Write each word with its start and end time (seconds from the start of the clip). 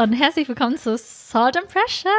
Und 0.00 0.12
herzlich 0.12 0.46
willkommen 0.46 0.76
zu 0.76 0.96
Salt 0.96 1.56
and 1.56 1.66
Pressure. 1.66 2.10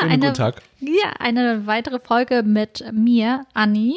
Schönen 0.00 0.10
eine, 0.12 0.20
guten 0.26 0.34
Tag. 0.34 0.62
Ja, 0.80 1.12
eine 1.20 1.68
weitere 1.68 2.00
Folge 2.00 2.42
mit 2.42 2.84
mir, 2.92 3.46
Anni, 3.54 3.96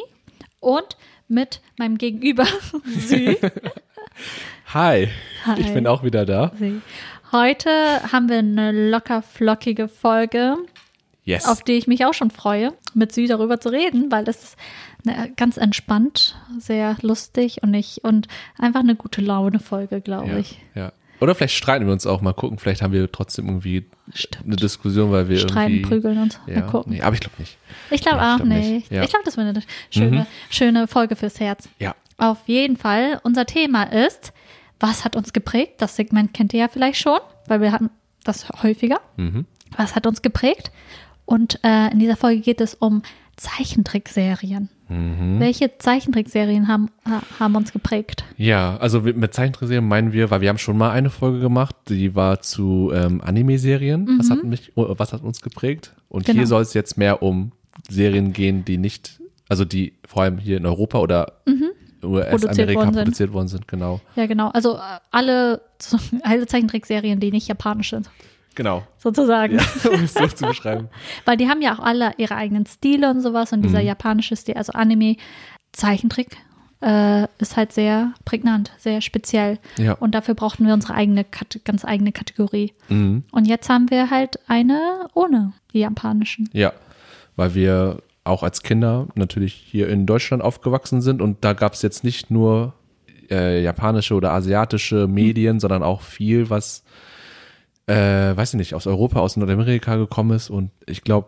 und 0.59 0.95
mit 1.27 1.59
meinem 1.79 1.97
Gegenüber, 1.97 2.45
Sü. 2.85 3.35
Hi. 4.73 5.09
Hi. 5.43 5.59
ich 5.59 5.73
bin 5.73 5.87
auch 5.87 6.03
wieder 6.03 6.27
da. 6.27 6.51
Heute 7.31 7.71
haben 8.11 8.29
wir 8.29 8.37
eine 8.37 8.89
locker 8.91 9.23
flockige 9.23 9.87
Folge, 9.87 10.57
Yes. 11.23 11.47
auf 11.47 11.63
die 11.63 11.73
ich 11.73 11.87
mich 11.87 12.05
auch 12.05 12.13
schon 12.13 12.29
freue, 12.29 12.73
mit 12.93 13.11
Sü 13.11 13.25
darüber 13.25 13.59
zu 13.59 13.69
reden, 13.69 14.11
weil 14.11 14.23
das 14.23 14.43
ist 14.43 14.57
ganz 15.35 15.57
entspannt, 15.57 16.35
sehr 16.59 16.95
lustig 17.01 17.63
und 17.63 17.73
ich 17.73 18.03
und 18.03 18.27
einfach 18.59 18.81
eine 18.81 18.95
gute 18.95 19.21
Laune 19.21 19.57
Folge, 19.57 20.01
glaube 20.01 20.29
ja, 20.29 20.37
ich. 20.37 20.59
ja. 20.75 20.91
Oder 21.21 21.33
vielleicht 21.35 21.55
streiten 21.55 21.85
wir 21.85 21.93
uns 21.93 22.05
auch 22.05 22.21
mal 22.21 22.33
gucken. 22.33 22.57
Vielleicht 22.59 22.81
haben 22.81 22.91
wir 22.93 23.11
trotzdem 23.11 23.47
irgendwie 23.47 23.85
Stimmt. 24.13 24.45
eine 24.45 24.55
Diskussion, 24.57 25.11
weil 25.11 25.29
wir 25.29 25.37
Streiten, 25.39 25.73
irgendwie. 25.75 25.81
prügeln 25.89 26.17
uns. 26.21 26.39
Ja, 26.47 26.59
Mal 26.61 26.67
gucken. 26.67 26.93
nee, 26.93 27.01
aber 27.01 27.13
ich 27.13 27.21
glaube 27.21 27.35
nicht. 27.39 27.57
Ich 27.91 28.01
glaube 28.01 28.17
Ja, 28.17 28.33
auch 28.33 28.37
glaub 28.37 28.49
nicht. 28.49 28.69
nicht. 28.69 28.91
Ja. 28.91 29.03
Ich 29.03 29.09
glaube, 29.09 29.23
das 29.25 29.37
wäre 29.37 29.49
eine 29.49 29.61
schöne, 29.89 30.17
Mhm. 30.21 30.25
schöne 30.49 30.87
Folge 30.87 31.15
fürs 31.15 31.39
Herz. 31.39 31.69
Ja. 31.79 31.95
Auf 32.17 32.39
jeden 32.47 32.77
Fall. 32.77 33.19
Unser 33.23 33.45
Thema 33.45 33.83
ist, 33.83 34.33
was 34.79 35.05
hat 35.05 35.15
uns 35.15 35.31
geprägt? 35.33 35.75
Das 35.81 35.95
Segment 35.95 36.33
kennt 36.33 36.53
ihr 36.53 36.59
ja 36.61 36.67
vielleicht 36.67 36.99
schon, 36.99 37.19
weil 37.47 37.61
wir 37.61 37.71
hatten 37.71 37.89
das 38.23 38.47
häufiger. 38.63 38.99
Mhm. 39.17 39.45
Was 39.77 39.95
hat 39.95 40.05
uns 40.07 40.21
geprägt? 40.21 40.71
Und 41.25 41.59
äh, 41.63 41.91
in 41.91 41.99
dieser 41.99 42.15
Folge 42.17 42.41
geht 42.41 42.61
es 42.61 42.75
um 42.75 43.01
Zeichentrickserien. 43.37 44.69
Mhm. 44.87 45.39
Welche 45.39 45.77
Zeichentrickserien 45.77 46.67
haben, 46.67 46.89
ha- 47.09 47.21
haben 47.39 47.55
uns 47.55 47.71
geprägt? 47.73 48.23
Ja, 48.37 48.77
also 48.77 49.01
mit 49.01 49.33
Zeichentrickserien 49.33 49.87
meinen 49.87 50.13
wir, 50.13 50.29
weil 50.31 50.41
wir 50.41 50.49
haben 50.49 50.57
schon 50.57 50.77
mal 50.77 50.91
eine 50.91 51.09
Folge 51.09 51.39
gemacht, 51.39 51.75
die 51.89 52.15
war 52.15 52.39
zu 52.41 52.91
ähm, 52.93 53.21
Anime-Serien. 53.21 54.17
Was, 54.19 54.29
hat 54.29 54.43
mich, 54.43 54.71
oh, 54.75 54.93
was 54.97 55.11
hat 55.13 55.23
uns 55.23 55.41
geprägt? 55.41 55.93
Und 56.09 56.25
Genau. 56.25 56.37
hier 56.37 56.47
soll 56.47 56.61
es 56.61 56.73
jetzt 56.73 56.97
mehr 56.97 57.21
um 57.23 57.51
Serien 57.89 58.31
gehen, 58.31 58.63
die 58.63 58.77
nicht, 58.77 59.19
also 59.49 59.65
die 59.65 59.93
vor 60.07 60.23
allem 60.23 60.37
hier 60.37 60.57
in 60.57 60.65
Europa 60.65 60.99
oder 60.99 61.33
US-Amerika 62.03 62.79
worden 62.81 62.93
sind. 62.93 63.03
produziert 63.03 63.33
worden 63.33 63.47
sind, 63.47 63.67
genau. 63.67 63.99
Ja, 64.15 64.27
genau. 64.27 64.49
Also 64.49 64.75
äh, 64.75 64.79
alle, 65.11 65.61
alle 66.23 66.45
Zeichentrickserien, 66.45 67.19
die 67.19 67.31
nicht 67.31 67.47
japanisch 67.47 67.89
sind, 67.89 68.09
Genau. 68.55 68.83
sozusagen. 68.97 69.57
Ja, 69.59 69.89
um 69.91 70.03
es 70.03 70.13
so 70.13 70.27
zu 70.27 70.45
beschreiben. 70.47 70.89
Weil 71.25 71.37
die 71.37 71.47
haben 71.49 71.61
ja 71.61 71.75
auch 71.75 71.79
alle 71.83 72.13
ihre 72.17 72.35
eigenen 72.35 72.65
Stile 72.65 73.09
und 73.11 73.21
sowas 73.21 73.53
und 73.53 73.61
dieser 73.61 73.79
Mhm. 73.81 73.87
japanische 73.87 74.35
Stil, 74.35 74.55
also 74.55 74.73
Anime, 74.73 75.17
Zeichentrick, 75.73 76.37
äh, 76.81 77.27
ist 77.39 77.57
halt 77.57 77.71
sehr 77.71 78.13
prägnant, 78.25 78.71
sehr 78.77 79.01
speziell. 79.01 79.59
Ja. 79.77 79.93
Und 79.93 80.13
dafür 80.15 80.35
brauchten 80.35 80.65
wir 80.67 80.73
unsere 80.73 80.93
eigene, 80.93 81.25
ganz 81.63 81.85
eigene 81.85 82.11
Kategorie. 82.11 82.73
Mhm. 82.89 83.23
Und 83.31 83.45
jetzt 83.47 83.69
haben 83.69 83.89
wir 83.89 84.09
halt 84.09 84.39
eine 84.47 85.07
ohne 85.13 85.53
die 85.73 85.79
japanischen. 85.79 86.49
Ja, 86.53 86.73
weil 87.35 87.55
wir 87.55 87.99
auch 88.23 88.43
als 88.43 88.63
Kinder 88.63 89.07
natürlich 89.15 89.53
hier 89.53 89.87
in 89.89 90.05
Deutschland 90.05 90.41
aufgewachsen 90.43 91.01
sind 91.01 91.21
und 91.21 91.43
da 91.43 91.53
gab 91.53 91.73
es 91.73 91.81
jetzt 91.81 92.03
nicht 92.03 92.31
nur 92.31 92.73
äh, 93.29 93.61
japanische 93.63 94.13
oder 94.15 94.31
asiatische 94.33 95.07
Medien, 95.07 95.59
sondern 95.59 95.83
auch 95.83 96.01
viel, 96.01 96.49
was, 96.49 96.83
äh, 97.87 98.35
weiß 98.35 98.53
ich 98.53 98.57
nicht, 98.57 98.73
aus 98.73 98.87
Europa, 98.87 99.19
aus 99.19 99.37
Nordamerika 99.37 99.95
gekommen 99.95 100.31
ist 100.31 100.49
und 100.49 100.71
ich 100.85 101.03
glaube, 101.03 101.27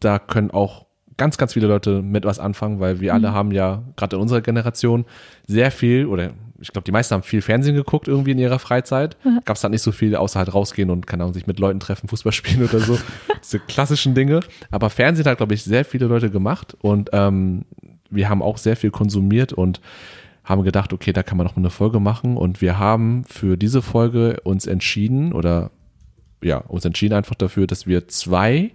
da 0.00 0.18
können 0.18 0.50
auch 0.50 0.86
ganz, 1.16 1.38
ganz 1.38 1.52
viele 1.52 1.66
Leute 1.66 2.02
mit 2.02 2.24
was 2.24 2.38
anfangen, 2.38 2.80
weil 2.80 3.00
wir 3.00 3.14
alle 3.14 3.32
haben 3.32 3.52
ja, 3.52 3.82
gerade 3.96 4.16
in 4.16 4.22
unserer 4.22 4.40
Generation, 4.40 5.04
sehr 5.46 5.70
viel 5.70 6.06
oder 6.06 6.30
ich 6.60 6.72
glaube, 6.72 6.84
die 6.84 6.92
meisten 6.92 7.14
haben 7.14 7.22
viel 7.22 7.42
Fernsehen 7.42 7.74
geguckt 7.74 8.08
irgendwie 8.08 8.30
in 8.30 8.38
ihrer 8.38 8.58
Freizeit. 8.58 9.16
Gab 9.44 9.56
es 9.56 9.62
dann 9.62 9.72
nicht 9.72 9.82
so 9.82 9.92
viel, 9.92 10.16
außer 10.16 10.38
halt 10.38 10.54
rausgehen 10.54 10.88
und, 10.88 11.06
keine 11.06 11.24
Ahnung, 11.24 11.34
sich 11.34 11.46
mit 11.46 11.58
Leuten 11.58 11.80
treffen, 11.80 12.08
Fußball 12.08 12.32
spielen 12.32 12.64
oder 12.64 12.78
so. 12.80 12.98
Diese 13.42 13.58
klassischen 13.58 14.14
Dinge. 14.14 14.40
Aber 14.70 14.88
Fernsehen 14.88 15.26
hat, 15.26 15.36
glaube 15.36 15.54
ich, 15.54 15.64
sehr 15.64 15.84
viele 15.84 16.06
Leute 16.06 16.30
gemacht 16.30 16.76
und 16.80 17.10
ähm, 17.12 17.64
wir 18.08 18.28
haben 18.28 18.40
auch 18.40 18.56
sehr 18.56 18.76
viel 18.76 18.90
konsumiert 18.90 19.52
und 19.52 19.80
haben 20.44 20.62
gedacht, 20.62 20.92
okay, 20.92 21.12
da 21.12 21.22
kann 21.22 21.38
man 21.38 21.46
noch 21.46 21.56
eine 21.56 21.70
Folge 21.70 22.00
machen 22.00 22.36
und 22.36 22.60
wir 22.60 22.78
haben 22.78 23.24
für 23.24 23.56
diese 23.56 23.80
Folge 23.82 24.40
uns 24.44 24.66
entschieden 24.66 25.32
oder 25.32 25.70
ja, 26.42 26.58
uns 26.58 26.84
entschieden 26.84 27.14
einfach 27.14 27.34
dafür, 27.34 27.66
dass 27.66 27.86
wir 27.86 28.08
zwei 28.08 28.72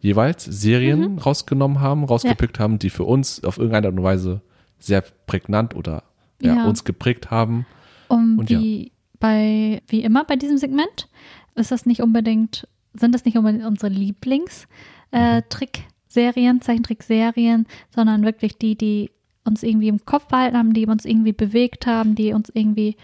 jeweils 0.00 0.44
Serien 0.44 1.18
rausgenommen 1.18 1.80
haben, 1.80 2.04
rausgepickt 2.04 2.58
haben, 2.58 2.78
die 2.78 2.90
für 2.90 3.04
uns 3.04 3.44
auf 3.44 3.58
irgendeine 3.58 3.88
Art 3.88 3.96
und 3.98 4.02
Weise 4.02 4.40
sehr 4.78 5.02
prägnant 5.26 5.76
oder 5.76 6.02
ja, 6.40 6.56
Ja. 6.56 6.66
uns 6.66 6.84
geprägt 6.84 7.30
haben. 7.30 7.66
Und, 8.08 8.38
Und 8.38 8.50
ja. 8.50 8.58
wie 8.58 8.90
bei, 9.20 9.82
wie 9.86 10.02
immer 10.02 10.24
bei 10.24 10.36
diesem 10.36 10.58
Segment, 10.58 11.08
ist 11.54 11.70
das 11.70 11.86
nicht 11.86 12.00
unbedingt, 12.02 12.66
sind 12.94 13.14
das 13.14 13.24
nicht 13.24 13.36
unbedingt 13.36 13.64
unsere 13.64 13.92
Lieblings 13.92 14.66
äh, 15.12 15.42
Trickserien, 15.50 16.62
Zeichentrickserien, 16.62 17.66
sondern 17.94 18.24
wirklich 18.24 18.56
die, 18.56 18.76
die 18.76 19.10
uns 19.44 19.62
irgendwie 19.62 19.88
im 19.88 20.04
Kopf 20.04 20.26
behalten 20.26 20.56
haben, 20.56 20.72
die 20.72 20.86
uns 20.86 21.04
irgendwie 21.04 21.32
bewegt 21.32 21.86
haben, 21.86 22.14
die 22.14 22.32
uns 22.32 22.50
irgendwie 22.54 22.96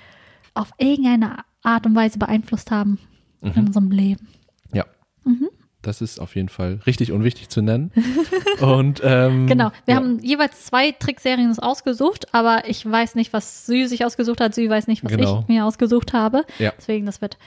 auf 0.54 0.70
irgendeine 0.78 1.44
Art 1.62 1.86
und 1.86 1.94
Weise 1.94 2.18
beeinflusst 2.18 2.70
haben 2.70 2.98
in 3.40 3.52
unserem 3.66 3.90
Leben. 3.90 4.28
Ja. 4.72 4.84
Mhm. 5.24 5.48
Das 5.82 6.00
ist 6.00 6.18
auf 6.18 6.34
jeden 6.34 6.48
Fall 6.48 6.80
richtig 6.86 7.12
und 7.12 7.22
wichtig 7.22 7.48
zu 7.50 7.62
nennen. 7.62 7.92
und 8.60 9.00
ähm, 9.04 9.46
Genau, 9.46 9.70
wir 9.84 9.94
ja. 9.94 10.00
haben 10.00 10.18
jeweils 10.20 10.64
zwei 10.64 10.90
Trickserien 10.90 11.48
uns 11.48 11.60
ausgesucht, 11.60 12.34
aber 12.34 12.68
ich 12.68 12.84
weiß 12.84 13.14
nicht, 13.14 13.32
was 13.32 13.64
Sü 13.66 13.86
sich 13.86 14.04
ausgesucht 14.04 14.40
hat. 14.40 14.54
Sü 14.56 14.68
weiß 14.68 14.88
nicht, 14.88 15.04
was 15.04 15.12
Genau. 15.12 15.40
ich 15.40 15.48
mir 15.48 15.64
ausgesucht 15.64 16.12
habe. 16.12 16.44
Ja. 16.58 16.72
Deswegen, 16.76 17.06
das 17.06 17.20
wird, 17.20 17.38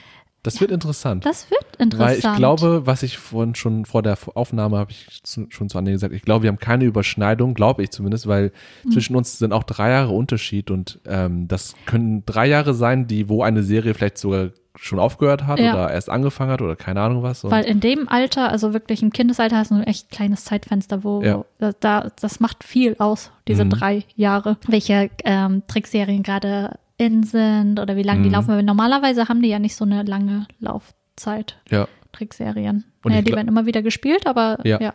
Das 0.44 0.60
wird 0.60 0.72
interessant. 0.72 1.26
das 1.26 1.52
wird 1.52 1.64
interessant. 1.78 2.10
Weil 2.10 2.18
ich 2.32 2.38
glaube, 2.38 2.86
was 2.88 3.04
ich 3.04 3.18
vorhin 3.20 3.54
schon 3.56 3.86
vor 3.86 4.02
der 4.02 4.18
Aufnahme 4.34 4.78
habe 4.78 4.92
ich 4.92 5.22
zu, 5.24 5.46
schon 5.50 5.70
zu 5.70 5.78
Anne 5.78 5.92
gesagt, 5.92 6.14
ich 6.14 6.24
glaube, 6.24 6.44
wir 6.44 6.48
haben 6.50 6.58
keine 6.60 6.86
Überschneidung, 6.86 7.54
glaube 7.54 7.84
ich 7.84 7.92
zumindest, 7.92 8.28
weil 8.28 8.52
Mhm. 8.84 8.92
zwischen 8.92 9.16
uns 9.16 9.38
sind 9.38 9.54
auch 9.54 9.64
drei 9.64 9.90
Jahre 9.92 10.14
Unterschied 10.14 10.72
und 10.72 11.00
ähm, 11.06 11.48
das 11.48 11.76
können 11.86 12.24
drei 12.26 12.48
Jahre 12.48 12.74
sein, 12.74 13.08
die, 13.08 13.30
wo 13.30 13.44
eine 13.44 13.62
Serie 13.64 13.94
vielleicht 13.94 14.18
sogar 14.18 14.50
schon 14.78 15.00
aufgehört 15.00 15.46
hat 15.48 15.60
Ja. 15.60 15.74
oder 15.74 15.92
erst 15.92 16.10
angefangen 16.10 16.50
hat 16.50 16.62
oder 16.62 16.76
keine 16.78 17.02
Ahnung 17.02 17.24
was. 17.24 17.44
Weil 17.44 17.66
in 17.66 17.82
dem 17.82 18.08
Alter, 18.08 18.50
also 18.50 18.74
wirklich 18.74 19.04
im 19.04 19.12
Kindesalter, 19.12 19.58
hast 19.58 19.70
du 19.70 19.76
ein 19.76 19.84
echt 19.84 20.10
kleines 20.12 20.46
Zeitfenster, 20.46 21.04
wo 21.04 21.22
Ja. 21.22 21.44
da, 21.82 22.10
das 22.22 22.40
macht 22.40 22.64
viel 22.64 22.96
aus, 22.98 23.32
diese 23.50 23.66
Mhm. 23.66 23.70
drei 23.72 24.04
Jahre. 24.16 24.58
Welche 24.68 25.10
ähm, 25.26 25.62
Trickserien 25.68 26.24
gerade 26.24 26.80
in 27.02 27.24
sind 27.24 27.80
oder 27.80 27.96
wie 27.96 28.04
lange 28.04 28.22
die 28.22 28.28
Mhm. 28.30 28.34
laufen. 28.36 28.48
Weil 28.50 28.64
normalerweise 28.64 29.28
haben 29.28 29.42
die 29.42 29.50
ja 29.50 29.60
nicht 29.60 29.76
so 29.76 29.86
eine 29.86 30.04
lange 30.04 30.48
Laufzeit, 30.60 31.58
ja. 31.70 31.88
Trickserien. 32.12 32.86
Und 33.04 33.12
naja, 33.12 33.22
die 33.24 33.32
werden 33.32 33.48
immer 33.48 33.66
wieder 33.66 33.82
gespielt, 33.82 34.28
aber 34.28 34.60
ja. 34.64 34.80
Ja. 34.80 34.94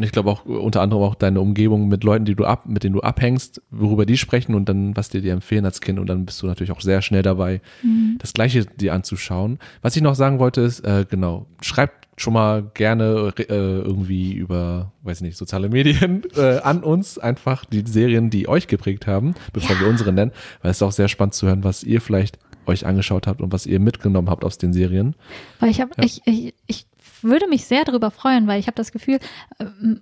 Und 0.00 0.04
ich 0.06 0.12
glaube 0.12 0.30
auch 0.30 0.46
äh, 0.46 0.48
unter 0.52 0.80
anderem 0.80 1.02
auch 1.02 1.14
deine 1.14 1.42
Umgebung 1.42 1.86
mit 1.88 2.04
Leuten, 2.04 2.24
die 2.24 2.34
du 2.34 2.46
ab, 2.46 2.64
mit 2.64 2.84
denen 2.84 2.94
du 2.94 3.02
abhängst, 3.02 3.60
worüber 3.70 4.06
die 4.06 4.16
sprechen 4.16 4.54
und 4.54 4.66
dann, 4.66 4.96
was 4.96 5.10
dir 5.10 5.20
die 5.20 5.28
empfehlen 5.28 5.66
als 5.66 5.82
Kind 5.82 5.98
und 5.98 6.06
dann 6.06 6.24
bist 6.24 6.40
du 6.40 6.46
natürlich 6.46 6.72
auch 6.72 6.80
sehr 6.80 7.02
schnell 7.02 7.20
dabei, 7.22 7.60
Mhm. 7.82 8.16
das 8.18 8.32
Gleiche 8.32 8.64
dir 8.64 8.94
anzuschauen. 8.94 9.58
Was 9.82 9.96
ich 9.96 10.00
noch 10.02 10.14
sagen 10.14 10.38
wollte 10.38 10.62
ist, 10.62 10.80
äh, 10.80 11.04
genau, 11.06 11.44
schreibt 11.60 12.08
schon 12.16 12.32
mal 12.32 12.70
gerne 12.72 13.34
äh, 13.36 13.44
irgendwie 13.52 14.32
über, 14.32 14.92
weiß 15.02 15.18
ich 15.18 15.22
nicht, 15.22 15.36
soziale 15.36 15.68
Medien 15.68 16.22
äh, 16.34 16.60
an 16.60 16.82
uns 16.82 17.18
einfach 17.18 17.66
die 17.66 17.84
Serien, 17.86 18.30
die 18.30 18.48
euch 18.48 18.68
geprägt 18.68 19.06
haben, 19.06 19.34
bevor 19.52 19.78
wir 19.78 19.86
unsere 19.86 20.14
nennen, 20.14 20.32
weil 20.62 20.70
es 20.70 20.78
ist 20.78 20.82
auch 20.82 20.92
sehr 20.92 21.08
spannend 21.08 21.34
zu 21.34 21.46
hören, 21.46 21.62
was 21.62 21.84
ihr 21.84 22.00
vielleicht 22.00 22.38
euch 22.64 22.86
angeschaut 22.86 23.26
habt 23.26 23.42
und 23.42 23.52
was 23.52 23.66
ihr 23.66 23.80
mitgenommen 23.80 24.30
habt 24.30 24.44
aus 24.44 24.56
den 24.56 24.72
Serien. 24.72 25.14
Weil 25.58 25.70
ich 25.70 25.80
habe, 25.82 25.90
Ja. 25.98 26.04
ich, 26.04 26.22
ich, 26.26 26.54
ich 26.66 26.86
würde 27.24 27.46
mich 27.48 27.64
sehr 27.66 27.84
darüber 27.84 28.10
freuen, 28.10 28.46
weil 28.46 28.60
ich 28.60 28.66
habe 28.66 28.76
das 28.76 28.92
Gefühl, 28.92 29.18
ähm, 29.58 30.00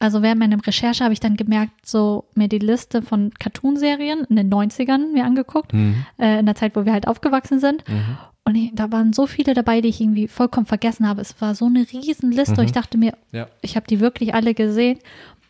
also 0.00 0.22
während 0.22 0.38
meiner 0.38 0.64
Recherche 0.64 1.02
habe 1.02 1.12
ich 1.12 1.18
dann 1.20 1.36
gemerkt, 1.36 1.72
so 1.84 2.24
mir 2.34 2.46
die 2.48 2.60
Liste 2.60 3.02
von 3.02 3.32
Cartoonserien 3.38 4.24
in 4.28 4.36
den 4.36 4.48
90ern 4.48 5.12
mir 5.12 5.24
angeguckt, 5.24 5.72
Mhm. 5.72 6.04
äh, 6.18 6.38
in 6.38 6.46
der 6.46 6.54
Zeit, 6.54 6.76
wo 6.76 6.84
wir 6.84 6.92
halt 6.92 7.08
aufgewachsen 7.08 7.58
sind. 7.58 7.82
Und 8.44 8.54
ich, 8.54 8.70
da 8.74 8.92
waren 8.92 9.12
so 9.12 9.26
viele 9.26 9.54
dabei, 9.54 9.80
die 9.80 9.88
ich 9.88 10.00
irgendwie 10.00 10.28
vollkommen 10.28 10.66
vergessen 10.66 11.06
habe. 11.08 11.20
Es 11.20 11.40
war 11.40 11.54
so 11.56 11.66
eine 11.66 11.80
riesen 11.92 12.30
Liste 12.30 12.60
und 12.60 12.64
ich 12.66 12.72
dachte 12.72 12.96
mir, 12.96 13.12
Ja. 13.32 13.48
ich 13.60 13.74
habe 13.76 13.86
die 13.88 13.98
wirklich 14.00 14.34
alle 14.34 14.54
gesehen. 14.54 14.98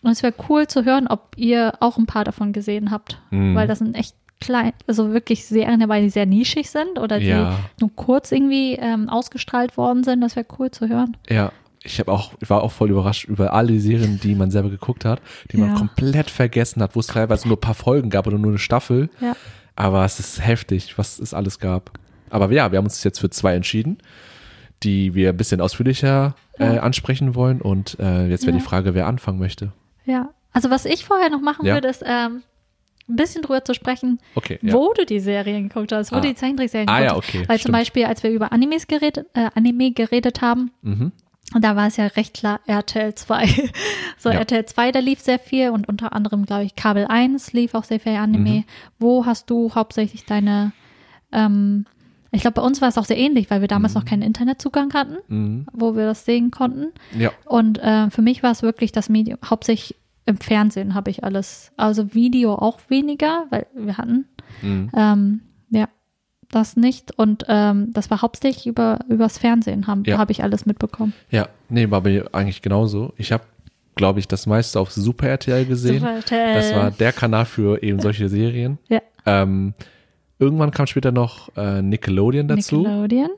Und 0.00 0.12
es 0.12 0.22
wäre 0.22 0.32
cool 0.48 0.66
zu 0.66 0.84
hören, 0.84 1.08
ob 1.08 1.32
ihr 1.36 1.74
auch 1.80 1.98
ein 1.98 2.06
paar 2.06 2.24
davon 2.24 2.52
gesehen 2.52 2.90
habt. 2.90 3.20
Mhm. 3.30 3.54
Weil 3.54 3.66
das 3.66 3.80
sind 3.80 3.94
echt 3.96 4.14
klein, 4.40 4.72
also 4.86 5.12
wirklich 5.12 5.44
Serien 5.46 5.80
dabei, 5.80 6.00
die 6.00 6.10
sehr 6.10 6.26
nischig 6.26 6.70
sind 6.70 6.98
oder 6.98 7.18
die 7.18 7.26
Ja. 7.26 7.58
nur 7.80 7.90
kurz 7.96 8.32
irgendwie 8.32 8.74
ähm, 8.74 9.08
ausgestrahlt 9.08 9.76
worden 9.76 10.04
sind. 10.04 10.20
Das 10.20 10.36
wäre 10.36 10.46
cool 10.58 10.70
zu 10.70 10.88
hören. 10.88 11.16
Ja, 11.28 11.52
ich 11.82 11.98
habe 12.00 12.10
auch, 12.12 12.32
ich 12.40 12.48
war 12.50 12.62
auch 12.62 12.72
voll 12.72 12.90
überrascht 12.90 13.24
über 13.26 13.52
alle 13.52 13.68
die 13.72 13.80
Serien, 13.80 14.20
die 14.22 14.34
man 14.34 14.50
selber 14.50 14.70
geguckt 14.70 15.04
hat, 15.04 15.20
die 15.52 15.56
man 15.56 15.70
Ja. 15.70 15.74
komplett 15.76 16.30
vergessen 16.30 16.82
hat, 16.82 16.94
wo 16.96 17.00
es 17.00 17.06
teilweise 17.08 17.48
nur 17.48 17.56
ein 17.56 17.60
paar 17.60 17.74
Folgen 17.74 18.10
gab 18.10 18.26
oder 18.26 18.38
nur 18.38 18.50
eine 18.50 18.58
Staffel. 18.58 19.10
Ja. 19.20 19.34
Aber 19.76 20.04
es 20.04 20.18
ist 20.18 20.44
heftig, 20.44 20.98
was 20.98 21.18
es 21.18 21.32
alles 21.34 21.58
gab. 21.60 21.92
Aber 22.30 22.50
ja, 22.52 22.70
wir 22.72 22.78
haben 22.78 22.84
uns 22.86 23.02
jetzt 23.04 23.20
für 23.20 23.30
zwei 23.30 23.54
entschieden, 23.54 23.98
die 24.82 25.14
wir 25.14 25.30
ein 25.30 25.36
bisschen 25.36 25.60
ausführlicher 25.60 26.34
äh, 26.58 26.76
Ja. 26.76 26.82
ansprechen 26.82 27.34
wollen. 27.34 27.60
Und 27.60 27.96
äh, 28.00 28.26
jetzt 28.28 28.46
wäre 28.46 28.56
die 28.56 28.62
Frage, 28.62 28.94
wer 28.94 29.06
anfangen 29.06 29.38
möchte. 29.38 29.72
Ja. 30.04 30.28
Also 30.52 30.70
was 30.70 30.84
ich 30.84 31.04
vorher 31.04 31.30
noch 31.30 31.40
machen 31.40 31.64
würde, 31.66 31.88
ist, 31.88 32.02
ähm, 32.06 32.42
ein 33.08 33.16
bisschen 33.16 33.42
drüber 33.42 33.64
zu 33.64 33.74
sprechen, 33.74 34.18
Okay, 34.34 34.58
ja. 34.62 34.72
wo 34.74 34.92
du 34.92 35.04
die 35.06 35.20
Serien 35.20 35.68
geguckt 35.68 35.92
hast, 35.92 36.12
wo 36.12 36.16
Ah. 36.16 36.20
du 36.20 36.28
die 36.28 36.34
Zeichentrickserien 36.34 36.88
Ah, 36.88 37.00
geguckt 37.00 37.10
ja, 37.10 37.16
hast. 37.16 37.28
okay, 37.28 37.38
Weil 37.48 37.56
zum 37.56 37.60
stimmt. 37.60 37.72
Beispiel, 37.78 38.04
als 38.04 38.22
wir 38.22 38.30
über 38.30 38.52
Animes 38.52 38.86
geredet, 38.86 39.26
äh, 39.34 39.48
Anime 39.54 39.92
geredet 39.92 40.42
haben, 40.42 40.70
Mhm. 40.82 41.12
und 41.54 41.64
da 41.64 41.74
war 41.76 41.86
es 41.86 41.96
ja 41.96 42.06
recht 42.06 42.34
klar 42.34 42.60
RTL 42.66 43.14
2. 43.14 43.46
so 44.18 44.28
Ja. 44.30 44.36
RTL 44.40 44.66
2, 44.66 44.92
da 44.92 44.98
lief 44.98 45.20
sehr 45.20 45.38
viel 45.38 45.70
und 45.70 45.88
unter 45.88 46.12
anderem, 46.12 46.44
glaube 46.44 46.64
ich, 46.64 46.76
Kabel 46.76 47.06
1 47.06 47.52
lief 47.54 47.74
auch 47.74 47.84
sehr 47.84 48.00
viel 48.00 48.12
Anime. 48.16 48.50
Mhm. 48.50 48.64
Wo 48.98 49.24
hast 49.26 49.48
du 49.50 49.74
hauptsächlich 49.74 50.26
deine, 50.26 50.72
ähm, 51.32 51.86
ich 52.30 52.42
glaube, 52.42 52.60
bei 52.60 52.62
uns 52.66 52.82
war 52.82 52.88
es 52.90 52.98
auch 52.98 53.06
sehr 53.06 53.16
ähnlich, 53.16 53.50
weil 53.50 53.62
wir 53.62 53.68
damals 53.68 53.94
noch 53.94 54.04
keinen 54.04 54.20
Internetzugang 54.22 54.92
hatten, 54.92 55.16
Mhm. 55.28 55.66
wo 55.72 55.96
wir 55.96 56.04
das 56.04 56.26
sehen 56.26 56.50
konnten. 56.50 56.88
Ja. 57.18 57.30
Und 57.46 57.78
äh, 57.78 58.10
für 58.10 58.20
mich 58.20 58.42
war 58.42 58.50
es 58.50 58.62
wirklich 58.62 58.92
das 58.92 59.08
Medium, 59.08 59.38
hauptsächlich 59.48 59.96
im 60.28 60.36
Fernsehen 60.38 60.94
habe 60.94 61.10
ich 61.10 61.24
alles, 61.24 61.72
also 61.76 62.14
Video 62.14 62.54
auch 62.54 62.78
weniger, 62.88 63.46
weil 63.50 63.66
wir 63.74 63.96
hatten, 63.98 64.26
Mhm. 64.62 64.90
ähm, 64.94 65.40
ja, 65.70 65.88
das 66.50 66.76
nicht. 66.76 67.18
Und 67.18 67.44
ähm, 67.48 67.92
das 67.92 68.10
war 68.10 68.22
hauptsächlich 68.22 68.66
über 68.66 69.00
übers 69.08 69.38
Fernsehen, 69.38 69.86
haben 69.86 70.04
Ja. 70.06 70.18
habe 70.18 70.32
ich 70.32 70.42
alles 70.42 70.64
mitbekommen. 70.66 71.12
Ja, 71.30 71.48
nee, 71.68 71.90
war 71.90 72.00
mir 72.02 72.28
eigentlich 72.32 72.62
genauso. 72.62 73.12
Ich 73.16 73.32
habe, 73.32 73.44
glaube 73.94 74.20
ich, 74.20 74.28
das 74.28 74.46
meiste 74.46 74.78
auf 74.80 74.90
Super 74.90 75.28
RTL 75.28 75.66
gesehen. 75.66 76.00
Super 76.00 76.14
RTL. 76.16 76.54
Das 76.54 76.74
war 76.74 76.90
der 76.90 77.12
Kanal 77.12 77.44
für 77.46 77.82
eben 77.82 78.00
solche 78.00 78.28
Serien. 78.38 78.78
Ja. 78.88 79.00
Ähm, 79.26 79.74
irgendwann 80.38 80.70
kam 80.70 80.86
später 80.86 81.12
noch 81.12 81.50
äh, 81.56 81.82
Nickelodeon 81.82 82.48
dazu. 82.48 82.78
Nickelodeon. 82.78 83.30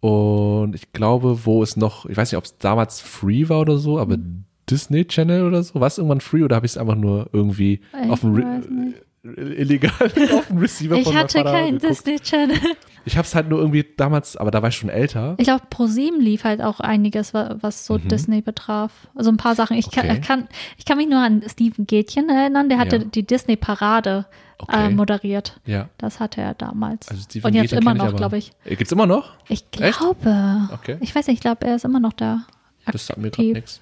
Und 0.00 0.74
ich 0.74 0.92
glaube, 0.92 1.44
wo 1.46 1.62
es 1.62 1.76
noch, 1.76 2.06
ich 2.06 2.16
weiß 2.16 2.30
nicht, 2.32 2.38
ob 2.38 2.44
es 2.44 2.58
damals 2.58 3.00
free 3.00 3.48
war 3.48 3.60
oder 3.60 3.78
so, 3.78 3.98
aber 3.98 4.16
Mhm. 4.16 4.44
Disney 4.70 5.04
Channel 5.04 5.46
oder 5.46 5.62
so, 5.62 5.80
war 5.80 5.86
es 5.88 5.98
irgendwann 5.98 6.20
free 6.20 6.42
oder 6.42 6.56
habe 6.56 6.66
ich 6.66 6.72
es 6.72 6.78
einfach 6.78 6.94
nur 6.94 7.28
irgendwie 7.32 7.80
Ich 8.04 8.10
auf 8.10 8.20
dem 8.20 8.32
nicht. 8.34 8.96
illegal 9.24 9.90
auf 10.34 10.46
dem 10.48 10.58
Receiver 10.58 10.96
Ich 10.96 11.04
von 11.04 11.14
meinem 11.14 11.22
hatte 11.24 11.42
keinen. 11.44 11.78
Disney 11.78 12.18
Channel. 12.18 12.58
Ich 13.04 13.16
habe 13.16 13.26
es 13.26 13.34
halt 13.34 13.48
nur 13.48 13.58
irgendwie 13.58 13.84
damals, 13.96 14.36
aber 14.36 14.50
da 14.52 14.62
war 14.62 14.68
ich 14.68 14.76
schon 14.76 14.88
älter. 14.88 15.34
Ich 15.38 15.44
glaube, 15.44 15.64
ProSieben 15.70 16.20
lief 16.20 16.44
halt 16.44 16.62
auch 16.62 16.78
einiges, 16.80 17.34
wa- 17.34 17.56
was 17.60 17.84
so 17.84 17.98
Disney 17.98 18.42
betraf. 18.42 19.08
Also 19.16 19.30
ein 19.30 19.36
paar 19.36 19.56
Sachen. 19.56 19.76
Ich 19.76 19.90
kann, 19.90 20.04
Mhm. 20.06 20.10
Okay. 20.12 20.20
ich 20.22 20.26
kann, 20.28 20.48
ich 20.78 20.84
kann 20.84 20.98
mich 20.98 21.08
nur 21.08 21.18
an 21.18 21.42
Steven 21.48 21.86
Gätchen 21.86 22.28
erinnern, 22.28 22.68
der 22.68 22.78
hatte 22.78 22.96
Ja. 22.98 23.04
die 23.04 23.24
Disney 23.26 23.56
Parade 23.56 24.26
äh, 24.60 24.62
Okay. 24.62 24.90
moderiert. 24.94 25.60
Ja. 25.66 25.88
Das 25.98 26.20
hatte 26.20 26.40
er 26.40 26.54
damals. 26.54 27.08
Also 27.08 27.22
Steven 27.22 27.46
Und 27.48 27.54
jetzt 27.54 27.70
Gätchen 27.70 27.78
immer 27.82 27.96
ich 27.96 27.98
noch, 28.12 28.16
glaube 28.16 28.38
ich. 28.38 28.52
Äh, 28.64 28.76
Gibt's 28.76 28.92
immer 28.92 29.06
noch? 29.06 29.32
Ich 29.48 29.68
glaube. 29.72 30.68
Okay. 30.72 30.98
Ich 31.00 31.12
weiß 31.12 31.26
nicht, 31.26 31.38
ich 31.38 31.40
glaube, 31.42 31.66
er 31.66 31.74
ist 31.74 31.84
immer 31.84 31.98
noch 31.98 32.12
da 32.12 32.44
Das 32.86 33.06
sagt 33.08 33.18
mir 33.18 33.30
gerade 33.30 33.42
aktiv 33.48 33.54
nichts. 33.54 33.80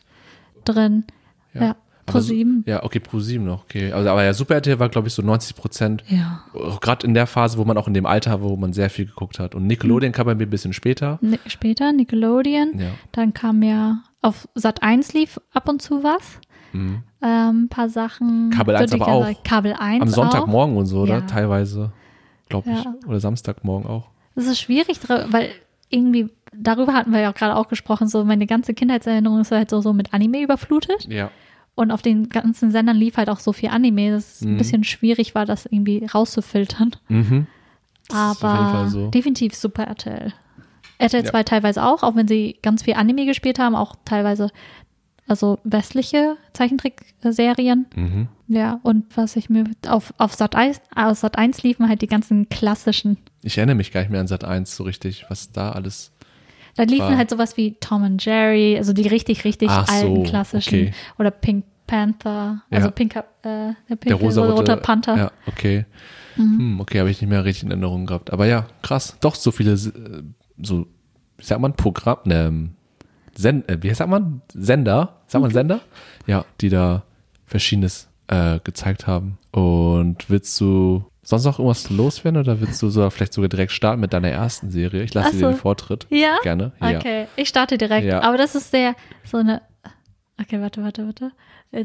Drin. 0.64 1.04
Ja. 1.54 1.60
Ja. 1.62 1.76
Aber 2.06 2.22
so- 2.22 2.28
ProSieben. 2.28 2.64
Ja, 2.66 2.82
okay, 2.82 2.98
Pro 2.98 3.20
7 3.20 3.44
noch, 3.44 3.62
okay. 3.64 3.92
Also, 3.92 4.08
aber 4.10 4.24
ja, 4.24 4.32
Super 4.34 4.54
RTL 4.56 4.80
war, 4.80 4.88
glaube 4.88 5.06
ich, 5.06 5.14
so 5.14 5.22
90 5.22 5.54
Prozent. 5.54 6.02
Ja. 6.08 6.42
Gerade 6.80 7.06
in 7.06 7.14
der 7.14 7.28
Phase, 7.28 7.56
wo 7.56 7.64
man 7.64 7.76
auch 7.78 7.86
in 7.86 7.94
dem 7.94 8.04
Alter, 8.06 8.42
wo 8.42 8.56
man 8.56 8.72
sehr 8.72 8.90
viel 8.90 9.06
geguckt 9.06 9.38
hat. 9.38 9.54
Und 9.54 9.66
Nickelodeon 9.68 10.10
kam 10.12 10.26
bei 10.26 10.34
mir 10.34 10.44
ein 10.46 10.50
bisschen 10.50 10.72
später. 10.72 11.18
Ni- 11.22 11.38
Später 11.46 11.92
Nickelodeon. 11.92 12.78
Ja. 12.80 12.88
Dann 13.12 13.32
kam 13.32 13.62
ja 13.62 13.98
auf 14.22 14.48
Sat 14.56 14.82
1 14.82 15.12
lief 15.12 15.40
ab 15.52 15.68
und 15.68 15.82
zu 15.82 16.02
was. 16.02 16.40
Mhm. 16.72 17.02
Ähm, 17.22 17.64
ein 17.64 17.68
paar 17.68 17.88
Sachen. 17.88 18.50
Kabel 18.50 18.74
1 18.76 18.90
würde 18.90 18.96
ich 18.96 19.02
aber 19.02 19.12
auch. 19.12 19.22
sagen. 19.24 19.36
Kabel 19.44 19.72
1 19.78 20.02
Am 20.02 20.08
auch. 20.08 20.12
Sonntagmorgen 20.14 20.76
und 20.76 20.86
so, 20.86 21.00
oder? 21.02 21.14
Ja. 21.18 21.20
Teilweise, 21.22 21.92
glaube 22.48 22.70
ich. 22.70 22.84
Ja. 22.84 22.94
Oder 23.06 23.20
Samstagmorgen 23.20 23.88
auch. 23.88 24.08
Das 24.34 24.46
ist 24.46 24.58
schwierig, 24.60 24.98
weil 25.08 25.50
irgendwie, 25.90 26.28
darüber 26.52 26.93
hatten 26.94 27.12
wir 27.12 27.20
ja 27.20 27.31
auch 27.31 27.35
gerade 27.35 27.56
auch 27.56 27.69
gesprochen, 27.69 28.08
so 28.08 28.25
meine 28.25 28.47
ganze 28.47 28.75
Kindheitserinnerung 28.75 29.41
ist 29.41 29.52
halt 29.52 29.70
so, 29.70 29.81
so 29.81 29.93
mit 29.93 30.12
Anime 30.14 30.43
überflutet. 30.43 31.06
Ja. 31.08 31.31
Und 31.75 31.91
auf 31.93 32.02
den 32.02 32.29
ganzen 32.29 32.70
Sendern 32.70 32.97
lief 32.97 33.17
halt 33.17 33.31
auch 33.31 33.38
so 33.41 33.52
viel 33.52 33.70
Anime, 33.70 34.11
dass 34.11 34.35
es 34.37 34.43
ein 34.43 34.55
Mhm. 34.55 34.58
bisschen 34.58 34.85
schwierig 34.85 35.35
war, 35.35 35.47
das 35.47 35.67
irgendwie 35.67 36.05
rauszufiltern. 36.05 36.97
Mhm. 37.08 37.47
Aber 38.12 38.88
so. 38.88 39.08
definitiv 39.11 39.55
super 39.55 39.85
RTL. 39.85 40.32
RTL 40.99 41.25
Ja. 41.25 41.31
2 41.31 41.43
teilweise 41.44 41.82
auch, 41.85 42.02
auch 42.02 42.17
wenn 42.17 42.29
sie 42.29 42.58
ganz 42.62 42.82
viel 42.82 42.94
Anime 42.94 43.25
gespielt 43.25 43.58
haben, 43.58 43.75
auch 43.75 43.94
teilweise 44.05 44.50
also 45.26 45.61
westliche 45.62 46.37
Zeichentrickserien. 46.55 47.87
Mhm. 47.94 48.29
Ja, 48.49 48.81
und 48.82 49.17
was 49.17 49.37
ich 49.37 49.49
mir 49.49 49.64
auf, 49.87 50.12
auf 50.19 50.35
Sat 50.35 50.56
1, 50.56 50.81
aus 50.94 51.20
Sat 51.20 51.38
1 51.38 51.62
liefen 51.62 51.88
halt 51.88 52.02
die 52.02 52.08
ganzen 52.08 52.49
klassischen. 52.49 53.17
Ich 53.43 53.56
erinnere 53.56 53.76
mich 53.76 53.93
gar 53.93 54.00
nicht 54.00 54.11
mehr 54.11 54.20
an 54.20 54.26
Sat 54.26 54.43
1 54.44 54.75
so 54.75 54.82
richtig, 54.85 55.26
was 55.29 55.52
da 55.52 55.70
alles. 55.70 56.12
Da 56.80 56.86
liefen 56.86 57.18
halt 57.18 57.28
sowas 57.28 57.58
wie 57.58 57.74
Tom 57.78 58.02
and 58.04 58.24
Jerry, 58.24 58.78
also 58.78 58.94
die 58.94 59.06
richtig, 59.06 59.44
richtig 59.44 59.68
Ach 59.70 59.86
so, 59.86 59.92
alten 59.92 60.22
klassischen. 60.22 60.74
okay. 60.74 60.92
Oder 61.18 61.30
Pink 61.30 61.64
Panther, 61.86 62.62
also 62.70 62.86
Ja. 62.86 62.90
Pinker, 62.90 63.20
äh, 63.20 63.24
der, 63.42 63.76
Der 63.88 63.96
pinke, 63.96 64.14
rosa 64.24 64.44
roter 64.50 64.76
Panther. 64.76 65.12
Mhm. 65.14 65.18
Ja, 65.18 65.30
okay. 65.46 65.84
Hm, 66.36 66.80
okay, 66.80 67.00
habe 67.00 67.10
ich 67.10 67.20
nicht 67.20 67.28
mehr 67.28 67.44
richtig 67.44 67.64
in 67.64 67.70
Erinnerung 67.70 68.06
gehabt. 68.06 68.32
Aber 68.32 68.46
ja, 68.46 68.66
krass. 68.80 69.16
Doch 69.20 69.34
so 69.34 69.50
viele, 69.50 69.72
äh, 69.72 70.22
so, 70.62 70.86
wie 71.36 71.44
sagt 71.44 71.60
man, 71.60 71.74
Programm, 71.74 72.18
ne, 72.24 72.46
ähm, 72.46 72.70
Sen 73.36 73.68
äh, 73.68 73.76
wie 73.82 73.92
sagt 73.92 74.08
man? 74.08 74.40
Sender? 74.54 75.20
Sagt 75.26 75.34
Mhm. 75.40 75.42
man 75.42 75.50
Sender? 75.52 75.80
Ja, 76.26 76.44
die 76.60 76.68
da 76.70 77.02
Verschiedenes 77.44 78.08
äh, 78.28 78.58
gezeigt 78.64 79.06
haben. 79.06 79.36
Und 79.50 80.30
willst 80.30 80.58
du 80.60 81.04
sonst 81.30 81.44
noch 81.44 81.58
irgendwas 81.58 81.88
loswerden 81.90 82.40
oder 82.40 82.60
willst 82.60 82.82
du 82.82 82.90
so 82.90 83.08
vielleicht 83.10 83.32
sogar 83.32 83.48
direkt 83.48 83.72
starten 83.72 84.00
mit 84.00 84.12
deiner 84.12 84.28
ersten 84.28 84.70
Serie? 84.70 85.02
Ich 85.02 85.14
lasse 85.14 85.28
Ach 85.28 85.32
dir 85.32 85.38
so. 85.38 85.48
den 85.48 85.56
Vortritt. 85.56 86.06
Ja? 86.10 86.36
Gerne. 86.42 86.72
Ja. 86.80 86.98
Okay, 86.98 87.26
ich 87.36 87.48
starte 87.48 87.78
direkt. 87.78 88.06
Ja. 88.06 88.20
Aber 88.20 88.36
das 88.36 88.54
ist 88.54 88.72
der, 88.72 88.94
so 89.24 89.38
eine, 89.38 89.62
okay, 90.40 90.60
warte, 90.60 90.82
warte, 90.82 91.06
warte. 91.06 91.32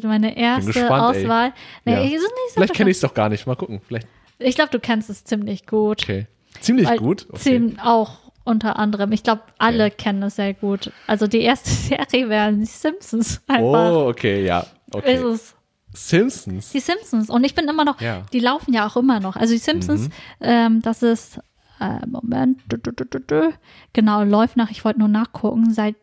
Meine 0.08 0.36
erste 0.36 0.72
gespannt. 0.72 1.04
Auswahl. 1.18 1.54
Nee, 1.86 1.94
Ja. 1.94 2.02
ich, 2.04 2.20
so 2.20 2.26
Vielleicht 2.56 2.74
kenne 2.74 2.90
ich 2.90 2.98
es 2.98 3.02
doch 3.02 3.14
gar 3.14 3.30
nicht. 3.30 3.46
Mal 3.46 3.56
gucken. 3.56 3.82
Vielleicht. 3.88 4.08
Ich 4.40 4.56
glaube, 4.56 4.72
du 4.72 4.80
kennst 4.80 5.10
es 5.12 5.24
ziemlich 5.24 5.68
gut. 5.68 6.02
Okay. 6.04 6.26
Ziemlich 6.60 6.88
Weil 6.88 6.98
gut. 6.98 7.28
Okay. 7.30 7.40
Ziem, 7.40 7.80
auch 7.80 8.32
unter 8.44 8.80
anderem. 8.80 9.12
Ich 9.12 9.22
glaube, 9.24 9.42
alle 9.60 9.86
Okay. 9.86 9.96
kennen 9.98 10.24
es 10.24 10.38
sehr 10.38 10.54
gut. 10.56 10.92
Also 11.06 11.28
die 11.28 11.42
erste 11.42 11.70
Serie 12.10 12.30
wären 12.30 12.60
die 12.62 12.66
Simpsons 12.66 13.42
einfach. 13.48 13.62
Oh, 13.92 14.08
okay, 14.10 14.44
ja. 14.46 14.66
Okay. 14.92 15.16
Ist 15.16 15.24
es. 15.24 15.55
Simpsons. 15.96 16.72
Die 16.72 16.80
Simpsons. 16.80 17.30
Und 17.30 17.44
ich 17.44 17.54
bin 17.56 17.68
immer 17.68 17.86
noch, 17.86 18.00
Ja. 18.02 18.20
Mhm. 18.20 18.24
die 18.34 18.40
laufen 18.40 18.74
ja 18.74 18.86
auch 18.88 18.96
immer 18.98 19.20
noch. 19.20 19.36
Also 19.36 19.54
die 19.54 19.60
Simpsons, 19.60 20.10
ähm, 20.42 20.82
das 20.82 21.04
ist, 21.04 21.40
äh, 21.80 22.06
Moment, 22.08 22.60
du, 22.70 22.78
du, 22.78 22.92
du, 22.92 23.06
du, 23.06 23.20
du. 23.20 23.54
genau, 23.94 24.24
läuft 24.24 24.58
nach, 24.58 24.72
ich 24.72 24.84
wollte 24.86 25.00
nur 25.00 25.08
nachgucken, 25.08 25.72
seit 25.74 25.96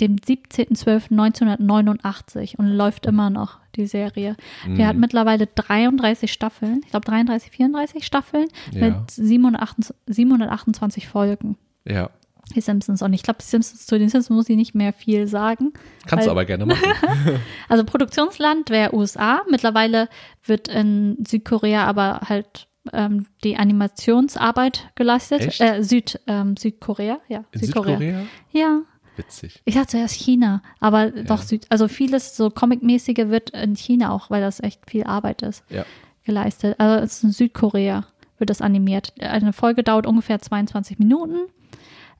dem 0.00 0.16
17.12.1989 0.16 2.56
und 2.56 2.66
läuft 2.68 3.06
immer 3.06 3.30
noch, 3.30 3.58
die 3.76 3.86
Serie. 3.86 4.36
Die 4.64 4.70
Mhm. 4.70 4.86
hat 4.86 4.96
mittlerweile 4.96 5.46
33 5.46 6.32
Staffeln, 6.32 6.80
ich 6.84 6.90
glaube 6.90 7.06
33, 7.06 7.50
34 7.50 8.04
Staffeln 8.06 8.46
Ja. 8.72 8.88
mit 8.90 9.10
728, 9.10 9.94
728 10.06 11.08
Folgen. 11.08 11.56
Ja. 11.84 12.10
Die 12.54 12.60
Simpsons. 12.60 13.02
Und 13.02 13.12
ich 13.12 13.22
glaube, 13.22 13.42
Simpsons, 13.42 13.86
zu 13.86 13.98
den 13.98 14.08
Simpsons 14.08 14.30
muss 14.36 14.48
ich 14.48 14.56
nicht 14.56 14.74
mehr 14.74 14.92
viel 14.92 15.26
sagen. 15.26 15.72
Kannst 16.06 16.26
du 16.26 16.30
aber 16.30 16.44
gerne 16.44 16.66
machen. 16.66 16.82
Also 17.68 17.84
Produktionsland 17.84 18.70
wäre 18.70 18.94
USA. 18.94 19.42
Mittlerweile 19.50 20.08
wird 20.44 20.68
in 20.68 21.18
Südkorea 21.26 21.84
aber 21.84 22.20
halt 22.28 22.68
ähm, 22.92 23.26
die 23.44 23.56
Animationsarbeit 23.56 24.90
geleistet. 24.94 25.60
Äh, 25.60 25.82
Süd, 25.82 26.20
ähm, 26.26 26.56
Südkorea, 26.56 27.18
ja. 27.28 27.44
In 27.52 27.60
Südkorea? 27.60 28.22
Ja. 28.52 28.80
Witzig. 29.16 29.60
Ich 29.64 29.74
dachte 29.74 29.88
zuerst 29.88 30.14
China, 30.14 30.62
aber 30.78 31.10
doch 31.10 31.42
Süd, 31.42 31.66
also 31.70 31.88
vieles 31.88 32.36
so 32.36 32.50
Comic-mäßige 32.50 33.28
wird 33.28 33.50
in 33.50 33.74
China 33.74 34.12
auch, 34.12 34.30
weil 34.30 34.40
das 34.40 34.60
echt 34.60 34.88
viel 34.88 35.04
Arbeit 35.04 35.42
ist, 35.42 35.64
Ja. 35.70 35.84
geleistet. 36.24 36.76
Also 36.78 37.04
es 37.04 37.16
ist 37.16 37.24
in 37.24 37.32
Südkorea, 37.32 38.06
wird 38.38 38.48
das 38.50 38.60
animiert. 38.62 39.12
Eine 39.18 39.52
Folge 39.52 39.82
dauert 39.82 40.06
ungefähr 40.06 40.38
22 40.38 41.00
Minuten. 41.00 41.48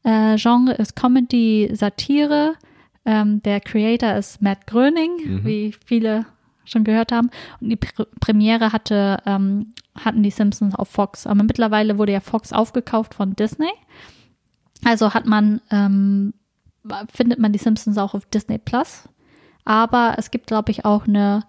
Äh, 0.05 0.37
Genre 0.37 0.73
ist 0.75 0.97
Comedy, 0.97 1.71
Satire. 1.73 2.55
Ähm, 3.05 3.43
der 3.43 3.61
Creator 3.61 4.15
ist 4.15 4.43
Matt 4.43 4.67
Groening, 4.67 5.11
Mhm. 5.25 5.45
wie 5.45 5.75
viele 5.85 6.27
schon 6.65 6.85
gehört 6.85 7.13
haben. 7.13 7.31
Und 7.61 7.71
die 7.71 7.77
Pr 7.77 8.07
Premiere 8.21 8.73
hatte, 8.73 9.19
ähm, 9.25 9.73
hatten 9.95 10.23
die 10.23 10.31
Simpsons 10.31 10.75
auf 10.75 10.89
Fox. 10.89 11.27
Aber 11.27 11.43
mittlerweile 11.43 11.97
wurde 11.99 12.13
ja 12.13 12.21
Fox 12.21 12.53
aufgekauft 12.53 13.15
von 13.15 13.35
Disney. 13.35 13.71
Also 14.85 15.15
hat 15.15 15.27
man, 15.27 15.61
ähm, 15.71 16.35
findet 17.13 17.39
man 17.39 17.53
die 17.53 17.59
Simpsons 17.59 17.97
auch 17.99 18.15
auf 18.15 18.27
Disney 18.27 18.59
Plus. 18.59 19.09
Aber 19.65 20.15
es 20.19 20.31
gibt, 20.31 20.47
glaube 20.47 20.71
ich, 20.71 20.85
auch 20.85 21.07
eine 21.07 21.45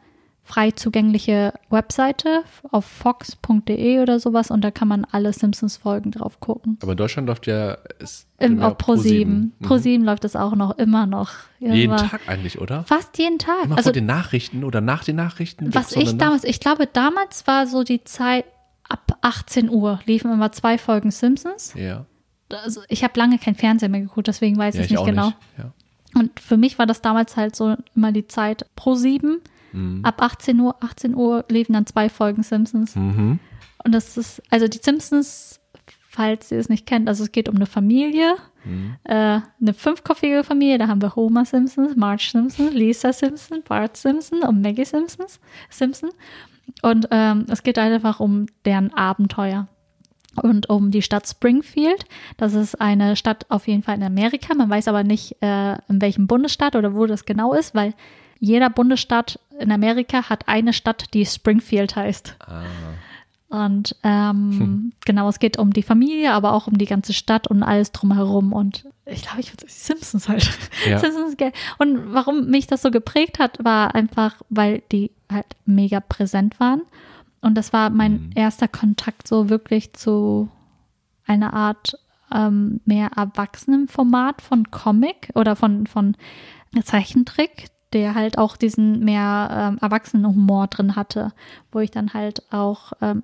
frei 0.49 0.71
zugängliche 0.71 1.53
Webseite 1.69 2.43
auf 2.71 2.83
fox.de 2.83 3.99
oder 3.99 4.19
sowas 4.19 4.49
und 4.49 4.61
da 4.61 4.71
kann 4.71 4.87
man 4.87 5.05
alle 5.05 5.31
Simpsons-Folgen 5.31 6.09
drauf 6.09 6.39
gucken. 6.39 6.79
Aber 6.81 6.93
in 6.93 6.97
Deutschland 6.97 7.27
läuft 7.27 7.45
ja 7.45 7.77
es 7.99 8.25
Im, 8.39 8.53
immer 8.53 8.69
auf 8.69 8.77
Pro7. 8.77 9.25
Mhm. 9.25 9.51
Pro7 9.61 10.03
läuft 10.03 10.25
es 10.25 10.35
auch 10.35 10.55
noch, 10.55 10.77
immer 10.79 11.05
noch. 11.05 11.33
Jeden 11.59 11.75
Immer. 11.75 12.09
Tag 12.09 12.21
eigentlich, 12.27 12.59
oder? 12.59 12.83
Fast 12.85 13.19
jeden 13.19 13.37
Tag. 13.37 13.65
Immer 13.65 13.77
also 13.77 13.89
vor 13.89 13.93
den 13.93 14.07
Nachrichten 14.07 14.63
oder 14.63 14.81
nach 14.81 15.03
den 15.03 15.17
Nachrichten? 15.17 15.73
was 15.75 15.95
ich 15.95 16.17
damals, 16.17 16.43
ich 16.43 16.59
glaube, 16.59 16.87
damals 16.87 17.45
war 17.45 17.67
so 17.67 17.83
die 17.83 18.03
Zeit 18.03 18.45
ab 18.89 19.19
18 19.21 19.69
Uhr 19.69 19.99
liefen 20.05 20.31
immer 20.31 20.51
zwei 20.51 20.79
Folgen 20.79 21.11
Simpsons. 21.11 21.75
Ja, 21.75 22.07
Also 22.49 22.81
ich 22.87 23.03
habe 23.03 23.19
lange 23.19 23.37
kein 23.37 23.53
Fernsehen 23.53 23.91
mehr 23.91 24.01
geguckt, 24.01 24.27
deswegen 24.27 24.57
weiß 24.57 24.73
ja 24.73 24.81
ich 24.81 24.87
ich 24.87 24.97
nicht 24.97 25.05
genau. 25.05 25.27
nicht. 25.27 25.37
Ja. 25.59 25.73
Und 26.15 26.39
für 26.39 26.57
mich 26.57 26.79
war 26.79 26.87
das 26.87 27.01
damals 27.01 27.37
halt 27.37 27.55
so 27.55 27.75
immer 27.95 28.11
die 28.11 28.25
Zeit 28.25 28.65
pro 28.75 28.95
sieben. 28.95 29.41
Ab 30.03 30.21
18 30.21 30.59
Uhr, 30.59 30.75
18 30.81 31.15
Uhr 31.15 31.45
liefen 31.49 31.73
dann 31.73 31.85
zwei 31.85 32.09
Folgen 32.09 32.43
Simpsons. 32.43 32.95
Mhm. 32.95 33.39
Und 33.83 33.91
das 33.93 34.17
ist, 34.17 34.41
also 34.49 34.67
die 34.67 34.79
Simpsons, 34.81 35.59
falls 36.09 36.51
ihr 36.51 36.59
es 36.59 36.69
nicht 36.69 36.85
kennt, 36.85 37.07
also 37.07 37.23
es 37.23 37.31
geht 37.31 37.47
um 37.47 37.55
eine 37.55 37.65
Familie, 37.65 38.35
äh, 39.03 39.39
eine 39.61 39.73
fünfköpfige 39.73 40.43
Familie, 40.43 40.77
da 40.77 40.87
haben 40.87 41.01
wir 41.01 41.15
Homer 41.15 41.45
Simpson, 41.45 41.93
Marge 41.95 42.29
Simpson, 42.31 42.71
Lisa 42.73 43.13
Simpson, 43.13 43.63
Bart 43.67 43.97
Simpson 43.97 44.41
und 44.43 44.61
Maggie 44.61 44.85
Simpsons, 44.85 45.39
Simpson. 45.69 46.09
Und 46.81 47.07
ähm, 47.11 47.45
es 47.49 47.63
geht 47.63 47.79
einfach 47.79 48.19
um 48.19 48.45
deren 48.65 48.93
Abenteuer 48.93 49.67
und 50.41 50.69
um 50.69 50.91
die 50.91 51.01
Stadt 51.01 51.27
Springfield. 51.27 52.05
Das 52.37 52.53
ist 52.53 52.79
eine 52.79 53.15
Stadt 53.15 53.45
auf 53.49 53.67
jeden 53.67 53.81
Fall 53.81 53.95
in 53.95 54.03
Amerika. 54.03 54.53
Man 54.53 54.69
weiß 54.69 54.87
aber 54.87 55.03
nicht, 55.03 55.41
äh, 55.41 55.73
in 55.87 56.01
welchem 56.01 56.27
Bundesstaat 56.27 56.75
oder 56.75 56.93
wo 56.93 57.05
das 57.05 57.25
genau 57.25 57.53
ist, 57.53 57.73
weil 57.73 57.93
jeder 58.39 58.69
Bundesstaat 58.69 59.39
in 59.59 59.71
Amerika 59.71 60.29
hat 60.29 60.47
eine 60.47 60.73
Stadt, 60.73 61.13
die 61.13 61.25
Springfield 61.25 61.95
heißt. 61.95 62.35
Ah. 62.39 62.63
Und 63.49 63.95
ähm, 64.03 64.93
genau, 65.05 65.27
es 65.27 65.39
geht 65.39 65.57
um 65.57 65.73
die 65.73 65.81
Familie, 65.81 66.33
aber 66.33 66.53
auch 66.53 66.67
um 66.67 66.77
die 66.77 66.85
ganze 66.85 67.13
Stadt 67.13 67.47
und 67.47 67.63
alles 67.63 67.91
drumherum. 67.91 68.53
Und 68.53 68.85
ich 69.05 69.23
glaube, 69.23 69.39
ich 69.39 69.51
würde 69.51 69.65
die 69.65 69.71
Simpsons 69.71 70.29
halt. 70.29 70.47
Ja. 70.87 70.99
Simpsons. 70.99 71.35
Und 71.79 72.13
warum 72.13 72.45
mich 72.45 72.67
das 72.67 72.83
so 72.83 72.91
geprägt 72.91 73.39
hat, 73.39 73.63
war 73.63 73.95
einfach, 73.95 74.35
weil 74.49 74.83
die 74.91 75.09
halt 75.31 75.47
mega 75.65 75.99
präsent 75.99 76.59
waren. 76.59 76.83
Und 77.41 77.55
das 77.55 77.73
war 77.73 77.89
mein 77.89 78.11
Mhm. 78.13 78.31
erster 78.35 78.67
Kontakt 78.67 79.27
so 79.27 79.49
wirklich 79.49 79.93
zu 79.93 80.49
einer 81.25 81.53
Art 81.53 81.97
ähm, 82.31 82.81
mehr 82.85 83.09
erwachsenen 83.15 83.87
Format 83.87 84.43
von 84.43 84.69
Comic 84.69 85.29
oder 85.33 85.55
von, 85.55 85.87
von 85.87 86.15
Zeichentrick, 86.83 87.69
der 87.93 88.15
halt 88.15 88.37
auch 88.37 88.57
diesen 88.57 89.03
mehr 89.03 89.49
ähm, 89.51 89.77
erwachsenen 89.81 90.27
Humor 90.27 90.67
drin 90.67 90.95
hatte, 90.95 91.33
wo 91.71 91.79
ich 91.79 91.91
dann 91.91 92.13
halt 92.13 92.43
auch 92.51 92.93
ähm, 93.01 93.23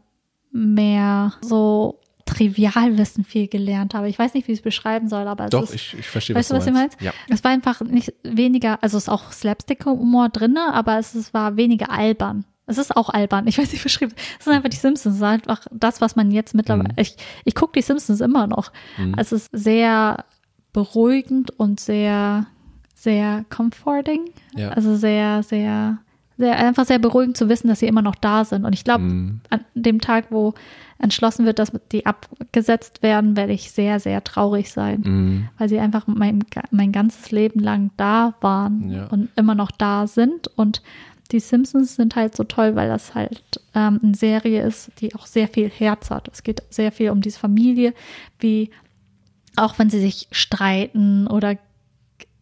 mehr 0.51 1.33
so 1.41 1.99
Trivialwissen 2.25 3.23
viel 3.23 3.47
gelernt 3.47 3.93
habe. 3.93 4.09
Ich 4.09 4.17
weiß 4.17 4.33
nicht, 4.33 4.47
wie 4.47 4.53
ich 4.53 4.59
es 4.59 4.63
beschreiben 4.63 5.09
soll, 5.09 5.27
aber 5.27 5.45
es 5.45 5.49
Doch, 5.51 5.63
ist, 5.63 5.75
ich, 5.75 5.95
ich 5.99 6.07
verstehe, 6.07 6.35
weißt 6.35 6.51
du, 6.51 6.55
was 6.55 6.63
du 6.63 6.71
ich 6.71 6.75
meinst. 6.75 7.01
meinst? 7.01 7.15
Ja. 7.17 7.33
es 7.33 7.43
war 7.43 7.51
einfach 7.51 7.81
nicht 7.81 8.13
weniger, 8.23 8.81
also 8.81 8.97
es 8.97 9.03
ist 9.03 9.09
auch 9.09 9.31
Slapstick-Humor 9.31 10.29
drin, 10.29 10.57
aber 10.57 10.97
es, 10.97 11.13
ist, 11.13 11.33
war 11.33 11.55
weniger 11.55 11.91
albern. 11.91 12.45
Es 12.67 12.79
ist 12.79 12.97
auch 12.97 13.09
albern, 13.09 13.45
ich 13.47 13.59
weiß 13.59 13.71
nicht, 13.71 13.81
wie 13.81 13.83
beschrieben. 13.83 14.13
Es 14.39 14.45
sind 14.45 14.53
einfach 14.53 14.69
die 14.69 14.77
Simpsons, 14.77 15.15
es 15.15 15.21
ist 15.21 15.23
einfach 15.23 15.67
das, 15.71 16.01
was 16.01 16.15
man 16.15 16.31
jetzt 16.31 16.55
mittlerweile. 16.55 16.89
Mhm. 16.89 16.99
Ich, 16.99 17.15
ich 17.43 17.53
gucke 17.53 17.73
die 17.73 17.83
Simpsons 17.83 18.21
immer 18.21 18.47
noch. 18.47 18.71
Mhm. 18.97 19.13
Es 19.17 19.31
ist 19.31 19.49
sehr 19.51 20.25
beruhigend 20.73 21.51
und 21.51 21.79
sehr, 21.79 22.47
sehr 22.95 23.45
comforting. 23.49 24.21
Ja. 24.55 24.69
Also 24.69 24.95
sehr, 24.95 25.43
sehr, 25.43 25.99
sehr, 26.37 26.57
einfach 26.57 26.85
sehr 26.85 26.97
beruhigend 26.99 27.37
zu 27.37 27.47
wissen, 27.49 27.67
dass 27.67 27.79
sie 27.79 27.87
immer 27.87 28.01
noch 28.01 28.15
da 28.15 28.43
sind. 28.45 28.65
Und 28.65 28.73
ich 28.73 28.83
glaube, 28.83 29.03
Mhm. 29.03 29.41
an 29.51 29.59
dem 29.75 30.01
Tag, 30.01 30.27
wo 30.31 30.53
entschlossen 30.97 31.45
wird, 31.45 31.59
dass 31.59 31.71
die 31.91 32.05
abgesetzt 32.05 33.03
werden, 33.03 33.35
werde 33.35 33.51
ich 33.53 33.69
sehr, 33.71 33.99
sehr 33.99 34.23
traurig 34.23 34.71
sein 34.71 35.01
Mhm. 35.05 35.49
weil 35.57 35.67
sie 35.69 35.77
einfach 35.79 36.07
mein, 36.07 36.43
mein 36.71 36.91
ganzes 36.93 37.31
Leben 37.31 37.59
lang 37.59 37.91
da 37.97 38.33
waren 38.41 38.89
Ja. 38.89 39.05
und 39.07 39.29
immer 39.35 39.55
noch 39.55 39.71
da 39.71 40.07
sind. 40.07 40.47
Und 40.57 40.81
die 41.31 41.39
Simpsons 41.41 41.95
sind 41.95 42.15
halt 42.15 42.35
so 42.35 42.43
toll, 42.45 42.75
weil 42.75 42.87
das 42.87 43.13
halt 43.13 43.41
ähm, 43.73 43.99
eine 44.01 44.15
Serie 44.15 44.61
ist, 44.65 44.89
die 45.01 45.13
auch 45.15 45.25
sehr 45.25 45.47
viel 45.49 45.69
Herz 45.69 46.11
hat. 46.11 46.29
Es 46.31 46.43
geht 46.43 46.63
sehr 46.69 46.91
viel 46.93 47.09
um 47.09 47.19
diese 47.19 47.39
Familie, 47.39 47.93
wie 48.39 48.69
auch 49.57 49.77
wenn 49.79 49.89
sie 49.89 49.99
sich 49.99 50.27
streiten 50.31 51.27
oder 51.27 51.57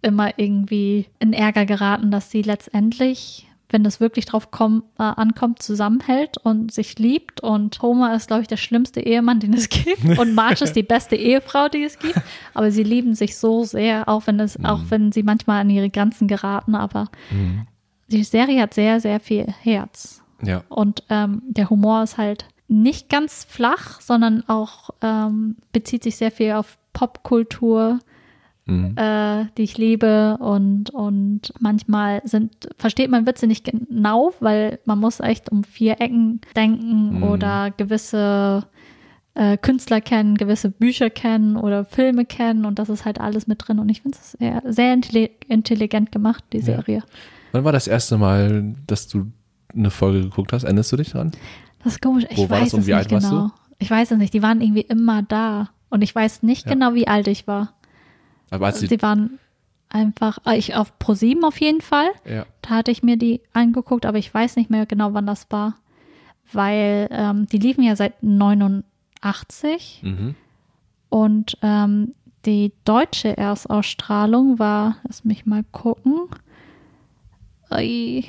immer 0.03 0.38
irgendwie 0.38 1.07
in 1.19 1.33
Ärger 1.33 1.65
geraten, 1.65 2.12
dass 2.12 2.29
sie 2.29 2.41
letztendlich, 2.41 3.48
wenn 3.69 3.83
das 3.83 4.00
wirklich 4.00 4.25
drauf 4.25 4.51
komm, 4.51 4.83
äh, 5.00 5.03
ankommt, 5.03 5.62
zusammenhält 5.63 6.38
und 6.38 6.72
sich 6.72 7.00
liebt. 7.00 7.41
Und 7.41 7.81
Homer 7.81 8.15
ist, 8.15 8.27
glaube 8.27 8.43
ich, 8.43 8.48
der 8.48 8.57
schlimmste 8.57 9.01
Ehemann, 9.01 9.39
den 9.39 9.53
es 9.53 9.69
gibt. 9.69 10.03
Und 10.19 10.36
Marge 10.36 10.63
ist 10.63 10.75
die 10.75 10.83
beste 10.83 11.15
Ehefrau, 11.15 11.69
die 11.69 11.83
es 11.83 11.98
gibt. 11.98 12.22
Aber 12.53 12.69
sie 12.72 12.83
lieben 12.83 13.15
sich 13.15 13.38
so 13.38 13.63
sehr, 13.63 14.07
auch 14.07 14.27
wenn 14.27 14.39
es, 14.39 14.63
auch 14.63 14.81
wenn 14.89 15.12
sie 15.12 15.24
manchmal 15.24 15.62
an 15.62 15.69
ihre 15.69 15.89
Grenzen 15.89 16.27
geraten. 16.27 16.75
Aber 16.75 17.10
Mhm. 17.31 17.65
die 18.10 18.24
Serie 18.24 18.62
hat 18.62 18.74
sehr, 18.75 19.00
sehr 19.00 19.19
viel 19.19 19.48
Herz. 19.62 20.22
Ja. 20.43 20.63
Und 20.69 21.03
ähm, 21.10 21.41
der 21.48 21.69
Humor 21.69 22.03
ist 22.03 22.17
halt 22.17 22.45
nicht 22.67 23.10
ganz 23.10 23.45
flach, 23.50 24.01
sondern 24.01 24.43
auch 24.48 24.89
ähm, 25.01 25.55
bezieht 25.72 26.03
sich 26.03 26.15
sehr 26.17 26.31
viel 26.31 26.51
auf 26.53 26.77
Popkultur, 26.91 28.00
Mhm. 28.65 28.96
äh, 28.98 29.46
die 29.58 29.63
ich 29.63 29.77
liebe. 29.77 30.38
Und, 30.39 30.89
und 30.91 31.53
manchmal 31.60 32.22
sind, 32.25 32.70
versteht 32.77 33.10
man 33.12 33.25
Witze 33.25 33.46
nicht 33.48 33.65
genau, 33.65 34.34
weil 34.39 34.79
man 34.86 35.00
muss 35.00 35.20
echt 35.20 35.51
um 35.51 35.63
vier 35.63 36.00
Ecken 36.00 36.39
denken 36.55 37.17
Mhm. 37.17 37.24
oder 37.24 37.72
gewisse 37.75 38.65
äh, 39.36 39.58
Künstler 39.58 40.00
kennen, 40.00 40.36
gewisse 40.36 40.70
Bücher 40.70 41.10
kennen 41.10 41.58
oder 41.58 41.86
Filme 41.86 42.24
kennen 42.24 42.65
und 42.65 42.77
das 42.79 42.88
ist 42.89 43.03
halt 43.03 43.20
alles 43.20 43.48
mit 43.48 43.67
drin. 43.67 43.79
Und 43.79 43.89
ich 43.89 44.01
finde 44.03 44.17
es 44.22 44.34
sehr, 44.34 44.62
sehr 44.65 44.96
intelli- 44.96 45.32
intelligent 45.48 46.12
gemacht, 46.12 46.43
die 46.53 46.58
Ja. 46.60 46.63
Serie. 46.63 47.03
Wann 47.51 47.63
war 47.63 47.72
das 47.72 47.88
erste 47.88 48.17
Mal, 48.17 48.75
dass 48.88 49.08
du 49.08 49.32
eine 49.75 49.89
Folge 49.89 50.22
geguckt 50.22 50.53
hast? 50.53 50.63
Erinnerst 50.63 50.91
du 50.91 50.98
dich 50.98 51.12
dran? 51.12 51.32
Das 51.84 51.93
ist 51.93 52.01
komisch. 52.01 52.25
Ich 52.29 52.38
Wo 52.38 52.50
weiß 52.50 52.74
es 52.74 52.88
wie 52.88 52.93
nicht 52.93 53.10
genau. 53.10 53.48
du? 53.48 53.51
Ich 53.79 53.89
weiß 53.91 54.12
es 54.12 54.17
nicht. 54.17 54.34
Die 54.34 54.41
waren 54.43 54.62
irgendwie 54.62 54.82
immer 54.82 55.24
da. 55.24 55.70
Und 55.89 56.01
ich 56.03 56.13
weiß 56.15 56.43
nicht 56.43 56.65
Ja. 56.67 56.74
genau, 56.74 56.93
wie 56.93 57.08
alt 57.08 57.27
ich 57.27 57.48
war. 57.48 57.74
Aber 58.53 58.67
als 58.67 58.79
Sie, 58.79 58.88
sie, 58.88 59.01
waren 59.01 59.39
einfach, 59.89 60.38
äh, 60.45 60.57
ich 60.57 60.75
auf 60.75 60.93
Pro7 61.00 61.43
auf 61.43 61.60
jeden 61.60 61.81
Fall. 61.81 62.07
ja. 62.25 62.45
Da 62.62 62.69
hatte 62.69 62.91
ich 62.91 63.03
mir 63.03 63.17
die 63.17 63.41
angeguckt, 63.53 64.05
aber 64.05 64.17
ich 64.17 64.33
weiß 64.33 64.55
nicht 64.55 64.69
mehr 64.69 64.86
genau, 64.86 65.13
wann 65.13 65.25
das 65.27 65.48
war. 65.50 65.75
Weil 66.51 67.07
ähm, 67.12 67.48
die 67.48 67.57
liefen 67.57 67.83
ja 67.83 67.95
seit 67.95 68.22
89 68.22 70.01
Mhm. 70.03 70.36
und 71.10 71.57
ähm, 71.62 72.13
die 72.45 72.74
deutsche 72.86 73.36
Erstausstrahlung 73.38 74.60
war, 74.60 74.98
lass 75.07 75.24
mich 75.24 75.45
mal 75.45 75.63
gucken. 75.72 76.27
Ui. 77.72 78.25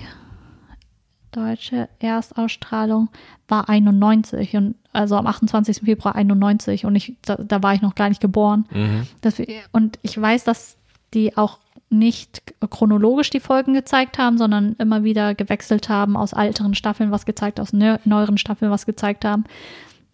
Deutsche 1.34 1.88
Erstausstrahlung 1.98 3.08
war 3.48 3.68
91 3.68 4.56
und 4.56 4.74
also 4.92 5.16
am 5.16 5.26
28. 5.26 5.80
Februar 5.84 6.14
91 6.14 6.84
und 6.86 6.94
ich, 6.96 7.16
da, 7.22 7.36
da 7.36 7.62
war 7.62 7.74
ich 7.74 7.82
noch 7.82 7.94
gar 7.94 8.08
nicht 8.08 8.20
geboren. 8.20 8.66
Mhm. 8.70 9.06
Das, 9.20 9.40
und 9.72 9.98
ich 10.02 10.20
weiß, 10.20 10.44
dass 10.44 10.76
die 11.12 11.36
auch 11.36 11.58
nicht 11.90 12.42
chronologisch 12.70 13.30
die 13.30 13.40
Folgen 13.40 13.72
gezeigt 13.74 14.18
haben, 14.18 14.38
sondern 14.38 14.74
immer 14.78 15.04
wieder 15.04 15.34
gewechselt 15.34 15.88
haben, 15.88 16.16
aus 16.16 16.32
älteren 16.32 16.74
Staffeln 16.74 17.10
was 17.10 17.26
gezeigt, 17.26 17.60
aus 17.60 17.72
neu- 17.72 17.98
neueren 18.04 18.38
Staffeln 18.38 18.70
was 18.70 18.86
gezeigt 18.86 19.24
haben. 19.24 19.44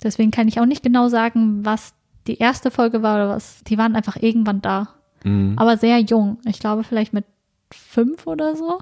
Deswegen 0.02 0.30
kann 0.30 0.48
ich 0.48 0.60
auch 0.60 0.66
nicht 0.66 0.82
genau 0.82 1.08
sagen, 1.08 1.64
was 1.64 1.94
die 2.26 2.38
erste 2.38 2.70
Folge 2.70 3.02
war 3.02 3.16
oder 3.16 3.28
was. 3.30 3.62
Die 3.64 3.78
waren 3.78 3.96
einfach 3.96 4.16
irgendwann 4.16 4.60
da. 4.62 4.88
Mhm. 5.24 5.54
Aber 5.56 5.76
sehr 5.76 5.98
jung. 6.00 6.38
Ich 6.46 6.58
glaube 6.58 6.84
vielleicht 6.84 7.12
mit 7.12 7.24
fünf 7.70 8.26
oder 8.26 8.56
so. 8.56 8.78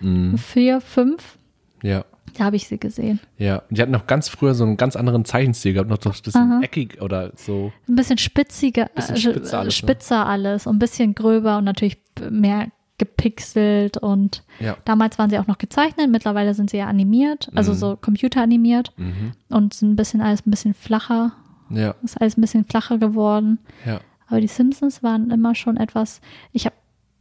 Mhm. 0.00 0.36
Vier, 0.38 0.80
fünf. 0.80 1.38
Ja. 1.82 2.04
Da 2.36 2.44
habe 2.44 2.56
ich 2.56 2.66
sie 2.68 2.78
gesehen. 2.78 3.20
Ja, 3.38 3.62
die 3.70 3.80
hatten 3.80 3.92
noch 3.92 4.06
ganz 4.06 4.28
früher 4.28 4.54
so 4.54 4.64
einen 4.64 4.76
ganz 4.76 4.94
anderen 4.96 5.24
Zeichenstil 5.24 5.72
gehabt, 5.72 5.88
noch 5.88 6.02
so 6.02 6.10
ein 6.10 6.16
bisschen 6.22 6.52
Aha. 6.52 6.60
eckig 6.62 7.00
oder 7.00 7.32
so. 7.36 7.72
Ein 7.88 7.94
bisschen 7.96 8.18
spitziger, 8.18 8.86
Bisschen 8.94 9.16
äh, 9.16 9.18
spitzer 9.20 9.58
alles, 9.60 9.66
ne? 9.66 9.72
spitzer 9.88 10.26
alles 10.26 10.66
und 10.66 10.76
ein 10.76 10.78
bisschen 10.78 11.14
gröber 11.14 11.56
und 11.58 11.64
natürlich 11.64 11.98
mehr 12.30 12.68
gepixelt 12.98 13.96
und 13.98 14.42
Ja. 14.60 14.76
damals 14.84 15.18
waren 15.18 15.30
sie 15.30 15.38
auch 15.38 15.46
noch 15.46 15.58
gezeichnet, 15.58 16.10
mittlerweile 16.10 16.52
sind 16.54 16.70
sie 16.70 16.78
ja 16.78 16.86
animiert, 16.86 17.50
also 17.54 17.72
Mhm. 17.72 17.76
so 17.76 17.96
computeranimiert 17.96 18.92
Mhm. 18.96 19.32
und 19.48 19.74
sind 19.74 19.92
ein 19.92 19.96
bisschen 19.96 20.20
alles 20.20 20.46
ein 20.46 20.50
bisschen 20.50 20.74
flacher, 20.74 21.32
Ja, 21.70 21.94
ist 22.02 22.20
alles 22.20 22.36
ein 22.36 22.40
bisschen 22.42 22.64
flacher 22.64 22.98
geworden. 22.98 23.58
ja. 23.86 24.00
Aber 24.28 24.40
die 24.40 24.48
Simpsons 24.48 25.02
waren 25.04 25.30
immer 25.30 25.54
schon 25.54 25.76
etwas, 25.76 26.20
ich 26.52 26.66
habe 26.66 26.74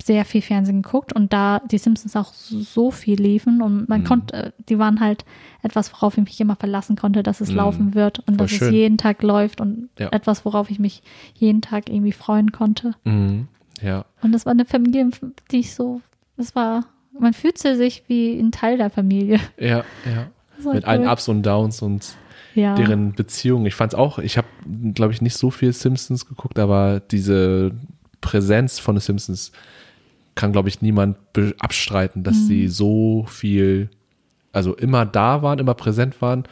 sehr 0.05 0.24
viel 0.24 0.43
Fernsehen 0.43 0.83
geguckt 0.83 1.13
und 1.13 1.33
da 1.33 1.62
die 1.71 1.79
Simpsons 1.79 2.15
auch 2.15 2.31
so 2.33 2.91
viel 2.91 3.19
liefen 3.19 3.63
und 3.63 3.89
man 3.89 4.01
Mhm. 4.01 4.05
konnte, 4.05 4.53
die 4.69 4.77
waren 4.77 5.00
halt 5.00 5.25
etwas, 5.63 5.91
worauf 5.93 6.15
ich 6.17 6.24
mich 6.24 6.39
immer 6.39 6.55
verlassen 6.55 6.95
konnte, 6.95 7.24
dass 7.24 7.41
es 7.41 7.50
Mhm. 7.50 7.55
laufen 7.55 7.95
wird 7.95 8.19
und 8.19 8.35
Voll 8.35 8.38
dass 8.38 8.51
schön. 8.51 8.67
es 8.67 8.74
jeden 8.74 8.97
Tag 9.00 9.24
läuft 9.24 9.62
und 9.62 9.89
Ja. 9.97 10.09
etwas, 10.12 10.45
worauf 10.45 10.69
ich 10.69 10.77
mich 10.77 11.01
jeden 11.33 11.62
Tag 11.62 11.89
irgendwie 11.89 12.12
freuen 12.12 12.51
konnte. 12.51 12.91
Mhm. 13.03 13.47
Ja. 13.81 14.05
Und 14.21 14.31
das 14.31 14.45
war 14.45 14.51
eine 14.51 14.65
Familie, 14.65 15.09
die 15.50 15.59
ich 15.62 15.74
so, 15.74 16.01
das 16.38 16.55
war, 16.55 16.85
man 17.19 17.33
fühlte 17.33 17.75
sich 17.75 18.03
wie 18.07 18.39
ein 18.39 18.51
Teil 18.51 18.77
der 18.77 18.91
Familie. 18.91 19.39
Ja, 19.59 19.83
ja. 20.05 20.27
Mit 20.71 20.85
allen 20.85 21.01
cool. 21.01 21.09
Ups 21.09 21.27
und 21.27 21.43
Downs 21.43 21.81
und 21.81 22.15
ja. 22.53 22.75
deren 22.75 23.13
Beziehungen. 23.13 23.65
Ich 23.65 23.74
fand's 23.75 23.95
auch, 23.95 24.19
ich 24.19 24.38
habe, 24.38 24.47
glaube 24.93 25.13
ich, 25.13 25.21
nicht 25.24 25.35
so 25.35 25.50
viel 25.50 25.74
Simpsons 25.74 26.27
geguckt, 26.27 26.59
aber 26.59 27.00
diese 27.00 27.71
Präsenz 28.21 28.77
von 28.79 28.95
den 28.95 29.01
Simpsons 29.01 29.51
kann, 30.36 30.51
glaube 30.51 30.70
ich, 30.70 30.82
niemand 30.82 31.18
abstreiten, 31.60 32.24
dass 32.24 32.36
Mhm. 32.36 32.48
sie 32.48 32.68
so 32.68 33.25
viel, 33.27 33.89
also 34.51 34.75
immer 34.75 35.06
da 35.06 35.42
waren, 35.42 35.60
immer 35.60 35.74
präsent 35.74 36.22
waren. 36.22 36.44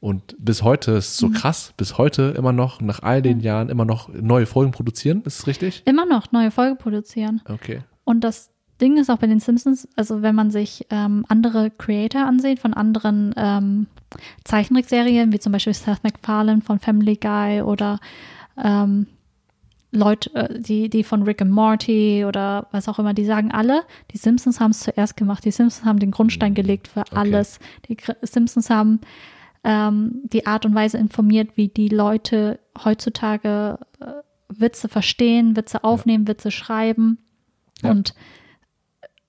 Und 0.00 0.36
bis 0.38 0.62
heute 0.62 0.92
ist 0.92 1.08
es 1.08 1.16
so 1.18 1.28
Mhm. 1.28 1.32
krass, 1.32 1.72
bis 1.76 1.98
heute 1.98 2.34
immer 2.36 2.52
noch, 2.52 2.80
nach 2.80 3.02
all 3.02 3.20
den 3.22 3.40
Jahren, 3.40 3.68
immer 3.68 3.84
noch 3.84 4.08
neue 4.08 4.46
Folgen 4.46 4.70
produzieren. 4.72 5.22
Ist 5.24 5.40
es 5.40 5.46
richtig? 5.48 5.82
Immer 5.86 6.06
noch 6.06 6.30
neue 6.32 6.50
Folge 6.52 6.76
produzieren. 6.76 7.40
Okay. 7.48 7.80
Und 8.04 8.22
das 8.22 8.50
Ding 8.80 8.96
ist 8.96 9.10
auch 9.10 9.18
bei 9.18 9.26
den 9.26 9.40
Simpsons, 9.40 9.88
also 9.96 10.22
wenn 10.22 10.36
man 10.36 10.52
sich 10.52 10.86
ähm, 10.90 11.24
andere 11.28 11.70
Creator 11.70 12.24
ansieht 12.24 12.60
von 12.60 12.74
anderen 12.74 13.34
ähm, 13.36 13.86
Zeichentrickserien, 14.44 15.32
wie 15.32 15.38
zum 15.40 15.52
Beispiel 15.52 15.74
Seth 15.74 16.02
MacFarlane 16.04 16.60
von 16.62 16.78
Family 16.78 17.16
Guy 17.16 17.62
oder 17.62 17.98
ähm, 18.62 19.06
Leute, 19.90 20.34
äh, 20.34 20.60
die, 20.60 20.90
die 20.90 21.02
von 21.04 21.22
Rick 21.22 21.40
and 21.40 21.50
Morty 21.50 22.24
oder 22.26 22.66
was 22.72 22.88
auch 22.88 22.98
immer, 22.98 23.14
die 23.14 23.24
sagen 23.24 23.50
alle, 23.52 23.82
die 24.12 24.18
Simpsons 24.18 24.60
haben 24.60 24.72
es 24.72 24.80
zuerst 24.80 25.16
gemacht. 25.16 25.44
Die 25.44 25.50
Simpsons 25.50 25.84
haben 25.86 25.98
den 25.98 26.10
Grundstein 26.10 26.54
gelegt 26.54 26.88
für 26.88 27.00
Okay. 27.00 27.10
alles. 27.14 27.58
Die 27.88 27.96
Simpsons 28.22 28.68
haben 28.70 29.00
ähm, 29.64 30.20
die 30.24 30.46
Art 30.46 30.66
und 30.66 30.74
Weise 30.74 30.98
informiert, 30.98 31.56
wie 31.56 31.68
die 31.68 31.88
Leute 31.88 32.60
heutzutage 32.84 33.78
äh, 34.00 34.04
Witze 34.50 34.88
verstehen, 34.88 35.56
Witze 35.56 35.84
aufnehmen, 35.84 36.28
Witze 36.28 36.50
schreiben. 36.50 37.18
Ja. 37.82 37.90
Und 37.90 38.14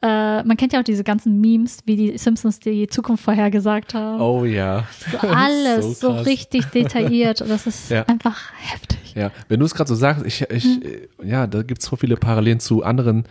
äh, 0.02 0.44
man 0.44 0.56
kennt 0.56 0.72
ja 0.74 0.80
auch 0.80 0.84
diese 0.84 1.04
ganzen 1.04 1.42
Memes, 1.42 1.80
wie 1.86 1.96
die 1.98 2.18
Simpsons 2.18 2.60
die 2.60 2.88
Zukunft 2.88 3.24
vorhergesagt 3.24 3.94
haben. 3.94 4.22
Oh 4.22 4.46
ja. 4.46 4.86
So 5.12 5.18
alles 5.28 6.00
so, 6.00 6.14
krass. 6.14 6.26
richtig 6.26 6.66
detailliert. 6.68 7.42
Und 7.42 7.50
das 7.50 7.68
ist 7.68 7.90
Ja. 7.92 8.04
einfach 8.04 8.52
heftig. 8.60 8.99
Ja, 9.20 9.32
wenn 9.50 9.60
du 9.60 9.66
es 9.66 9.74
gerade 9.76 9.88
so 9.88 9.96
sagst, 9.96 10.26
ich, 10.26 10.42
ich, 10.50 10.64
Hm. 10.64 10.82
ja, 11.24 11.46
da 11.48 11.62
gibt 11.64 11.82
es 11.82 11.88
so 11.88 11.96
viele 11.96 12.16
Parallelen 12.18 12.60
zu 12.60 12.84
anderen 12.84 13.26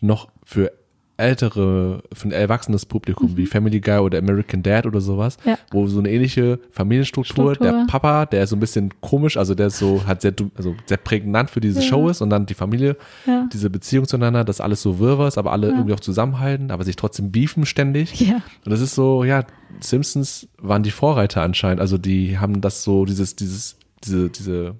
noch 0.00 0.28
für 0.44 0.72
ältere, 1.16 2.02
für 2.12 2.26
ein 2.28 2.32
erwachsenes 2.32 2.86
Publikum, 2.86 3.36
wie 3.36 3.46
Family 3.46 3.80
Guy 3.80 3.98
oder 3.98 4.18
American 4.18 4.64
Dad 4.64 4.84
oder 4.84 5.00
sowas, 5.00 5.36
Mhm. 5.44 5.50
Ja. 5.50 5.58
wo 5.70 5.86
so 5.86 6.00
eine 6.00 6.10
ähnliche 6.10 6.58
Familienstruktur, 6.72 7.54
Struktur. 7.54 7.78
der 7.82 7.86
Papa, 7.86 8.26
der 8.26 8.42
ist 8.42 8.50
so 8.50 8.56
ein 8.56 8.60
bisschen 8.60 8.90
komisch, 9.00 9.36
also 9.36 9.54
der 9.54 9.68
ist 9.68 9.78
so, 9.78 10.04
hat 10.08 10.22
sehr, 10.22 10.34
also 10.56 10.74
sehr 10.86 10.96
prägnant 10.96 11.50
für 11.50 11.60
diese 11.60 11.80
Ja. 11.80 11.86
Show 11.86 12.08
ist 12.08 12.20
und 12.20 12.30
dann 12.30 12.46
die 12.46 12.54
Familie, 12.54 12.96
Ja. 13.26 13.48
diese 13.52 13.70
Beziehung 13.70 14.08
zueinander, 14.08 14.42
dass 14.42 14.60
alles 14.60 14.82
so 14.82 14.98
wirr 14.98 15.28
ist, 15.28 15.38
aber 15.38 15.52
alle 15.52 15.68
irgendwie 15.68 15.92
auch 15.92 16.00
zusammenhalten, 16.00 16.72
aber 16.72 16.82
sich 16.82 16.96
trotzdem 16.96 17.30
beefen 17.30 17.64
ständig. 17.64 18.20
Ja. 18.20 18.42
Und 18.64 18.72
das 18.72 18.80
ist 18.80 18.96
so, 18.96 19.22
ja, 19.22 19.44
Simpsons 19.78 20.48
waren 20.58 20.82
die 20.82 20.90
Vorreiter 20.90 21.42
anscheinend. 21.42 21.80
Also 21.80 21.96
die 21.96 22.38
haben 22.38 22.60
das 22.60 22.82
so, 22.82 23.04
dieses, 23.04 23.36
dieses, 23.36 23.76
diese, 24.02 24.30
diese, 24.30 24.74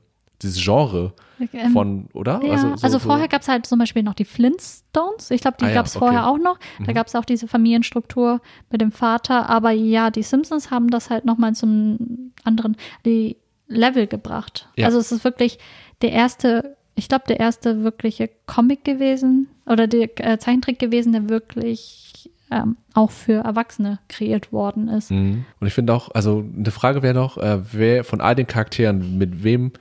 dieses 0.44 0.62
Genre 0.62 1.12
Ähm, 1.52 1.72
von, 1.72 2.06
oder? 2.12 2.40
Ja, 2.44 2.52
also, 2.52 2.76
so, 2.76 2.86
so, 2.88 2.98
vorher 3.00 3.26
gab 3.26 3.42
es 3.42 3.48
halt 3.48 3.66
zum 3.66 3.80
Beispiel 3.80 4.04
noch 4.04 4.14
die 4.14 4.24
Flintstones. 4.24 5.32
Ich 5.32 5.40
glaube, 5.40 5.56
die 5.60 5.64
Ah 5.64 5.74
gab 5.74 5.86
es 5.86 5.96
okay. 5.96 6.04
vorher 6.06 6.28
auch 6.28 6.38
noch. 6.38 6.58
Da 6.78 6.90
Mhm. 6.92 6.94
gab 6.94 7.08
es 7.08 7.14
auch 7.16 7.24
diese 7.24 7.48
Familienstruktur 7.48 8.40
mit 8.70 8.80
dem 8.80 8.92
Vater. 8.92 9.48
Aber 9.50 9.72
ja, 9.72 10.10
die 10.10 10.22
Simpsons 10.22 10.70
haben 10.70 10.88
das 10.90 11.10
halt 11.10 11.24
nochmal 11.24 11.54
zum 11.54 12.32
anderen 12.44 12.76
die 13.04 13.36
Level 13.66 14.06
gebracht. 14.06 14.68
Ja. 14.76 14.86
Also 14.86 14.98
es 14.98 15.10
ist 15.10 15.24
wirklich 15.24 15.58
der 16.02 16.12
erste, 16.12 16.76
ich 16.94 17.08
glaube, 17.08 17.24
der 17.26 17.40
erste 17.40 17.82
wirkliche 17.82 18.30
Comic 18.46 18.84
gewesen 18.84 19.48
oder 19.66 19.86
der 19.88 20.08
äh, 20.24 20.38
Zeichentrick 20.38 20.78
gewesen, 20.78 21.12
der 21.12 21.28
wirklich 21.28 22.30
ähm, 22.50 22.76
auch 22.92 23.10
für 23.10 23.42
Erwachsene 23.44 23.98
kreiert 24.08 24.52
worden 24.52 24.86
ist. 24.88 25.10
Mhm. 25.10 25.46
Und 25.58 25.66
ich 25.66 25.72
finde 25.74 25.94
auch, 25.94 26.10
also 26.14 26.44
eine 26.56 26.70
Frage 26.70 27.02
wäre 27.02 27.14
doch, 27.14 27.38
äh, 27.38 27.58
wer 27.72 28.04
von 28.04 28.20
all 28.20 28.36
den 28.36 28.46
Charakteren, 28.46 29.18
mit 29.18 29.42
wem, 29.42 29.72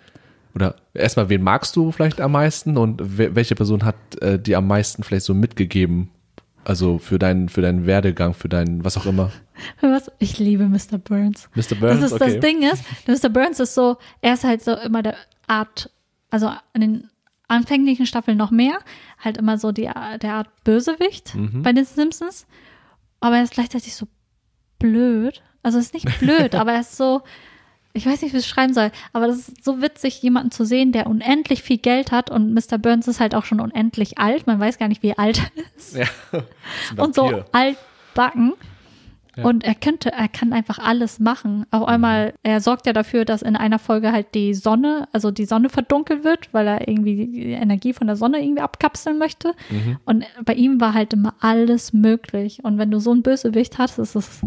oder 0.56 0.76
erstmal, 0.94 1.30
wen 1.30 1.42
magst 1.42 1.76
du 1.76 1.92
vielleicht 1.92 2.22
am 2.22 2.32
meisten 2.34 2.78
und 2.78 3.02
welche 3.18 3.56
Person 3.56 3.84
hat 3.86 3.96
äh, 4.22 4.38
dir 4.40 4.58
am 4.60 4.68
meisten 4.68 5.04
vielleicht 5.04 5.26
so 5.26 5.34
mitgegeben? 5.34 6.10
Also 6.66 6.98
für 6.98 7.20
deinen, 7.20 7.50
für 7.50 7.62
deinen 7.62 7.86
Werdegang, 7.86 8.34
für 8.34 8.48
deinen, 8.48 8.86
was 8.86 8.96
auch 8.98 9.06
immer. 9.06 9.32
Was? 9.82 10.10
Ich 10.20 10.40
liebe 10.40 10.66
Mr. 10.68 10.98
Burns. 10.98 11.50
Mr. 11.56 11.76
Burns, 11.76 12.00
Das 12.02 12.12
ist 12.12 12.14
okay. 12.14 12.32
das 12.32 12.40
Ding 12.40 12.64
ist, 12.64 12.84
Mr. 13.24 13.30
Burns 13.30 13.60
ist 13.60 13.74
so, 13.76 13.98
er 14.22 14.34
ist 14.36 14.44
halt 14.46 14.64
so 14.64 14.74
immer 14.76 15.04
der 15.04 15.16
Art, 15.48 15.90
also 16.30 16.52
in 16.74 16.82
den 16.82 17.10
anfänglichen 17.50 18.06
Staffeln 18.06 18.38
noch 18.38 18.50
mehr, 18.52 18.80
halt 19.20 19.38
immer 19.38 19.58
so 19.58 19.72
die, 19.74 19.84
der 20.22 20.34
Art 20.34 20.64
Bösewicht 20.64 21.36
Mhm. 21.36 21.62
bei 21.64 21.74
den 21.74 21.84
Simpsons. 21.86 22.48
Aber 23.20 23.36
er 23.38 23.44
ist 23.44 23.54
gleichzeitig 23.54 23.94
so 23.96 24.08
blöd. 24.80 25.42
Also 25.64 25.80
ist 25.80 25.94
nicht 25.94 26.20
blöd, 26.20 26.56
aber 26.56 26.74
er 26.74 26.80
ist 26.82 26.96
so, 26.98 27.22
ich 27.94 28.06
weiß 28.06 28.22
nicht, 28.24 28.34
wie 28.34 28.38
ich 28.38 28.44
es 28.44 28.50
schreiben 28.50 28.74
soll, 28.74 28.92
aber 29.14 29.28
das 29.28 29.38
ist 29.38 29.64
so 29.64 29.82
witzig, 29.82 30.22
jemanden 30.22 30.52
zu 30.52 30.66
sehen, 30.66 30.92
der 30.92 31.08
unendlich 31.08 31.62
viel 31.62 31.78
Geld 31.78 32.12
hat 32.12 32.32
und 32.32 32.54
Mr. 32.54 32.80
Burns 32.80 33.08
ist 33.08 33.20
halt 33.20 33.36
auch 33.36 33.46
schon 33.46 33.60
unendlich 33.60 34.18
alt. 34.18 34.48
Man 34.48 34.60
weiß 34.60 34.80
gar 34.80 34.88
nicht, 34.88 35.04
wie 35.04 35.18
alt 35.18 35.40
er 35.40 35.64
ist 35.78 35.96
Ja. 35.96 36.04
Ist 36.04 36.98
und 37.00 37.14
so 37.14 37.44
altbacken. 37.52 38.54
Ja. 39.36 39.46
Und 39.46 39.64
er 39.64 39.74
könnte, 39.74 40.12
er 40.12 40.28
kann 40.28 40.54
einfach 40.54 40.78
alles 40.78 41.20
machen. 41.20 41.66
Auf 41.72 41.88
einmal, 41.88 42.36
er 42.44 42.62
sorgt 42.62 42.86
ja 42.86 42.94
dafür, 42.94 43.26
dass 43.26 43.42
in 43.42 43.56
einer 43.56 43.80
Folge 43.80 44.12
halt 44.12 44.36
die 44.36 44.54
Sonne, 44.54 45.08
also 45.12 45.32
die 45.32 45.46
Sonne 45.46 45.70
verdunkelt 45.70 46.24
wird, 46.24 46.54
weil 46.54 46.68
er 46.68 46.88
irgendwie 46.88 47.28
die 47.28 47.52
Energie 47.52 47.94
von 47.94 48.06
der 48.06 48.16
Sonne 48.16 48.44
irgendwie 48.44 48.62
abkapseln 48.62 49.18
möchte. 49.18 49.54
Mhm. 49.72 49.98
Und 50.06 50.26
bei 50.46 50.54
ihm 50.54 50.80
war 50.80 50.94
halt 50.94 51.14
immer 51.14 51.34
alles 51.40 51.94
möglich. 51.94 52.64
Und 52.64 52.78
wenn 52.78 52.92
du 52.92 53.00
so 53.00 53.12
ein 53.12 53.24
Bösewicht 53.24 53.80
hast, 53.80 53.98
ist 53.98 54.16
es 54.16 54.42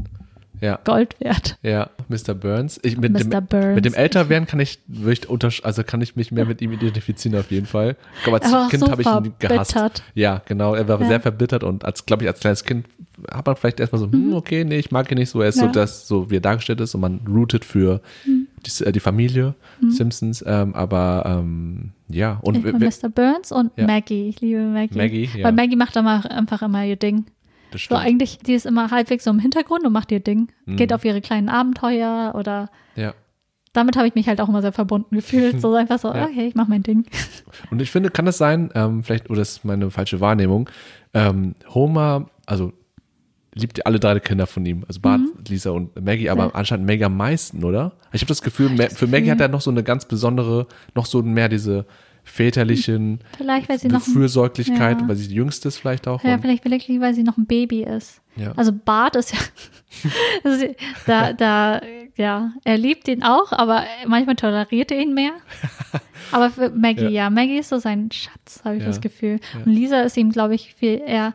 Ja. 0.60 0.78
Gold 0.84 1.16
wert. 1.20 1.58
Ja, 1.62 1.90
Mr. 2.08 2.34
Burns. 2.34 2.80
Ich, 2.82 2.96
mit, 2.96 3.12
Mr. 3.12 3.18
Dem, 3.40 3.46
Burns. 3.46 3.74
mit 3.74 3.84
dem 3.84 3.94
Älterwerden 3.94 4.46
kann 4.46 4.60
ich, 4.60 4.78
ich 4.88 5.28
also 5.64 5.82
kann 5.84 6.00
ich 6.00 6.16
mich 6.16 6.32
mehr 6.32 6.46
mit 6.46 6.62
ihm 6.62 6.72
identifizieren 6.72 7.38
auf 7.38 7.50
jeden 7.50 7.66
Fall. 7.66 7.96
Ich 8.18 8.24
glaube, 8.24 8.42
als 8.42 8.70
Kind 8.70 8.82
so 8.84 8.90
habe 8.90 9.02
ich 9.02 9.08
ihn 9.08 9.34
gehasst. 9.38 9.76
Ja, 10.14 10.42
genau. 10.46 10.74
Er 10.74 10.88
war 10.88 11.00
Ja. 11.00 11.08
sehr 11.08 11.20
verbittert 11.20 11.62
und 11.64 11.84
als, 11.84 12.06
glaube 12.06 12.24
ich, 12.24 12.28
als 12.28 12.40
kleines 12.40 12.64
Kind 12.64 12.86
hat 13.30 13.46
man 13.46 13.56
vielleicht 13.56 13.80
erstmal 13.80 14.00
so, 14.00 14.10
hm, 14.10 14.34
okay, 14.34 14.64
nee, 14.64 14.78
ich 14.78 14.90
mag 14.90 15.10
ihn 15.10 15.18
nicht 15.18 15.30
so. 15.30 15.40
Er 15.40 15.48
ist 15.48 15.56
so, 15.56 15.62
Mhm. 15.62 15.66
Ja. 15.66 15.70
Mhm. 15.70 15.74
das, 15.74 16.08
so 16.08 16.30
wie 16.30 16.36
er 16.36 16.40
dargestellt 16.40 16.80
ist 16.80 16.94
und 16.94 17.00
man 17.00 17.20
rootet 17.28 17.64
für 17.64 18.00
die, 18.26 18.84
äh, 18.84 18.92
die 18.92 19.00
Familie 19.00 19.54
Simpsons. 19.88 20.44
Ähm, 20.46 20.74
aber 20.74 21.24
ähm, 21.26 21.90
ja, 22.08 22.38
und 22.42 22.62
Mr. 22.64 23.08
Burns 23.08 23.52
und 23.52 23.72
Ja. 23.76 23.86
Maggie. 23.86 24.28
Ich 24.28 24.40
liebe 24.40 24.60
Maggie. 24.60 24.96
Maggie, 24.96 25.30
ja. 25.34 25.44
Weil 25.44 25.52
Maggie 25.52 25.76
macht 25.76 25.96
immer, 25.96 26.30
einfach 26.30 26.62
immer 26.62 26.84
ihr 26.84 26.96
Ding. 26.96 27.26
Das 27.70 27.84
So 27.84 27.94
eigentlich, 27.96 28.38
die 28.38 28.54
ist 28.54 28.66
immer 28.66 28.90
halbwegs 28.90 29.24
so 29.24 29.30
im 29.30 29.38
Hintergrund 29.38 29.84
und 29.84 29.92
macht 29.92 30.12
ihr 30.12 30.20
Ding. 30.20 30.48
Mhm. 30.66 30.76
Geht 30.76 30.92
auf 30.92 31.04
ihre 31.04 31.20
kleinen 31.20 31.48
Abenteuer 31.48 32.34
oder 32.36 32.70
ja. 32.94 33.14
damit 33.72 33.96
habe 33.96 34.08
ich 34.08 34.14
mich 34.14 34.28
halt 34.28 34.40
auch 34.40 34.48
immer 34.48 34.62
sehr 34.62 34.72
verbunden 34.72 35.14
gefühlt. 35.16 35.60
So 35.60 35.74
einfach 35.74 35.98
so, 35.98 36.08
Ja. 36.12 36.24
okay, 36.26 36.46
ich 36.46 36.54
mach 36.54 36.68
mein 36.68 36.82
Ding. 36.82 37.04
Und 37.70 37.80
ich 37.82 37.90
finde, 37.90 38.10
kann 38.10 38.26
es 38.26 38.38
sein, 38.38 38.70
ähm, 38.74 39.02
vielleicht, 39.02 39.28
oder 39.30 39.40
das 39.40 39.52
ist 39.52 39.64
meine 39.64 39.90
falsche 39.90 40.20
Wahrnehmung, 40.20 40.68
ähm, 41.14 41.54
Homer, 41.74 42.30
also 42.46 42.72
liebt 43.54 43.86
alle 43.86 43.98
drei 43.98 44.20
Kinder 44.20 44.46
von 44.46 44.66
ihm, 44.66 44.84
also 44.86 45.00
Bart, 45.00 45.20
Lisa 45.48 45.70
und 45.70 45.98
Maggie, 46.04 46.28
aber 46.28 46.44
Mhm. 46.44 46.48
Ja. 46.50 46.54
anscheinend 46.56 46.86
Maggie 46.86 47.04
am 47.04 47.16
meisten, 47.16 47.64
oder? 47.64 47.92
Ich 48.12 48.20
habe 48.20 48.28
das 48.28 48.42
Gefühl, 48.42 48.68
mehr, 48.68 48.88
das 48.88 48.98
für 48.98 49.06
Maggie 49.06 49.22
Gefühl. 49.24 49.30
hat 49.32 49.40
er 49.40 49.48
noch 49.48 49.62
so 49.62 49.70
eine 49.70 49.82
ganz 49.82 50.04
besondere, 50.04 50.66
noch 50.94 51.06
so 51.06 51.22
mehr 51.22 51.48
diese 51.48 51.86
väterlichen 52.26 53.20
Vielleicht, 53.36 53.68
weil 53.68 53.78
sie 53.78 53.88
noch 53.88 54.02
Fürsorglichkeit, 54.02 55.00
ja. 55.00 55.08
weil 55.08 55.16
sie 55.16 55.28
die 55.28 55.34
jüngste 55.34 55.68
ist 55.68 55.78
vielleicht 55.78 56.06
auch. 56.08 56.22
ja, 56.22 56.36
vielleicht 56.38 56.64
wirklich, 56.64 57.00
weil 57.00 57.14
sie 57.14 57.22
noch 57.22 57.36
ein 57.38 57.46
Baby 57.46 57.82
ist. 57.84 58.20
ja. 58.36 58.52
Also 58.56 58.72
Bart 58.72 59.16
ist 59.16 59.32
ja, 59.32 59.38
da, 61.06 61.32
da, 61.32 61.80
ja, 62.16 62.52
er 62.64 62.76
liebt 62.78 63.08
ihn 63.08 63.22
auch, 63.22 63.52
aber 63.52 63.84
manchmal 64.06 64.36
toleriert 64.36 64.90
er 64.90 65.00
ihn 65.00 65.14
mehr. 65.14 65.32
Aber 66.32 66.50
für 66.50 66.70
Maggie, 66.70 67.04
Ja. 67.04 67.08
ja, 67.08 67.30
Maggie 67.30 67.58
ist 67.58 67.68
so 67.68 67.78
sein 67.78 68.10
Schatz, 68.10 68.60
habe 68.64 68.78
ich 68.78 68.84
das 68.84 69.00
Gefühl. 69.00 69.38
Und 69.54 69.66
Lisa 69.72 70.00
ist 70.02 70.16
ihm, 70.16 70.32
glaube 70.32 70.56
ich, 70.56 70.74
viel, 70.74 71.00
er 71.06 71.32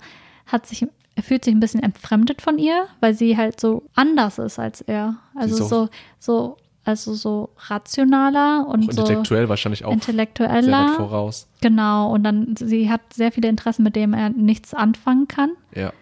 hat 0.47 0.65
sich, 0.67 0.85
er 1.15 1.23
fühlt 1.23 1.45
sich 1.45 1.53
ein 1.55 1.61
bisschen 1.61 1.81
entfremdet 1.81 2.41
von 2.41 2.57
ihr, 2.57 2.87
weil 2.99 3.13
sie 3.13 3.37
halt 3.37 3.61
so 3.61 3.83
anders 3.95 4.37
ist 4.37 4.59
als 4.59 4.81
er. 4.81 5.15
Also 5.33 5.55
so, 5.63 5.89
so, 6.19 6.57
also 6.83 7.13
so 7.13 7.49
rationaler 7.57 8.67
und 8.67 8.89
auch 8.89 8.93
so 8.93 9.01
intellektuell 9.01 9.49
wahrscheinlich 9.49 9.85
auch 9.85 9.89
sehr 9.89 9.97
weit 9.97 10.07
intellektueller. 10.07 10.93
voraus. 10.95 11.47
Genau, 11.61 12.11
und 12.11 12.23
dann, 12.23 12.55
sie 12.57 12.89
hat 12.89 13.13
sehr 13.13 13.31
viele 13.31 13.49
Interessen, 13.49 13.83
mit 13.83 13.95
denen 13.95 14.13
er 14.13 14.29
nichts 14.29 14.73
anfangen 14.73 15.27
kann. 15.27 15.51
Ja. 15.75 15.93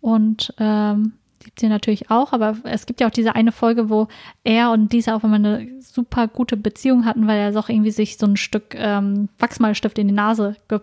Und 0.00 0.54
ähm, 0.58 1.12
liebt 1.44 1.60
sie 1.60 1.68
natürlich 1.68 2.10
auch, 2.10 2.32
aber 2.32 2.56
es 2.64 2.86
gibt 2.86 3.00
ja 3.00 3.06
auch 3.06 3.12
diese 3.12 3.34
eine 3.34 3.52
Folge, 3.52 3.88
wo 3.88 4.08
er 4.44 4.70
und 4.72 4.92
Lisa 4.92 5.14
auf 5.14 5.24
einmal 5.24 5.44
eine 5.44 5.80
super 5.80 6.28
gute 6.28 6.56
Beziehung 6.56 7.04
hatten, 7.04 7.26
weil 7.26 7.38
er 7.38 7.52
doch 7.52 7.68
irgendwie 7.68 7.90
sich 7.90 8.18
so 8.18 8.26
ein 8.26 8.36
Stück 8.36 8.74
ähm, 8.74 9.28
Wachsmalstift 9.38 9.98
in 9.98 10.08
die 10.08 10.14
Nase 10.14 10.56
ge 10.68 10.80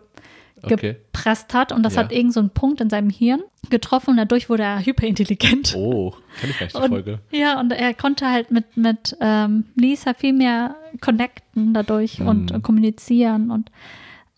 Okay. 0.64 0.96
gepresst 1.14 1.54
hat 1.54 1.72
und 1.72 1.84
das 1.84 1.96
Ja. 1.96 2.04
hat 2.04 2.12
irgend 2.12 2.34
so 2.34 2.40
einen 2.40 2.50
Punkt 2.50 2.82
in 2.82 2.90
seinem 2.90 3.10
Hirn 3.10 3.42
getroffen 3.70 4.12
und 4.12 4.18
dadurch 4.18 4.50
wurde 4.50 4.64
er 4.64 4.84
hyperintelligent. 4.86 5.76
Oh, 5.78 6.12
kenne 6.40 6.52
ich 6.54 6.62
nicht 6.62 6.76
die 6.76 6.80
Und- 6.82 6.88
Folge. 6.90 7.20
Ja, 7.32 7.60
und 7.60 7.72
er 7.72 7.94
konnte 7.94 8.30
halt 8.30 8.50
mit, 8.52 8.76
mit 8.76 9.16
ähm, 9.22 9.66
Lisa 9.76 10.14
viel 10.14 10.34
mehr 10.34 10.76
connecten 11.02 11.74
dadurch 11.74 12.22
und 12.22 12.50
Mhm. 12.52 12.58
äh, 12.58 12.60
kommunizieren. 12.62 13.52
Und 13.52 13.70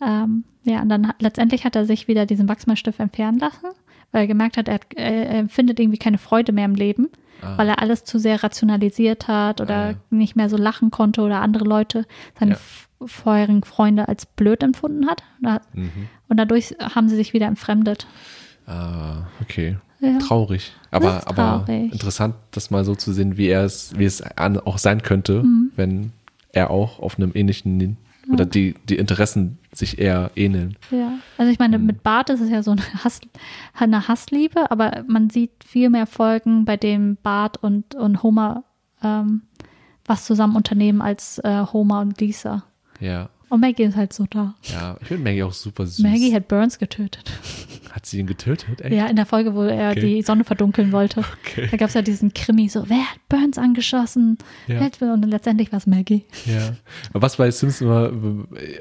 ähm, 0.01 0.43
ja, 0.63 0.82
und 0.82 0.89
dann 0.89 1.08
hat, 1.08 1.21
letztendlich 1.21 1.63
hat 1.65 1.75
er 1.75 1.86
sich 1.86 2.08
wieder 2.08 2.25
diesen 2.25 2.47
Wachsmalstift 2.49 2.99
entfernen 2.99 3.39
lassen, 3.39 3.67
weil 4.12 4.21
er 4.21 4.27
gemerkt 4.27 4.58
hat, 4.58 4.67
er, 4.67 4.75
hat, 4.75 4.86
er 4.95 5.27
er 5.29 5.39
empfindet 5.39 5.79
irgendwie 5.79 5.97
keine 5.99 6.17
Freude 6.17 6.51
mehr 6.51 6.65
im 6.65 6.75
Leben, 6.75 7.08
Ah. 7.41 7.58
weil 7.58 7.67
er 7.69 7.80
alles 7.80 8.04
zu 8.04 8.19
sehr 8.19 8.43
rationalisiert 8.43 9.28
hat 9.28 9.62
oder 9.62 9.75
Ah, 9.75 9.89
ja. 9.91 9.95
nicht 10.10 10.36
mehr 10.36 10.49
so 10.49 10.58
lachen 10.58 10.91
konnte 10.91 11.21
oder 11.21 11.41
andere 11.41 11.63
Leute, 11.63 12.06
seine 12.39 12.52
Ja. 12.54 12.58
vorherigen 13.06 13.63
Freunde 13.63 14.08
als 14.08 14.25
blöd 14.25 14.62
empfunden 14.63 15.08
hat. 15.08 15.23
Mhm. 15.73 15.91
Und 16.28 16.38
dadurch 16.38 16.75
haben 16.80 17.08
sie 17.10 17.15
sich 17.15 17.34
wieder 17.34 17.47
entfremdet. 17.47 18.08
Ah, 18.67 19.23
okay. 19.41 19.78
Ja. 20.02 20.17
Traurig. 20.19 20.73
Aber, 20.91 21.17
ist 21.17 21.28
aber 21.28 21.63
traurig. 21.65 21.91
interessant, 21.91 22.36
das 22.52 22.71
mal 22.71 22.86
so 22.86 22.95
zu 22.95 23.12
sehen, 23.13 23.36
wie 23.38 23.47
er 23.47 23.63
es, 23.63 23.97
wie 23.97 24.06
es 24.06 24.21
an, 24.21 24.58
auch 24.60 24.78
sein 24.78 25.02
könnte, 25.02 25.43
Mhm. 25.43 25.71
wenn 25.75 26.12
er 26.52 26.69
auch 26.69 26.99
auf 26.99 27.17
einem 27.17 27.32
ähnlichen 27.36 27.78
Oder 28.33 28.45
die, 28.45 28.75
die 28.87 28.97
Interessen 28.97 29.57
sich 29.73 29.97
eher 29.99 30.31
ähneln. 30.35 30.77
Ja, 30.91 31.13
also 31.37 31.51
ich 31.51 31.59
meine, 31.59 31.79
Mhm. 31.79 31.85
mit 31.85 32.03
Bart 32.03 32.29
ist 32.29 32.41
es 32.41 32.49
ja 32.49 32.61
so 32.63 32.71
eine, 32.71 32.81
Hass, 33.03 33.19
eine 33.73 34.07
Hassliebe, 34.07 34.69
aber 34.71 35.03
man 35.07 35.29
sieht 35.29 35.63
viel 35.65 35.89
mehr 35.89 36.05
Folgen, 36.05 36.65
bei 36.65 36.77
denen 36.77 37.17
Bart 37.17 37.57
und, 37.57 37.95
und 37.95 38.21
Homer 38.23 38.63
ähm, 39.03 39.41
was 40.05 40.25
zusammen 40.25 40.55
unternehmen 40.55 41.01
als 41.01 41.39
äh, 41.39 41.65
Homer 41.71 42.01
und 42.01 42.19
Lisa. 42.19 42.63
Ja. 42.99 43.29
Und 43.49 43.62
Maggie 43.62 43.83
ist 43.83 43.95
halt 43.95 44.13
so 44.13 44.25
da. 44.29 44.53
Ja, 44.63 44.97
ich 45.01 45.07
finde 45.07 45.23
Maggie 45.23 45.41
auch 45.43 45.53
super 45.53 45.85
süß. 45.85 45.99
Maggie 45.99 46.33
hat 46.33 46.47
Burns 46.47 46.77
getötet. 46.77 47.31
Hat 47.91 48.05
sie 48.05 48.19
ihn 48.19 48.27
getötet? 48.27 48.81
Echt? 48.81 48.93
Ja, 48.95 49.07
in 49.07 49.15
der 49.15 49.25
Folge, 49.25 49.55
wo 49.55 49.63
er 49.63 49.91
Okay. 49.91 50.01
die 50.01 50.21
Sonne 50.21 50.43
verdunkeln 50.43 50.91
wollte. 50.91 51.21
Okay. 51.43 51.67
Da 51.71 51.77
gab 51.77 51.88
es 51.89 51.95
ja 51.95 52.03
diesen 52.03 52.31
Krimi, 52.33 52.69
so, 52.69 52.88
wer 52.89 52.99
hat 52.99 53.17
Burns 53.27 53.57
angeschossen? 53.57 54.38
Ja. 54.67 54.79
Und 55.12 55.25
letztendlich 55.25 55.71
war 55.71 55.77
es 55.77 55.88
Maggie. 55.88 56.25
Ja. 56.45 56.75
Aber 57.12 57.23
was 57.23 57.38
bei 57.38 57.49
Simpsons 57.49 57.81
immer, 57.81 58.12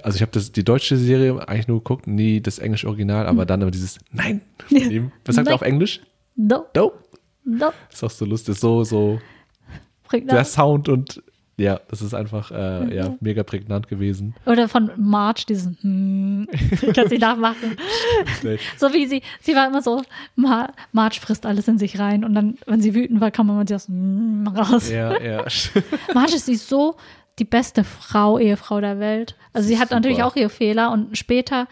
also 0.03 0.17
ich 0.17 0.23
habe 0.23 0.39
die 0.39 0.65
deutsche 0.65 0.99
Serie 0.99 1.49
eigentlich 1.49 1.69
nur 1.69 1.79
geguckt, 1.79 2.07
nie 2.07 2.43
das 2.43 2.59
englische 2.59 2.87
Original, 2.89 3.27
aber 3.27 3.47
dann 3.47 3.63
immer 3.63 3.71
dieses 3.71 3.99
Nein. 4.13 4.43
Ja. 4.69 4.81
von 4.81 4.91
ihm. 4.91 5.13
Was 5.25 5.37
sagt 5.37 5.49
er 5.49 5.55
auf 5.55 5.63
Englisch? 5.63 6.03
No, 6.37 6.67
No. 6.77 6.93
no. 7.45 7.71
Ist 7.91 8.05
auch 8.05 8.11
so 8.11 8.27
lustig, 8.27 8.57
so, 8.59 8.85
so 8.85 9.19
der. 10.13 10.45
Sound 10.45 10.89
und 10.91 11.23
ja, 11.59 11.81
das 11.89 12.03
ist 12.03 12.15
einfach 12.15 12.53
äh, 12.53 12.95
ja, 12.95 13.17
mega 13.21 13.43
prägnant 13.43 13.89
gewesen. 13.89 14.35
Oder 14.47 14.69
von 14.69 14.93
Marge, 14.97 15.45
diesen, 15.49 15.77
hm, 15.81 16.49
kann 16.95 17.09
sie 17.09 17.19
nachmachen. 17.19 17.77
So 18.77 18.93
wie 18.95 19.07
sie, 19.07 19.23
sie 19.41 19.57
war 19.57 19.67
immer 19.67 19.83
so, 19.83 20.03
Mar 20.37 20.73
Marge 20.93 21.19
frisst 21.21 21.45
alles 21.45 21.67
in 21.67 21.77
sich 21.77 21.99
rein 21.99 22.25
und 22.25 22.35
dann, 22.35 22.59
wenn 22.67 22.81
sie 22.81 22.95
wütend 22.95 23.21
war, 23.21 23.33
kam 23.33 23.51
immer 23.51 23.65
das 23.65 23.89
mm, 23.89 24.47
raus. 24.47 24.89
ja, 24.89 25.21
ja. 25.21 25.45
Marge 26.15 26.37
ist 26.37 26.47
sie 26.47 26.55
so 26.55 26.97
die 27.41 27.45
beste 27.45 27.83
Frau, 27.83 28.39
Ehefrau 28.39 28.81
der 28.81 29.01
Welt. 29.01 29.37
Also 29.53 29.69
sie 29.69 29.79
hat 29.79 29.89
Super. 29.89 29.97
natürlich 29.97 30.23
auch 30.23 30.37
ihre 30.37 30.51
Fehler 30.51 30.93
und 30.93 31.19
später 31.19 31.67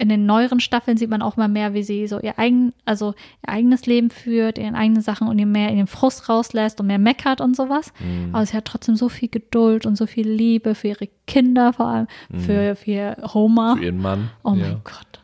in 0.00 0.08
den 0.08 0.24
neueren 0.24 0.60
Staffeln 0.60 0.96
sieht 0.96 1.10
man 1.10 1.20
auch 1.20 1.36
mal 1.36 1.48
mehr, 1.48 1.74
wie 1.74 1.82
sie 1.82 2.06
so 2.06 2.18
ihr 2.20 2.38
eigen, 2.38 2.72
also 2.86 3.14
ihr 3.46 3.50
eigenes 3.50 3.84
Leben 3.86 4.10
führt, 4.10 4.58
ihren 4.58 4.74
eigenen 4.74 5.02
Sachen 5.02 5.28
und 5.28 5.38
ihr 5.38 5.46
mehr 5.46 5.68
in 5.68 5.76
den 5.76 5.86
Frust 5.86 6.28
rauslässt 6.28 6.80
und 6.80 6.86
mehr 6.86 6.98
meckert 6.98 7.40
und 7.40 7.54
sowas. 7.54 7.92
Aber 8.32 8.46
sie 8.46 8.56
hat 8.56 8.64
trotzdem 8.64 8.96
so 8.96 9.10
viel 9.10 9.28
Geduld 9.28 9.84
und 9.84 9.96
so 9.96 10.06
viel 10.06 10.28
Liebe 10.28 10.74
für 10.74 10.88
ihre 10.88 11.08
Kinder, 11.26 11.74
vor 11.74 11.86
allem 11.86 12.06
für, 12.32 12.76
für 12.76 13.16
Homer. 13.34 13.76
Für 13.76 13.84
ihren 13.84 14.00
Mann. 14.00 14.30
Oh 14.42 14.54
ja. 14.54 14.68
mein 14.68 14.80
Gott. 14.84 15.20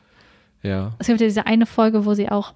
Ja. 0.62 0.92
Es 0.98 1.06
gibt 1.06 1.20
ja 1.20 1.26
diese 1.26 1.46
eine 1.46 1.64
Folge, 1.64 2.04
wo 2.04 2.14
sie 2.14 2.28
auch, 2.28 2.52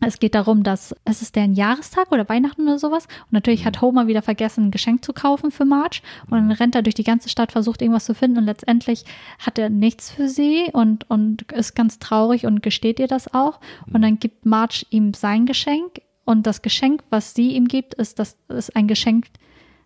es 0.00 0.18
geht 0.20 0.34
darum, 0.34 0.62
dass 0.62 0.94
es 1.04 1.22
ist 1.22 1.34
deren 1.34 1.54
Jahrestag 1.54 2.12
oder 2.12 2.28
Weihnachten 2.28 2.62
oder 2.62 2.78
sowas. 2.78 3.06
Und 3.06 3.32
natürlich 3.32 3.64
hat 3.64 3.80
Homer 3.80 4.06
wieder 4.06 4.22
vergessen, 4.22 4.66
ein 4.66 4.70
Geschenk 4.70 5.04
zu 5.04 5.12
kaufen 5.12 5.50
für 5.50 5.64
Marge. 5.64 6.00
Und 6.30 6.38
dann 6.38 6.52
rennt 6.52 6.74
er 6.74 6.82
durch 6.82 6.94
die 6.94 7.04
ganze 7.04 7.28
Stadt, 7.28 7.52
versucht 7.52 7.82
irgendwas 7.82 8.04
zu 8.04 8.14
finden 8.14 8.38
und 8.38 8.44
letztendlich 8.44 9.04
hat 9.38 9.58
er 9.58 9.70
nichts 9.70 10.10
für 10.10 10.28
sie 10.28 10.70
und, 10.72 11.08
und 11.10 11.50
ist 11.52 11.74
ganz 11.74 11.98
traurig 11.98 12.46
und 12.46 12.62
gesteht 12.62 13.00
ihr 13.00 13.08
das 13.08 13.32
auch. 13.34 13.60
Und 13.92 14.02
dann 14.02 14.18
gibt 14.18 14.46
Marge 14.46 14.86
ihm 14.90 15.14
sein 15.14 15.46
Geschenk. 15.46 16.00
Und 16.24 16.46
das 16.46 16.62
Geschenk, 16.62 17.02
was 17.10 17.34
sie 17.34 17.52
ihm 17.52 17.66
gibt, 17.66 17.94
ist, 17.94 18.18
das 18.18 18.36
ist 18.48 18.76
ein 18.76 18.86
Geschenk, 18.86 19.26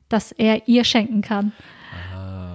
das 0.09 0.33
er 0.33 0.68
ihr 0.68 0.85
schenken 0.85 1.22
kann. 1.22 1.53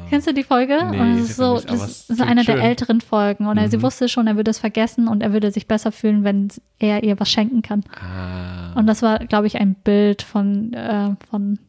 Kennst 0.09 0.27
du 0.27 0.33
die 0.33 0.43
Folge? 0.43 0.77
Nee, 0.91 0.99
und 0.99 1.17
es 1.19 1.29
ist 1.31 1.35
so, 1.37 1.55
nicht, 1.55 1.69
das 1.71 2.09
ist 2.09 2.21
einer 2.21 2.43
der 2.43 2.57
älteren 2.61 3.01
Folgen. 3.01 3.45
Und 3.47 3.57
er, 3.57 3.69
sie 3.69 3.77
Mhm. 3.77 3.81
wusste 3.83 4.07
schon, 4.09 4.27
er 4.27 4.35
würde 4.35 4.51
es 4.51 4.59
vergessen 4.59 5.07
und 5.07 5.21
er 5.21 5.33
würde 5.33 5.51
sich 5.51 5.67
besser 5.67 5.91
fühlen, 5.91 6.23
wenn 6.23 6.47
er 6.79 7.03
ihr 7.03 7.19
was 7.19 7.29
schenken 7.29 7.61
kann. 7.61 7.83
Ah. 7.99 8.73
Und 8.77 8.87
das 8.87 9.01
war, 9.01 9.19
glaube 9.19 9.47
ich, 9.47 9.57
ein 9.57 9.73
Bild 9.75 10.21
von, 10.21 10.73
äh, 10.73 11.09
von 11.29 11.59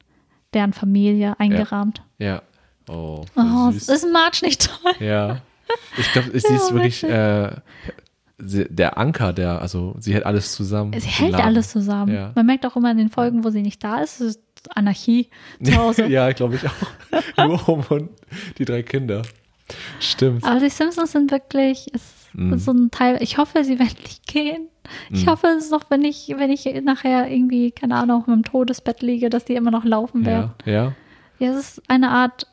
deren 0.54 0.72
Familie 0.72 1.38
eingerahmt. 1.38 2.02
Ja. 2.18 2.42
Oh, 2.88 3.24
voll 3.34 3.44
Oh, 3.44 3.70
süß. 3.70 3.88
ist 3.88 4.06
Marge 4.12 4.38
nicht 4.42 4.68
toll? 4.70 4.92
Ja. 5.06 5.40
Ich 5.98 6.10
glaube, 6.12 6.30
sie 6.30 6.36
ist 6.54 6.72
wirklich 6.72 7.04
äh, 7.04 7.50
der 8.40 8.96
Anker, 8.98 9.32
der, 9.32 9.60
also 9.60 9.96
sie 9.98 10.14
hält 10.14 10.24
alles 10.24 10.52
zusammen. 10.54 10.92
Sie 10.98 11.08
hält 11.08 11.32
Laden. 11.32 11.44
alles 11.44 11.70
zusammen. 11.70 12.14
Ja. 12.14 12.30
Man 12.36 12.46
merkt 12.46 12.64
auch 12.64 12.76
immer 12.76 12.90
in 12.92 12.96
den 12.96 13.08
Folgen, 13.10 13.42
wo 13.44 13.50
sie 13.50 13.62
nicht 13.62 13.82
da 13.82 13.98
ist 14.00 14.38
Anarchie 14.74 15.28
zu 15.62 15.76
Hause. 15.76 16.06
ja, 16.08 16.30
glaube 16.32 16.56
ich 16.56 16.62
auch. 16.66 17.46
Nur 17.46 17.68
um 17.68 17.84
und 17.88 18.10
die 18.58 18.64
drei 18.64 18.82
Kinder. 18.82 19.22
Stimmt. 20.00 20.44
Aber 20.44 20.60
die 20.60 20.70
Simpsons 20.70 21.12
sind 21.12 21.30
wirklich 21.30 21.92
ist, 21.94 22.14
Mhm. 22.34 22.52
ist 22.52 22.64
so 22.66 22.72
ein 22.72 22.90
Teil. 22.90 23.18
Ich 23.22 23.38
hoffe, 23.38 23.64
sie 23.64 23.78
werden 23.78 23.96
nicht 24.02 24.26
gehen. 24.26 24.68
Ich 25.10 25.24
Mhm. 25.24 25.30
hoffe 25.30 25.46
es 25.48 25.70
noch, 25.70 25.90
wenn 25.90 26.04
ich, 26.04 26.28
wenn 26.36 26.50
ich 26.50 26.66
nachher 26.82 27.30
irgendwie, 27.30 27.70
keine 27.70 27.96
Ahnung, 27.96 28.24
im 28.26 28.42
Todesbett 28.44 29.00
liege, 29.02 29.30
dass 29.30 29.46
die 29.46 29.54
immer 29.54 29.70
noch 29.70 29.84
laufen 29.84 30.26
werden. 30.26 30.50
Ja, 30.66 30.72
ja. 30.72 30.92
Ja, 31.38 31.50
es 31.52 31.78
ist 31.78 31.82
eine 31.90 32.10
Art 32.10 32.46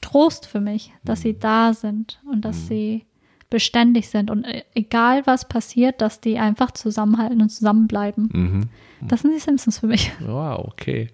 Trost 0.00 0.46
für 0.46 0.60
mich, 0.60 0.92
dass 1.04 1.20
Mhm. 1.20 1.22
sie 1.22 1.38
da 1.38 1.72
sind 1.74 2.20
und 2.30 2.44
dass 2.44 2.66
sie 2.66 3.04
beständig 3.50 4.08
sind 4.08 4.30
und 4.30 4.44
äh, 4.44 4.62
egal 4.74 5.22
was 5.26 5.46
passiert, 5.48 6.00
dass 6.00 6.20
die 6.20 6.38
einfach 6.38 6.70
zusammenhalten 6.70 7.40
und 7.42 7.50
zusammenbleiben. 7.50 8.28
Mhm. 8.32 8.68
Das 9.08 9.22
sind 9.22 9.32
die 9.34 9.40
Simpsons 9.40 9.78
für 9.78 9.86
mich. 9.86 10.12
Wow, 10.20 10.68
okay. 10.68 11.08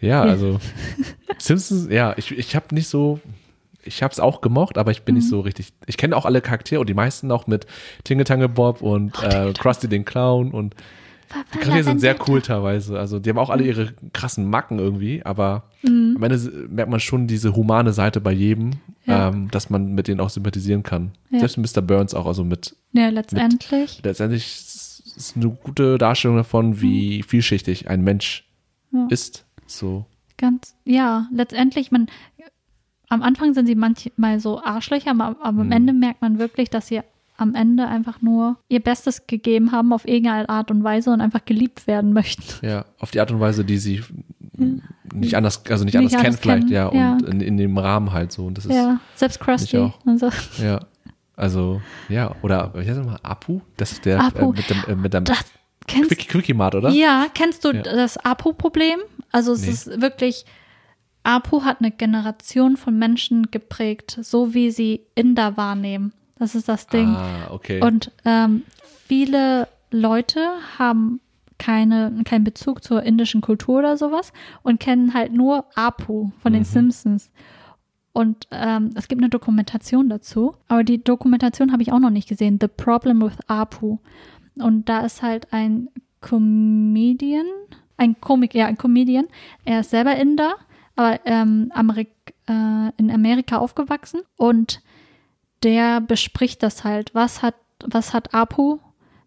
Ja, 0.00 0.22
also 0.22 0.58
Simpsons, 1.38 1.88
ja, 1.90 2.14
ich, 2.16 2.36
ich 2.36 2.54
habe 2.56 2.74
nicht 2.74 2.88
so, 2.88 3.20
ich 3.84 4.02
habe 4.02 4.12
es 4.12 4.20
auch 4.20 4.40
gemocht, 4.40 4.76
aber 4.78 4.90
ich 4.90 5.02
bin 5.02 5.14
Mhm. 5.14 5.20
nicht 5.20 5.28
so 5.30 5.40
richtig, 5.40 5.72
ich 5.86 5.96
kenne 5.96 6.16
auch 6.16 6.24
alle 6.26 6.40
Charaktere 6.40 6.80
und 6.80 6.88
die 6.88 6.94
meisten 6.94 7.30
auch 7.30 7.46
mit 7.46 7.66
Tingle 8.04 8.24
Tangle 8.24 8.48
Bob 8.48 8.82
und 8.82 9.12
Oh, 9.22 9.26
äh, 9.26 9.52
Krusty 9.52 9.88
den 9.88 10.04
Clown 10.04 10.50
und 10.50 10.74
die 11.54 11.58
Charaktere 11.58 11.84
sind 11.84 12.00
sehr 12.00 12.16
cool 12.28 12.42
teilweise. 12.42 12.98
Also 12.98 13.18
die 13.18 13.30
haben 13.30 13.38
auch 13.38 13.48
Mhm. 13.48 13.52
alle 13.52 13.64
ihre 13.64 13.92
krassen 14.12 14.48
Macken 14.48 14.78
irgendwie, 14.78 15.22
aber 15.24 15.64
am 15.84 16.22
Ende 16.22 16.38
merkt 16.68 16.90
man 16.90 17.00
schon 17.00 17.26
diese 17.26 17.54
humane 17.56 17.92
Seite 17.92 18.20
bei 18.20 18.32
jedem, 18.32 18.72
Ja. 19.06 19.28
ähm, 19.28 19.50
dass 19.50 19.70
man 19.70 19.94
mit 19.94 20.08
denen 20.08 20.20
auch 20.20 20.30
sympathisieren 20.30 20.82
kann. 20.82 21.12
Ja. 21.30 21.40
Selbst 21.46 21.58
Mr. 21.58 21.82
Burns 21.82 22.14
auch, 22.14 22.26
also 22.26 22.44
mit 22.44 22.76
Ja, 22.92 23.08
letztendlich. 23.08 24.00
letztendlich 24.04 24.44
ist 24.44 25.16
es 25.16 25.36
eine 25.36 25.48
gute 25.50 25.98
Darstellung 25.98 26.36
davon, 26.36 26.80
wie 26.80 27.22
vielschichtig 27.22 27.88
ein 27.90 28.02
Mensch 28.02 28.44
Mhm. 28.90 28.98
Ja. 29.00 29.06
ist. 29.10 29.44
So. 29.66 30.04
Ganz, 30.38 30.74
ja, 30.84 31.28
letztendlich, 31.32 31.90
man, 31.92 32.08
am 33.08 33.22
Anfang 33.22 33.54
sind 33.54 33.66
sie 33.66 33.74
manchmal 33.74 34.40
so 34.40 34.62
Arschlöcher, 34.62 35.10
aber, 35.10 35.36
aber 35.42 35.60
am 35.60 35.66
Mhm. 35.66 35.72
Ende 35.72 35.92
merkt 35.92 36.22
man 36.22 36.38
wirklich, 36.38 36.70
dass 36.70 36.88
sie 36.88 37.00
am 37.42 37.54
Ende 37.54 37.86
einfach 37.86 38.22
nur 38.22 38.56
ihr 38.68 38.80
Bestes 38.80 39.26
gegeben 39.26 39.72
haben 39.72 39.92
auf 39.92 40.06
irgendeine 40.08 40.48
Art 40.48 40.70
und 40.70 40.82
Weise 40.84 41.10
und 41.10 41.20
einfach 41.20 41.44
geliebt 41.44 41.86
werden 41.86 42.12
möchten. 42.12 42.42
Ja, 42.66 42.84
auf 42.98 43.10
die 43.10 43.20
Art 43.20 43.30
und 43.30 43.40
Weise, 43.40 43.64
die 43.64 43.78
sie 43.78 44.02
nicht 45.14 45.36
anders, 45.36 45.64
also 45.68 45.84
nicht. 45.84 45.94
Nicht 45.94 46.14
anders 46.14 46.24
anders 46.24 46.40
vielleicht, 46.40 46.62
kennen, 46.68 46.72
ja, 46.72 46.86
und 46.86 46.98
ja. 46.98 47.18
In, 47.28 47.40
in 47.40 47.56
dem 47.56 47.76
Rahmen 47.76 48.12
halt 48.12 48.32
so. 48.32 48.46
Und 48.46 48.56
das 48.58 48.66
ist, 48.66 48.74
ja, 48.74 49.00
selbst 49.14 49.40
Krusty. 49.40 49.92
so. 50.16 50.30
ja. 50.62 50.80
Also, 51.34 51.80
ja, 52.08 52.34
oder, 52.42 52.72
wie 52.74 52.80
heißt 52.86 52.98
das 52.98 53.06
mal, 53.06 53.18
Apu? 53.22 53.60
Das 53.76 53.92
ist 53.92 54.04
der 54.04 54.20
Apu. 54.22 54.52
Äh, 54.52 54.56
mit 54.56 54.70
dem, 54.70 54.84
äh, 54.86 54.94
mit 54.94 55.14
dem 55.14 55.24
Das, 55.24 55.44
kennst, 55.86 56.08
Quickie, 56.10 56.26
Quickie 56.28 56.54
Mart, 56.54 56.74
oder? 56.74 56.90
Ja, 56.90 57.26
kennst 57.34 57.64
du 57.64 57.72
Ja. 57.72 57.82
das 57.82 58.18
Apu-Problem? 58.18 58.98
Also 59.32 59.52
es 59.52 59.62
Nee. 59.62 59.70
ist 59.72 60.00
wirklich, 60.00 60.44
Apu 61.24 61.62
hat 61.62 61.78
eine 61.80 61.90
Generation 61.90 62.76
von 62.76 62.98
Menschen 62.98 63.50
geprägt, 63.50 64.18
so 64.20 64.54
wie 64.54 64.70
sie 64.70 65.00
Inder 65.14 65.56
wahrnehmen. 65.56 66.12
Das 66.42 66.56
ist 66.56 66.68
das 66.68 66.88
Ding. 66.88 67.06
Ah, 67.06 67.52
okay. 67.52 67.80
Und 67.80 68.10
ähm, 68.24 68.64
viele 69.06 69.68
Leute 69.92 70.40
haben 70.76 71.20
keine, 71.56 72.20
keinen 72.24 72.42
Bezug 72.42 72.82
zur 72.82 73.04
indischen 73.04 73.40
Kultur 73.40 73.78
oder 73.78 73.96
sowas 73.96 74.32
und 74.64 74.80
kennen 74.80 75.14
halt 75.14 75.32
nur 75.32 75.66
Apu 75.76 76.30
von 76.40 76.52
den 76.52 76.62
Mhm. 76.62 76.66
Simpsons. 76.66 77.30
Und 78.12 78.48
ähm, 78.50 78.90
es 78.96 79.06
gibt 79.06 79.20
eine 79.20 79.28
Dokumentation 79.28 80.08
dazu, 80.08 80.56
aber 80.66 80.82
die 80.82 81.04
Dokumentation 81.04 81.70
habe 81.70 81.82
ich 81.82 81.92
auch 81.92 82.00
noch 82.00 82.10
nicht 82.10 82.28
gesehen. 82.28 82.58
The 82.60 82.66
Problem 82.66 83.22
with 83.22 83.38
Apu. 83.46 83.98
Und 84.56 84.88
da 84.88 85.02
ist 85.02 85.22
halt 85.22 85.52
ein 85.52 85.90
Comedian, 86.22 87.46
ein 87.98 88.20
Komik, 88.20 88.52
ja, 88.52 88.66
ein 88.66 88.76
Comedian. 88.78 89.28
Er 89.64 89.78
ist 89.78 89.90
selber 89.90 90.16
Inder, 90.16 90.56
aber 90.96 91.20
ähm, 91.24 91.70
Amerik 91.72 92.10
äh, 92.48 92.90
in 92.96 93.12
Amerika 93.12 93.58
aufgewachsen 93.58 94.22
und 94.36 94.82
der 95.62 96.00
bespricht 96.00 96.62
das 96.62 96.84
halt. 96.84 97.14
Was 97.14 97.42
hat, 97.42 97.54
was 97.84 98.12
hat 98.12 98.34
Apu 98.34 98.78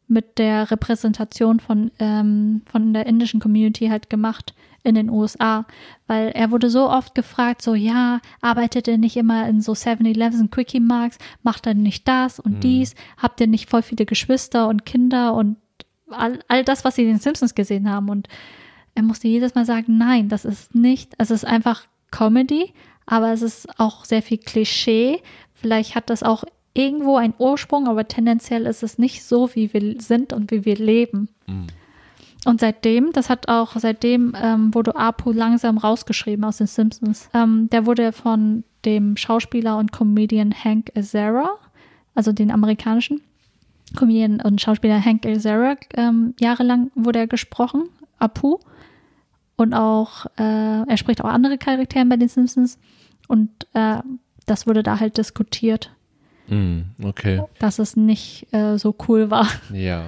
mit 0.07 0.37
der 0.37 0.69
Repräsentation 0.71 1.59
von, 1.59 1.91
ähm, 1.99 2.61
von 2.65 2.93
der 2.93 3.07
indischen 3.07 3.39
Community 3.39 3.87
halt 3.87 4.09
gemacht 4.09 4.53
in 4.83 4.95
den 4.95 5.09
USA? 5.09 5.65
Weil 6.07 6.29
er 6.29 6.51
wurde 6.51 6.69
so 6.69 6.89
oft 6.89 7.15
gefragt, 7.15 7.61
so, 7.61 7.73
ja, 7.73 8.19
arbeitet 8.41 8.87
ihr 8.87 8.97
nicht 8.97 9.17
immer 9.17 9.47
in 9.47 9.61
so 9.61 9.73
7-Elevens 9.73 10.41
und 10.41 10.51
Quickie 10.51 10.79
Marks? 10.79 11.17
Macht 11.43 11.67
er 11.67 11.73
nicht 11.73 12.07
das 12.07 12.39
und 12.39 12.63
dies? 12.63 12.95
Habt 13.17 13.41
ihr 13.41 13.47
nicht 13.47 13.69
voll 13.69 13.81
viele 13.81 14.05
Geschwister 14.05 14.67
und 14.67 14.85
Kinder 14.85 15.33
und 15.33 15.57
all, 16.09 16.39
all 16.47 16.63
das, 16.63 16.85
was 16.85 16.95
sie 16.95 17.03
in 17.03 17.09
den 17.09 17.19
Simpsons 17.19 17.55
gesehen 17.55 17.89
haben? 17.89 18.09
Und 18.09 18.27
er 18.95 19.03
musste 19.03 19.27
jedes 19.27 19.55
Mal 19.55 19.65
sagen, 19.65 19.97
nein, 19.97 20.29
das 20.29 20.45
ist 20.45 20.73
nicht, 20.73 21.13
es 21.17 21.29
ist 21.29 21.45
einfach 21.45 21.85
Comedy, 22.11 22.73
aber 23.05 23.33
es 23.33 23.41
ist 23.41 23.79
auch 23.79 24.05
sehr 24.05 24.21
viel 24.21 24.37
Klischee. 24.37 25.21
Vielleicht 25.55 25.95
hat 25.95 26.09
das 26.09 26.21
auch 26.21 26.43
irgendwo 26.73 27.15
einen 27.17 27.33
Ursprung, 27.39 27.87
aber 27.87 28.07
tendenziell 28.07 28.65
ist 28.67 28.83
es 28.83 28.99
nicht 28.99 29.23
so, 29.23 29.49
wie 29.55 29.73
wir 29.73 29.99
sind 29.99 30.33
und 30.33 30.51
wie 30.51 30.65
wir 30.65 30.75
leben. 30.75 31.29
Mhm. 31.47 31.67
Und 32.45 32.59
seitdem, 32.59 33.11
das 33.11 33.29
hat 33.29 33.47
auch, 33.47 33.75
seitdem 33.75 34.35
ähm, 34.39 34.73
wurde 34.73 34.95
Apu 34.95 35.31
langsam 35.31 35.79
rausgeschrieben 35.79 36.45
aus 36.45 36.57
den 36.57 36.67
Simpsons. 36.67 37.29
Ähm, 37.33 37.69
der 37.71 37.87
wurde 37.87 38.11
von 38.11 38.63
dem 38.85 39.17
Schauspieler 39.17 39.77
und 39.79 39.91
Comedian 39.91 40.53
Hank 40.53 40.91
Azaria, 40.95 41.49
also 42.13 42.31
den 42.31 42.51
amerikanischen 42.51 43.21
Comedian 43.95 44.41
und 44.41 44.61
Schauspieler 44.61 45.03
Hank 45.03 45.25
Azaria. 45.25 45.75
Ähm, 45.95 46.35
jahrelang 46.39 46.91
wurde 46.93 47.19
er 47.19 47.27
gesprochen, 47.27 47.89
Apu. 48.19 48.59
Und 49.55 49.73
auch, 49.73 50.27
äh, 50.37 50.83
er 50.87 50.97
spricht 50.97 51.23
auch 51.23 51.29
andere 51.29 51.57
Charaktere 51.57 52.05
bei 52.05 52.17
den 52.17 52.27
Simpsons. 52.27 52.77
Und 53.27 53.49
äh, 53.73 54.01
das 54.45 54.67
wurde 54.67 54.83
da 54.83 54.99
halt 54.99 55.17
diskutiert, 55.17 55.91
Mm, 56.47 56.81
okay. 57.03 57.41
dass 57.59 57.79
es 57.79 57.95
nicht 57.95 58.45
äh, 58.53 58.77
so 58.77 58.95
cool 59.07 59.31
war. 59.31 59.47
Ja. 59.73 60.03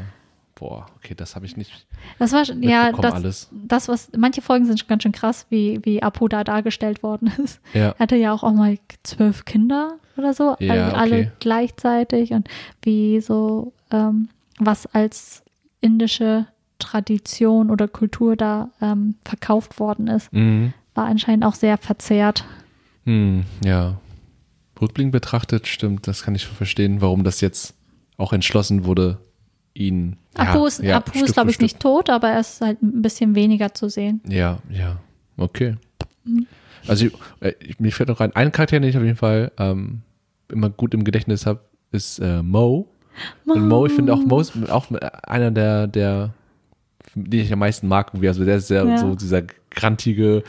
Boah, 0.53 0.87
okay, 0.95 1.13
das 1.15 1.35
habe 1.35 1.45
ich 1.45 1.55
nicht 1.55 1.85
Das 2.17 2.31
war 2.31 2.43
schon- 2.43 2.63
ja 2.63 2.91
das, 2.91 3.13
alles. 3.13 3.49
das, 3.51 3.87
was 3.87 4.09
manche 4.17 4.41
Folgen 4.41 4.65
sind 4.65 4.79
schon 4.79 4.87
ganz 4.87 5.03
schön 5.03 5.11
krass, 5.11 5.45
wie, 5.51 5.79
wie 5.83 6.01
Apu 6.01 6.27
da 6.27 6.43
dargestellt 6.43 7.03
worden 7.03 7.31
ist. 7.43 7.59
Ja. 7.75 7.89
Er 7.89 7.99
hatte 7.99 8.15
ja 8.15 8.33
auch, 8.33 8.41
auch 8.43 8.53
mal 8.53 8.77
zwölf 9.03 9.45
Kinder 9.45 9.97
oder 10.17 10.33
so, 10.33 10.55
Ja, 10.59 10.73
alle, 10.73 10.93
alle 10.95 11.15
okay. 11.21 11.31
gleichzeitig 11.39 12.31
und 12.33 12.47
wie 12.81 13.19
so, 13.21 13.71
ähm, 13.91 14.29
was 14.59 14.87
als 14.87 15.43
indische 15.81 16.47
Tradition 16.79 17.69
oder 17.69 17.87
Kultur 17.87 18.35
da 18.35 18.69
ähm, 18.81 19.13
verkauft 19.25 19.79
worden 19.79 20.07
ist, 20.07 20.33
Mhm. 20.33 20.73
war 20.95 21.05
anscheinend 21.05 21.45
auch 21.45 21.53
sehr 21.55 21.77
verzerrt. 21.77 22.45
Hm, 23.05 23.43
ja. 23.63 23.95
Rückblickend 24.81 25.11
betrachtet, 25.11 25.67
stimmt, 25.67 26.07
das 26.07 26.23
kann 26.23 26.35
ich 26.35 26.45
verstehen, 26.47 27.01
warum 27.01 27.23
das 27.23 27.41
jetzt 27.41 27.75
auch 28.17 28.33
entschlossen 28.33 28.85
wurde, 28.85 29.17
ihn. 29.73 30.17
Apu 30.35 30.59
ja, 30.59 30.67
ist, 30.67 30.83
ja, 30.83 30.97
Apu 30.97 31.11
Stück 31.11 31.27
ist 31.27 31.33
glaube 31.33 31.51
ich, 31.51 31.59
nicht 31.59 31.79
tot, 31.79 32.09
aber 32.09 32.29
er 32.29 32.39
ist 32.39 32.61
halt 32.61 32.81
ein 32.81 33.01
bisschen 33.01 33.35
weniger 33.35 33.73
zu 33.73 33.89
sehen. 33.89 34.21
Stück. 34.23 34.33
Ja, 34.33 34.59
ja. 34.69 34.97
Okay. 35.37 35.75
Mhm. 36.23 36.47
Also, 36.87 37.05
ich, 37.07 37.13
äh, 37.41 37.53
mir 37.79 37.91
fällt 37.91 38.09
noch 38.09 38.19
rein, 38.19 38.35
ein 38.35 38.51
Charakter, 38.51 38.79
den 38.79 38.89
ich 38.89 38.97
auf 38.97 39.03
jeden 39.03 39.17
Fall 39.17 39.51
ähm, 39.57 40.01
immer 40.49 40.69
gut 40.69 40.93
im 40.93 41.03
Gedächtnis 41.03 41.45
habe, 41.45 41.61
ist 41.91 42.19
äh, 42.19 42.41
Mo. 42.41 42.87
Und 43.45 43.67
Mo, 43.67 43.85
ich 43.85 43.93
finde 43.93 44.13
auch 44.13 44.19
Mo 44.19 44.39
ist 44.39 44.53
auch 44.69 44.91
einer 45.23 45.51
der, 45.51 45.87
der, 45.87 46.33
den 47.15 47.41
ich 47.41 47.51
am 47.51 47.59
meisten 47.59 47.87
mag, 47.87 48.09
irgendwie. 48.13 48.27
Also 48.27 48.45
der 48.45 48.57
ist 48.57 48.67
sehr 48.67 48.85
Ja. 48.85 48.97
so 48.97 49.15
dieser 49.15 49.41
grantige, 49.71 50.43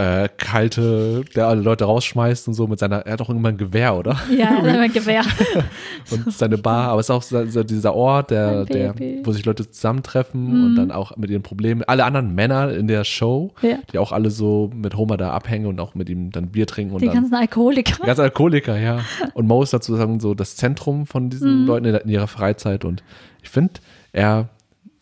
äh, 0.00 0.28
kalte, 0.38 1.24
der 1.34 1.48
alle 1.48 1.60
Leute 1.60 1.84
rausschmeißt 1.84 2.48
und 2.48 2.54
so 2.54 2.66
mit 2.66 2.78
seiner, 2.78 2.98
er 3.06 3.12
hat 3.12 3.20
auch 3.20 3.28
irgendwann 3.28 3.54
ein 3.54 3.58
Gewehr, 3.58 3.94
oder? 3.94 4.18
Ja, 4.34 4.58
er 4.64 4.72
hat 4.72 4.80
ein 4.80 4.92
Gewehr. 4.92 5.22
Und 6.10 6.32
seine 6.32 6.56
Bar, 6.58 6.88
aber 6.88 7.00
es 7.00 7.06
ist 7.06 7.10
auch 7.10 7.22
so, 7.22 7.62
dieser 7.62 7.94
Ort, 7.94 8.30
der, 8.30 8.64
der, 8.64 8.94
wo 9.22 9.32
sich 9.32 9.44
Leute 9.44 9.70
zusammentreffen 9.70 10.64
und 10.64 10.76
dann 10.76 10.90
auch 10.90 11.16
mit 11.16 11.30
ihren 11.30 11.42
Problemen, 11.42 11.82
alle 11.84 12.04
anderen 12.04 12.34
Männer 12.34 12.72
in 12.72 12.88
der 12.88 13.04
Show, 13.04 13.52
Ja. 13.60 13.76
die 13.92 13.98
auch 13.98 14.10
alle 14.12 14.30
so 14.30 14.70
mit 14.74 14.96
Homer 14.96 15.16
da 15.16 15.30
abhängen 15.32 15.66
und 15.66 15.78
auch 15.80 15.94
mit 15.94 16.08
ihm 16.08 16.30
dann 16.30 16.48
Bier 16.48 16.66
trinken 16.66 16.94
und 16.94 17.02
Die 17.02 17.06
dann 17.06 17.16
ganzen 17.16 17.34
Alkoholiker. 17.34 18.04
Ganz 18.04 18.18
Alkoholiker, 18.18 18.78
ja. 18.78 19.00
Und 19.34 19.46
Mo 19.46 19.62
ist 19.62 19.70
sozusagen 19.70 20.18
so 20.20 20.34
das 20.34 20.56
Zentrum 20.56 21.06
von 21.06 21.30
diesen 21.30 21.66
Leuten 21.66 21.86
in, 21.86 21.94
in 21.94 22.08
ihrer 22.08 22.26
Freizeit. 22.28 22.84
Und 22.84 23.02
ich 23.42 23.50
finde, 23.50 23.74
er, 24.12 24.48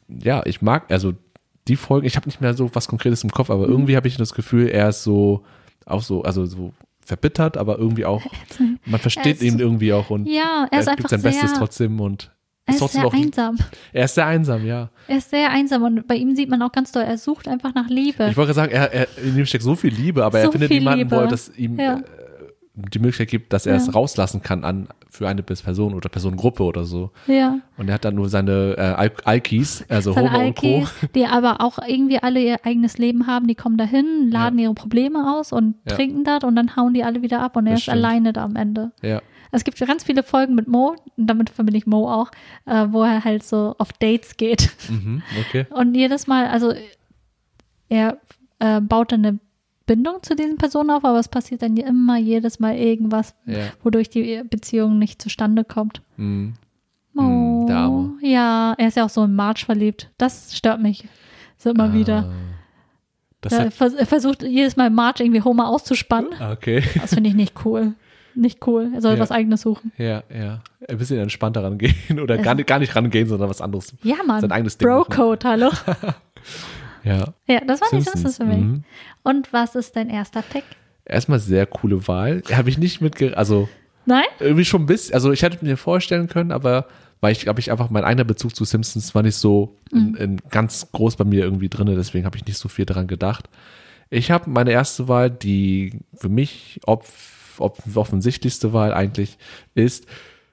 ja, 0.08 0.42
ich 0.44 0.60
mag, 0.60 0.90
also 0.90 1.12
die 1.68 1.76
Folgen, 1.76 2.06
ich 2.06 2.16
habe 2.16 2.26
nicht 2.26 2.40
mehr 2.40 2.54
so 2.54 2.70
was 2.74 2.88
Konkretes 2.88 3.22
im 3.24 3.30
Kopf, 3.30 3.50
aber 3.50 3.66
Mhm. 3.66 3.72
irgendwie 3.72 3.96
habe 3.96 4.08
ich 4.08 4.16
das 4.16 4.34
Gefühl, 4.34 4.68
er 4.68 4.88
ist 4.88 5.02
so, 5.04 5.42
auch 5.86 6.02
so, 6.02 6.22
also 6.22 6.46
so 6.46 6.72
verbittert, 7.04 7.56
aber 7.56 7.78
irgendwie 7.78 8.04
auch, 8.04 8.22
man 8.84 9.00
versteht 9.00 9.40
ihn 9.42 9.54
so- 9.54 9.58
irgendwie 9.60 9.92
auch 9.92 10.10
und 10.10 10.26
Ja, 10.26 10.66
er 10.70 10.86
er 10.86 10.96
gibt 10.96 11.08
sein 11.08 11.20
sehr, 11.20 11.30
Bestes 11.30 11.52
trotzdem 11.54 12.00
und 12.00 12.30
er 12.66 12.74
ist 12.74 12.82
ist 12.82 12.92
sehr 12.92 13.06
auch, 13.06 13.14
einsam. 13.14 13.56
er 13.94 14.04
ist 14.04 14.14
sehr 14.14 14.26
einsam, 14.26 14.66
ja. 14.66 14.90
Er 15.06 15.16
ist 15.18 15.30
sehr 15.30 15.50
einsam 15.50 15.82
und 15.84 16.06
bei 16.06 16.16
ihm 16.16 16.36
sieht 16.36 16.50
man 16.50 16.60
auch 16.60 16.70
ganz 16.72 16.92
doll, 16.92 17.02
er 17.04 17.16
sucht 17.16 17.48
einfach 17.48 17.74
nach 17.74 17.88
Liebe. 17.88 18.28
Ich 18.30 18.36
wollte 18.36 18.52
sagen, 18.52 18.72
er, 18.72 18.92
er, 18.92 19.06
in 19.24 19.38
ihm 19.38 19.46
steckt 19.46 19.64
so 19.64 19.74
viel 19.74 19.92
Liebe, 19.94 20.22
aber 20.24 20.38
er 20.40 20.46
So 20.46 20.52
findet 20.52 20.68
viel 20.68 20.80
niemanden, 20.80 21.04
Liebe. 21.04 21.16
wo 21.16 21.20
er 21.20 21.28
das 21.28 21.50
ihm 21.56 21.78
Ja. 21.80 22.00
Die 22.92 22.98
Möglichkeit 22.98 23.28
gibt, 23.28 23.52
dass 23.52 23.66
er 23.66 23.76
es 23.76 23.86
Ja. 23.86 23.92
rauslassen 23.92 24.42
kann 24.42 24.62
an 24.64 24.88
für 25.10 25.26
eine 25.28 25.42
Person 25.42 25.94
oder 25.94 26.08
Personengruppe 26.08 26.62
oder 26.62 26.84
so. 26.84 27.10
ja. 27.26 27.58
Und 27.76 27.88
er 27.88 27.94
hat 27.94 28.04
dann 28.04 28.14
nur 28.14 28.28
seine 28.28 28.74
äh, 28.76 28.80
Al 28.80 29.12
Alkis, 29.24 29.84
also 29.88 30.12
Seine 30.12 30.32
Homer 30.32 30.44
und 30.46 30.56
Co. 30.56 30.74
Alkis, 30.80 30.94
die 31.14 31.26
aber 31.26 31.60
auch 31.60 31.78
irgendwie 31.86 32.18
alle 32.22 32.40
ihr 32.40 32.64
eigenes 32.64 32.98
Leben 32.98 33.26
haben, 33.26 33.46
die 33.48 33.54
kommen 33.54 33.76
dahin, 33.78 34.30
laden 34.30 34.58
ihre 34.58 34.74
Probleme 34.74 35.34
aus 35.36 35.52
und 35.52 35.74
Ja. 35.88 35.96
trinken 35.96 36.24
das 36.24 36.44
und 36.44 36.54
dann 36.56 36.76
hauen 36.76 36.94
die 36.94 37.02
alle 37.04 37.22
wieder 37.22 37.40
ab 37.40 37.56
und 37.56 37.66
er 37.66 37.72
Das 37.72 37.80
ist 37.80 37.84
stimmt. 37.84 37.98
alleine 38.04 38.32
da 38.32 38.44
am 38.44 38.54
Ende. 38.56 38.92
Ja. 39.02 39.20
Es 39.50 39.64
gibt 39.64 39.78
ganz 39.80 40.04
viele 40.04 40.22
Folgen 40.22 40.54
mit 40.54 40.68
Mo, 40.68 40.94
und 41.16 41.26
damit 41.26 41.48
verbinde 41.48 41.78
ich 41.78 41.86
Mo 41.86 42.06
auch, 42.10 42.30
äh, 42.66 42.86
wo 42.90 43.02
er 43.02 43.24
halt 43.24 43.42
so 43.42 43.74
auf 43.78 43.92
Dates 43.94 44.36
geht. 44.36 44.70
Mhm, 44.90 45.22
okay. 45.40 45.66
Und 45.70 45.94
jedes 45.94 46.26
Mal, 46.26 46.46
also 46.48 46.74
er 47.88 48.18
äh, 48.58 48.80
baut 48.80 49.12
dann 49.12 49.24
eine 49.24 49.38
Bindung 49.88 50.22
zu 50.22 50.36
diesen 50.36 50.56
Personen 50.58 50.90
auf, 50.90 51.04
aber 51.04 51.18
es 51.18 51.26
passiert 51.28 51.62
dann 51.62 51.76
immer 51.76 52.16
jedes 52.18 52.60
Mal 52.60 52.76
irgendwas, 52.76 53.34
Ja. 53.46 53.58
wodurch 53.82 54.08
die 54.10 54.42
Beziehung 54.48 54.98
nicht 55.00 55.20
zustande 55.20 55.64
kommt. 55.64 56.02
Mhm. 56.16 56.54
Oh, 57.16 57.66
Hm, 57.68 57.74
Arme. 57.76 58.12
ja, 58.22 58.74
er 58.78 58.86
ist 58.88 58.96
ja 58.96 59.04
auch 59.04 59.10
so 59.10 59.24
in 59.24 59.34
March 59.34 59.64
verliebt. 59.64 60.10
Das 60.18 60.56
stört 60.56 60.80
mich 60.80 61.08
so 61.56 61.70
immer 61.70 61.92
wieder. 61.92 62.28
Ah, 62.28 62.32
Das 63.40 63.52
Er, 63.52 63.66
er 63.98 64.06
versucht 64.06 64.42
jedes 64.44 64.76
Mal 64.76 64.90
March 64.90 65.20
irgendwie 65.20 65.42
Homer 65.42 65.66
auszuspannen. 65.68 66.30
ah, 66.38 66.52
okay. 66.52 66.82
Das 67.00 67.14
finde 67.14 67.30
ich 67.30 67.34
nicht 67.36 67.64
cool. 67.64 67.94
Nicht 68.34 68.64
cool. 68.68 68.90
Er 68.94 69.00
soll 69.00 69.14
Ja. 69.14 69.20
was 69.20 69.32
eigenes 69.32 69.62
suchen. 69.62 69.90
Ja, 69.98 70.22
ja. 70.32 70.60
Ein 70.88 70.98
bisschen 70.98 71.18
entspannter 71.18 71.64
rangehen 71.64 71.94
oder 72.22 72.38
gar 72.38 72.54
nicht, 72.54 72.66
gar 72.68 72.78
nicht 72.78 72.94
rangehen, 72.94 73.26
sondern 73.28 73.48
was 73.50 73.60
anderes. 73.60 73.94
Ja, 74.04 74.16
Mann. 74.24 74.40
Sein 74.40 74.52
eigenes 74.52 74.78
Ding. 74.78 74.86
Bro-Code, 74.86 75.48
hallo. 75.48 75.70
Ja. 77.08 77.34
Ja, 77.46 77.60
das 77.66 77.80
war 77.80 77.88
die 77.90 78.00
Simpsons 78.00 78.36
für 78.36 78.44
mich. 78.44 78.58
Mhm. 78.58 78.84
Und 79.22 79.52
was 79.52 79.74
ist 79.74 79.96
dein 79.96 80.10
erster 80.10 80.42
Pick? 80.42 80.64
Erstmal 81.04 81.38
sehr 81.38 81.66
coole 81.66 82.06
Wahl. 82.06 82.42
Habe 82.52 82.68
ich 82.68 82.78
nicht 82.78 83.00
mitge... 83.00 83.36
Also 83.36 83.68
Nein? 84.04 84.24
irgendwie 84.40 84.64
schon 84.64 84.82
ein 84.82 84.86
bisschen, 84.86 85.14
also 85.14 85.32
ich 85.32 85.42
hätte 85.42 85.64
mir 85.64 85.76
vorstellen 85.76 86.28
können, 86.28 86.52
aber 86.52 86.86
weil 87.20 87.32
ich 87.32 87.40
glaube 87.40 87.60
ich 87.60 87.70
einfach 87.70 87.90
mein 87.90 88.04
eigener 88.04 88.24
Bezug 88.24 88.54
zu 88.54 88.64
Simpsons 88.64 89.14
war 89.14 89.22
nicht 89.22 89.36
so 89.36 89.76
in, 89.92 90.14
in 90.14 90.36
ganz 90.50 90.90
groß 90.92 91.16
bei 91.16 91.24
mir 91.24 91.42
irgendwie 91.44 91.68
drin, 91.68 91.86
deswegen 91.88 92.24
habe 92.24 92.36
ich 92.36 92.46
nicht 92.46 92.58
so 92.58 92.68
viel 92.68 92.86
daran 92.86 93.06
gedacht. 93.06 93.50
Ich 94.08 94.30
habe 94.30 94.48
meine 94.48 94.70
erste 94.70 95.08
Wahl, 95.08 95.30
die 95.30 96.00
für 96.14 96.30
mich 96.30 96.80
ob, 96.86 97.04
ob, 97.58 97.78
offensichtlichste 97.94 98.72
Wahl 98.72 98.94
eigentlich 98.94 99.36
ist 99.74 100.06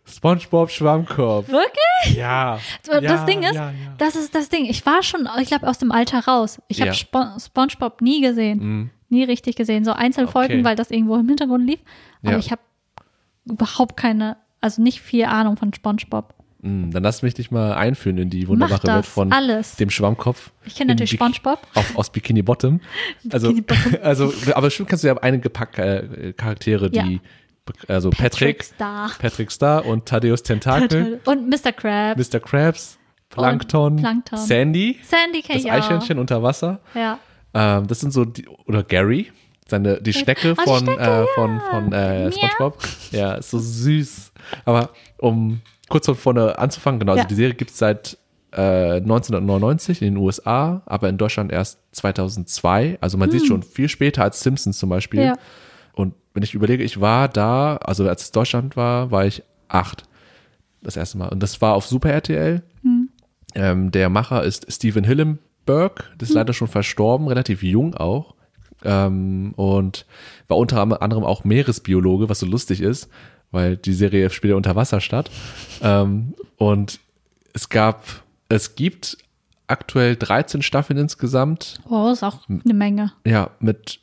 SpongeBob 0.06 0.70
Schwammkopf. 0.70 1.48
Wirklich? 1.50 2.18
Ja. 2.18 2.60
Das 2.86 3.04
ja, 3.04 3.26
Ding 3.26 3.44
ist, 3.44 3.56
ja, 3.56 3.72
ja. 3.72 3.74
das 3.98 4.16
ist 4.16 4.36
das 4.36 4.50
Ding. 4.50 4.66
Ich 4.66 4.86
war 4.86 5.02
schon, 5.04 5.28
ich 5.42 5.48
glaube, 5.48 5.68
aus 5.68 5.80
dem 5.80 5.92
Alter 5.92 6.20
raus. 6.26 6.62
Ich 6.68 6.82
habe. 6.82 6.94
Spo 6.94 7.24
SpongeBob 7.40 8.02
nie 8.02 8.22
gesehen. 8.22 8.60
Mhm. 8.60 8.90
Nie 9.10 9.24
richtig 9.24 9.56
gesehen. 9.56 9.84
So 9.86 9.94
Einzelfolgen, 9.94 10.58
Okay. 10.58 10.66
weil 10.66 10.76
das 10.76 10.92
irgendwo 10.92 11.16
im 11.16 11.28
Hintergrund 11.28 11.68
lief. 11.68 11.80
Aber 12.24 12.38
ich 12.38 12.52
habe 12.52 12.62
überhaupt 13.46 13.98
keine, 13.98 14.38
also 14.62 14.82
nicht 14.82 15.02
viel 15.02 15.26
Ahnung 15.26 15.58
von 15.58 15.74
SpongeBob. 15.74 16.34
Mm, 16.62 16.90
Dann 16.90 17.04
lass 17.04 17.22
mich 17.22 17.36
dich 17.36 17.52
mal 17.52 17.74
einführen 17.74 18.18
in 18.18 18.30
die 18.32 18.48
wunderbare 18.48 18.88
Welt 18.88 19.06
von 19.06 19.32
alles. 19.32 19.76
dem 19.76 19.92
Schwammkopf. 19.92 20.52
Ich 20.66 20.76
kenne 20.76 20.94
natürlich 20.94 21.12
SpongeBob. 21.12 21.60
Auf, 21.76 21.96
aus 21.96 22.10
Bikini 22.12 22.42
Bottom. 22.42 22.82
Also, 23.32 23.54
Bikini 23.54 23.62
Bottom. 23.62 24.00
also, 24.02 24.34
aber 24.54 24.68
bestimmt 24.68 24.90
kennst 24.90 25.04
du 25.04 25.08
ja 25.08 25.18
einige 25.18 25.50
Pack, 25.52 25.78
äh, 25.78 26.34
Charaktere, 26.36 26.90
die, 26.90 27.22
also 27.88 28.10
Patrick, 28.10 28.64
Star. 28.64 29.12
Patrick 29.20 29.52
Star 29.52 29.86
und 29.86 30.06
Thaddeus 30.06 30.44
Tentakel, 30.44 31.20
Und 31.26 31.50
Mr. 31.50 31.72
Krabs. 31.72 32.32
Mr. 32.34 32.40
Krabs, 32.40 32.98
Plankton, 33.30 33.98
Plankton. 33.98 34.38
Sandy, 34.40 35.00
Sandy 35.04 35.42
kenne 35.42 35.60
das 35.60 35.66
ich 35.66 35.72
auch. 35.72 35.76
Eichhörnchen 35.76 36.20
unter 36.20 36.44
Wasser. 36.44 36.80
Ja. 36.94 37.20
Ähm, 37.54 37.88
das 37.88 38.00
sind 38.02 38.12
so, 38.12 38.26
die, 38.26 38.48
oder 38.66 38.84
Gary, 38.84 39.32
seine, 39.68 40.02
die 40.02 40.14
Schnecke 40.14 40.56
Oh, 40.58 40.64
von, 40.64 40.80
Schnecke, 40.80 41.02
äh, 41.02 41.06
ja. 41.22 41.26
von, 41.36 41.62
von 41.72 41.94
äh. 41.94 42.32
SpongeBob. 42.32 42.78
Ja, 43.12 43.34
ist 43.36 43.50
so 43.50 43.60
süß. 43.60 44.32
Aber 44.66 44.90
um 45.18 45.62
kurz 45.90 46.06
von 46.06 46.16
vorne 46.16 46.58
anzufangen, 46.60 47.00
genau, 47.00 47.14
Ja. 47.14 47.24
also 47.24 47.30
die 47.30 47.36
Serie 47.36 47.56
gibt 47.56 47.72
es 47.72 47.78
seit 47.78 48.18
äh, 48.52 48.98
1999 48.98 50.02
in 50.02 50.14
den 50.14 50.18
USA, 50.18 50.82
aber 50.86 51.10
in 51.10 51.18
Deutschland 51.18 51.52
erst 51.52 51.80
2002. 51.92 52.98
Also 53.02 53.18
man 53.18 53.32
sieht 53.32 53.46
schon 53.48 53.64
viel 53.64 53.90
später 53.90 54.24
als 54.24 54.40
Simpsons 54.40 54.78
zum 54.78 54.90
Beispiel. 54.90 55.20
Hm. 55.22 55.28
Ja. 55.28 55.36
Und 55.96 56.14
wenn 56.34 56.44
ich 56.44 56.54
überlege, 56.54 56.84
ich 56.84 57.00
war 57.02 57.28
da, 57.30 57.78
also 57.78 58.08
als 58.08 58.24
es 58.24 58.32
Deutschland 58.32 58.76
war, 58.76 59.12
war 59.12 59.26
ich 59.26 59.44
acht. 59.70 60.04
Das 60.82 60.98
erste 60.98 61.18
Mal. 61.18 61.30
Und 61.30 61.42
das 61.42 61.62
war 61.62 61.74
auf 61.74 61.88
Super 61.88 62.12
RTL. 62.12 62.62
Hm. 62.84 63.10
Ähm, 63.56 63.92
der 63.92 64.10
Macher 64.10 64.44
ist 64.44 64.72
Steven 64.72 65.04
Hillenberg, 65.04 66.12
das 66.18 66.30
ist 66.30 66.36
Hm. 66.36 66.40
leider 66.40 66.54
schon 66.54 66.68
verstorben, 66.68 67.28
relativ 67.28 67.64
jung 67.64 67.96
auch. 67.96 68.36
Ähm, 68.84 69.54
und 69.56 70.06
war 70.48 70.58
unter 70.58 70.82
anderem 71.02 71.24
auch 71.24 71.44
Meeresbiologe, 71.44 72.30
was 72.30 72.40
so 72.40 72.46
lustig 72.46 72.82
ist, 72.82 73.10
weil 73.52 73.78
die 73.78 73.94
Serie 73.94 74.30
spielt 74.30 74.52
ja 74.52 74.58
unter 74.58 74.76
Wasser 74.76 75.00
statt. 75.02 75.32
Ähm, 75.82 76.36
und 76.58 77.00
es 77.54 77.70
gab, 77.70 78.04
es 78.50 78.76
gibt 78.76 79.18
aktuell 79.68 80.16
13 80.18 80.62
Staffeln 80.62 81.00
insgesamt 81.00 81.80
Oh, 81.90 82.12
ist 82.12 82.22
auch 82.24 82.48
eine 82.50 82.74
Menge. 82.76 83.14
ja, 83.26 83.50
mit 83.60 84.02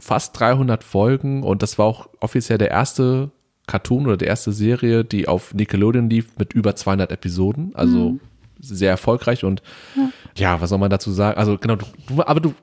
fast 0.00 0.38
300 0.40 0.82
Folgen 0.82 1.42
und 1.44 1.62
das 1.62 1.78
war 1.78 1.86
auch 1.86 2.08
offiziell 2.20 2.58
der 2.58 2.70
erste 2.70 3.30
Cartoon 3.66 4.06
oder 4.06 4.16
die 4.16 4.24
erste 4.24 4.52
Serie, 4.52 5.04
die 5.04 5.28
auf 5.28 5.54
Nickelodeon 5.54 6.10
lief 6.10 6.36
mit 6.38 6.52
über 6.54 6.74
200 6.74 7.12
Episoden, 7.12 7.70
also 7.74 8.18
sehr 8.58 8.90
erfolgreich 8.90 9.44
und 9.44 9.62
ja. 10.34 10.60
was 10.60 10.70
soll 10.70 10.78
man 10.78 10.90
dazu 10.90 11.12
sagen? 11.12 11.38
Also 11.38 11.56
genau, 11.58 11.76
du, 11.76 11.86
aber 12.22 12.40
du 12.40 12.54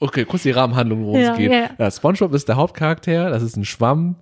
Okay, 0.00 0.24
kurz 0.24 0.42
die 0.42 0.50
Rahmenhandlung, 0.50 1.04
worum 1.04 1.20
Ja, 1.20 1.30
es 1.32 1.38
geht. 1.38 1.52
ja, 1.52 1.70
ja. 1.78 1.90
SpongeBob 1.90 2.34
ist 2.34 2.48
der 2.48 2.56
Hauptcharakter. 2.56 3.30
Das 3.30 3.40
ist 3.40 3.56
ein 3.56 3.64
Schwamm, 3.64 4.16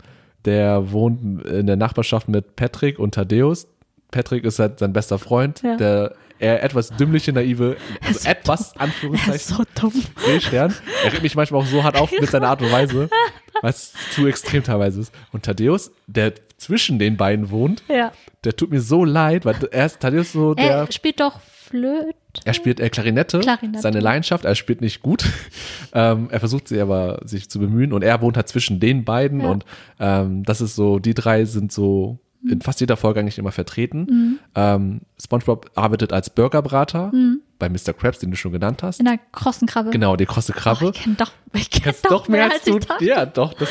der 0.45 0.93
wohnt 0.93 1.43
in 1.47 1.67
der 1.67 1.77
Nachbarschaft 1.77 2.29
mit 2.29 2.55
Patrick 2.55 2.99
und 2.99 3.15
Thaddeus. 3.15 3.67
Patrick 4.11 4.45
ist 4.45 4.59
halt 4.59 4.79
sein 4.79 4.93
bester 4.93 5.19
Freund, 5.19 5.63
Ja. 5.63 5.77
der 5.77 6.15
eher 6.41 6.63
etwas 6.63 6.91
dümmliche, 6.91 7.33
naive, 7.33 7.77
also 8.01 8.11
ist 8.11 8.23
so 8.25 8.29
etwas, 8.29 8.61
Er 8.61 8.67
ist 8.67 8.81
Anführungszeichen, 8.81 9.57
so 9.57 9.65
dumm. 9.81 9.93
Seestern. 10.25 10.75
Er 11.05 11.13
regt 11.13 11.23
mich 11.23 11.35
manchmal 11.37 11.61
auch 11.63 11.67
so 11.67 11.83
hart 11.85 11.97
auf 11.97 12.11
mit 12.13 12.31
seiner 12.31 12.49
Art 12.49 12.63
und 12.63 12.73
Weise, 12.73 13.09
es 13.63 13.93
zu 14.15 14.27
extrem 14.27 14.63
teilweise 14.65 15.01
ist. 15.01 15.15
Und 15.33 15.45
Thaddeus, 15.45 15.93
der 16.07 16.33
zwischen 16.57 16.99
den 16.99 17.17
beiden 17.17 17.51
wohnt, 17.51 17.83
Ja. 17.89 18.13
der 18.45 18.57
tut 18.57 18.71
mir 18.71 18.81
so 18.81 19.05
leid, 19.05 19.45
weil 19.45 19.57
er 19.71 19.87
ist 19.87 20.01
Thaddeus 20.01 20.33
so 20.33 20.55
der. 20.55 20.67
Er 20.71 20.93
spielt 20.93 21.21
doch 21.21 21.41
Flöte. 21.41 22.15
Er 22.45 22.55
spielt 22.55 22.81
äh, 22.81 22.91
Klarinette, 22.91 23.39
Klarinette. 23.41 23.81
seine 23.81 24.01
Leidenschaft, 24.01 24.45
er 24.45 24.55
spielt 24.57 24.81
nicht 24.81 25.03
gut. 25.03 25.25
ähm, 25.93 26.29
er 26.31 26.41
versucht 26.41 26.67
sie 26.69 26.81
aber 26.81 27.21
sich 27.25 27.49
zu 27.49 27.59
bemühen 27.61 27.93
und 27.93 28.03
er 28.03 28.21
wohnt 28.23 28.37
halt 28.37 28.49
zwischen 28.49 28.81
den 28.81 29.05
beiden 29.05 29.41
Ja. 29.41 29.51
und 29.51 29.65
ähm, 30.01 30.43
das 30.45 30.61
ist 30.61 30.75
so, 30.75 30.99
die 30.99 31.15
drei 31.15 31.45
sind 31.45 31.71
so 31.73 32.19
Mhm. 32.43 32.51
in 32.53 32.61
fast 32.63 32.81
jeder 32.81 32.97
Folge 32.97 33.21
eigentlich 33.21 33.39
immer 33.39 33.53
vertreten. 33.53 34.39
Ähm, 34.55 35.01
SpongeBob 35.21 35.71
arbeitet 35.75 36.13
als 36.13 36.31
Burgerbrater 36.31 37.13
bei 37.59 37.69
Mr. 37.69 37.93
Krabs, 37.93 38.19
den 38.21 38.31
du 38.31 38.37
schon 38.37 38.53
genannt 38.53 38.83
hast. 38.83 39.01
In 39.01 39.07
der 39.07 39.19
krossen 39.33 39.69
Krabbe. 39.69 39.91
Genau, 39.91 40.17
die 40.17 40.25
krosse 40.27 40.53
Krabbe. 40.55 40.87
Oh, 40.87 40.91
ich 40.95 41.03
kenne 41.03 41.17
doch, 41.17 41.33
ich 41.53 41.71
kenn 41.71 41.83
Kennst 41.83 42.11
doch, 42.11 42.29
mehr 42.29 42.51
als, 42.51 42.65
du. 42.65 42.79
ich 42.79 42.87
dachte. 42.87 43.05
Ja, 43.05 43.27
doch. 43.27 43.53
Das, 43.55 43.69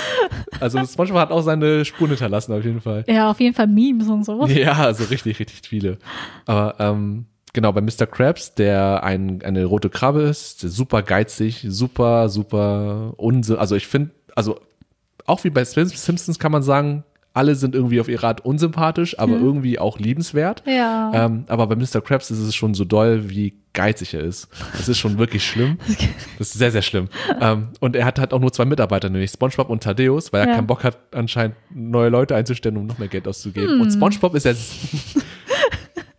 also 0.60 0.84
SpongeBob 0.86 1.20
hat 1.22 1.32
auch 1.32 1.42
seine 1.42 1.84
Spuren 1.86 2.10
hinterlassen 2.12 2.54
auf 2.54 2.64
jeden 2.64 2.82
Fall. 2.82 3.04
Ja, 3.08 3.32
auf 3.32 3.40
jeden 3.40 3.56
Fall 3.56 3.68
Memes 3.68 4.08
und 4.08 4.24
so. 4.26 4.46
Ja, 4.46 4.74
also 4.74 5.06
richtig, 5.06 5.40
richtig 5.40 5.62
viele. 5.68 5.98
Aber 6.46 6.76
ähm, 6.80 7.26
genau, 7.54 7.72
bei 7.72 7.82
Mr. 7.82 8.06
Krabs, 8.06 8.54
der 8.54 9.02
ein, 9.04 9.42
eine 9.42 9.66
rote 9.66 9.90
Krabbe 9.90 10.22
ist, 10.22 10.60
super 10.60 11.02
geizig, 11.02 11.66
super, 11.68 12.30
super 12.30 13.14
unsinn. 13.18 13.56
Also 13.58 13.76
ich 13.76 13.88
finde, 13.88 14.12
also 14.36 14.60
auch 15.26 15.44
wie 15.44 15.50
bei 15.50 15.64
Sim- 15.66 15.88
Simpsons 15.88 16.38
kann 16.38 16.52
man 16.52 16.62
sagen, 16.62 17.04
alle 17.40 17.56
sind 17.56 17.74
irgendwie 17.74 18.02
auf 18.02 18.10
ihre 18.10 18.28
Art 18.28 18.44
unsympathisch, 18.44 19.18
aber 19.18 19.32
irgendwie 19.34 19.80
auch 19.80 19.98
liebenswert. 19.98 20.62
Ja. 20.68 21.10
Ähm, 21.14 21.46
aber 21.48 21.68
bei 21.68 21.76
Mr. 21.78 22.02
Krabs 22.02 22.30
ist 22.32 22.40
es 22.40 22.54
schon 22.54 22.74
so 22.74 22.84
doll, 22.84 23.30
wie 23.30 23.54
geizig 23.74 24.14
er 24.14 24.22
ist. 24.22 24.50
Das 24.74 24.90
ist 24.90 24.98
schon 24.98 25.18
wirklich 25.18 25.46
schlimm. 25.48 25.78
Das 26.38 26.50
ist 26.50 26.58
sehr, 26.58 26.72
sehr 26.72 26.82
schlimm. 26.82 27.08
ähm, 27.40 27.70
und 27.80 27.96
er 27.96 28.04
hat 28.06 28.20
halt 28.20 28.34
auch 28.34 28.40
nur 28.42 28.52
zwei 28.52 28.66
Mitarbeiter, 28.66 29.10
nämlich 29.10 29.32
SpongeBob 29.32 29.70
und 29.70 29.84
Thaddeus, 29.84 30.34
weil 30.34 30.42
er 30.42 30.48
Ja. 30.50 30.56
keinen 30.56 30.68
Bock 30.68 30.84
hat, 30.84 30.98
anscheinend 31.14 31.56
neue 31.74 32.10
Leute 32.10 32.36
einzustellen, 32.36 32.76
um 32.76 32.88
noch 32.88 32.98
mehr 32.98 33.08
Geld 33.08 33.26
auszugeben. 33.28 33.76
Hm. 33.76 33.82
Und 33.82 33.92
SpongeBob 33.92 34.36
ist 34.36 34.44
jetzt. 34.46 34.74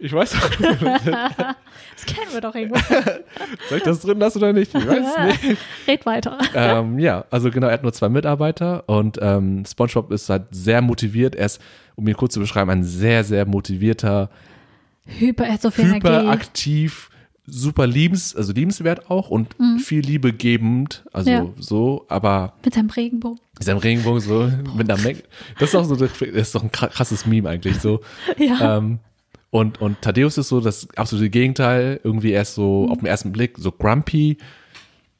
ich 0.00 0.12
weiß 0.12 0.34
auch 0.36 0.58
nicht. 0.58 0.80
Das 1.96 2.06
kennen 2.16 2.32
wir 2.32 2.40
doch 2.40 2.54
irgendwo. 2.54 2.76
Soll 3.68 3.78
ich 3.78 3.82
das 3.84 4.00
drin 4.00 4.18
lassen 4.18 4.38
oder 4.38 4.54
nicht? 4.54 4.74
Ich 4.74 4.86
weiß 4.86 5.04
es 5.34 5.42
nicht. 5.42 5.58
Red 5.86 6.06
weiter. 6.06 6.38
ähm, 6.54 6.98
ja, 6.98 7.26
also 7.30 7.50
genau, 7.50 7.66
er 7.66 7.74
hat 7.74 7.82
nur 7.82 7.92
zwei 7.92 8.08
Mitarbeiter 8.08 8.88
und 8.88 9.18
ähm, 9.20 9.64
SpongeBob 9.66 10.10
ist 10.12 10.30
halt 10.30 10.44
sehr 10.50 10.80
motiviert. 10.80 11.34
Er 11.34 11.44
ist, 11.46 11.60
um 11.96 12.08
ihn 12.08 12.14
kurz 12.16 12.32
zu 12.34 12.40
beschreiben, 12.40 12.70
ein 12.70 12.84
sehr, 12.84 13.22
sehr 13.24 13.44
motivierter, 13.46 14.30
Hyper, 15.06 15.44
er 15.44 15.54
hat 15.54 15.62
so 15.62 15.70
viel 15.70 15.92
hyperaktiv, 15.94 17.10
super 17.46 17.86
liebens, 17.86 18.34
also 18.36 18.52
liebenswert 18.54 19.10
auch 19.10 19.28
und 19.28 19.54
viel 19.82 20.00
Liebe 20.00 20.32
gebend, 20.32 21.04
also 21.12 21.30
Mhm. 21.30 21.36
Ja. 21.36 21.46
so, 21.58 22.06
aber 22.08 22.54
Mit 22.64 22.74
seinem 22.74 22.90
Regenbogen. 22.90 23.40
mit 23.58 23.64
seinem 23.64 23.78
Regenbogen 23.78 24.20
so 24.20 24.50
mit 24.74 24.90
einer 24.90 25.00
Menge. 25.02 25.22
Das 25.58 25.70
ist 25.70 25.74
auch 25.74 25.84
so, 25.84 25.96
das 25.96 26.20
ist 26.22 26.54
doch 26.54 26.62
ein 26.62 26.70
kra- 26.70 26.88
krasses 26.88 27.26
Meme 27.26 27.48
eigentlich 27.50 27.78
so. 27.80 28.00
Ja. 28.38 28.78
Ähm, 28.78 29.00
und, 29.50 29.80
und 29.80 30.00
Thaddeus 30.02 30.38
ist 30.38 30.48
so 30.48 30.60
das 30.60 30.88
absolute 30.96 31.30
Gegenteil. 31.30 32.00
Irgendwie 32.04 32.30
erst 32.32 32.54
so 32.54 32.84
Mhm. 32.86 32.92
auf 32.92 32.98
den 32.98 33.06
ersten 33.06 33.32
Blick 33.32 33.56
so 33.58 33.72
grumpy, 33.72 34.38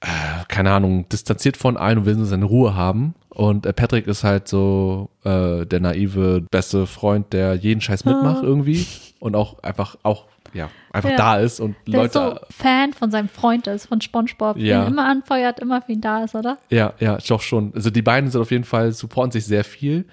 äh, 0.01 0.07
keine 0.49 0.73
Ahnung, 0.73 1.09
distanziert 1.09 1.57
von 1.57 1.77
allen 1.77 1.99
und 1.99 2.07
will 2.07 2.17
nur 2.17 2.27
seine 2.27 2.45
Ruhe 2.45 2.75
haben. 2.75 3.15
Und 3.29 3.67
äh, 3.67 3.73
Patrick 3.73 4.07
ist 4.07 4.25
halt 4.25 4.49
so 4.49 5.11
äh, 5.25 5.65
der 5.67 5.81
naive, 5.81 6.43
beste 6.51 6.87
Freund, 6.87 7.33
der 7.33 7.55
jeden 7.55 7.81
Scheiß 7.81 8.05
mitmacht 8.05 8.43
irgendwie 8.43 8.87
und 9.21 9.37
auch 9.37 9.63
einfach, 9.63 9.97
auch, 10.03 10.27
ja, 10.53 10.69
einfach 10.93 11.11
Ja. 11.11 11.17
da 11.17 11.37
ist 11.39 11.61
und 11.61 11.77
der 11.87 12.03
Leute. 12.03 12.13
so 12.13 12.37
Fan 12.51 12.93
von 12.93 13.11
seinem 13.11 13.29
Freund 13.29 13.67
ist, 13.67 13.87
von 13.87 14.01
Spongebob. 14.01 14.57
Ja. 14.57 14.85
Den 14.85 14.93
immer 14.93 15.07
anfeuert, 15.09 15.61
immer 15.61 15.83
für 15.83 15.93
ihn 15.93 16.01
da 16.01 16.25
ist, 16.25 16.35
oder? 16.35 16.59
Ja, 16.71 16.93
ja, 16.99 17.19
doch 17.29 17.41
schon. 17.41 17.73
Also 17.75 17.91
die 17.91 18.03
beiden 18.03 18.31
sind 18.31 18.41
auf 18.41 18.51
jeden 18.51 18.65
Fall, 18.65 18.93
supporten 18.93 19.33
sich 19.33 19.47
sehr 19.47 19.65
viel, 19.65 20.07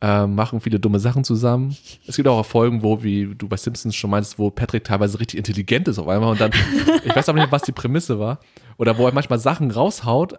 ähm, 0.00 0.34
machen 0.34 0.60
viele 0.60 0.80
dumme 0.80 0.98
Sachen 0.98 1.24
zusammen. 1.24 1.76
Es 2.06 2.16
gibt 2.16 2.28
auch 2.28 2.44
Folgen, 2.44 2.82
wo, 2.82 3.02
wie 3.02 3.34
du 3.34 3.48
bei 3.48 3.56
Simpsons 3.56 3.94
schon 3.94 4.10
meinst, 4.10 4.38
wo 4.38 4.50
Patrick 4.50 4.84
teilweise 4.84 5.18
richtig 5.20 5.38
intelligent 5.38 5.88
ist 5.88 5.98
auf 5.98 6.08
einmal 6.08 6.30
und 6.30 6.40
dann, 6.40 6.50
ich 7.04 7.14
weiß 7.14 7.28
aber 7.28 7.38
nicht, 7.40 7.52
was 7.52 7.62
die 7.62 7.72
Prämisse 7.72 8.18
war, 8.18 8.40
oder 8.78 8.98
wo 8.98 9.06
er 9.06 9.14
manchmal 9.14 9.38
Sachen 9.38 9.70
raushaut, 9.70 10.34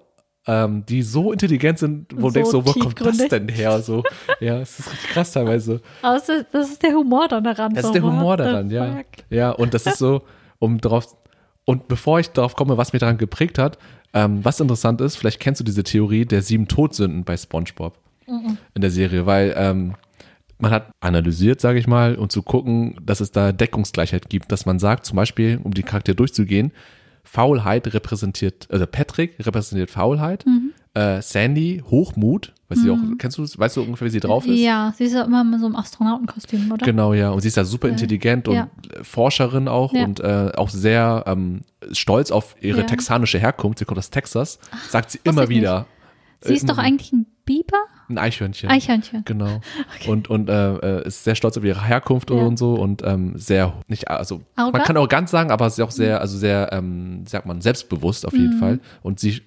ähm, 0.47 0.85
die 0.87 1.01
so 1.01 1.31
intelligent 1.31 1.79
sind, 1.79 2.07
wo 2.13 2.21
So 2.21 2.27
du 2.27 2.33
denkst, 2.33 2.49
so, 2.51 2.65
wo 2.65 2.73
kommt 2.73 3.01
das 3.01 3.17
denn 3.17 3.49
her? 3.49 3.81
So, 3.81 4.03
ja, 4.39 4.59
es 4.59 4.79
ist 4.79 4.91
richtig 4.91 5.09
krass 5.09 5.31
teilweise. 5.31 5.81
Aber 6.01 6.21
das 6.51 6.69
ist 6.69 6.83
der 6.83 6.93
Humor 6.93 7.27
dann 7.27 7.43
daran. 7.43 7.73
Das 7.73 7.83
so, 7.83 7.89
ist 7.89 7.93
der 7.93 8.03
Humor 8.03 8.37
daran, 8.37 8.69
ja. 8.69 8.97
fuck? 8.97 9.05
Ja, 9.29 9.51
und 9.51 9.73
das 9.73 9.85
ist 9.85 9.97
so, 9.97 10.21
um 10.59 10.79
drauf, 10.79 11.15
und 11.65 11.87
bevor 11.87 12.19
ich 12.19 12.29
darauf 12.29 12.55
komme, 12.55 12.77
was 12.77 12.93
mich 12.93 12.99
daran 12.99 13.17
geprägt 13.17 13.57
hat, 13.57 13.77
ähm, 14.13 14.45
was 14.45 14.59
interessant 14.59 15.01
ist, 15.01 15.15
vielleicht 15.15 15.39
kennst 15.39 15.59
du 15.59 15.65
diese 15.65 15.83
Theorie 15.83 16.25
der 16.25 16.41
sieben 16.41 16.67
Todsünden 16.67 17.23
bei 17.23 17.35
SpongeBob 17.35 17.97
in 18.27 18.81
der 18.81 18.89
Serie, 18.89 19.25
weil 19.25 19.53
ähm, 19.55 19.93
man 20.57 20.71
hat 20.71 20.91
analysiert, 20.99 21.61
sage 21.61 21.79
ich 21.79 21.87
mal, 21.87 22.15
um 22.15 22.29
zu 22.29 22.41
gucken, 22.41 22.97
dass 23.03 23.19
es 23.19 23.31
da 23.31 23.51
Deckungsgleichheit 23.51 24.29
gibt, 24.29 24.51
dass 24.51 24.65
man 24.65 24.79
sagt, 24.79 25.05
zum 25.05 25.15
Beispiel, 25.17 25.59
um 25.63 25.73
die 25.73 25.83
Charaktere 25.83 26.15
durchzugehen, 26.15 26.71
Faulheit 27.25 27.93
repräsentiert, 27.93 28.67
also 28.71 28.85
Patrick 28.87 29.35
repräsentiert 29.45 29.89
Faulheit, 29.91 30.45
Mhm. 30.45 30.71
äh, 30.93 31.21
Sandy 31.21 31.83
Hochmut, 31.89 32.53
weiß 32.69 32.79
sie 32.81 32.89
auch, 32.91 32.97
kennst 33.17 33.37
du, 33.37 33.43
weißt 33.43 33.75
du 33.75 33.81
ungefähr, 33.81 34.05
wie 34.07 34.11
sie 34.11 34.19
drauf 34.21 34.47
ist? 34.47 34.57
Ja, 34.59 34.93
sie 34.97 35.03
ist 35.05 35.13
ja 35.13 35.23
immer 35.23 35.43
mit 35.43 35.59
so 35.59 35.65
einem 35.65 35.75
Astronautenkostüm, 35.75 36.71
oder? 36.71 36.85
Genau, 36.85 37.13
ja. 37.13 37.31
Und 37.31 37.41
sie 37.41 37.49
ist 37.49 37.57
ja 37.57 37.65
super 37.65 37.89
intelligent 37.89 38.47
und 38.47 38.55
ja. 38.55 38.69
Forscherin 39.01 39.67
auch 39.67 39.91
Ja. 39.93 40.05
und 40.05 40.19
äh, 40.21 40.51
auch 40.55 40.69
sehr 40.69 41.23
ähm, 41.27 41.61
stolz 41.91 42.31
auf 42.31 42.55
ihre 42.61 42.79
Ja. 42.81 42.85
texanische 42.85 43.37
Herkunft. 43.39 43.79
Sie 43.79 43.85
kommt 43.85 43.97
aus 43.97 44.09
Texas. 44.09 44.59
Sagt 44.89 45.11
sie 45.11 45.19
immer 45.23 45.43
ich 45.43 45.49
nicht. 45.49 45.57
wieder. 45.59 45.85
Sie 46.41 46.53
ist 46.53 46.69
doch 46.69 46.77
eigentlich 46.77 47.11
ein 47.11 47.25
Biber? 47.45 47.77
Ein 48.09 48.17
Eichhörnchen. 48.17 48.69
Eichhörnchen. 48.69 49.23
Genau. 49.25 49.61
Und, 50.07 50.29
und 50.29 50.49
äh, 50.49 50.73
äh, 50.75 51.07
ist 51.07 51.23
sehr 51.23 51.35
stolz 51.35 51.57
auf 51.57 51.63
ihre 51.63 51.83
Herkunft 51.83 52.29
Ja. 52.29 52.35
und 52.37 52.57
so 52.57 52.73
und 52.75 53.01
ähm, 53.03 53.33
sehr, 53.35 53.73
nicht, 53.87 54.07
also 54.09 54.37
man 54.37 54.45
Arrogant? 54.65 54.85
kann 54.85 54.97
arrogant 54.97 55.29
sagen, 55.29 55.51
aber 55.51 55.69
sie 55.69 55.81
ist 55.81 55.87
auch 55.87 55.91
sehr, 55.91 56.21
also 56.21 56.37
sehr, 56.37 56.69
ähm, 56.71 57.25
sagt 57.25 57.45
man, 57.47 57.61
selbstbewusst 57.61 58.25
auf 58.27 58.33
jeden 58.33 58.55
Mhm. 58.55 58.59
Fall. 58.59 58.79
Und 59.01 59.19
sie 59.19 59.41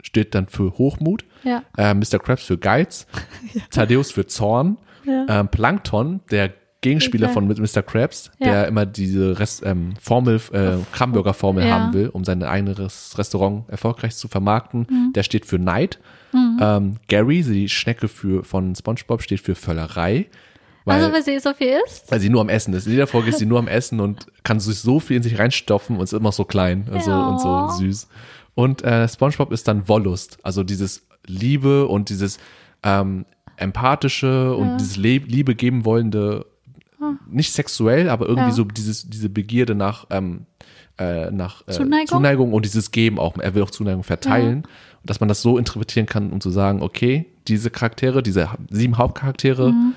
steht 0.00 0.34
dann 0.36 0.46
für 0.46 0.78
Hochmut, 0.78 1.24
Ja. 1.42 1.62
äh, 1.76 1.92
Mr. 1.94 2.18
Krabs 2.20 2.44
für 2.44 2.56
Geiz, 2.58 3.06
Thaddeus 3.70 4.12
für 4.12 4.26
Zorn, 4.26 4.76
Ja. 5.04 5.26
ähm, 5.28 5.48
Plankton, 5.48 6.20
der 6.30 6.52
Gegenspieler 6.80 7.26
Ja. 7.26 7.32
von 7.32 7.48
Mr. 7.48 7.82
Krabs, 7.82 8.30
Ja. 8.38 8.46
der 8.52 8.68
immer 8.68 8.86
diese 8.86 9.40
Rest, 9.40 9.64
ähm, 9.66 9.94
Formel, 10.00 10.40
äh, 10.52 10.76
Hamburger-Formel 10.98 11.66
Ja. 11.66 11.70
haben 11.80 11.92
will, 11.94 12.08
um 12.10 12.24
sein 12.24 12.40
eigenes 12.44 13.18
Restaurant 13.18 13.68
erfolgreich 13.68 14.14
zu 14.14 14.28
vermarkten. 14.28 14.86
Mhm. 14.88 15.12
Der 15.14 15.24
steht 15.24 15.44
für 15.46 15.58
Neid. 15.58 15.98
Ähm, 16.34 16.96
Gary, 17.08 17.42
die 17.42 17.68
Schnecke 17.68 18.08
für, 18.08 18.44
von 18.44 18.74
SpongeBob, 18.74 19.22
steht 19.22 19.40
für 19.40 19.54
Völlerei. 19.54 20.26
Weil, 20.84 21.02
also, 21.02 21.12
weil 21.12 21.22
sie 21.22 21.38
so 21.38 21.52
viel 21.54 21.74
isst? 21.86 22.10
weil 22.10 22.18
sie 22.20 22.30
nur 22.30 22.40
am 22.40 22.48
Essen 22.48 22.72
ist. 22.74 22.86
In 22.86 22.92
jeder 22.92 23.06
Folge 23.06 23.28
ist 23.30 23.38
sie 23.38 23.46
nur 23.46 23.58
am 23.58 23.68
Essen 23.68 24.00
und 24.00 24.26
kann 24.42 24.58
sich 24.58 24.78
so 24.78 25.00
viel 25.00 25.18
in 25.18 25.22
sich 25.22 25.38
reinstopfen 25.38 25.96
und 25.96 26.02
ist 26.02 26.12
immer 26.14 26.32
so 26.32 26.44
klein 26.44 26.86
also, 26.92 27.10
Ja. 27.10 27.26
und 27.28 27.40
so 27.40 27.68
süß. 27.78 28.08
Und 28.54 28.82
äh, 28.82 29.06
SpongeBob 29.06 29.52
ist 29.52 29.68
dann 29.68 29.86
Wollust, 29.88 30.38
also 30.42 30.64
dieses 30.64 31.06
Liebe 31.26 31.86
und 31.86 32.08
dieses 32.08 32.38
ähm, 32.82 33.26
empathische 33.56 34.54
und 34.56 34.78
dieses 34.78 34.96
Le 34.96 35.18
Liebe 35.18 35.54
geben 35.54 35.84
wollende, 35.84 36.46
nicht 37.30 37.52
sexuell, 37.52 38.08
aber 38.08 38.26
irgendwie 38.26 38.48
Ja. 38.50 38.54
so 38.54 38.64
dieses, 38.64 39.08
diese 39.08 39.28
Begierde 39.28 39.74
nach, 39.74 40.06
ähm, 40.10 40.46
äh, 40.98 41.30
nach 41.30 41.62
äh, 41.68 41.72
Zuneigung? 41.72 42.06
Zuneigung 42.06 42.52
und 42.52 42.64
dieses 42.64 42.90
Geben 42.90 43.18
auch. 43.18 43.36
Er 43.38 43.54
will 43.54 43.62
auch 43.62 43.70
Zuneigung 43.70 44.02
verteilen. 44.04 44.64
Und 45.02 45.10
dass 45.10 45.20
man 45.20 45.28
das 45.28 45.42
so 45.42 45.58
interpretieren 45.58 46.06
kann, 46.06 46.32
um 46.32 46.40
zu 46.40 46.50
sagen, 46.50 46.82
okay, 46.82 47.26
diese 47.46 47.70
Charaktere, 47.70 48.22
diese 48.22 48.48
sieben 48.70 48.98
Hauptcharaktere 48.98 49.72
Mhm. 49.72 49.94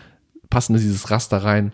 passen 0.50 0.76
in 0.76 0.82
dieses 0.82 1.10
Raster 1.12 1.38
rein. 1.38 1.72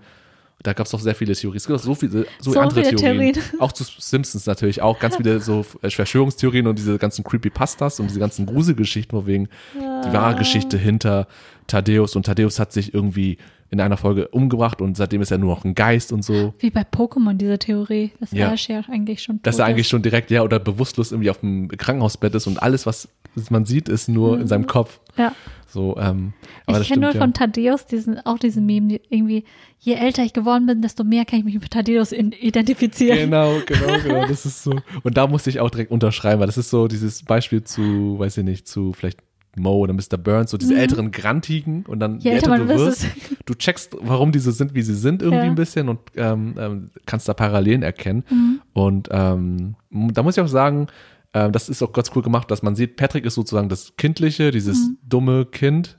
Da 0.64 0.74
gab 0.74 0.88
es 0.88 0.94
auch 0.96 1.00
sehr 1.00 1.14
viele 1.14 1.34
Theorien. 1.36 1.58
Es 1.58 1.68
gibt 1.68 1.80
auch 1.80 1.84
so 1.84 1.94
viele, 1.94 2.26
so, 2.40 2.52
So 2.52 2.60
andere 2.60 2.84
viele 2.84 2.96
Theorien. 2.96 3.34
Theorien. 3.34 3.60
Auch 3.60 3.72
zu 3.72 3.84
Simpsons 3.84 4.48
natürlich 4.48 4.82
auch 4.82 5.00
ganz 5.00 5.18
viele 5.18 5.40
so 5.40 5.64
äh, 5.84 5.90
Verschwörungstheorien 5.92 6.66
und 6.66 6.80
diese 6.80 6.98
ganzen 6.98 7.24
Creepypastas 7.24 8.00
und 8.00 8.08
diese 8.10 8.20
ganzen 8.20 8.48
Gruselgeschichten, 8.48 9.16
wo 9.18 9.28
wegen 9.28 9.50
die 9.76 10.12
wahre 10.14 10.36
Geschichte 10.36 10.78
hinter 10.78 11.28
Thaddeus 11.68 12.16
und 12.16 12.26
Thaddeus 12.26 12.60
hat 12.60 12.74
sich 12.74 12.94
irgendwie 12.94 13.38
in 13.70 13.82
einer 13.82 13.98
Folge 13.98 14.28
umgebracht 14.30 14.82
und 14.82 14.96
seitdem 14.96 15.22
ist 15.22 15.32
er 15.32 15.38
nur 15.38 15.50
noch 15.50 15.66
ein 15.66 15.76
Geist 15.76 16.14
und 16.14 16.24
so. 16.24 16.54
Wie 16.60 16.70
bei 16.70 16.82
Pokémon, 16.84 17.34
diese 17.34 17.60
Theorie, 17.60 18.12
dass 18.20 18.32
Ja. 18.32 18.54
Ash 18.54 18.70
ja 18.70 18.82
eigentlich 18.90 19.22
schon 19.24 19.40
Dass 19.44 19.60
er 19.60 19.66
eigentlich 19.66 19.82
ist. 19.86 19.90
schon 19.90 20.02
direkt, 20.02 20.32
ja, 20.32 20.44
oder 20.44 20.60
bewusstlos 20.60 21.12
irgendwie 21.12 21.30
auf 21.30 21.40
dem 21.42 21.68
Krankenhausbett 21.68 22.34
ist 22.36 22.48
und 22.48 22.62
alles, 22.62 22.86
was 22.86 23.10
man 23.50 23.66
sieht, 23.66 23.90
ist 23.90 24.08
nur 24.08 24.40
in 24.40 24.48
seinem 24.48 24.68
Kopf. 24.68 25.00
Ja. 25.18 25.34
So, 25.70 25.98
ähm, 25.98 26.34
ich 26.68 26.88
kenne 26.88 27.02
nur 27.02 27.10
stimmt, 27.10 27.24
von 27.24 27.34
Thaddeus 27.34 27.86
diesen, 27.86 28.26
auch 28.26 28.40
diesen 28.40 28.66
Meme, 28.66 28.88
die 28.88 29.02
irgendwie, 29.10 29.44
je 29.80 29.94
älter 29.96 30.24
ich 30.24 30.32
geworden 30.32 30.66
bin, 30.66 30.82
desto 30.82 31.04
mehr 31.04 31.26
kann 31.26 31.40
ich 31.40 31.46
mich 31.46 31.56
mit 31.56 31.70
Thaddeus 31.70 32.14
identifizieren. 32.14 33.18
Genau, 33.20 33.58
genau, 33.66 33.98
genau. 34.04 34.28
Das 34.28 34.46
ist 34.46 34.64
so. 34.64 34.74
Und 35.04 35.18
da 35.18 35.28
musste 35.28 35.50
ich 35.50 35.60
auch 35.60 35.70
direkt 35.70 35.92
unterschreiben, 35.92 36.40
weil 36.40 36.48
das 36.48 36.58
ist 36.58 36.70
so 36.70 36.88
dieses 36.88 37.24
Beispiel 37.24 37.64
zu, 37.64 38.18
weiß 38.18 38.38
ich 38.38 38.44
nicht, 38.46 38.68
zu 38.68 38.94
vielleicht 38.94 39.20
Mo 39.56 39.76
oder 39.78 39.94
Mr. 39.94 40.18
Burns, 40.18 40.52
so 40.52 40.58
diese 40.58 40.76
älteren 40.78 41.12
Grantigen 41.12 41.84
und 41.88 42.00
dann 42.00 42.14
Mhm. 42.16 42.20
Je 42.20 42.32
älter 42.32 42.58
du 42.58 42.68
wirst, 42.68 43.08
du 43.46 43.54
checkst, 43.56 43.96
warum 44.02 44.32
die 44.32 44.40
so 44.40 44.52
sind, 44.52 44.76
wie 44.76 44.82
sie 44.84 44.94
sind 44.96 45.22
irgendwie 45.22 45.44
Ja. 45.46 45.50
ein 45.52 45.56
bisschen 45.56 45.90
und 45.90 46.00
ähm, 46.16 46.56
ähm, 46.60 46.90
kannst 47.06 47.28
da 47.28 47.34
Parallelen 47.34 47.82
erkennen. 47.84 48.24
Mhm. 48.30 48.62
Und 48.74 49.08
ähm, 49.12 49.76
da 49.90 50.22
muss 50.24 50.38
ich 50.38 50.44
auch 50.44 50.48
sagen, 50.48 50.88
ähm, 51.34 51.52
das 51.52 51.70
ist 51.70 51.82
auch 51.82 51.92
ganz 51.92 52.12
cool 52.16 52.22
gemacht, 52.22 52.52
dass 52.52 52.62
man 52.62 52.76
sieht, 52.76 52.98
Patrick 52.98 53.26
ist 53.26 53.34
sozusagen 53.36 53.68
das 53.70 53.96
Kindliche, 53.98 54.52
dieses 54.52 54.92
dumme 55.04 55.46
Kind. 55.46 55.98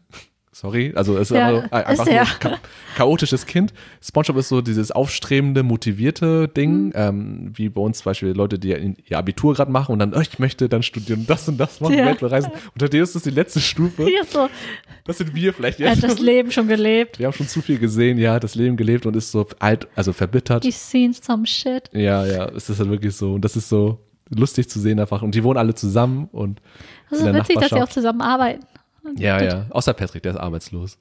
Sorry, 0.60 0.92
also 0.96 1.16
es 1.16 1.30
ist. 1.30 1.36
Ja, 1.36 1.46
einfach, 1.46 1.72
einfach 1.86 2.06
ist 2.06 2.12
er. 2.12 2.24
cha 2.24 2.58
chaotisches 2.96 3.46
Kind. 3.46 3.72
SpongeBob 4.02 4.38
ist 4.40 4.48
so 4.48 4.60
dieses 4.60 4.90
aufstrebende, 4.90 5.62
motivierte 5.62 6.48
Ding, 6.48 6.86
Mhm. 6.86 6.92
ähm, 6.96 7.52
wie 7.54 7.68
bei 7.68 7.80
uns 7.80 7.98
zum 7.98 8.06
Beispiel 8.10 8.30
Leute, 8.30 8.58
die 8.58 8.70
ihr 9.08 9.18
Abitur 9.18 9.54
gerade 9.54 9.70
machen 9.70 9.92
und 9.92 10.00
dann, 10.00 10.14
oh, 10.14 10.20
ich 10.20 10.40
möchte 10.40 10.68
dann 10.68 10.82
studieren, 10.82 11.26
das 11.28 11.48
und 11.48 11.58
das 11.58 11.80
machen, 11.80 11.94
Ja. 11.96 12.06
Welt 12.06 12.18
bereisen. 12.18 12.50
Und 12.74 12.78
Thaddeus 12.80 13.14
ist 13.14 13.24
die 13.24 13.30
letzte 13.30 13.60
Stufe. 13.60 14.02
Ja, 14.10 14.24
so, 14.28 14.48
Das 15.04 15.18
sind 15.18 15.32
wir 15.32 15.52
vielleicht 15.54 15.78
er 15.78 15.90
jetzt. 15.90 16.02
hat 16.02 16.10
das 16.10 16.18
Leben 16.18 16.50
schon 16.50 16.66
gelebt. 16.66 17.20
wir 17.20 17.26
haben 17.26 17.34
schon 17.34 17.46
zu 17.46 17.62
viel 17.62 17.78
gesehen, 17.78 18.18
ja, 18.18 18.40
das 18.40 18.56
Leben 18.56 18.76
gelebt 18.76 19.06
und 19.06 19.14
ist 19.14 19.30
so 19.30 19.46
alt, 19.60 19.86
also 19.94 20.12
verbittert. 20.12 20.64
He's 20.64 20.90
seen 20.90 21.12
some 21.12 21.46
shit. 21.46 21.88
Ja, 21.92 22.26
ja, 22.26 22.48
es 22.48 22.68
ist 22.68 22.80
halt 22.80 22.90
wirklich 22.90 23.14
so. 23.14 23.34
Und 23.34 23.44
das 23.44 23.54
ist 23.54 23.68
so 23.68 24.00
lustig 24.28 24.68
zu 24.68 24.80
sehen 24.80 24.98
einfach. 24.98 25.22
Und 25.22 25.36
die 25.36 25.44
wohnen 25.44 25.56
alle 25.58 25.74
zusammen 25.76 26.28
und 26.32 26.60
Das 27.10 27.20
ist 27.20 27.26
witzig, 27.26 27.36
dass 27.36 27.46
sie 27.46 27.54
auch 27.56 27.60
Nachbarschaft. 27.70 27.92
zusammenarbeiten. 27.92 28.64
Ja, 29.16 29.42
ja. 29.42 29.66
Außer 29.70 29.92
Patrick, 29.94 30.22
der 30.22 30.32
ist 30.32 30.38
arbeitslos. 30.38 30.98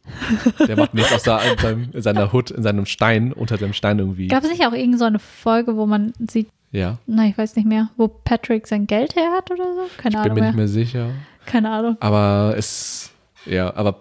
Der 0.67 0.77
macht 0.77 0.93
nichts 0.93 1.11
außer 1.13 1.39
in, 1.51 1.57
seinem, 1.57 1.89
in 1.93 2.01
seiner 2.01 2.31
Hut, 2.31 2.51
in 2.51 2.63
seinem 2.63 2.85
Stein, 2.85 3.33
unter 3.33 3.57
dem 3.57 3.73
Stein 3.73 3.99
irgendwie. 3.99 4.27
Gab 4.27 4.43
es 4.43 4.49
nicht 4.49 4.65
auch 4.65 4.73
irgend 4.73 4.99
so 4.99 5.05
eine 5.05 5.19
Folge, 5.19 5.75
wo 5.75 5.85
man 5.85 6.13
sieht, 6.29 6.47
Ja. 6.71 6.97
na, 7.07 7.25
ich 7.27 7.37
weiß 7.37 7.55
nicht 7.55 7.67
mehr, 7.67 7.89
wo 7.97 8.07
Patrick 8.07 8.67
sein 8.67 8.87
Geld 8.87 9.15
her 9.15 9.31
hat 9.35 9.51
oder 9.51 9.63
so? 9.73 9.81
Keine 9.97 10.13
Bin 10.13 10.19
Ahnung 10.21 10.33
mir 10.35 10.39
mehr. 10.41 10.49
nicht 10.51 10.57
mehr 10.57 10.67
sicher. 10.67 11.09
Keine 11.45 11.69
Ahnung. 11.71 11.97
Aber 11.99 12.53
es, 12.57 13.11
ja, 13.45 13.73
aber 13.75 13.97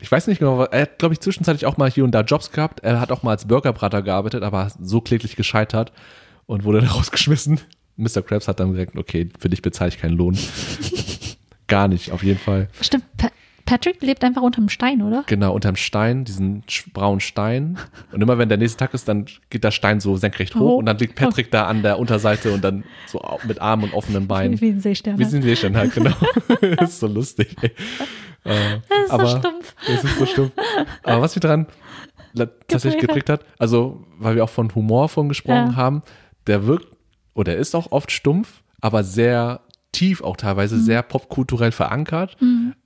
ich 0.00 0.10
weiß 0.12 0.26
nicht 0.26 0.38
genau, 0.38 0.62
er 0.64 0.82
hat, 0.82 0.98
glaube 0.98 1.14
ich, 1.14 1.20
zwischenzeitlich 1.20 1.66
auch 1.66 1.76
mal 1.76 1.90
hier 1.90 2.04
und 2.04 2.10
da 2.12 2.20
Jobs 2.20 2.50
gehabt. 2.52 2.80
Er 2.80 3.00
hat 3.00 3.10
auch 3.10 3.22
mal 3.22 3.30
als 3.30 3.46
Burgerbrater 3.46 4.02
gearbeitet, 4.02 4.42
aber 4.42 4.70
so 4.80 5.00
kläglich 5.00 5.34
gescheitert 5.36 5.92
und 6.46 6.64
wurde 6.64 6.80
dann 6.82 6.90
rausgeschmissen. 6.90 7.60
Mr. 7.96 8.22
Krabs 8.22 8.48
hat 8.48 8.58
dann 8.60 8.72
gesagt, 8.72 8.96
okay, 8.96 9.28
für 9.38 9.48
dich 9.48 9.62
bezahle 9.62 9.88
ich 9.88 9.98
keinen 9.98 10.16
Lohn. 10.16 10.36
Gar 11.68 11.88
nicht, 11.88 12.10
auf 12.12 12.22
jeden 12.22 12.38
Fall. 12.38 12.68
Stimmt, 12.80 13.04
Patrick 13.66 14.02
lebt 14.02 14.22
einfach 14.24 14.42
unterm 14.42 14.68
Stein, 14.68 15.00
oder? 15.02 15.24
Genau, 15.26 15.54
unterm 15.54 15.76
Stein, 15.76 16.24
diesen 16.24 16.64
braunen 16.92 17.20
Stein. 17.20 17.78
Und 18.12 18.20
immer 18.22 18.36
wenn 18.38 18.48
der 18.48 18.58
nächste 18.58 18.78
Tag 18.78 18.92
ist, 18.94 19.08
dann 19.08 19.26
geht 19.50 19.64
der 19.64 19.70
Stein 19.70 20.00
so 20.00 20.16
senkrecht 20.16 20.54
hoch 20.54 20.60
Oh. 20.72 20.76
und 20.76 20.86
dann 20.86 20.98
liegt 20.98 21.14
Patrick 21.14 21.50
da 21.50 21.66
an 21.66 21.82
der 21.82 21.98
Unterseite 21.98 22.52
und 22.52 22.62
dann 22.62 22.84
so 23.06 23.22
mit 23.46 23.60
Armen 23.62 23.84
und 23.84 23.94
offenen 23.94 24.26
Beinen. 24.28 24.60
Wie 24.60 24.68
ein 24.70 24.80
Seestern. 24.80 25.18
Wie 25.18 25.22
halt. 25.22 25.30
sind 25.30 25.44
wir 25.44 25.56
schon 25.56 25.76
halt, 25.76 25.94
genau. 25.94 26.12
das 26.76 26.90
ist 26.90 27.00
so 27.00 27.06
lustig. 27.06 27.56
Ey. 27.62 27.70
Äh, 28.44 28.80
Das 28.88 28.98
ist 29.06 29.10
aber, 29.10 29.26
so 29.26 29.38
stumpf. 29.38 29.74
Das 29.86 30.04
ist 30.04 30.18
so 30.18 30.26
stumpf. 30.26 30.52
Aber 31.02 31.22
was 31.22 31.34
mich 31.34 31.40
daran 31.40 31.66
la- 32.34 32.46
tatsächlich 32.68 33.00
geprägt 33.00 33.30
hat, 33.30 33.44
also 33.58 34.04
weil 34.18 34.36
wir 34.36 34.44
auch 34.44 34.50
von 34.50 34.74
Humor 34.74 35.08
von 35.08 35.28
gesprochen 35.30 35.70
Ja. 35.70 35.76
haben, 35.76 36.02
der 36.46 36.66
wirkt 36.66 36.88
oder 37.32 37.54
er 37.54 37.58
ist 37.58 37.74
auch 37.74 37.90
oft 37.92 38.12
stumpf, 38.12 38.62
aber 38.82 39.02
sehr 39.02 39.60
tief 39.94 40.22
auch 40.22 40.36
teilweise, 40.36 40.76
Mhm. 40.76 40.80
sehr 40.82 41.02
popkulturell 41.02 41.72
verankert. 41.72 42.36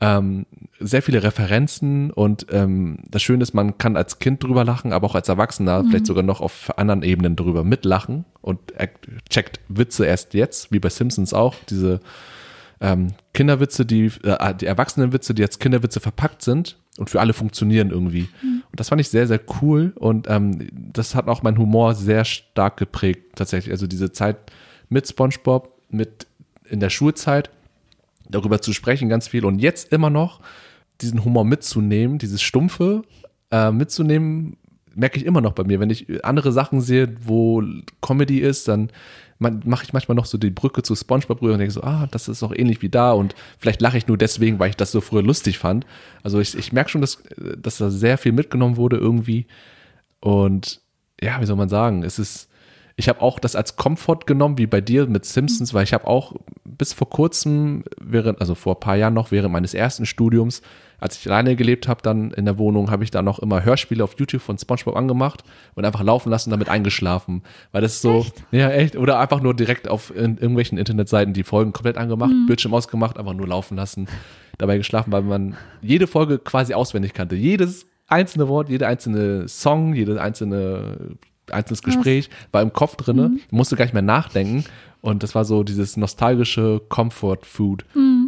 Ähm, 0.00 0.46
sehr 0.78 1.02
viele 1.02 1.22
Referenzen 1.24 2.12
und 2.12 2.46
ähm, 2.52 2.98
das 3.10 3.22
Schöne 3.22 3.42
ist, 3.42 3.52
man 3.54 3.78
kann 3.78 3.96
als 3.96 4.20
Kind 4.20 4.44
drüber 4.44 4.64
lachen, 4.64 4.92
aber 4.92 5.06
auch 5.08 5.16
als 5.16 5.28
Erwachsener 5.28 5.82
Mhm. 5.82 5.88
vielleicht 5.88 6.06
sogar 6.06 6.22
noch 6.22 6.40
auf 6.40 6.78
anderen 6.78 7.02
Ebenen 7.02 7.34
drüber 7.34 7.64
mitlachen 7.64 8.24
und 8.40 8.60
checkt 9.28 9.58
Witze 9.68 10.06
erst 10.06 10.34
jetzt, 10.34 10.70
wie 10.70 10.78
bei 10.78 10.88
Simpsons 10.90 11.34
auch, 11.34 11.56
diese 11.68 11.98
ähm, 12.80 13.08
Kinderwitze, 13.34 13.84
die, 13.84 14.12
äh, 14.22 14.54
die 14.54 14.66
Erwachsenenwitze, 14.66 15.34
die 15.34 15.42
als 15.42 15.58
Kinderwitze 15.58 15.98
verpackt 15.98 16.42
sind 16.42 16.76
und 16.98 17.10
für 17.10 17.18
alle 17.20 17.32
funktionieren 17.32 17.90
irgendwie. 17.90 18.28
Und 18.70 18.78
das 18.78 18.90
fand 18.90 19.00
ich 19.00 19.08
sehr, 19.08 19.26
sehr 19.26 19.40
cool 19.60 19.92
und 19.96 20.28
ähm, 20.30 20.68
das 20.92 21.16
hat 21.16 21.26
auch 21.26 21.42
meinen 21.42 21.58
Humor 21.58 21.94
sehr 21.96 22.24
stark 22.24 22.76
geprägt, 22.76 23.34
tatsächlich. 23.34 23.72
Also 23.72 23.88
diese 23.88 24.12
Zeit 24.12 24.36
mit 24.90 25.08
SpongeBob, 25.08 25.76
mit 25.90 26.27
in 26.70 26.80
der 26.80 26.90
Schulzeit, 26.90 27.50
darüber 28.28 28.60
zu 28.60 28.72
sprechen, 28.72 29.08
ganz 29.08 29.28
viel 29.28 29.44
und 29.44 29.58
jetzt 29.58 29.92
immer 29.92 30.10
noch 30.10 30.40
diesen 31.00 31.24
Humor 31.24 31.44
mitzunehmen, 31.44 32.18
dieses 32.18 32.42
Stumpfe 32.42 33.02
äh, 33.50 33.70
mitzunehmen, 33.70 34.56
merke 34.94 35.18
ich 35.18 35.24
immer 35.24 35.40
noch 35.40 35.52
bei 35.52 35.64
mir. 35.64 35.80
Wenn 35.80 35.90
ich 35.90 36.24
andere 36.24 36.52
Sachen 36.52 36.80
sehe, 36.80 37.14
wo 37.24 37.62
Comedy 38.02 38.40
ist, 38.40 38.68
dann 38.68 38.90
mache 39.38 39.84
ich 39.84 39.92
manchmal 39.92 40.16
noch 40.16 40.26
so 40.26 40.36
die 40.36 40.50
Brücke 40.50 40.82
zu 40.82 40.96
SpongeBob 40.96 41.40
rüber 41.40 41.52
und 41.52 41.60
denke 41.60 41.72
so, 41.72 41.82
ah, 41.82 42.08
das 42.10 42.26
ist 42.26 42.42
auch 42.42 42.52
ähnlich 42.52 42.82
wie 42.82 42.88
da 42.88 43.12
und 43.12 43.36
vielleicht 43.58 43.80
lache 43.80 43.96
ich 43.96 44.08
nur 44.08 44.18
deswegen, 44.18 44.58
weil 44.58 44.70
ich 44.70 44.76
das 44.76 44.90
so 44.90 45.00
früher 45.00 45.22
lustig 45.22 45.58
fand. 45.58 45.86
Also 46.24 46.40
ich, 46.40 46.58
ich 46.58 46.72
merke 46.72 46.90
schon, 46.90 47.00
dass, 47.00 47.22
dass 47.56 47.78
da 47.78 47.88
sehr 47.88 48.18
viel 48.18 48.32
mitgenommen 48.32 48.76
wurde 48.76 48.96
irgendwie 48.96 49.46
und 50.20 50.80
ja, 51.20 51.40
wie 51.40 51.46
soll 51.46 51.56
man 51.56 51.68
sagen, 51.68 52.02
es 52.02 52.18
ist, 52.18 52.48
ich 52.98 53.08
habe 53.08 53.22
auch 53.22 53.38
das 53.38 53.54
als 53.54 53.76
Komfort 53.76 54.26
genommen, 54.26 54.58
wie 54.58 54.66
bei 54.66 54.80
dir 54.80 55.06
mit 55.06 55.24
Simpsons, 55.24 55.72
weil 55.72 55.84
ich 55.84 55.94
habe 55.94 56.08
auch 56.08 56.34
bis 56.64 56.92
vor 56.92 57.08
kurzem, 57.08 57.84
während, 58.00 58.40
also 58.40 58.56
vor 58.56 58.74
ein 58.74 58.80
paar 58.80 58.96
Jahren 58.96 59.14
noch, 59.14 59.30
während 59.30 59.52
meines 59.52 59.72
ersten 59.72 60.04
Studiums, 60.04 60.62
als 60.98 61.16
ich 61.16 61.28
alleine 61.28 61.54
gelebt 61.54 61.86
habe, 61.86 62.02
dann 62.02 62.32
in 62.32 62.44
der 62.44 62.58
Wohnung, 62.58 62.90
habe 62.90 63.04
ich 63.04 63.12
da 63.12 63.22
noch 63.22 63.38
immer 63.38 63.64
Hörspiele 63.64 64.02
auf 64.02 64.18
YouTube 64.18 64.42
von 64.42 64.58
SpongeBob 64.58 64.96
angemacht 64.96 65.44
und 65.76 65.84
einfach 65.84 66.02
laufen 66.02 66.28
lassen, 66.28 66.50
damit 66.50 66.68
eingeschlafen. 66.68 67.42
Weil 67.70 67.82
das 67.82 67.94
ist 67.94 68.02
so, 68.02 68.26
ja, 68.50 68.68
echt, 68.70 68.96
oder 68.96 69.20
einfach 69.20 69.40
nur 69.40 69.54
direkt 69.54 69.86
auf 69.86 70.10
in, 70.10 70.36
irgendwelchen 70.36 70.76
Internetseiten 70.76 71.34
die 71.34 71.44
Folgen 71.44 71.72
komplett 71.72 71.98
angemacht, 71.98 72.32
Bildschirm 72.48 72.74
ausgemacht, 72.74 73.16
einfach 73.16 73.34
nur 73.34 73.46
laufen 73.46 73.76
lassen, 73.76 74.08
dabei 74.58 74.76
geschlafen, 74.76 75.12
weil 75.12 75.22
man 75.22 75.56
jede 75.82 76.08
Folge 76.08 76.40
quasi 76.40 76.74
auswendig 76.74 77.14
kannte. 77.14 77.36
Jedes 77.36 77.86
einzelne 78.08 78.48
Wort, 78.48 78.68
jede 78.68 78.88
einzelne 78.88 79.46
Song, 79.46 79.94
jedes 79.94 80.18
einzelne 80.18 81.16
einzelnes 81.52 81.82
Gespräch 81.82 82.30
war 82.52 82.62
im 82.62 82.72
Kopf 82.72 82.96
drinne, 82.96 83.32
musste 83.50 83.76
gar 83.76 83.84
nicht 83.84 83.94
mehr 83.94 84.02
nachdenken 84.02 84.64
und 85.00 85.22
das 85.22 85.34
war 85.34 85.44
so 85.44 85.62
dieses 85.62 85.96
nostalgische 85.96 86.80
Comfort 86.88 87.40
Food 87.42 87.84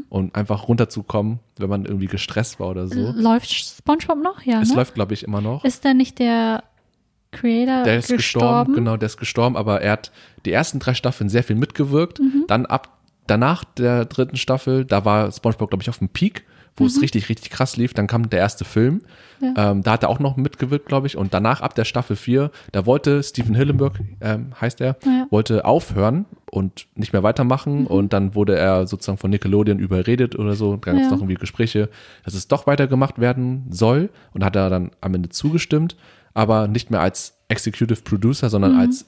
und 0.09 0.35
einfach 0.35 0.69
runterzukommen, 0.69 1.39
wenn 1.59 1.69
man 1.71 1.85
irgendwie 1.85 2.07
gestresst 2.07 2.61
war 2.61 2.69
oder 2.69 2.87
so. 2.89 3.13
Läuft 3.15 3.51
SpongeBob 3.53 4.19
noch? 4.23 4.43
Ja, 4.43 4.61
Es 4.61 4.71
ne? 4.71 4.77
läuft, 4.77 4.95
glaube 4.95 5.15
ich, 5.15 5.23
immer 5.25 5.41
noch. 5.41 5.65
Ist 5.65 5.85
da 5.85 5.95
nicht 5.95 6.19
der 6.19 6.63
Creator 7.33 7.85
Der 7.85 7.99
ist 7.99 8.09
gestorben, 8.09 8.19
gestorben? 8.19 8.75
genau, 8.75 8.97
der 8.97 9.07
ist 9.07 9.17
gestorben, 9.19 9.57
aber 9.57 9.81
er 9.83 9.93
hat 9.93 10.11
die 10.45 10.53
ersten 10.53 10.79
drei 10.81 10.95
Staffeln 10.95 11.29
sehr 11.29 11.45
viel 11.45 11.57
mitgewirkt. 11.57 12.21
Dann 12.49 12.67
ab 12.67 12.99
danach 13.27 13.63
der 13.65 14.05
dritten 14.07 14.37
Staffel, 14.37 14.85
da 14.85 15.05
war 15.05 15.31
SpongeBob, 15.31 15.71
glaube 15.71 15.83
ich, 15.83 15.89
auf 15.91 15.99
dem 15.99 16.09
Peak, 16.09 16.45
wo 16.77 16.87
es 16.87 17.01
richtig, 17.03 17.29
richtig 17.29 17.51
krass 17.51 17.77
lief. 17.77 17.93
Dann 17.95 18.07
kam 18.07 18.31
der 18.31 18.39
erste 18.39 18.65
Film. 18.65 19.03
Ja. 19.41 19.71
Ähm, 19.73 19.83
da 19.83 19.93
hat 19.93 20.03
er 20.03 20.09
auch 20.09 20.19
noch 20.19 20.37
mitgewirkt, 20.37 20.87
glaube 20.87 21.07
ich. 21.07 21.17
Und 21.17 21.35
danach, 21.35 21.61
ab 21.61 21.75
der 21.75 21.85
Staffel 21.85 22.17
4, 22.17 22.51
da 22.73 22.87
wollte 22.87 23.23
Steven 23.23 23.55
Hillenburg, 23.55 24.01
ähm, 24.21 24.53
heißt 24.61 24.81
er, 24.81 24.97
Ja. 25.05 25.27
wollte 25.31 25.65
aufhören 25.65 26.25
und 26.51 26.87
nicht 26.95 27.13
mehr 27.13 27.23
weitermachen. 27.23 27.87
Und 27.87 28.13
dann 28.13 28.35
wurde 28.35 28.57
er 28.57 28.87
sozusagen 28.87 29.19
von 29.19 29.31
Nickelodeon 29.31 29.79
überredet 29.79 30.39
oder 30.39 30.55
so. 30.55 30.77
Da 30.77 30.93
gab 30.93 31.01
es 31.01 31.07
Ja. 31.07 31.11
noch 31.13 31.19
irgendwie 31.19 31.35
Gespräche, 31.35 31.89
dass 32.25 32.35
es 32.35 32.49
doch 32.49 32.67
weitergemacht 32.67 33.19
werden 33.21 33.67
soll. 33.71 34.11
Und 34.33 34.45
hat 34.45 34.57
er 34.57 34.71
dann 34.71 34.91
am 35.01 35.15
Ende 35.15 35.29
zugestimmt, 35.29 35.97
aber 36.35 36.69
nicht 36.69 36.91
mehr 36.91 37.01
als 37.01 37.35
Executive 37.49 38.03
Producer, 38.03 38.49
sondern 38.49 38.77
als 38.79 39.07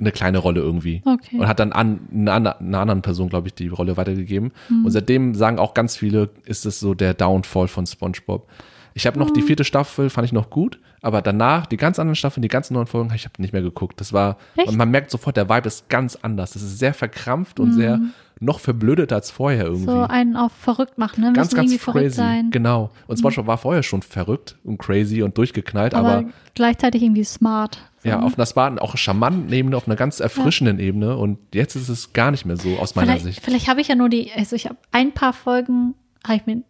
eine 0.00 0.10
kleine 0.12 0.38
Rolle 0.38 0.60
irgendwie. 0.60 1.02
Okay. 1.04 1.38
Und 1.38 1.46
hat 1.46 1.60
dann 1.60 1.72
an 1.72 2.00
eine, 2.12 2.32
andre- 2.32 2.58
einer 2.60 2.78
anderen 2.80 3.02
Person, 3.02 3.28
glaube 3.28 3.48
ich, 3.48 3.54
die 3.54 3.68
Rolle 3.68 3.96
weitergegeben. 3.96 4.52
Und 4.68 4.90
seitdem 4.90 5.34
sagen 5.34 5.58
auch 5.58 5.72
ganz 5.74 5.96
viele, 5.96 6.30
ist 6.46 6.66
es 6.66 6.80
so 6.80 6.94
der 6.94 7.14
Downfall 7.14 7.68
von 7.68 7.86
SpongeBob. 7.86 8.48
Ich 8.96 9.06
habe 9.06 9.18
noch 9.18 9.30
die 9.30 9.42
vierte 9.42 9.64
Staffel, 9.64 10.08
fand 10.08 10.24
ich 10.24 10.32
noch 10.32 10.50
gut, 10.50 10.78
aber 11.02 11.20
danach, 11.20 11.66
die 11.66 11.76
ganz 11.76 11.98
anderen 11.98 12.14
Staffeln, 12.14 12.42
die 12.42 12.48
ganzen 12.48 12.74
neuen 12.74 12.86
Folgen, 12.86 13.12
ich 13.14 13.24
habe 13.24 13.42
nicht 13.42 13.52
mehr 13.52 13.62
geguckt. 13.62 14.00
Das 14.00 14.12
war, 14.12 14.36
Echt? 14.56 14.68
und 14.68 14.76
man 14.76 14.90
merkt 14.90 15.10
sofort, 15.10 15.36
der 15.36 15.48
Vibe 15.48 15.66
ist 15.66 15.88
ganz 15.88 16.16
anders. 16.16 16.52
Das 16.52 16.62
ist 16.62 16.78
sehr 16.78 16.94
verkrampft 16.94 17.58
und 17.58 17.72
sehr 17.72 18.00
noch 18.40 18.60
verblödeter 18.60 19.16
als 19.16 19.30
vorher 19.32 19.64
irgendwie. 19.64 19.86
So 19.86 20.02
einen 20.02 20.36
auf 20.36 20.52
verrückt 20.52 20.96
machen, 20.98 21.22
ne? 21.22 21.32
ganz, 21.32 21.54
ganz 21.54 21.70
irgendwie 21.70 21.78
verrückt 21.78 22.04
crazy. 22.04 22.16
sein. 22.16 22.46
Mhm. 22.46 22.50
Genau. 22.52 22.90
Und 23.08 23.16
SpongeBob 23.18 23.46
war 23.48 23.58
vorher 23.58 23.82
schon 23.82 24.02
verrückt 24.02 24.56
und 24.64 24.78
crazy 24.78 25.22
und 25.22 25.36
durchgeknallt, 25.38 25.94
aber, 25.94 26.08
aber, 26.18 26.28
gleichzeitig 26.54 27.02
irgendwie 27.02 27.24
smart. 27.24 27.78
Ja, 28.04 28.18
ne? 28.18 28.24
auf 28.24 28.36
einer 28.36 28.46
smarten, 28.46 28.78
auch 28.78 28.96
charmanten 28.96 29.52
Ebene, 29.52 29.76
auf 29.76 29.86
einer 29.86 29.96
ganz 29.96 30.20
erfrischenden 30.20 30.78
Ebene. 30.78 31.16
Und 31.16 31.38
jetzt 31.54 31.74
ist 31.74 31.88
es 31.88 32.12
gar 32.12 32.30
nicht 32.30 32.44
mehr 32.44 32.56
so, 32.56 32.76
aus 32.78 32.94
meiner 32.94 33.12
vielleicht, 33.12 33.24
Sicht. 33.24 33.40
Vielleicht 33.42 33.68
habe 33.68 33.80
ich 33.80 33.88
ja 33.88 33.94
nur 33.94 34.08
die, 34.08 34.30
also 34.32 34.54
ich 34.56 34.66
habe 34.66 34.76
ein 34.92 35.12
paar 35.12 35.32
Folgen, 35.32 35.94
habe 36.26 36.36
ich 36.36 36.46
mir 36.46 36.62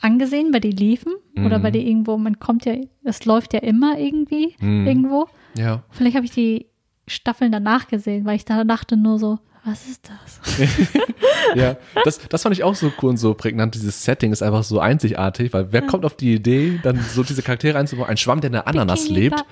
angesehen, 0.00 0.52
weil 0.52 0.60
die 0.60 0.70
liefen 0.70 1.12
oder 1.44 1.58
Mhm. 1.58 1.62
weil 1.62 1.72
die 1.72 1.86
irgendwo, 1.88 2.16
man 2.18 2.38
kommt 2.38 2.64
ja, 2.64 2.74
es 3.04 3.24
läuft 3.24 3.52
ja 3.54 3.60
immer 3.60 3.98
irgendwie 3.98 4.54
Mhm. 4.60 4.86
irgendwo. 4.86 5.26
Ja. 5.56 5.82
Vielleicht 5.90 6.16
habe 6.16 6.24
ich 6.26 6.32
die 6.32 6.66
Staffeln 7.06 7.52
danach 7.52 7.88
gesehen, 7.88 8.24
weil 8.24 8.36
ich 8.36 8.44
da 8.44 8.64
dachte 8.64 8.96
nur 8.96 9.18
so, 9.18 9.38
Was 9.64 9.86
ist 9.88 10.08
das? 10.08 10.58
Ja, 11.54 11.76
das, 12.04 12.18
das 12.28 12.42
fand 12.42 12.54
ich 12.56 12.64
auch 12.64 12.74
so 12.74 12.92
cool 13.00 13.10
und 13.10 13.16
so 13.16 13.34
prägnant. 13.34 13.74
Dieses 13.76 14.04
Setting 14.04 14.32
ist 14.32 14.42
einfach 14.42 14.64
so 14.64 14.80
einzigartig, 14.80 15.52
weil 15.52 15.72
wer 15.72 15.82
kommt 15.82 16.04
auf 16.04 16.16
die 16.16 16.34
Idee, 16.34 16.80
dann 16.82 16.98
so 17.00 17.22
diese 17.22 17.42
Charaktere 17.42 17.78
einzubauen? 17.78 18.08
Ein 18.08 18.16
Schwamm, 18.16 18.40
der 18.40 18.48
in 18.48 18.52
der 18.54 18.66
Ananas 18.66 19.02
Bikini 19.02 19.20
lebt. 19.20 19.44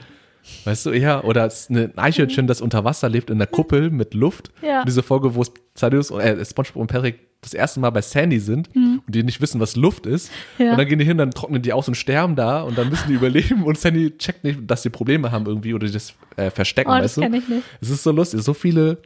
Weißt 0.65 0.87
du, 0.87 0.91
ja, 0.93 1.23
oder 1.23 1.47
es 1.47 1.63
ist 1.63 1.71
ein 1.71 1.97
Eichhörnchen, 1.97 2.47
das 2.47 2.61
unter 2.61 2.85
Wasser 2.85 3.09
lebt 3.09 3.31
in 3.31 3.39
der 3.39 3.47
Kuppel 3.47 3.91
mit 3.91 4.15
Luft. 4.15 4.51
Ja. 4.63 4.81
Und 4.81 4.89
diese 4.89 5.03
Folge, 5.03 5.35
wo 5.35 5.45
Thaddeus, 5.75 6.11
äh, 6.11 6.45
SpongeBob 6.45 6.81
und 6.83 6.87
Patrick 6.89 7.21
das 7.43 7.55
erste 7.55 7.81
Mal 7.81 7.89
bei 7.91 8.03
Sandy 8.03 8.39
sind 8.39 8.69
und 8.75 9.03
die 9.09 9.23
nicht 9.23 9.41
wissen, 9.41 9.61
was 9.61 9.75
Luft 9.75 10.05
ist. 10.05 10.31
Mhm. 10.59 10.65
Ja. 10.65 10.73
Und 10.73 10.79
dann 10.79 10.87
gehen 10.89 10.99
die 10.99 11.07
hin, 11.07 11.17
dann 11.17 11.31
trocknen 11.31 11.63
die 11.63 11.73
aus 11.73 11.89
und 11.89 11.95
sterben 11.95 12.37
da 12.37 12.63
und 12.63 12.77
dann 12.77 12.91
müssen 12.91 13.09
die 13.09 13.15
überleben 13.15 13.63
und 13.65 13.79
Sandy 13.79 14.17
checkt 14.19 14.45
nicht, 14.45 14.61
dass 14.67 14.83
die 14.83 14.91
Probleme 14.91 15.33
haben 15.33 15.47
irgendwie 15.47 15.73
oder 15.73 15.87
die 15.87 15.93
das 15.93 16.13
äh, 16.37 16.51
verstecken, 16.51 16.91
Oh, 16.91 16.99
das 16.99 17.17
weißt 17.17 17.33
du? 17.33 17.37
ich 17.37 17.49
nicht. 17.49 17.63
Es 17.81 17.89
ist 17.89 18.03
so 18.03 18.13
lustig, 18.13 18.43
so 18.43 18.53
viele 18.53 18.99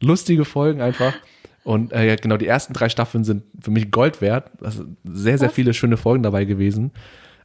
lustige 0.00 0.44
Folgen 0.44 0.80
einfach. 0.80 1.14
Und 1.64 1.92
äh, 1.92 2.14
genau, 2.16 2.36
die 2.36 2.46
ersten 2.46 2.74
drei 2.74 2.88
Staffeln 2.88 3.24
sind 3.24 3.42
für 3.58 3.70
mich 3.70 3.90
Gold 3.90 4.20
wert. 4.20 4.50
Also 4.62 4.84
sehr, 5.04 5.38
sehr 5.38 5.48
Was? 5.48 5.54
viele 5.54 5.72
schöne 5.74 5.96
Folgen 5.96 6.22
dabei 6.22 6.44
gewesen. 6.44 6.92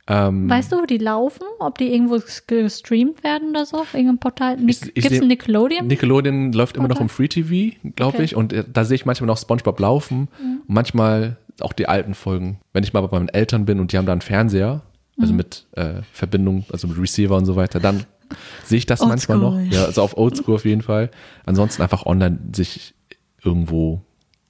Ähm, 0.10 0.50
Weißt 0.50 0.72
du, 0.72 0.78
wo 0.78 0.86
die 0.86 0.98
laufen? 0.98 1.44
Ob 1.60 1.78
die 1.78 1.94
irgendwo 1.94 2.20
gestreamt 2.48 3.24
werden 3.24 3.52
oder 3.52 3.66
so? 3.66 3.78
Auf 3.78 3.94
irgendeinem 3.94 4.18
Portal? 4.18 4.58
Gibt 4.58 4.96
es 5.12 5.22
Nickelodeon? 5.22 5.86
Nickelodeon 5.88 6.52
läuft 6.52 6.78
immer 6.78 6.88
noch 6.88 7.00
im 7.00 7.10
Free 7.10 7.28
TV, 7.28 7.76
glaube 7.96 8.16
Okay. 8.18 8.24
ich. 8.24 8.36
Und 8.36 8.52
äh, 8.52 8.64
da 8.72 8.84
sehe 8.86 8.96
ich 8.96 9.06
manchmal 9.06 9.28
noch 9.28 9.38
SpongeBob 9.38 9.80
laufen. 9.80 10.28
Und 10.42 10.64
manchmal 10.68 11.38
auch 11.62 11.74
die 11.74 11.88
alten 11.88 12.16
Folgen. 12.16 12.60
Wenn 12.74 12.84
ich 12.84 12.94
mal 12.94 13.02
bei 13.02 13.18
meinen 13.20 13.30
Eltern 13.30 13.66
bin 13.66 13.80
und 13.80 13.92
die 13.92 13.98
haben 13.98 14.06
da 14.06 14.12
einen 14.14 14.22
Fernseher, 14.22 14.82
Mhm. 15.18 15.22
also 15.22 15.34
mit 15.34 15.66
äh, 15.74 16.02
Verbindung, 16.14 16.66
also 16.72 16.88
mit 16.88 16.98
Receiver 16.98 17.36
und 17.36 17.46
so 17.46 17.56
weiter, 17.58 17.80
dann 17.82 18.06
sehe 18.64 18.78
ich 18.78 18.86
das 18.86 19.02
manchmal 19.06 19.38
noch. 19.38 19.60
Ja, 19.70 19.86
also 19.86 20.02
auf 20.02 20.18
Oldschool 20.18 20.56
auf 20.56 20.66
jeden 20.66 20.82
Fall. 20.82 21.12
Ansonsten 21.46 21.82
einfach 21.82 22.06
online 22.06 22.40
sich 22.56 22.94
irgendwo 23.44 24.02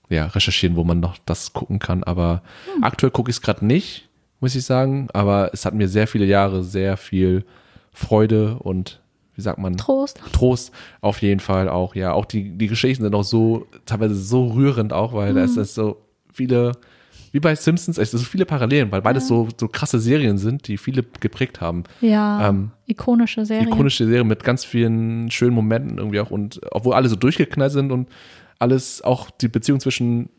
ja, 0.09 0.25
recherchieren, 0.27 0.75
wo 0.75 0.83
man 0.83 0.99
noch 0.99 1.17
das 1.25 1.53
gucken 1.53 1.79
kann. 1.79 2.03
Aber 2.03 2.41
Hm. 2.75 2.83
aktuell 2.83 3.11
gucke 3.11 3.29
ich 3.29 3.37
es 3.37 3.41
gerade 3.41 3.65
nicht, 3.65 4.08
muss 4.39 4.55
ich 4.55 4.65
sagen. 4.65 5.07
Aber 5.13 5.51
es 5.53 5.65
hat 5.65 5.73
mir 5.73 5.87
sehr 5.87 6.07
viele 6.07 6.25
Jahre 6.25 6.63
sehr 6.63 6.97
viel 6.97 7.43
Freude 7.91 8.55
und 8.59 9.01
wie 9.35 9.41
sagt 9.41 9.57
man? 9.59 9.77
Trost. 9.77 10.19
Trost 10.33 10.73
auf 11.01 11.21
jeden 11.21 11.39
Fall 11.39 11.69
auch, 11.69 11.95
ja. 11.95 12.11
Auch 12.13 12.25
die, 12.25 12.57
die 12.57 12.67
Geschichten 12.67 13.03
sind 13.03 13.15
auch 13.15 13.23
so, 13.23 13.67
teilweise 13.85 14.15
so 14.15 14.47
rührend 14.47 14.91
auch, 14.91 15.13
weil 15.13 15.33
da 15.33 15.43
ist 15.43 15.55
Mhm. 15.55 15.63
so 15.63 16.01
viele, 16.33 16.73
wie 17.31 17.39
bei 17.39 17.55
Simpsons, 17.55 17.97
es 17.97 18.11
sind 18.11 18.19
so 18.19 18.25
viele 18.25 18.45
Parallelen, 18.45 18.91
weil 18.91 19.01
beides 19.01 19.27
so, 19.29 19.47
so 19.57 19.69
krasse 19.69 19.99
Serien 19.99 20.37
sind, 20.37 20.67
die 20.67 20.77
viele 20.77 21.03
geprägt 21.21 21.61
haben. 21.61 21.83
Ja, 22.01 22.49
Ähm, 22.49 22.71
ikonische 22.85 23.45
Serie. 23.45 23.67
Ikonische 23.67 24.05
Serie 24.05 24.25
mit 24.25 24.43
ganz 24.43 24.65
vielen 24.65 25.31
schönen 25.31 25.55
Momenten 25.55 25.99
irgendwie 25.99 26.19
auch 26.19 26.31
und 26.31 26.59
obwohl 26.71 26.93
alle 26.93 27.07
so 27.07 27.15
durchgeknallt 27.15 27.71
sind 27.71 27.91
und 27.93 28.09
alles, 28.59 29.01
auch 29.01 29.29
die 29.29 29.47
Beziehung 29.47 29.79
zwischen 29.79 30.29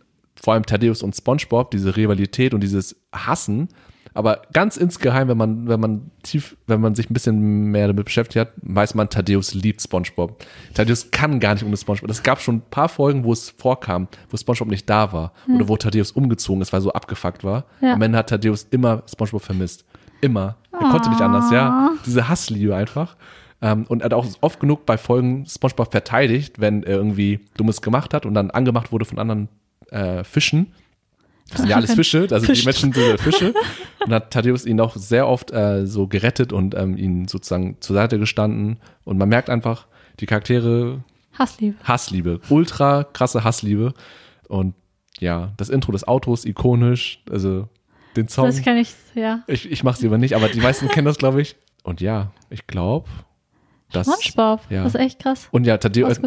vor 0.42 0.52
allem 0.54 0.66
Thaddeus 0.66 1.02
und 1.02 1.16
SpongeBob, 1.16 1.70
diese 1.70 1.96
Rivalität 1.96 2.52
und 2.52 2.60
dieses 2.62 2.96
Hassen, 3.14 3.68
aber 4.14 4.42
ganz 4.52 4.76
insgeheim, 4.76 5.28
wenn 5.28 5.36
man, 5.36 5.68
wenn 5.68 5.80
man 5.80 6.10
tief, 6.22 6.56
wenn 6.66 6.80
man 6.80 6.94
sich 6.94 7.10
ein 7.10 7.14
bisschen 7.14 7.70
mehr 7.70 7.86
damit 7.86 8.04
beschäftigt 8.04 8.40
hat, 8.40 8.52
weiß 8.62 8.94
man, 8.94 9.08
Thaddeus 9.08 9.54
liebt 9.54 9.80
SpongeBob. 9.80 10.44
Thaddeus 10.74 11.10
kann 11.10 11.40
gar 11.40 11.54
nicht 11.54 11.64
ohne 11.64 11.76
SpongeBob. 11.76 12.10
Es 12.10 12.22
gab 12.22 12.40
schon 12.40 12.56
ein 12.56 12.62
paar 12.70 12.88
Folgen, 12.88 13.24
wo 13.24 13.32
es 13.32 13.50
vorkam, 13.50 14.08
wo 14.28 14.36
SpongeBob 14.36 14.68
nicht 14.68 14.90
da 14.90 15.12
war 15.12 15.32
oder 15.54 15.68
wo 15.68 15.76
Thaddeus 15.76 16.12
umgezogen 16.12 16.62
ist, 16.62 16.72
weil 16.72 16.78
er 16.78 16.82
so 16.82 16.92
abgefuckt 16.92 17.44
war. 17.44 17.64
Ja. 17.80 17.94
Am 17.94 18.02
Ende 18.02 18.18
hat 18.18 18.28
Thaddeus 18.28 18.66
immer 18.70 19.02
SpongeBob 19.08 19.42
vermisst. 19.42 19.84
Immer. 20.20 20.56
Er 20.72 20.90
konnte 20.90 21.08
nicht 21.10 21.20
anders, 21.20 21.50
ja. 21.50 21.90
Diese 22.04 22.28
Hassliebe 22.28 22.74
einfach. 22.74 23.16
Ähm, 23.62 23.84
und 23.88 24.02
er 24.02 24.06
hat 24.06 24.14
auch 24.14 24.26
oft 24.40 24.60
genug 24.60 24.86
bei 24.86 24.98
Folgen 24.98 25.46
SpongeBob 25.46 25.90
verteidigt, 25.90 26.60
wenn 26.60 26.82
er 26.82 26.96
irgendwie 26.96 27.40
Dummes 27.56 27.82
gemacht 27.82 28.14
hat 28.14 28.26
und 28.26 28.34
dann 28.34 28.50
angemacht 28.50 28.92
wurde 28.92 29.04
von 29.04 29.18
anderen 29.18 29.48
äh, 29.90 30.24
Fischen. 30.24 30.72
Das 31.50 31.60
sind 31.60 31.68
ja 31.68 31.76
alles 31.76 31.94
Fische, 31.94 32.28
also 32.30 32.46
Fisch. 32.46 32.60
die 32.60 32.64
Menschen 32.64 32.92
sind 32.92 33.20
Fische. 33.20 33.54
Und 34.04 34.12
hat 34.12 34.30
Thaddeus 34.30 34.64
ihn 34.64 34.80
auch 34.80 34.96
sehr 34.96 35.28
oft 35.28 35.52
äh, 35.52 35.86
so 35.86 36.06
gerettet 36.06 36.52
und 36.52 36.74
ähm, 36.74 36.96
ihn 36.96 37.28
sozusagen 37.28 37.76
zur 37.80 37.94
Seite 37.94 38.18
gestanden. 38.18 38.78
Und 39.04 39.18
man 39.18 39.28
merkt 39.28 39.50
einfach, 39.50 39.86
die 40.20 40.26
Charaktere 40.26 41.02
Hassliebe. 41.38 41.76
Hassliebe, 41.84 42.40
ultra 42.48 43.04
krasse 43.04 43.44
Hassliebe. 43.44 43.94
Und 44.48 44.74
ja, 45.18 45.52
das 45.56 45.68
Intro 45.68 45.92
des 45.92 46.06
Autos 46.06 46.44
ikonisch, 46.44 47.22
also 47.30 47.68
den 48.16 48.28
Song. 48.28 48.46
Das 48.46 48.62
kann 48.62 48.76
ich, 48.76 48.94
ja. 49.14 49.42
Ich, 49.46 49.70
ich 49.70 49.84
mache 49.84 49.98
sie 49.98 50.06
aber 50.06 50.18
nicht, 50.18 50.34
aber 50.34 50.48
die 50.48 50.60
meisten 50.60 50.88
kennen 50.88 51.06
das, 51.06 51.18
glaube 51.18 51.40
ich. 51.42 51.56
Und 51.82 52.00
ja, 52.00 52.32
ich 52.50 52.66
glaube, 52.66 53.08
dass. 53.92 54.06
SpongeBob. 54.06 54.70
ja. 54.70 54.84
Das 54.84 54.94
ist 54.94 55.00
echt 55.00 55.18
krass. 55.20 55.48
Und 55.50 55.66
ja, 55.66 55.78
Thaddeus, 55.78 56.20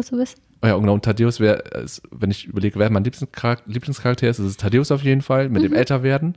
Oh 0.64 0.66
ja, 0.66 0.76
genau, 0.78 0.94
und 0.94 1.04
Thaddeus 1.04 1.40
wäre, 1.40 1.62
wenn 2.10 2.30
ich 2.30 2.46
überlege, 2.46 2.78
wer 2.78 2.90
mein 2.90 3.04
Lieblingscharakter, 3.04 3.70
Lieblingscharakter 3.70 4.26
ist, 4.28 4.38
ist 4.38 4.46
es 4.46 4.56
Thaddeus 4.56 4.90
auf 4.90 5.02
jeden 5.02 5.20
Fall, 5.20 5.50
mit 5.50 5.62
dem 5.62 5.72
Mhm. 5.72 5.76
Älterwerden. 5.76 6.36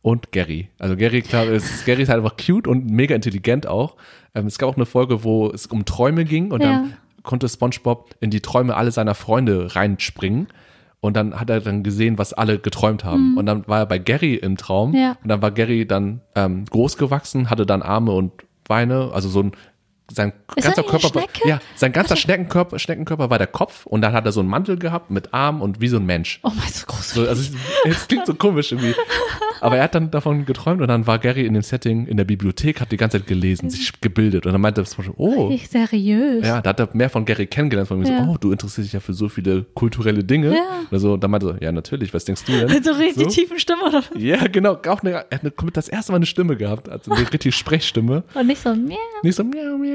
Und 0.00 0.30
Gary. 0.32 0.68
Also 0.78 0.96
Gary, 0.96 1.22
klar, 1.22 1.46
ist, 1.46 1.84
Gary 1.86 2.02
ist 2.02 2.08
halt 2.10 2.18
einfach 2.22 2.36
cute 2.36 2.68
und 2.68 2.88
mega 2.88 3.14
intelligent 3.16 3.66
auch. 3.66 3.96
Ähm, 4.34 4.46
es 4.46 4.58
gab 4.58 4.68
auch 4.68 4.76
eine 4.76 4.86
Folge, 4.86 5.24
wo 5.24 5.48
es 5.50 5.66
um 5.66 5.84
Träume 5.86 6.24
ging 6.24 6.52
und 6.52 6.62
Ja. 6.62 6.72
dann 6.72 6.94
konnte 7.24 7.48
SpongeBob 7.48 8.14
in 8.20 8.30
die 8.30 8.40
Träume 8.40 8.76
alle 8.76 8.92
seiner 8.92 9.14
Freunde 9.14 9.74
reinspringen. 9.74 10.48
Und 11.00 11.16
dann 11.16 11.38
hat 11.40 11.50
er 11.50 11.60
dann 11.60 11.82
gesehen, 11.82 12.16
was 12.16 12.32
alle 12.32 12.58
geträumt 12.58 13.02
haben. 13.04 13.36
Und 13.36 13.44
dann 13.46 13.66
war 13.66 13.80
er 13.80 13.86
bei 13.86 13.98
Gary 13.98 14.34
im 14.36 14.56
Traum. 14.56 14.90
Mhm. 14.90 14.96
Ja. 14.96 15.16
Und 15.22 15.28
dann 15.28 15.42
war 15.42 15.50
Gary 15.50 15.84
dann 15.86 16.20
ähm, 16.36 16.64
groß 16.66 16.96
gewachsen, 16.96 17.50
hatte 17.50 17.66
dann 17.66 17.82
Arme 17.82 18.12
und 18.12 18.32
Beine, 18.68 19.10
also 19.12 19.28
so 19.28 19.40
ein 19.42 19.52
sein 20.12 20.32
Ist 20.54 20.64
ganzer 20.64 20.82
er 20.82 20.88
Körper, 20.88 21.14
war- 21.14 21.24
ja, 21.46 21.60
sein 21.76 21.92
ganzer 21.92 22.16
Schneckenkörper, 22.16 22.78
Schneckenkörper 22.78 23.30
war 23.30 23.38
der 23.38 23.46
Kopf 23.46 23.86
und 23.86 24.02
dann 24.02 24.12
hat 24.12 24.26
er 24.26 24.32
so 24.32 24.40
einen 24.40 24.48
Mantel 24.50 24.76
gehabt 24.78 25.10
mit 25.10 25.32
Arm 25.32 25.62
und 25.62 25.80
wie 25.80 25.88
so 25.88 25.96
ein 25.96 26.04
Mensch. 26.04 26.40
Oh 26.42 26.50
mein, 26.54 26.68
so 26.70 26.84
groß. 26.86 27.10
So, 27.10 27.26
also 27.26 27.52
es, 27.86 28.06
klingt 28.06 28.26
so 28.26 28.34
komisch 28.34 28.72
irgendwie. 28.72 28.94
Aber 29.62 29.78
er 29.78 29.84
hat 29.84 29.94
dann 29.94 30.10
davon 30.10 30.44
geträumt 30.44 30.82
und 30.82 30.88
dann 30.88 31.06
war 31.06 31.18
Gary 31.18 31.46
in 31.46 31.54
dem 31.54 31.62
Setting 31.62 32.06
in 32.06 32.18
der 32.18 32.24
Bibliothek, 32.24 32.82
hat 32.82 32.92
die 32.92 32.98
ganze 32.98 33.18
Zeit 33.18 33.26
gelesen, 33.26 33.70
sich 33.70 33.98
gebildet 34.02 34.44
und 34.44 34.52
dann 34.52 34.60
meinte 34.60 34.82
er 34.82 35.14
oh, 35.16 35.46
Richtig 35.48 35.70
seriös. 35.70 36.46
ja, 36.46 36.60
da 36.60 36.70
hat 36.70 36.80
er 36.80 36.90
mehr 36.92 37.08
von 37.08 37.24
Gary 37.24 37.46
kennengelernt, 37.46 37.88
von 37.88 37.98
mir 37.98 38.08
Ja. 38.08 38.24
so, 38.24 38.30
oh, 38.32 38.36
du 38.38 38.52
interessierst 38.52 38.88
dich 38.88 38.92
ja 38.92 39.00
für 39.00 39.14
so 39.14 39.30
viele 39.30 39.64
kulturelle 39.74 40.22
Dinge. 40.22 40.54
Ja. 40.54 40.82
Also, 40.90 41.16
dann 41.16 41.30
meinte 41.30 41.56
er, 41.58 41.62
ja, 41.64 41.72
natürlich, 41.72 42.12
was 42.12 42.26
denkst 42.26 42.44
du 42.44 42.52
denn? 42.52 42.82
So 42.84 42.92
richtig 42.92 43.24
So? 43.24 43.30
tiefen 43.30 43.58
Stimme 43.58 43.84
oder 43.84 44.02
Ja, 44.16 44.46
genau, 44.48 44.76
auch 44.86 45.00
eine, 45.02 45.24
er 45.30 45.38
hat 45.42 45.52
das 45.72 45.88
erste 45.88 46.12
Mal 46.12 46.16
eine 46.16 46.26
Stimme 46.26 46.56
gehabt, 46.56 46.90
also 46.90 47.10
eine 47.12 47.20
richtig 47.32 47.54
Sprechstimme. 47.54 48.22
Und 48.34 48.46
nicht 48.46 48.60
so, 48.60 48.74
miau, 48.74 48.96
Nicht 49.22 49.36
so 49.36 49.44
miau, 49.44 49.78
miau. 49.78 49.93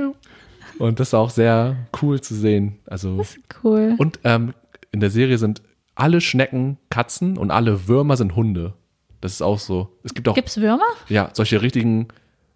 Und 0.78 1.00
das 1.00 1.14
war 1.14 1.20
auch 1.22 1.30
sehr 1.30 1.76
cool 2.02 2.22
zu 2.22 2.36
sehen. 2.36 2.80
Also, 2.86 3.24
cool. 3.64 3.96
und 3.98 4.20
ähm, 4.24 4.54
in 4.92 5.00
der 5.02 5.10
Serie 5.10 5.38
sind 5.38 5.62
alle 5.96 6.22
Schnecken 6.22 6.78
Katzen 6.90 7.38
und 7.38 7.52
alle 7.52 7.88
Würmer 7.88 8.16
sind 8.18 8.36
Hunde. 8.36 8.74
Das 9.22 9.34
ist 9.34 9.42
auch 9.42 9.60
so. 9.60 9.90
Es 10.04 10.14
gibt 10.14 10.28
auch 10.30 10.36
Gibt's 10.36 10.58
Würmer? 10.58 10.86
ja, 11.10 11.30
solche 11.34 11.62
richtigen 11.62 12.08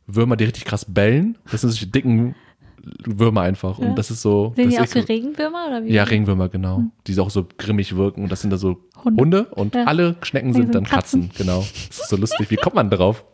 Würmer, 0.08 0.38
die 0.38 0.46
richtig 0.46 0.64
krass 0.66 0.86
bellen. 0.88 1.38
Das 1.52 1.62
sind 1.62 1.72
solche 1.72 1.88
dicken 1.88 2.36
Würmer 3.06 3.42
einfach. 3.42 3.80
Ja. 3.80 3.88
Und 3.88 3.98
das 3.98 4.10
ist 4.12 4.22
so. 4.22 4.54
Sehen 4.56 4.70
das 4.70 4.76
die 4.78 4.84
ist 4.84 4.96
wie 4.96 5.00
so 5.02 5.06
Regenwürmer 5.08 5.66
oder 5.68 5.84
wie? 5.84 5.92
ja, 5.94 6.04
Regenwürmer, 6.04 6.48
genau. 6.50 6.84
Die 7.08 7.20
auch 7.20 7.30
so 7.30 7.46
grimmig 7.58 7.96
wirken. 7.98 8.24
Und 8.24 8.32
das 8.32 8.42
sind 8.42 8.50
da 8.52 8.58
so 8.58 8.78
Hunde. 9.04 9.22
Hunde, 9.22 9.44
und 9.56 9.76
Ja. 9.76 9.84
alle 9.86 10.16
Schnecken 10.22 10.54
sind 10.54 10.64
sind 10.64 10.76
dann 10.76 10.84
Katzen. 10.86 11.30
Genau. 11.38 11.60
Das 11.60 12.00
ist 12.00 12.10
so 12.10 12.16
lustig. 12.16 12.50
Wie 12.50 12.56
kommt 12.56 12.76
man 12.76 12.90
darauf? 12.90 13.26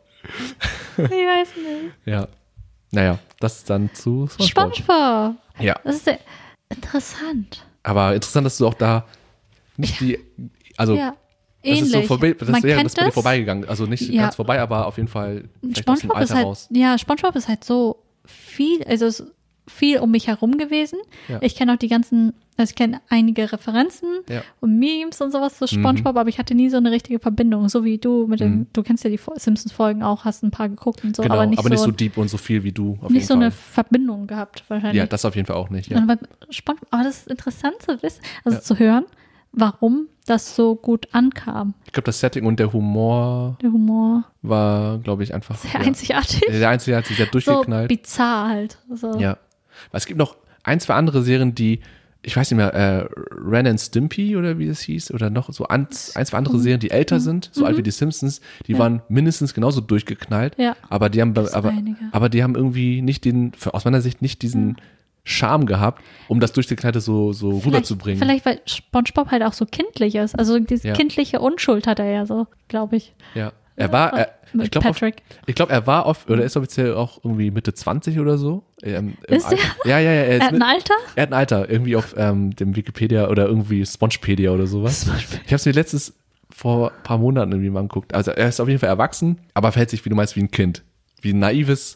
Ich 0.97 1.03
weiß 1.05 1.49
nicht. 1.55 1.93
Ja. 2.05 2.27
Naja, 2.91 3.19
das 3.39 3.63
dann 3.63 3.89
zu 3.93 4.27
SpongeBob. 4.27 4.75
SpongeBob. 4.75 5.35
Ja. 5.59 5.75
Das 5.83 5.95
ist 5.97 6.05
sehr 6.05 6.19
interessant. 6.69 7.65
Aber 7.83 8.13
interessant, 8.15 8.45
dass 8.45 8.57
du 8.57 8.67
auch 8.67 8.73
da 8.73 9.05
nicht 9.77 9.99
die, 9.99 10.19
also 10.77 10.95
ja. 10.95 11.11
das 11.11 11.17
Ähnlich. 11.63 11.81
ist 11.83 11.91
so 11.91 12.01
vorbei, 12.03 12.33
das 12.33 12.49
Man 12.49 12.63
wäre 12.63 12.77
kennt 12.77 12.85
das 12.87 12.95
bei 12.95 13.01
dir 13.01 13.05
das. 13.07 13.13
vorbeigegangen. 13.13 13.69
Also 13.69 13.85
nicht 13.85 14.09
Ja. 14.09 14.23
ganz 14.23 14.35
vorbei, 14.35 14.59
aber 14.59 14.87
auf 14.87 14.97
jeden 14.97 15.07
Fall 15.09 15.45
SpongeBob 15.77 16.19
ist 16.19 16.33
halt, 16.33 16.45
raus. 16.45 16.67
ja, 16.71 16.97
SpongeBob 16.97 17.35
ist 17.35 17.47
halt 17.47 17.63
so 17.63 18.03
viel, 18.25 18.83
also 18.83 19.05
es 19.05 19.23
viel 19.69 19.99
um 19.99 20.11
mich 20.11 20.27
herum 20.27 20.57
gewesen. 20.57 20.99
Ja. 21.27 21.37
Ich 21.41 21.55
kenne 21.55 21.73
auch 21.73 21.77
die 21.77 21.87
ganzen, 21.87 22.33
also 22.57 22.71
ich 22.71 22.75
kenne 22.75 22.99
einige 23.09 23.51
Referenzen 23.51 24.09
Ja. 24.29 24.41
und 24.59 24.77
Memes 24.79 25.21
und 25.21 25.31
sowas 25.31 25.57
zu 25.57 25.63
Mhm. 25.65 25.81
SpongeBob, 25.81 26.17
aber 26.17 26.27
ich 26.29 26.39
hatte 26.39 26.55
nie 26.55 26.69
so 26.69 26.77
eine 26.77 26.91
richtige 26.91 27.19
Verbindung, 27.19 27.69
so 27.69 27.83
wie 27.83 27.97
du 27.97 28.27
mit 28.27 28.39
den, 28.39 28.67
du 28.73 28.83
kennst 28.83 29.03
ja 29.03 29.09
die 29.09 29.19
Simpsons-Folgen 29.35 30.03
auch, 30.03 30.25
hast 30.25 30.43
ein 30.43 30.51
paar 30.51 30.69
geguckt 30.69 31.03
und 31.03 31.15
so, 31.15 31.23
Genau, 31.23 31.35
aber 31.35 31.45
nicht 31.45 31.63
so, 31.79 31.91
deep 31.91 32.17
und 32.17 32.29
so 32.29 32.37
viel 32.37 32.63
wie 32.63 32.71
du 32.71 32.97
nicht 33.09 33.25
so 33.27 33.35
Fall. 33.35 33.43
eine 33.43 33.51
Verbindung 33.51 34.27
gehabt 34.27 34.63
wahrscheinlich. 34.67 34.97
ja, 34.97 35.05
das 35.05 35.23
auf 35.25 35.35
jeden 35.35 35.45
Fall 35.45 35.55
auch 35.55 35.69
nicht. 35.69 35.89
Ja. 35.89 36.05
SpongeBob, 36.49 36.87
aber 36.91 37.03
das 37.03 37.19
ist 37.19 37.27
interessant 37.29 37.75
zu 37.81 38.01
wissen, 38.03 38.21
also 38.43 38.59
zu 38.59 38.77
hören, 38.79 39.05
warum 39.51 40.07
das 40.25 40.55
so 40.55 40.75
gut 40.75 41.07
ankam, 41.11 41.73
Ich 41.87 41.91
glaube, 41.91 42.05
das 42.05 42.19
Setting 42.19 42.45
und 42.45 42.59
der 42.59 42.71
Humor 42.71 43.57
der 43.63 43.71
Humor. 43.71 44.25
war, 44.43 44.99
glaube 44.99 45.23
ich, 45.23 45.33
einfach 45.33 45.55
Sehr 45.55 45.71
ja. 45.73 45.79
einzigartig. 45.79 46.41
Hat 46.61 46.81
sich 46.81 47.17
sehr 47.17 47.25
so 47.25 47.31
durchgeknallt. 47.31 47.87
bizarr 47.87 48.47
halt. 48.49 48.77
So. 48.93 49.17
ja. 49.17 49.37
Es 49.91 50.05
gibt 50.05 50.17
noch 50.19 50.35
ein, 50.63 50.79
zwei 50.79 50.93
andere 50.95 51.21
Serien, 51.23 51.55
die, 51.55 51.79
ich 52.21 52.35
weiß 52.35 52.51
nicht 52.51 52.57
mehr, 52.57 52.73
äh, 52.73 53.07
Ren 53.31 53.65
and 53.65 53.79
Stimpy 53.79 54.35
oder 54.35 54.59
wie 54.59 54.67
es 54.67 54.81
hieß, 54.81 55.11
oder 55.13 55.29
noch 55.29 55.51
so 55.53 55.67
ein, 55.67 55.87
ein 56.15 56.25
zwei 56.25 56.37
andere 56.37 56.59
Serien, 56.59 56.79
die 56.79 56.91
älter 56.91 57.19
sind, 57.19 57.49
so 57.53 57.65
alt 57.65 57.77
wie 57.77 57.83
die 57.83 57.91
Simpsons, 57.91 58.41
die 58.67 58.73
Mhm. 58.73 58.77
Ja. 58.77 58.83
waren 58.83 59.01
mindestens 59.09 59.53
genauso 59.53 59.79
durchgeknallt. 59.81 60.57
Ja. 60.57 60.75
Aber 60.89 61.09
die 61.09 61.21
haben, 61.21 61.33
aber, 61.37 61.69
einige. 61.69 61.97
aber 62.11 62.29
die 62.29 62.43
haben 62.43 62.55
irgendwie 62.55 63.01
nicht 63.01 63.23
den, 63.25 63.53
aus 63.71 63.85
meiner 63.85 64.01
Sicht 64.01 64.21
nicht 64.21 64.41
diesen 64.41 64.75
Charme 65.25 65.65
gehabt, 65.65 66.03
um 66.27 66.39
das 66.39 66.53
durchgeknallte 66.53 67.01
so, 67.01 67.33
so 67.33 67.59
rüberzubringen. 67.59 68.19
Vielleicht, 68.19 68.45
weil 68.45 68.61
SpongeBob 68.65 69.29
halt 69.31 69.43
auch 69.43 69.53
so 69.53 69.65
kindlich 69.65 70.15
ist. 70.15 70.37
Also 70.37 70.59
diese 70.59 70.87
Ja. 70.89 70.93
kindliche 70.95 71.39
Unschuld 71.39 71.87
hat 71.87 71.99
er 71.99 72.05
ja 72.11 72.25
so, 72.25 72.47
glaube 72.67 72.95
ich. 72.97 73.13
Ja. 73.35 73.51
Er 73.79 73.91
war, 73.91 74.13
er, 74.13 74.29
ich 74.61 74.71
glaube, 74.71 74.87
Patrick. 74.87 75.23
ich 75.45 75.55
glaube, 75.55 75.71
er 75.71 75.87
war 75.87 76.05
oft, 76.05 76.29
oder 76.29 76.43
ist 76.43 76.57
offiziell 76.57 76.93
auch 76.95 77.19
irgendwie 77.23 77.49
Mitte 77.51 77.73
20 77.73 78.19
oder 78.19 78.37
so. 78.37 78.63
Ähm, 78.83 79.15
Ist 79.27 79.51
er? 79.51 79.57
Ja, 79.85 79.99
ja, 79.99 80.11
ja. 80.11 80.21
Er, 80.21 80.27
Er 80.39 80.45
hat 80.45 80.51
mit, 80.51 80.61
ein 80.61 80.67
Alter? 80.67 80.93
er 81.15 81.23
hat 81.23 81.29
ein 81.29 81.33
Alter, 81.33 81.69
irgendwie 81.69 81.95
auf 81.95 82.13
ähm, 82.17 82.55
dem 82.55 82.75
Wikipedia 82.75 83.27
oder 83.29 83.45
irgendwie 83.47 83.85
Spongepedia 83.85 84.51
oder 84.51 84.67
sowas. 84.67 85.07
Ich 85.45 85.47
habe 85.47 85.55
es 85.55 85.65
mir 85.65 85.71
letztes 85.71 86.13
vor 86.49 86.91
ein 86.91 87.03
paar 87.03 87.17
Monaten 87.17 87.51
irgendwie 87.51 87.69
mal 87.69 87.79
angeguckt. 87.81 88.13
Also 88.13 88.31
er 88.31 88.49
ist 88.49 88.59
auf 88.59 88.67
jeden 88.67 88.79
Fall 88.79 88.89
erwachsen, 88.89 89.39
aber 89.53 89.71
verhält 89.71 89.89
sich, 89.91 90.03
wie 90.03 90.09
du 90.09 90.15
meinst, 90.15 90.35
wie 90.35 90.41
ein 90.41 90.51
Kind. 90.51 90.83
Wie 91.21 91.31
ein 91.33 91.39
naives, 91.39 91.95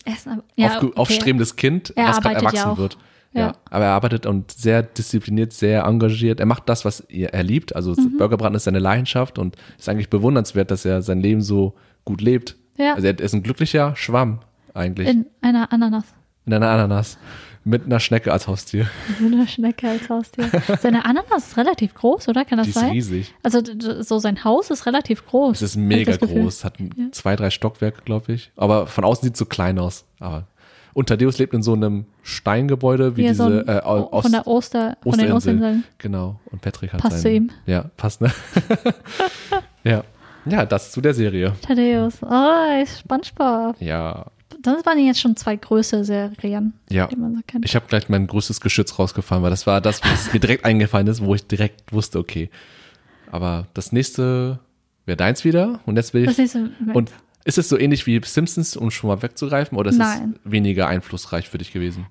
ja, 0.55 0.77
okay. 0.81 0.91
aufstrebendes 0.95 1.55
Kind, 1.55 1.93
Er 1.95 2.07
was 2.09 2.21
gerade 2.21 2.35
ja 2.35 2.39
erwachsen 2.41 2.69
auch. 2.71 2.77
wird. 2.77 2.97
Ja. 3.33 3.41
Ja. 3.47 3.51
aber 3.71 3.85
er 3.85 3.91
arbeitet 3.91 4.25
und 4.25 4.51
sehr 4.51 4.83
diszipliniert, 4.83 5.53
sehr 5.53 5.83
engagiert. 5.85 6.39
Er 6.39 6.45
macht 6.45 6.69
das, 6.69 6.85
was 6.85 6.99
er, 7.01 7.33
er 7.33 7.43
liebt. 7.43 7.75
Also 7.75 7.91
Mhm. 7.93 8.17
Burgerbraten 8.17 8.55
ist 8.55 8.65
seine 8.65 8.79
Leidenschaft 8.79 9.39
und 9.39 9.55
ist 9.77 9.89
eigentlich 9.89 10.09
bewundernswert, 10.09 10.69
dass 10.71 10.85
er 10.85 11.01
sein 11.01 11.19
Leben 11.19 11.41
so 11.41 11.73
gut 12.05 12.21
lebt. 12.21 12.55
Ja. 12.77 12.93
Also 12.95 13.07
er 13.07 13.19
ist 13.19 13.33
ein 13.33 13.43
glücklicher 13.43 13.95
Schwamm 13.95 14.39
eigentlich. 14.73 15.07
In, 15.07 15.21
In 15.21 15.25
einer 15.41 15.71
Ananas. 15.73 16.05
einer 16.45 16.69
Ananas. 16.69 17.17
Mit 17.65 17.85
einer 17.85 18.01
Schnecke 18.01 18.29
als 18.33 18.45
Haustier. 18.47 18.87
So 19.19 19.25
eine 19.25 19.47
Schnecke 19.47 19.87
als 19.89 20.09
Haustier. 20.09 20.49
Seine 20.81 21.05
Ananas 21.05 21.47
ist 21.47 21.57
relativ 21.57 21.93
groß, 21.93 22.27
oder? 22.27 22.43
Kann 22.43 22.57
das 22.57 22.65
Die 22.65 22.71
ist 22.71 22.79
sein? 22.79 22.91
riesig. 22.91 23.33
Also 23.41 23.61
d- 23.61 23.75
d- 23.75 24.01
so 24.03 24.19
sein 24.19 24.43
Haus 24.43 24.69
ist 24.69 24.85
relativ 24.85 25.25
groß. 25.25 25.61
Es 25.61 25.71
ist 25.71 25.75
mega 25.77 26.17
groß. 26.17 26.65
Hat 26.65 26.75
zwei, 27.13 27.37
drei 27.37 27.49
Stockwerke, 27.49 28.01
glaube 28.03 28.33
ich. 28.33 28.51
Aber 28.57 28.85
von 28.87 29.05
außen 29.05 29.23
sieht 29.23 29.35
es 29.35 29.39
so 29.39 29.45
klein 29.45 29.79
aus. 29.79 30.03
Aber 30.19 30.45
und 30.93 31.09
Thaddeus 31.09 31.37
lebt 31.39 31.53
in 31.53 31.63
so 31.63 31.73
einem 31.73 32.05
Steingebäude, 32.21 33.15
wie 33.17 33.23
Wie 33.23 33.27
diese 33.29 33.35
so 33.35 33.43
ein, 33.45 33.67
äh, 33.67 33.79
aus, 33.81 34.21
von 34.23 34.31
der 34.31 34.45
Oster, 34.47 34.97
von 35.03 35.11
den 35.13 35.31
Osterinsel. 35.31 35.33
Osterinseln. 35.35 35.83
Genau. 35.97 36.39
Und 36.51 36.61
Patrick 36.61 36.93
hat 36.93 37.01
Passt 37.01 37.17
zu 37.17 37.21
seinen, 37.23 37.35
ihm. 37.35 37.51
Ja, 37.65 37.85
passt, 37.97 38.21
ne? 38.21 38.31
ja. 39.83 40.03
Ja, 40.45 40.65
das 40.65 40.91
zu 40.91 40.99
der 40.99 41.13
Serie. 41.13 41.53
Thaddeus. 41.61 42.15
Oh, 42.21 42.81
ist 42.81 42.99
Spongebob. 42.99 43.77
Ja. 43.79 44.25
Das 44.61 44.85
waren 44.85 44.99
jetzt 44.99 45.19
schon 45.19 45.35
zwei 45.35 45.55
größere 45.55 46.03
Serien, 46.05 46.73
Ja. 46.89 47.07
die 47.07 47.15
man 47.15 47.35
so 47.35 47.41
kennt. 47.47 47.65
Ich 47.65 47.75
habe 47.75 47.85
gleich 47.87 48.07
mein 48.09 48.27
größtes 48.27 48.59
Geschütz 48.61 48.97
rausgefahren, 48.99 49.41
weil 49.43 49.49
das 49.49 49.65
war 49.67 49.81
das, 49.81 50.01
was 50.03 50.31
mir 50.33 50.39
direkt 50.39 50.63
eingefallen 50.65 51.07
ist, 51.07 51.23
wo 51.23 51.33
ich 51.35 51.47
direkt 51.47 51.91
wusste, 51.93 52.19
okay. 52.19 52.49
Aber 53.31 53.67
das 53.73 53.91
nächste 53.91 54.59
wäre 55.05 55.17
deins 55.17 55.43
wieder. 55.43 55.79
Und 55.85 55.95
jetzt 55.95 56.13
will 56.13 56.23
Das 56.25 56.33
ich. 56.33 56.39
nächste, 56.53 56.69
Und 56.93 57.11
ist 57.45 57.57
es 57.57 57.69
so 57.69 57.77
ähnlich 57.77 58.05
wie 58.07 58.21
Simpsons, 58.23 58.75
um 58.75 58.91
schon 58.91 59.09
mal 59.09 59.21
wegzugreifen, 59.21 59.77
oder 59.77 59.89
ist 59.89 59.97
Nein. 59.97 60.35
es 60.45 60.51
weniger 60.51 60.87
einflussreich 60.87 61.49
für 61.49 61.57
dich 61.57 61.71
gewesen? 61.71 62.07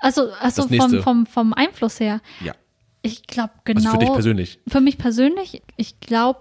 also, 0.00 0.30
also 0.40 0.66
vom, 0.68 1.00
vom, 1.02 1.26
vom 1.26 1.52
Einfluss 1.52 2.00
her. 2.00 2.20
Ja. 2.44 2.54
Ich 3.02 3.26
glaube 3.26 3.52
genau. 3.64 3.80
Also 3.80 3.90
für 3.92 3.98
dich 3.98 4.12
persönlich. 4.12 4.58
Für 4.68 4.80
mich 4.80 4.98
persönlich, 4.98 5.62
ich 5.76 5.98
glaube 6.00 6.40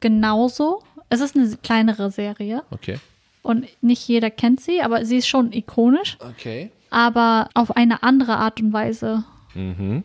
genauso. 0.00 0.82
Es 1.08 1.20
ist 1.20 1.36
eine 1.36 1.56
kleinere 1.62 2.10
Serie 2.10 2.62
Okay. 2.70 2.98
und 3.42 3.66
nicht 3.80 4.06
jeder 4.08 4.30
kennt 4.30 4.60
sie, 4.60 4.82
aber 4.82 5.04
sie 5.04 5.18
ist 5.18 5.28
schon 5.28 5.52
ikonisch. 5.52 6.16
Okay. 6.20 6.70
Aber 6.90 7.48
auf 7.54 7.76
eine 7.76 8.02
andere 8.02 8.36
Art 8.36 8.60
und 8.60 8.72
Weise 8.72 9.24
Mhm. 9.54 10.02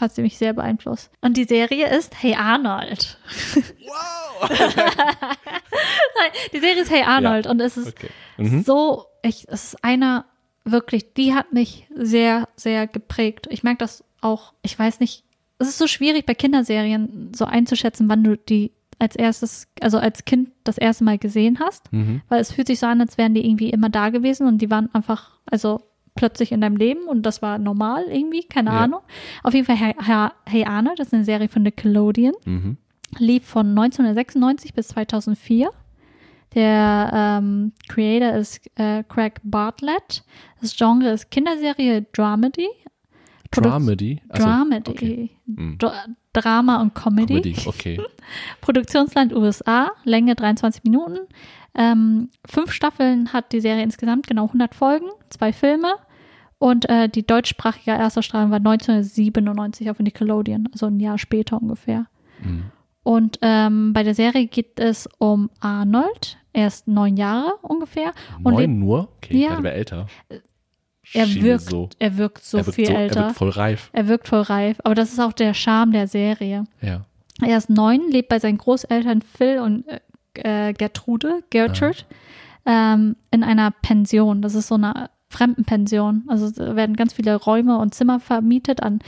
Hat 0.00 0.14
sie 0.14 0.22
mich 0.22 0.38
sehr 0.38 0.52
beeinflusst. 0.52 1.10
Und 1.20 1.36
die 1.36 1.44
Serie 1.44 1.88
ist 1.96 2.22
Hey 2.22 2.34
Arnold. 2.34 3.18
Wow! 3.86 4.48
Die 6.52 6.58
Serie 6.58 6.82
ist 6.82 6.90
Hey 6.90 7.02
Arnold 7.02 7.46
und 7.46 7.60
es 7.60 7.76
ist 7.76 7.88
Okay. 7.88 8.08
Mhm. 8.36 8.62
so, 8.64 9.04
ich, 9.22 9.46
es 9.48 9.64
ist 9.72 9.84
einer 9.84 10.26
wirklich, 10.64 11.14
die 11.14 11.34
hat 11.34 11.52
mich 11.52 11.86
sehr, 11.94 12.48
sehr 12.56 12.86
geprägt. 12.86 13.46
Ich 13.50 13.62
merke 13.62 13.78
das 13.78 14.04
auch, 14.20 14.52
ich 14.62 14.78
weiß 14.78 15.00
nicht, 15.00 15.24
es 15.58 15.68
ist 15.68 15.78
so 15.78 15.86
schwierig 15.86 16.26
bei 16.26 16.34
Kinderserien 16.34 17.32
so 17.34 17.44
einzuschätzen, 17.44 18.08
wann 18.08 18.24
du 18.24 18.36
die 18.36 18.72
als 18.98 19.14
erstes, 19.14 19.68
also 19.80 19.98
als 19.98 20.24
Kind 20.24 20.50
das 20.64 20.78
erste 20.78 21.04
Mal 21.04 21.18
gesehen 21.18 21.58
hast, 21.60 21.92
Mhm. 21.92 22.22
weil 22.28 22.40
es 22.40 22.52
fühlt 22.52 22.66
sich 22.66 22.78
so 22.80 22.86
an, 22.86 23.00
als 23.00 23.18
wären 23.18 23.34
die 23.34 23.46
irgendwie 23.46 23.70
immer 23.70 23.88
da 23.90 24.08
gewesen 24.10 24.46
und 24.46 24.58
die 24.58 24.70
waren 24.70 24.88
einfach, 24.94 25.38
also 25.50 25.82
plötzlich 26.16 26.50
in 26.52 26.60
deinem 26.60 26.76
Leben 26.76 27.04
und 27.08 27.22
das 27.22 27.42
war 27.42 27.58
normal 27.58 28.04
irgendwie, 28.10 28.42
keine 28.42 28.70
Ja. 28.70 28.80
Ahnung. 28.80 29.00
Auf 29.44 29.54
jeden 29.54 29.66
Fall 29.66 29.76
Hey, 30.46 30.64
Arnold, 30.64 30.98
das 30.98 31.08
ist 31.08 31.14
eine 31.14 31.24
Serie 31.24 31.48
von 31.48 31.62
Nickelodeon 31.62 32.32
Mhm. 32.44 32.76
lief 33.18 33.44
von 33.46 33.68
1996 33.74 34.74
bis 34.74 34.88
2004. 34.88 35.70
Der 36.54 37.10
ähm, 37.12 37.72
Creator 37.88 38.32
ist 38.38 38.60
äh, 38.76 39.02
Craig 39.08 39.40
Bartlett. 39.42 40.22
Das 40.60 40.74
Genre 40.76 41.10
ist 41.10 41.30
Kinderserie 41.30 42.06
Dramedy. 42.12 42.68
Produ- 43.52 43.62
Dramedy. 43.68 44.22
Also, 44.28 44.46
Dramedy. 44.46 44.90
okay. 44.90 45.30
Mhm. 45.46 45.78
Dra 45.78 45.92
Drama 46.32 46.80
und 46.82 46.94
Comedy. 46.94 47.40
Comedy. 47.40 47.56
Okay. 47.66 48.00
Produktionsland 48.60 49.32
USA, 49.34 49.90
Länge 50.04 50.34
23 50.34 50.84
Minuten. 50.84 51.18
Ähm, 51.74 52.28
fünf 52.46 52.72
Staffeln 52.72 53.32
hat 53.32 53.52
die 53.52 53.60
Serie 53.60 53.82
insgesamt, 53.82 54.26
genau 54.26 54.46
100 54.46 54.74
Folgen, 54.74 55.06
zwei 55.30 55.52
Filme. 55.52 55.94
Und 56.58 56.88
äh, 56.88 57.08
die 57.08 57.26
deutschsprachige 57.26 57.90
Erstausstrahlung 57.90 58.50
war 58.50 58.56
1997 58.58 59.90
auf 59.90 59.98
Nickelodeon, 59.98 60.68
also 60.72 60.86
ein 60.86 61.00
Jahr 61.00 61.18
später 61.18 61.60
ungefähr. 61.60 62.06
Mhm. 62.42 62.64
Und 63.02 63.38
ähm, 63.42 63.92
bei 63.92 64.02
der 64.02 64.14
Serie 64.14 64.46
geht 64.46 64.80
es 64.80 65.08
um 65.18 65.48
Arnold. 65.60 66.38
Er 66.52 66.66
ist 66.66 66.88
neun 66.88 67.16
Jahre 67.16 67.54
ungefähr. 67.62 68.12
Und 68.42 68.54
Neun 68.54 68.78
nur? 68.80 69.08
Okay, 69.18 69.42
Ja. 69.44 69.62
wäre 69.62 69.74
älter. 69.74 70.06
er 71.12 71.34
wirkt, 71.34 71.70
so. 71.70 71.88
er 71.98 72.16
wirkt 72.16 72.42
so 72.44 72.58
er 72.58 72.66
wirkt 72.66 72.74
viel 72.74 72.86
so, 72.86 72.92
älter. 72.94 73.20
Er 73.20 73.24
wirkt 73.26 73.36
voll 73.36 73.50
reif. 73.50 73.90
er 73.92 74.08
wirkt 74.08 74.26
voll 74.28 74.40
reif. 74.40 74.78
Aber 74.82 74.94
das 74.94 75.12
ist 75.12 75.20
auch 75.20 75.32
der 75.34 75.54
Charme 75.54 75.92
der 75.92 76.08
Serie. 76.08 76.64
Ja. 76.80 77.04
Er 77.42 77.58
ist 77.58 77.68
neun, 77.70 78.10
lebt 78.10 78.28
bei 78.30 78.38
seinen 78.38 78.56
Großeltern 78.58 79.20
Phil 79.22 79.58
und 79.60 79.84
äh, 80.34 80.72
Gertrude, 80.72 81.44
Gertrude, 81.50 81.98
ähm, 82.64 83.14
in 83.30 83.44
einer 83.44 83.70
Pension. 83.70 84.40
Das 84.42 84.54
ist 84.54 84.68
so 84.68 84.74
eine 84.76 85.10
Fremdenpension. 85.28 86.24
Also 86.28 86.56
werden 86.76 86.96
ganz 86.96 87.14
viele 87.14 87.36
Räume 87.36 87.78
und 87.78 87.94
Zimmer 87.94 88.20
vermietet 88.20 88.82
an 88.82 89.00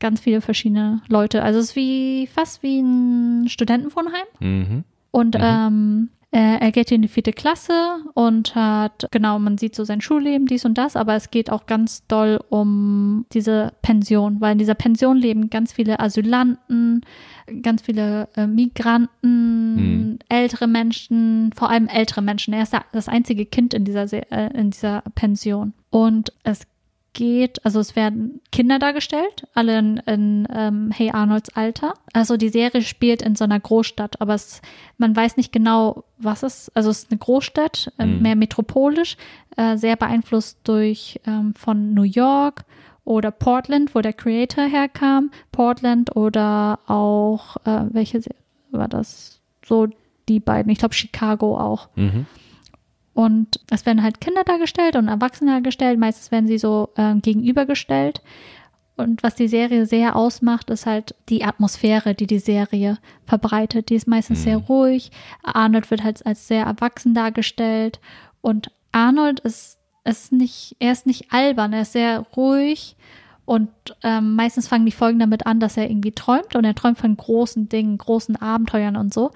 ganz 0.00 0.20
viele 0.20 0.40
verschiedene 0.40 1.00
Leute. 1.08 1.42
Also 1.42 1.60
es 1.60 1.70
ist 1.70 1.76
wie 1.76 2.26
fast 2.26 2.62
wie 2.62 2.80
ein 2.80 3.48
Studentenwohnheim. 3.48 4.26
Mhm. 4.40 4.84
Und 5.10 5.36
ähm, 5.38 6.10
äh, 6.10 6.21
er 6.38 6.72
geht 6.72 6.90
in 6.90 7.02
die 7.02 7.08
vierte 7.08 7.32
Klasse 7.32 7.98
und 8.14 8.54
hat, 8.54 9.06
genau, 9.10 9.38
man 9.38 9.58
sieht 9.58 9.74
so 9.76 9.84
sein 9.84 10.00
Schulleben, 10.00 10.46
dies 10.46 10.64
und 10.64 10.78
das, 10.78 10.96
aber 10.96 11.14
es 11.14 11.30
geht 11.30 11.50
auch 11.50 11.66
ganz 11.66 12.06
doll 12.06 12.40
um 12.48 13.26
diese 13.34 13.72
Pension, 13.82 14.40
weil 14.40 14.52
in 14.52 14.58
dieser 14.58 14.74
Pension 14.74 15.16
leben 15.18 15.50
ganz 15.50 15.72
viele 15.74 16.00
Asylanten, 16.00 17.02
ganz 17.62 17.82
viele 17.82 18.28
äh, 18.36 18.46
Migranten, 18.46 19.74
Mhm. 19.74 20.18
ältere 20.28 20.66
Menschen, 20.66 21.50
vor 21.54 21.70
allem 21.70 21.88
ältere 21.88 22.22
Menschen. 22.22 22.54
Er 22.54 22.62
ist 22.62 22.72
da- 22.74 22.84
das 22.92 23.08
einzige 23.08 23.46
Kind 23.46 23.74
in 23.74 23.84
dieser, 23.84 24.08
Se- 24.08 24.30
äh, 24.30 24.50
in 24.58 24.70
dieser 24.70 25.02
Pension. 25.14 25.72
Und 25.90 26.32
es 26.44 26.62
geht, 27.12 27.64
also 27.64 27.80
es 27.80 27.94
werden 27.94 28.40
Kinder 28.50 28.78
dargestellt, 28.78 29.46
alle 29.54 29.78
in, 29.78 29.96
in 29.98 30.48
ähm, 30.52 30.90
Hey 30.90 31.10
Arnolds 31.10 31.54
Alter. 31.54 31.94
Also 32.12 32.36
die 32.36 32.48
Serie 32.48 32.82
spielt 32.82 33.22
in 33.22 33.36
so 33.36 33.44
einer 33.44 33.60
Großstadt, 33.60 34.20
aber 34.20 34.34
es, 34.34 34.62
man 34.98 35.14
weiß 35.14 35.36
nicht 35.36 35.52
genau, 35.52 36.04
was 36.18 36.42
es 36.42 36.70
Also 36.74 36.90
es 36.90 37.04
ist 37.04 37.10
eine 37.10 37.18
Großstadt, 37.18 37.92
äh, 37.98 38.06
mehr 38.06 38.36
metropolisch, 38.36 39.16
äh, 39.56 39.76
sehr 39.76 39.96
beeinflusst 39.96 40.58
durch 40.64 41.20
ähm, 41.26 41.54
von 41.54 41.94
New 41.94 42.02
York 42.02 42.64
oder 43.04 43.30
Portland, 43.30 43.94
wo 43.94 44.00
der 44.00 44.12
Creator 44.12 44.64
herkam. 44.64 45.30
Portland 45.50 46.16
oder 46.16 46.78
auch, 46.86 47.56
äh, 47.64 47.84
welche 47.90 48.20
war 48.70 48.88
das? 48.88 49.40
So 49.64 49.88
die 50.28 50.40
beiden, 50.40 50.70
ich 50.70 50.78
glaube 50.78 50.94
Chicago 50.94 51.58
auch. 51.58 51.88
Mhm. 51.96 52.26
Und 53.14 53.60
es 53.70 53.84
werden 53.84 54.02
halt 54.02 54.20
Kinder 54.20 54.44
dargestellt 54.44 54.96
und 54.96 55.08
Erwachsene 55.08 55.52
dargestellt. 55.52 55.98
Meistens 55.98 56.30
werden 56.30 56.46
sie 56.46 56.58
so 56.58 56.90
ähm, 56.96 57.20
gegenübergestellt. 57.20 58.22
Und 58.96 59.22
was 59.22 59.34
die 59.34 59.48
Serie 59.48 59.86
sehr 59.86 60.16
ausmacht, 60.16 60.70
ist 60.70 60.86
halt 60.86 61.14
die 61.28 61.44
Atmosphäre, 61.44 62.14
die 62.14 62.26
die 62.26 62.38
Serie 62.38 62.98
verbreitet. 63.24 63.88
Die 63.88 63.94
ist 63.94 64.06
meistens 64.06 64.42
sehr 64.42 64.58
ruhig. 64.58 65.10
Arnold 65.42 65.90
wird 65.90 66.04
halt 66.04 66.24
als 66.26 66.46
sehr 66.46 66.64
erwachsen 66.64 67.14
dargestellt. 67.14 68.00
Und 68.42 68.70
Arnold 68.92 69.40
ist, 69.40 69.78
ist 70.04 70.32
nicht, 70.32 70.76
er 70.78 70.92
ist 70.92 71.06
nicht 71.06 71.32
albern, 71.32 71.72
er 71.72 71.82
ist 71.82 71.92
sehr 71.92 72.20
ruhig. 72.36 72.96
Und 73.44 73.70
ähm, 74.02 74.36
meistens 74.36 74.68
fangen 74.68 74.86
die 74.86 74.92
Folgen 74.92 75.18
damit 75.18 75.46
an, 75.46 75.58
dass 75.58 75.76
er 75.76 75.90
irgendwie 75.90 76.12
träumt 76.12 76.54
und 76.54 76.64
er 76.64 76.74
träumt 76.74 76.98
von 76.98 77.16
großen 77.16 77.68
Dingen, 77.68 77.98
großen 77.98 78.36
Abenteuern 78.36 78.96
und 78.96 79.12
so. 79.12 79.32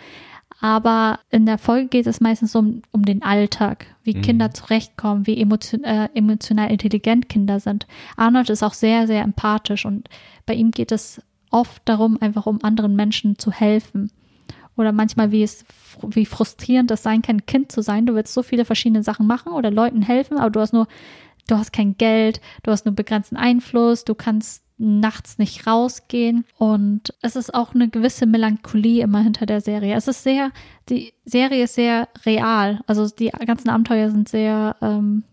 Aber 0.61 1.21
in 1.31 1.45
der 1.45 1.59
Folge 1.59 1.89
geht 1.89 2.07
es 2.07 2.21
meistens 2.21 2.55
um, 2.55 2.83
um 2.91 3.05
den 3.05 3.23
Alltag, 3.23 3.87
wie 4.05 4.15
Kinder 4.15 4.53
zurechtkommen, 4.53 5.27
wie 5.27 5.41
emotion, 5.41 5.85
äh, 5.85 6.09
emotional 6.15 6.71
intelligent 6.71 7.29
Kinder 7.29 7.61
sind. 7.61 7.87
Arnold 8.17 8.49
ist 8.49 8.63
auch 8.63 8.73
sehr, 8.73 9.07
sehr 9.07 9.23
empathisch 9.23 9.85
und 9.85 10.09
bei 10.47 10.55
ihm 10.55 10.71
geht 10.71 10.93
es 10.93 11.21
oft 11.51 11.83
darum, 11.85 12.17
einfach 12.21 12.47
um 12.47 12.65
anderen 12.65 12.97
Menschen 12.97 13.39
zu 13.39 13.53
helfen. 13.53 14.11
Oder 14.77 14.93
manchmal, 14.93 15.31
wie 15.31 15.43
es, 15.43 15.65
wie 16.03 16.27
frustrierend 16.27 16.91
es 16.91 17.03
sein 17.03 17.23
kann, 17.23 17.47
Kind 17.47 17.73
zu 17.73 17.83
sein. 17.83 18.07
Du 18.07 18.15
willst 18.15 18.35
so 18.35 18.43
viele 18.43 18.65
verschiedene 18.65 19.03
Sachen 19.03 19.27
machen 19.27 19.53
oder 19.53 19.71
Leuten 19.71 20.03
helfen, 20.03 20.39
aber 20.39 20.51
du 20.51 20.61
hast 20.61 20.73
nur 20.73 20.87
du 21.47 21.57
hast 21.57 21.73
kein 21.73 21.97
Geld, 21.97 22.41
du 22.63 22.71
hast 22.71 22.85
nur 22.85 22.95
begrenzten 22.95 23.37
Einfluss, 23.37 24.05
du 24.05 24.15
kannst 24.15 24.66
nachts 24.79 25.39
nicht 25.39 25.67
rausgehen 25.67 26.45
und 26.59 27.15
es 27.23 27.35
ist 27.37 27.55
auch 27.55 27.75
eine 27.75 27.89
gewisse 27.89 28.27
Melancholie 28.27 29.03
immer 29.03 29.21
hinter 29.23 29.47
der 29.47 29.61
Serie. 29.61 29.95
Es 29.95 30.07
ist 30.07 30.23
sehr, 30.23 30.51
die 30.89 31.15
Serie 31.25 31.65
ist 31.65 31.75
sehr 31.75 32.09
real, 32.27 32.81
also 32.87 33.09
die 33.09 33.31
ganzen 33.47 33.71
Abenteuer 33.71 34.11
sind 34.11 34.29
sehr 34.29 34.77
ähm, 34.83 35.25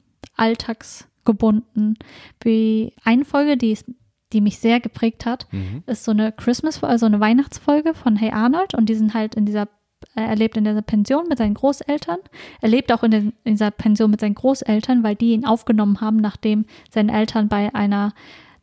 alltagsgebunden. 0.83 1.97
Wie 2.41 2.93
eine 3.03 3.25
Folge, 3.25 3.57
die 3.57 3.71
ist 3.71 3.85
die 4.31 4.41
mich 4.41 4.57
sehr 4.57 4.79
geprägt 4.79 5.27
hat, 5.27 5.45
Mhm. 5.51 5.83
ist 5.85 6.05
so 6.05 6.11
eine 6.11 6.31
Christmas, 6.31 6.83
also 6.83 7.05
eine 7.05 7.19
Weihnachtsfolge 7.19 7.93
von 7.93 8.15
Hey 8.15 8.31
Arnold 8.31 8.73
und 8.73 8.89
die 8.89 8.95
sind 8.95 9.13
halt 9.13 9.35
in 9.35 9.45
dieser, 9.45 9.67
äh, 10.15 10.21
er 10.21 10.35
lebt 10.35 10.57
in 10.57 10.63
dieser 10.63 10.81
Pension 10.81 11.27
mit 11.29 11.37
seinen 11.37 11.53
Großeltern. 11.53 12.17
Er 12.59 12.69
lebt 12.69 12.91
auch 12.91 13.03
in, 13.03 13.11
den, 13.11 13.33
in 13.43 13.53
dieser 13.53 13.69
Pension 13.69 14.09
mit 14.09 14.21
seinen 14.21 14.33
Großeltern, 14.33 15.03
weil 15.03 15.15
die 15.15 15.33
ihn 15.33 15.45
aufgenommen 15.45 16.01
haben, 16.01 16.17
nachdem 16.17 16.65
seine 16.89 17.13
Eltern 17.13 17.47
bei 17.47 17.75
einer, 17.75 18.15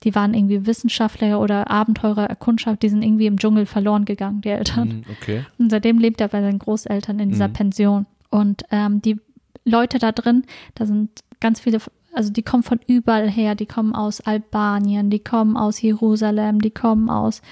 die 0.03 0.15
waren 0.15 0.33
irgendwie 0.35 0.67
Wissenschaftler 0.67 1.41
oder 1.41 1.71
Abenteurer, 1.71 2.25
Erkundschaft, 2.25 2.83
die 2.83 2.89
sind 2.89 3.03
irgendwie 3.03 3.27
im 3.27 3.39
Dschungel 3.39 3.67
verloren 3.67 4.05
gegangen, 4.05 4.41
die 4.41 4.49
Eltern. 4.49 4.89
Mhm, 4.89 5.05
Okay. 5.21 5.45
Und 5.59 5.71
seitdem 5.71 5.99
lebt 5.99 6.21
er 6.21 6.29
bei 6.29 6.41
seinen 6.41 6.59
Großeltern 6.59 7.19
in 7.19 7.29
dieser 7.31 7.49
Mhm. 7.49 7.53
Pension. 7.53 8.07
Und 8.31 8.63
ähm, 8.71 9.03
die 9.03 9.19
Leute 9.65 9.99
da 9.99 10.13
drin, 10.13 10.45
da 10.75 10.87
sind 10.87 11.11
ganz 11.41 11.61
viele, 11.61 11.79
also 12.15 12.33
die 12.33 12.43
kommen 12.43 12.63
von 12.63 12.81
überall 12.87 13.29
her. 13.29 13.55
Die 13.55 13.67
kommen 13.67 13.95
aus 13.95 14.21
Albanien, 14.23 15.11
die 15.11 15.19
kommen 15.21 15.57
aus 15.57 15.83
Jerusalem, 15.83 16.61
die 16.61 16.71
kommen 16.71 17.11
aus, 17.11 17.43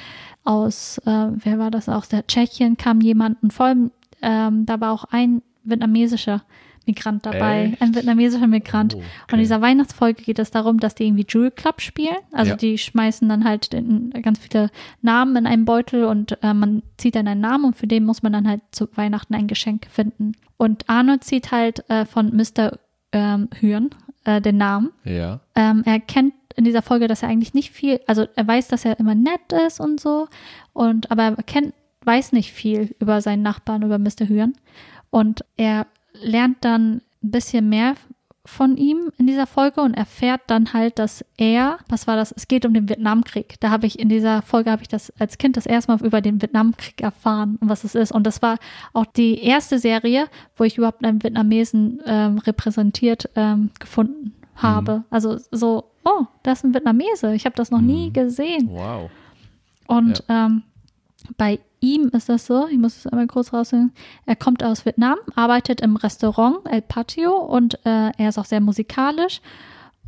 aus 0.45 0.99
äh, 1.05 1.29
wer 1.35 1.59
war 1.59 1.71
das, 1.71 1.89
aus 1.89 2.09
der 2.09 2.27
Tschechien 2.27 2.77
kam 2.79 3.01
jemand. 3.03 3.43
Und 3.43 3.53
vor 3.53 3.67
allem, 3.67 3.91
ähm, 4.23 4.65
da 4.65 4.81
war 4.81 4.93
auch 4.93 5.05
ein 5.11 5.43
vietnamesischer 5.65 6.43
Migrant 6.89 7.25
dabei, 7.25 7.71
Echt? 7.73 7.83
ein 7.83 7.95
vietnamesischer 7.95 8.47
Migrant. 8.49 8.95
Oh, 8.95 8.99
Und 8.99 9.05
okay. 9.25 9.35
in 9.35 9.39
dieser 9.39 9.61
Weihnachtsfolge 9.61 10.23
geht 10.25 10.39
es 10.41 10.51
darum, 10.51 10.81
dass 10.81 10.95
die 10.97 11.05
irgendwie 11.07 11.27
Jewel 11.29 11.51
Club 11.53 11.81
spielen. 11.81 12.17
Also 12.33 12.51
Ja. 12.51 12.57
die 12.57 12.77
schmeißen 12.79 13.29
dann 13.29 13.45
halt 13.45 13.73
in, 13.75 14.11
ganz 14.23 14.39
viele 14.41 14.71
Namen 15.03 15.37
in 15.37 15.47
einen 15.47 15.65
Beutel 15.65 16.05
und 16.05 16.43
äh, 16.43 16.53
man 16.55 16.83
zieht 16.97 17.15
dann 17.15 17.29
einen 17.29 17.41
Namen 17.41 17.67
und 17.67 17.77
für 17.77 17.87
den 17.87 18.05
muss 18.05 18.23
man 18.23 18.33
dann 18.33 18.49
halt 18.49 18.63
zu 18.73 18.89
Weihnachten 18.97 19.35
ein 19.35 19.47
Geschenk 19.47 19.87
finden. 19.91 20.33
Und 20.57 20.89
Arnold 20.89 21.23
zieht 21.23 21.53
halt 21.53 21.89
äh, 21.89 22.05
von 22.05 22.35
Mr. 22.35 22.79
Ähm, 23.13 23.49
Hürn 23.61 23.91
äh, 24.25 24.41
den 24.41 24.57
Namen. 24.57 24.91
Ja. 25.05 25.41
Ähm, 25.55 25.83
er 25.87 26.01
kennt 26.01 26.35
in 26.57 26.65
dieser 26.65 26.83
Folge, 26.83 27.07
dass 27.07 27.23
er 27.23 27.29
eigentlich 27.29 27.55
nicht 27.55 27.71
viel, 27.71 28.01
also 28.09 28.27
er 28.35 28.47
weiß, 28.49 28.67
dass 28.69 28.85
er 28.85 28.99
immer 28.99 29.15
nett 29.15 29.53
ist 29.67 29.79
und 29.79 30.01
so, 30.01 30.27
und 30.73 31.11
aber 31.13 31.23
er 31.23 31.37
kennt, 31.45 31.73
weiß 32.05 32.33
nicht 32.33 32.53
viel 32.53 32.97
über 32.99 33.21
seinen 33.21 33.43
Nachbarn, 33.43 33.83
über 33.83 33.99
Mr. 33.99 34.29
Hürn. 34.29 34.55
Und 35.11 35.45
er 35.57 35.87
lernt 36.23 36.65
dann 36.65 37.03
ein 37.23 37.31
bisschen 37.31 37.69
mehr 37.69 37.95
von 38.45 38.79
ihm 38.79 39.13
in 39.19 39.27
dieser 39.27 39.47
Folge 39.47 39.83
und 39.83 39.93
erfährt 39.93 40.41
dann 40.47 40.73
halt, 40.73 40.99
dass 40.99 41.23
er, 41.37 41.79
was 41.91 42.07
war 42.07 42.17
das? 42.17 42.33
Es 42.33 42.49
geht 42.49 42.65
um 42.65 42.73
den 42.73 42.89
Vietnamkrieg. 42.89 43.57
Da 43.61 43.69
habe 43.69 43.87
ich 43.87 43.99
in 43.99 44.09
dieser 44.09 44.41
Folge 44.41 44.71
habe 44.71 44.81
ich 44.81 44.89
das 44.89 45.13
als 45.19 45.37
Kind 45.37 45.59
das 45.59 45.67
erste 45.67 45.93
Mal 45.93 46.03
über 46.03 46.23
den 46.23 46.41
Vietnamkrieg 46.41 47.03
erfahren 47.03 47.59
und 47.61 47.69
was 47.69 47.85
es 47.85 47.95
ist. 47.95 48.11
Und 48.11 48.27
das 48.27 48.41
war 48.41 48.57
auch 48.95 49.05
die 49.05 49.39
erste 49.43 49.79
Serie, 49.79 50.29
wo 50.57 50.65
ich 50.65 50.79
überhaupt 50.79 51.05
einen 51.05 51.23
Vietnamesen 51.23 52.01
ähm, 52.07 52.39
repräsentiert 52.39 53.29
ähm, 53.37 53.71
gefunden 53.79 54.33
habe. 54.57 55.05
Also 55.11 55.39
so, 55.51 55.85
oh, 56.07 56.25
das 56.43 56.61
ist 56.61 56.65
ein 56.65 56.75
Vietnamese. 56.75 57.35
Ich 57.35 57.45
habe 57.45 57.55
das 57.57 57.71
noch 57.71 57.83
nie 57.83 58.09
Mhm. 58.09 58.13
gesehen. 58.15 58.69
Wow. 58.73 59.11
Und 59.87 60.25
ähm, 60.31 60.63
bei 61.37 61.61
ihm 61.81 62.09
ist 62.13 62.29
das 62.29 62.47
so, 62.47 62.67
ich 62.69 62.79
muss 62.79 62.97
es 62.97 63.07
einmal 63.07 63.27
kurz 63.27 63.53
rausnehmen, 63.53 63.93
er 64.27 64.37
kommt 64.37 64.63
aus 64.63 64.85
Vietnam, 64.85 65.19
arbeitet 65.35 65.81
im 65.81 65.97
Restaurant 65.97 66.59
El 66.65 66.83
Patio 66.83 67.37
und 67.37 67.75
äh, 67.85 68.11
er 68.17 68.29
ist 68.29 68.39
auch 68.39 68.45
sehr 68.45 68.61
musikalisch. 68.61 69.41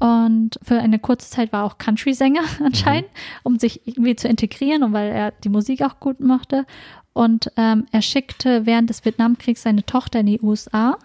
Und 0.00 0.58
für 0.62 0.78
eine 0.78 0.98
kurze 0.98 1.28
Zeit 1.28 1.52
war 1.52 1.62
er 1.62 1.66
auch 1.66 1.78
Country-Sänger 1.78 2.40
anscheinend, 2.64 3.10
um 3.42 3.58
sich 3.58 3.86
irgendwie 3.86 4.16
zu 4.16 4.28
integrieren 4.28 4.82
und 4.82 4.92
weil 4.94 5.12
er 5.12 5.30
die 5.30 5.50
Musik 5.50 5.82
auch 5.82 6.00
gut 6.00 6.20
mochte. 6.20 6.64
Und 7.12 7.52
ähm, 7.56 7.86
er 7.92 8.00
schickte 8.00 8.64
während 8.64 8.88
des 8.88 9.04
Vietnamkriegs 9.04 9.62
seine 9.62 9.84
Tochter 9.84 10.20
in 10.20 10.26
die 10.26 10.40
USA. 10.40 10.96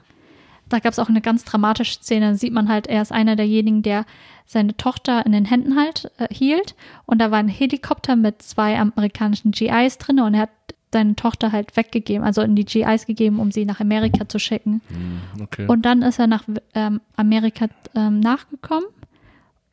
Da 0.69 0.79
gab 0.79 0.93
es 0.93 0.99
auch 0.99 1.09
eine 1.09 1.21
ganz 1.21 1.43
dramatische 1.43 1.99
Szene. 1.99 2.31
Da 2.31 2.35
sieht 2.35 2.53
man 2.53 2.69
halt, 2.69 2.87
er 2.87 3.01
ist 3.01 3.11
einer 3.11 3.35
derjenigen, 3.35 3.83
der 3.83 4.05
seine 4.45 4.77
Tochter 4.77 5.25
in 5.25 5.31
den 5.31 5.45
Händen 5.45 5.75
halt 5.75 6.11
äh, 6.17 6.33
hielt. 6.33 6.75
Und 7.05 7.19
da 7.19 7.31
war 7.31 7.39
ein 7.39 7.47
Helikopter 7.47 8.15
mit 8.15 8.41
zwei 8.41 8.79
amerikanischen 8.79 9.51
GIs 9.51 9.97
drin 9.97 10.19
und 10.19 10.33
er 10.33 10.41
hat 10.41 10.49
seine 10.95 11.15
Tochter 11.15 11.51
halt 11.51 11.75
weggegeben, 11.75 12.25
also 12.25 12.41
in 12.41 12.55
die 12.55 12.63
GIs 12.65 13.05
gegeben, 13.05 13.39
um 13.39 13.51
sie 13.51 13.65
nach 13.65 13.81
Amerika 13.81 14.27
zu 14.29 14.39
schicken. 14.39 14.81
Mhm, 14.89 15.43
Okay. 15.43 15.65
Und 15.67 15.81
dann 15.85 16.01
ist 16.01 16.19
er 16.19 16.27
nach 16.27 16.43
ähm, 16.73 17.01
Amerika 17.17 17.67
ähm, 17.95 18.19
nachgekommen 18.21 18.87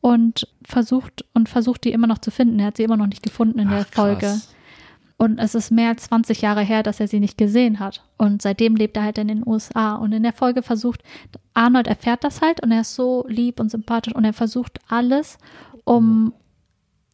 und 0.01 0.47
versucht 0.65 1.23
und 1.33 1.47
versucht 1.49 1.83
die 1.85 1.91
immer 1.93 2.07
noch 2.07 2.17
zu 2.19 2.29
finden. 2.31 2.59
Er 2.59 2.67
hat 2.67 2.77
sie 2.77 2.83
immer 2.83 2.97
noch 2.97 3.07
nicht 3.07 3.23
gefunden 3.23 3.59
in 3.59 3.69
der 3.69 3.85
Ach, 3.89 3.93
Folge. 3.95 4.19
krass. 4.27 4.53
Und 5.17 5.39
es 5.39 5.55
ist 5.55 5.71
mehr 5.71 5.89
als 5.89 6.03
20 6.05 6.41
Jahre 6.41 6.61
her, 6.61 6.83
dass 6.83 6.99
er 6.99 7.07
sie 7.07 7.19
nicht 7.21 7.37
gesehen 7.37 7.79
hat. 7.79 8.03
Und 8.17 8.41
seitdem 8.41 8.75
lebt 8.75 8.97
er 8.97 9.03
halt 9.03 9.17
in 9.17 9.29
den 9.29 9.47
USA. 9.47 9.95
Und 9.95 10.11
in 10.11 10.23
der 10.23 10.33
Folge 10.33 10.63
versucht, 10.63 11.01
Arnold 11.53 11.87
erfährt 11.87 12.23
das 12.25 12.41
halt 12.41 12.61
und 12.61 12.71
er 12.71 12.81
ist 12.81 12.95
so 12.95 13.23
lieb 13.29 13.59
und 13.61 13.71
sympathisch 13.71 14.13
und 14.15 14.25
er 14.25 14.33
versucht 14.33 14.79
alles, 14.89 15.37
um 15.85 16.33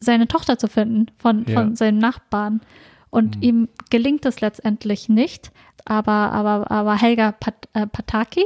seine 0.00 0.26
Tochter 0.26 0.58
zu 0.58 0.66
finden 0.66 1.06
von, 1.18 1.44
Ja. 1.46 1.54
von 1.60 1.76
seinem 1.76 1.98
Nachbarn. 1.98 2.60
Und 3.10 3.36
Mhm. 3.36 3.42
ihm 3.42 3.68
gelingt 3.90 4.24
es 4.24 4.40
letztendlich 4.40 5.08
nicht. 5.08 5.50
Aber, 5.84 6.12
aber, 6.12 6.70
aber 6.70 6.94
Helga 7.00 7.32
Pat, 7.32 7.54
äh, 7.72 7.86
Pataki, 7.86 8.44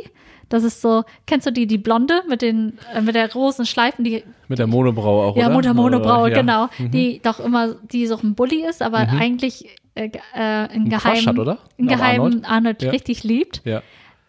das 0.49 0.63
ist 0.63 0.81
so, 0.81 1.03
kennst 1.27 1.47
du 1.47 1.51
die, 1.53 1.67
die 1.67 1.79
Blonde 1.79 2.23
mit 2.29 2.43
den, 2.43 2.79
äh, 2.95 3.01
mit 3.01 3.15
der 3.15 3.27
großen 3.29 3.67
Schleifen, 3.67 4.05
die 4.05 4.23
Mit 4.49 4.59
der 4.59 4.67
Monobraue 4.67 5.25
auch, 5.27 5.37
ja, 5.37 5.47
oder? 5.47 5.55
Mutter 5.55 5.75
Monobraue, 5.75 6.27
Oder? 6.27 6.29
Ja. 6.37 6.41
genau. 6.41 6.69
Mhm. 6.79 6.91
Die 6.93 7.21
doch 7.23 7.41
immer, 7.41 7.75
die 7.93 8.07
so 8.07 8.17
ein 8.19 8.35
Bully 8.35 8.65
ist, 8.67 8.83
aber 8.83 9.01
Mhm. 9.07 9.19
eigentlich 9.21 9.69
äh, 9.97 10.11
äh, 10.37 10.75
in 10.75 10.89
Geheim, 10.89 11.25
hat, 11.27 11.39
oder? 11.39 11.59
in 11.77 11.87
Geheim 11.87 12.21
Arnold? 12.21 12.45
Arnold, 12.51 12.83
Ja. 12.83 12.91
richtig 12.91 13.23
liebt. 13.25 13.63
Ja. 13.65 13.83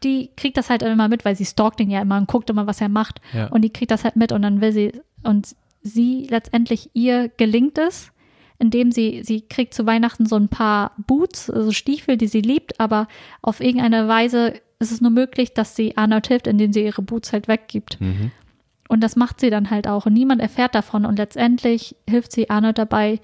Die 0.03 0.29
kriegt 0.37 0.57
das 0.57 0.69
halt 0.69 0.83
immer 0.83 1.07
mit, 1.07 1.25
weil 1.25 1.35
sie 1.35 1.45
stalkt 1.45 1.79
ihn 1.79 1.89
ja 1.89 2.01
immer 2.01 2.17
und 2.17 2.27
guckt 2.27 2.49
immer, 2.51 2.67
was 2.67 2.81
er 2.81 2.89
macht. 2.89 3.19
Ja. 3.33 3.47
Und 3.47 3.61
die 3.63 3.71
kriegt 3.71 3.89
das 3.91 4.03
halt 4.03 4.15
mit 4.15 4.31
und 4.31 4.41
dann 4.43 4.61
will 4.61 4.71
sie, 4.71 4.91
und 5.23 5.55
sie 5.81 6.27
letztendlich, 6.29 6.89
ihr 6.93 7.29
gelingt 7.37 7.77
es, 7.79 8.11
indem 8.59 8.91
sie, 8.91 9.21
sie 9.23 9.41
kriegt 9.41 9.73
zu 9.73 9.85
Weihnachten 9.85 10.25
so 10.25 10.35
ein 10.35 10.49
paar 10.49 10.91
Boots, 11.07 11.49
also 11.49 11.71
Stiefel, 11.71 12.17
die 12.17 12.27
sie 12.27 12.41
liebt, 12.41 12.79
aber 12.79 13.07
auf 13.41 13.59
irgendeine 13.59 14.07
Weise 14.07 14.53
ist 14.79 14.91
es 14.91 15.01
nur 15.01 15.11
möglich, 15.11 15.53
dass 15.53 15.75
sie 15.75 15.97
Arnold 15.97 16.27
hilft, 16.27 16.47
indem 16.47 16.73
sie 16.73 16.83
ihre 16.83 17.01
Boots 17.01 17.33
halt 17.33 17.47
weggibt. 17.47 17.99
Mhm. 17.99 18.31
Und 18.87 19.01
das 19.01 19.15
macht 19.15 19.39
sie 19.39 19.49
dann 19.49 19.71
halt 19.71 19.87
auch. 19.87 20.05
Und 20.05 20.13
niemand 20.13 20.41
erfährt 20.41 20.75
davon. 20.75 21.05
Und 21.05 21.17
letztendlich 21.17 21.95
hilft 22.07 22.31
sie 22.31 22.49
Arnold 22.49 22.77
dabei, 22.77 23.19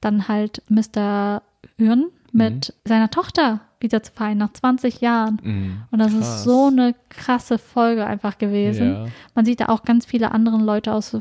dann 0.00 0.28
halt 0.28 0.62
Mr. 0.68 1.42
Hürn 1.76 2.06
mit 2.32 2.74
seiner 2.84 3.10
Tochter 3.10 3.60
wieder 3.84 4.02
zu 4.02 4.10
vereinen 4.12 4.38
nach 4.38 4.52
20 4.52 5.00
Jahren. 5.00 5.38
Mhm. 5.42 5.76
Und 5.92 5.98
das 6.00 6.12
Krass. 6.12 6.28
ist 6.38 6.44
so 6.44 6.66
eine 6.66 6.94
krasse 7.08 7.58
Folge 7.58 8.04
einfach 8.04 8.38
gewesen. 8.38 8.92
Ja. 8.94 9.06
Man 9.36 9.44
sieht 9.44 9.60
da 9.60 9.66
auch 9.66 9.84
ganz 9.84 10.04
viele 10.06 10.32
andere 10.32 10.56
Leute 10.58 10.92
aus, 10.92 11.14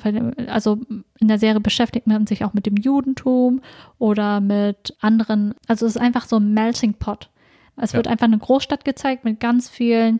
also 0.47 0.79
in 1.19 1.27
der 1.27 1.37
Serie 1.37 1.59
beschäftigt 1.59 2.07
man 2.07 2.25
sich 2.25 2.43
auch 2.43 2.53
mit 2.55 2.65
dem 2.65 2.75
Judentum 2.77 3.61
oder 3.99 4.41
mit 4.41 4.95
anderen, 4.99 5.53
also 5.67 5.85
es 5.85 5.95
ist 5.95 6.01
einfach 6.01 6.25
so 6.25 6.37
ein 6.37 6.53
Melting 6.55 6.95
Pot. 6.95 7.29
Es 7.77 7.91
Ja. 7.91 7.97
wird 7.97 8.07
einfach 8.07 8.25
eine 8.25 8.37
Großstadt 8.39 8.83
gezeigt 8.85 9.23
mit 9.25 9.39
ganz 9.39 9.69
vielen 9.69 10.19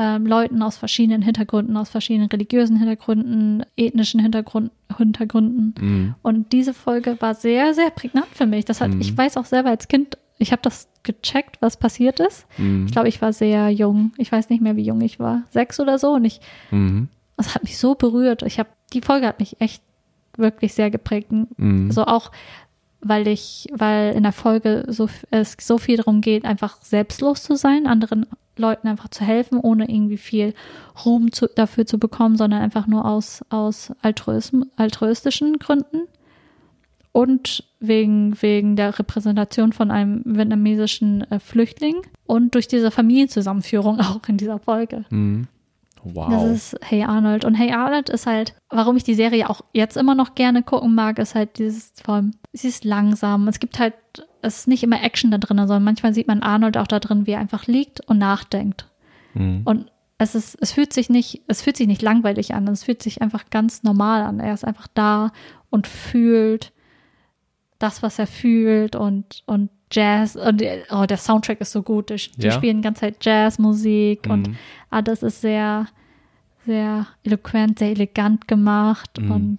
ähm, 0.00 0.26
Leuten 0.26 0.62
aus 0.62 0.76
verschiedenen 0.76 1.22
Hintergründen, 1.22 1.76
aus 1.76 1.88
verschiedenen 1.90 2.28
religiösen 2.28 2.76
Hintergründen, 2.76 3.64
ethnischen 3.76 4.20
Hintergrund, 4.20 4.70
Hintergründen. 4.96 5.74
Mhm. 5.80 6.14
Und 6.22 6.52
diese 6.52 6.72
Folge 6.72 7.16
war 7.20 7.34
sehr, 7.34 7.74
sehr 7.74 7.90
prägnant 7.90 8.28
für 8.30 8.46
mich. 8.46 8.64
Das 8.64 8.80
hat, 8.80 8.90
Mhm. 8.94 9.00
ich 9.00 9.18
weiß 9.18 9.36
auch 9.36 9.44
selber 9.44 9.70
als 9.70 9.88
Kind, 9.88 10.16
ich 10.38 10.52
habe 10.52 10.62
das 10.62 10.88
gecheckt, 11.02 11.56
was 11.60 11.76
passiert 11.76 12.20
ist. 12.20 12.46
Mhm. 12.58 12.86
Ich 12.86 12.92
glaube, 12.92 13.08
ich 13.08 13.20
war 13.20 13.32
sehr 13.32 13.70
jung. 13.70 14.12
Ich 14.18 14.30
weiß 14.30 14.50
nicht 14.50 14.62
mehr, 14.62 14.76
wie 14.76 14.82
jung 14.84 15.00
ich 15.00 15.18
war. 15.18 15.42
Sechs 15.50 15.80
oder 15.80 15.98
so. 15.98 16.12
Und 16.12 16.24
ich, 16.24 16.40
Mhm. 16.70 17.08
das 17.36 17.54
hat 17.54 17.62
mich 17.64 17.78
so 17.78 17.94
berührt. 17.94 18.42
Ich 18.42 18.58
habe, 18.58 18.68
die 18.92 19.00
Folge 19.00 19.26
hat 19.26 19.40
mich 19.40 19.60
echt 19.60 19.82
wirklich 20.36 20.74
sehr 20.74 20.90
geprägt. 20.90 21.30
Mhm. 21.56 21.90
So 21.90 22.04
auch, 22.04 22.30
weil 23.00 23.26
ich, 23.28 23.66
weil 23.72 24.12
in 24.14 24.22
der 24.22 24.32
Folge 24.32 24.84
so, 24.88 25.08
es 25.30 25.56
so 25.60 25.78
viel 25.78 25.96
darum 25.96 26.20
geht, 26.20 26.44
einfach 26.44 26.80
selbstlos 26.82 27.42
zu 27.42 27.56
sein, 27.56 27.86
anderen 27.86 28.26
Leuten 28.56 28.88
einfach 28.88 29.08
zu 29.08 29.24
helfen, 29.24 29.58
ohne 29.60 29.88
irgendwie 29.88 30.16
viel 30.16 30.52
Ruhm 31.04 31.30
zu, 31.32 31.46
dafür 31.48 31.86
zu 31.86 31.98
bekommen, 31.98 32.36
sondern 32.36 32.60
einfach 32.60 32.86
nur 32.88 33.04
aus, 33.04 33.44
aus 33.50 33.92
Altruism, 34.02 34.62
altruistischen 34.76 35.58
Gründen. 35.60 36.08
Und 37.18 37.64
wegen, 37.80 38.40
wegen 38.40 38.76
der 38.76 38.96
Repräsentation 38.96 39.72
von 39.72 39.90
einem 39.90 40.22
vietnamesischen 40.24 41.28
äh, 41.32 41.40
Flüchtling 41.40 41.96
und 42.26 42.54
durch 42.54 42.68
diese 42.68 42.92
Familienzusammenführung 42.92 43.98
auch 44.00 44.20
in 44.28 44.36
dieser 44.36 44.60
Folge. 44.60 45.04
Mhm. 45.10 45.48
Wow. 46.04 46.28
Das 46.30 46.44
ist 46.44 46.76
Hey 46.80 47.02
Arnold. 47.02 47.44
Und 47.44 47.56
Hey 47.56 47.72
Arnold 47.72 48.08
ist 48.08 48.28
halt, 48.28 48.54
warum 48.70 48.96
ich 48.96 49.02
die 49.02 49.14
Serie 49.14 49.50
auch 49.50 49.62
jetzt 49.72 49.96
immer 49.96 50.14
noch 50.14 50.36
gerne 50.36 50.62
gucken 50.62 50.94
mag, 50.94 51.18
ist 51.18 51.34
halt 51.34 51.58
dieses, 51.58 51.92
vor 52.04 52.14
allem, 52.14 52.34
sie 52.52 52.68
ist 52.68 52.84
langsam. 52.84 53.48
Es 53.48 53.58
gibt 53.58 53.80
halt, 53.80 53.94
es 54.42 54.58
ist 54.58 54.68
nicht 54.68 54.84
immer 54.84 55.02
Action 55.02 55.32
da 55.32 55.38
drin, 55.38 55.58
sondern 55.58 55.82
manchmal 55.82 56.14
sieht 56.14 56.28
man 56.28 56.44
Arnold 56.44 56.76
auch 56.76 56.86
da 56.86 57.00
drin, 57.00 57.26
wie 57.26 57.32
er 57.32 57.40
einfach 57.40 57.66
liegt 57.66 58.00
und 58.06 58.18
nachdenkt. 58.18 58.86
mhm. 59.34 59.62
Und 59.64 59.90
es 60.18 60.36
ist, 60.36 60.56
es 60.60 60.70
fühlt 60.70 60.92
sich 60.92 61.10
nicht, 61.10 61.42
es 61.48 61.62
fühlt 61.62 61.76
sich 61.76 61.88
nicht 61.88 62.02
langweilig 62.02 62.54
an, 62.54 62.68
es 62.68 62.84
fühlt 62.84 63.02
sich 63.02 63.22
einfach 63.22 63.50
ganz 63.50 63.82
normal 63.82 64.22
an. 64.22 64.38
Er 64.38 64.54
ist 64.54 64.64
einfach 64.64 64.86
da 64.94 65.32
und 65.68 65.88
fühlt 65.88 66.72
das, 67.78 68.02
was 68.02 68.18
er 68.18 68.26
fühlt 68.26 68.96
und, 68.96 69.42
und 69.46 69.70
Jazz 69.90 70.36
und 70.36 70.62
oh, 70.90 71.06
der 71.06 71.16
Soundtrack 71.16 71.60
ist 71.60 71.72
so 71.72 71.82
gut. 71.82 72.10
Die, 72.10 72.42
Ja. 72.46 72.50
spielen 72.52 72.78
die 72.78 72.82
ganze 72.82 73.00
Zeit 73.02 73.24
Jazzmusik 73.24 74.26
und 74.28 74.48
Mhm. 74.48 74.56
alles 74.90 75.22
ist 75.22 75.40
sehr, 75.40 75.86
sehr 76.66 77.06
eloquent, 77.24 77.78
sehr 77.78 77.90
elegant 77.90 78.46
gemacht 78.46 79.18
Mhm. 79.20 79.30
und 79.30 79.58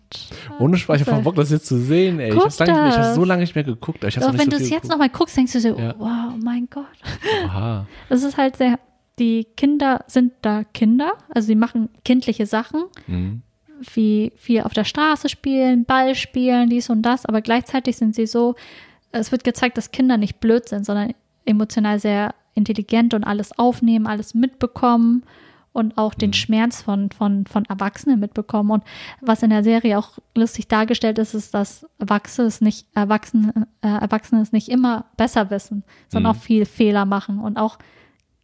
Ohne 0.59 0.78
Spaß, 0.78 1.01
ich 1.01 1.07
hab 1.07 1.15
voll 1.15 1.24
Bock, 1.24 1.36
das 1.36 1.49
jetzt 1.49 1.65
zu 1.65 1.78
sehen, 1.80 2.20
ey. 2.20 2.30
Ich 2.34 2.36
hab's, 2.39 2.59
lange, 2.59 2.72
nicht 2.74 2.80
mehr- 2.82 2.89
ich 2.89 2.95
hab's 2.97 3.07
das. 3.07 3.15
so 3.15 3.24
lange 3.26 3.41
nicht 3.41 3.55
mehr 3.55 3.63
geguckt. 3.63 3.99
aber 3.99 4.09
Ich 4.09 4.17
hab's 4.17 4.26
noch 4.28 4.34
nicht 4.34 4.43
wenn 4.45 4.51
so 4.51 4.57
du 4.57 4.63
es 4.63 4.70
jetzt 4.70 4.89
nochmal 4.89 5.09
guckst, 5.09 5.36
denkst 5.36 5.53
du 5.53 5.59
so, 5.61 5.70
Ja. 5.70 5.95
wow, 5.97 6.34
mein 6.43 6.67
Gott. 6.70 6.86
Aha. 7.45 7.88
Es 8.09 8.22
ist 8.24 8.38
halt 8.38 8.57
sehr, 8.57 8.78
die 9.17 9.45
Kinder 9.57 10.03
sind 10.07 10.34
da 10.43 10.63
Kinder, 10.63 11.13
also 11.30 11.47
sie 11.47 11.55
machen 11.55 11.89
kindliche 12.05 12.45
Sachen, 12.45 12.84
Mhm. 13.07 13.41
Wie 13.93 14.32
viel 14.36 14.61
auf 14.61 14.73
der 14.73 14.84
Straße 14.84 15.30
spielen, 15.30 15.86
Ball 15.86 16.15
spielen, 16.15 16.69
dies 16.69 16.89
und 16.89 17.01
das, 17.03 17.25
aber 17.25 17.41
gleichzeitig 17.41 17.97
sind 17.97 18.15
sie 18.15 18.25
so, 18.27 18.55
es 19.11 19.32
wird 19.32 19.43
gezeigt, 19.43 19.77
dass 19.77 19.91
Kinder 19.91 20.17
nicht 20.17 20.39
blöd 20.39 20.67
sind, 20.69 20.86
sondern 20.86 21.13
emotional 21.45 21.99
sehr 21.99 22.36
intelligent 22.53 23.13
und 23.13 23.23
alles 23.23 23.57
aufnehmen, 23.57 24.05
alles 24.05 24.34
mitbekommen 24.34 25.23
und 25.71 25.97
auch 25.97 26.13
den 26.13 26.34
Schmerz 26.34 26.82
von, 26.82 27.09
von, 27.11 27.45
von 27.45 27.63
Erwachsenen 27.65 28.19
mitbekommen. 28.19 28.71
Und 28.71 28.84
was 29.21 29.43
in 29.43 29.49
der 29.51 29.63
Serie 29.63 29.97
auch 29.97 30.17
lustig 30.36 30.67
dargestellt 30.67 31.17
ist, 31.19 31.34
ist, 31.34 31.53
dass 31.53 31.88
Erwachsene 31.99 32.47
es 32.47 32.59
nicht, 32.59 32.88
Erwachsene, 32.95 33.67
äh, 33.82 33.88
Erwachsene 33.88 34.41
es 34.41 34.51
nicht 34.51 34.67
immer 34.69 35.05
besser 35.15 35.49
wissen, 35.49 35.84
sondern 36.09 36.34
Mhm. 36.34 36.38
auch 36.38 36.41
viel 36.41 36.65
Fehler 36.65 37.05
machen 37.05 37.39
und 37.39 37.57
auch 37.57 37.77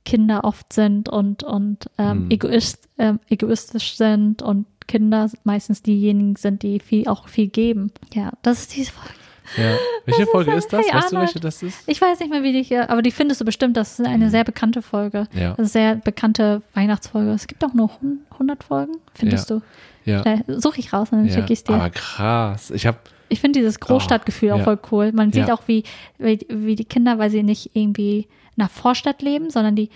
Kinder 0.05 0.43
oft 0.43 0.71
sind 0.71 1.09
und, 1.09 1.43
und 1.43 1.89
ähm, 1.97 2.25
Mhm. 2.25 2.31
egoist, 2.31 2.87
ähm, 2.99 3.19
egoistisch 3.27 3.97
sind 3.97 4.41
und 4.43 4.67
Kinder 4.87 5.29
meistens 5.43 5.81
diejenigen 5.81 6.35
sind, 6.35 6.63
die 6.63 6.79
viel, 6.79 7.07
auch 7.07 7.27
viel 7.27 7.47
geben. 7.47 7.91
Ja, 8.13 8.31
das 8.41 8.61
ist 8.61 8.75
diese 8.75 8.91
Folge. 8.91 9.13
Ja. 9.57 9.75
Welche 10.05 10.25
Folge 10.25 10.51
ist 10.53 10.65
ist 10.65 10.73
das? 10.73 10.85
Hey 10.85 10.93
weißt 10.93 11.11
du, 11.11 11.15
Arnold. 11.17 11.27
welche 11.27 11.39
das 11.39 11.61
ist? 11.63 11.83
Ich 11.87 12.01
weiß 12.01 12.19
nicht 12.19 12.31
mehr, 12.31 12.41
wie 12.43 12.51
die 12.51 12.63
hier, 12.63 12.89
aber 12.89 13.01
die 13.01 13.11
findest 13.11 13.41
du 13.41 13.45
bestimmt, 13.45 13.77
das 13.77 13.99
ist 13.99 14.05
eine 14.05 14.29
sehr 14.29 14.43
bekannte 14.43 14.81
Folge. 14.81 15.27
Ja. 15.33 15.53
Das 15.55 15.67
ist 15.67 15.73
sehr 15.73 15.95
bekannte 15.95 16.61
Weihnachtsfolge. 16.73 17.31
Es 17.31 17.45
gibt 17.47 17.63
auch 17.63 17.73
nur 17.73 17.91
100 18.31 18.63
Folgen, 18.63 18.93
findest 19.13 19.49
du. 19.51 19.61
Ja. 20.03 20.23
Suche 20.47 20.79
ich 20.79 20.93
raus 20.93 21.09
und 21.11 21.19
dann 21.19 21.27
ja. 21.27 21.33
schicke 21.33 21.53
ich 21.53 21.63
dir. 21.63 21.73
Aber 21.73 21.89
krass. 21.89 22.71
Ich 22.71 22.85
habe 22.85 22.97
Ich 23.29 23.39
finde 23.39 23.59
dieses 23.59 23.79
Großstadtgefühl 23.79 24.51
auch 24.51 24.59
ja. 24.59 24.63
voll 24.63 24.79
cool. 24.91 25.11
Man 25.11 25.31
sieht 25.31 25.47
Ja. 25.47 25.53
auch, 25.55 25.63
wie, 25.67 25.83
wie, 26.17 26.45
wie 26.49 26.75
die 26.75 26.85
Kinder, 26.85 27.17
weil 27.17 27.29
sie 27.29 27.43
nicht 27.43 27.71
irgendwie 27.75 28.27
in 28.55 28.61
einer 28.61 28.69
Vorstadt 28.69 29.21
leben, 29.21 29.49
sondern 29.49 29.75
die 29.75 29.89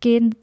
gehen 0.00 0.34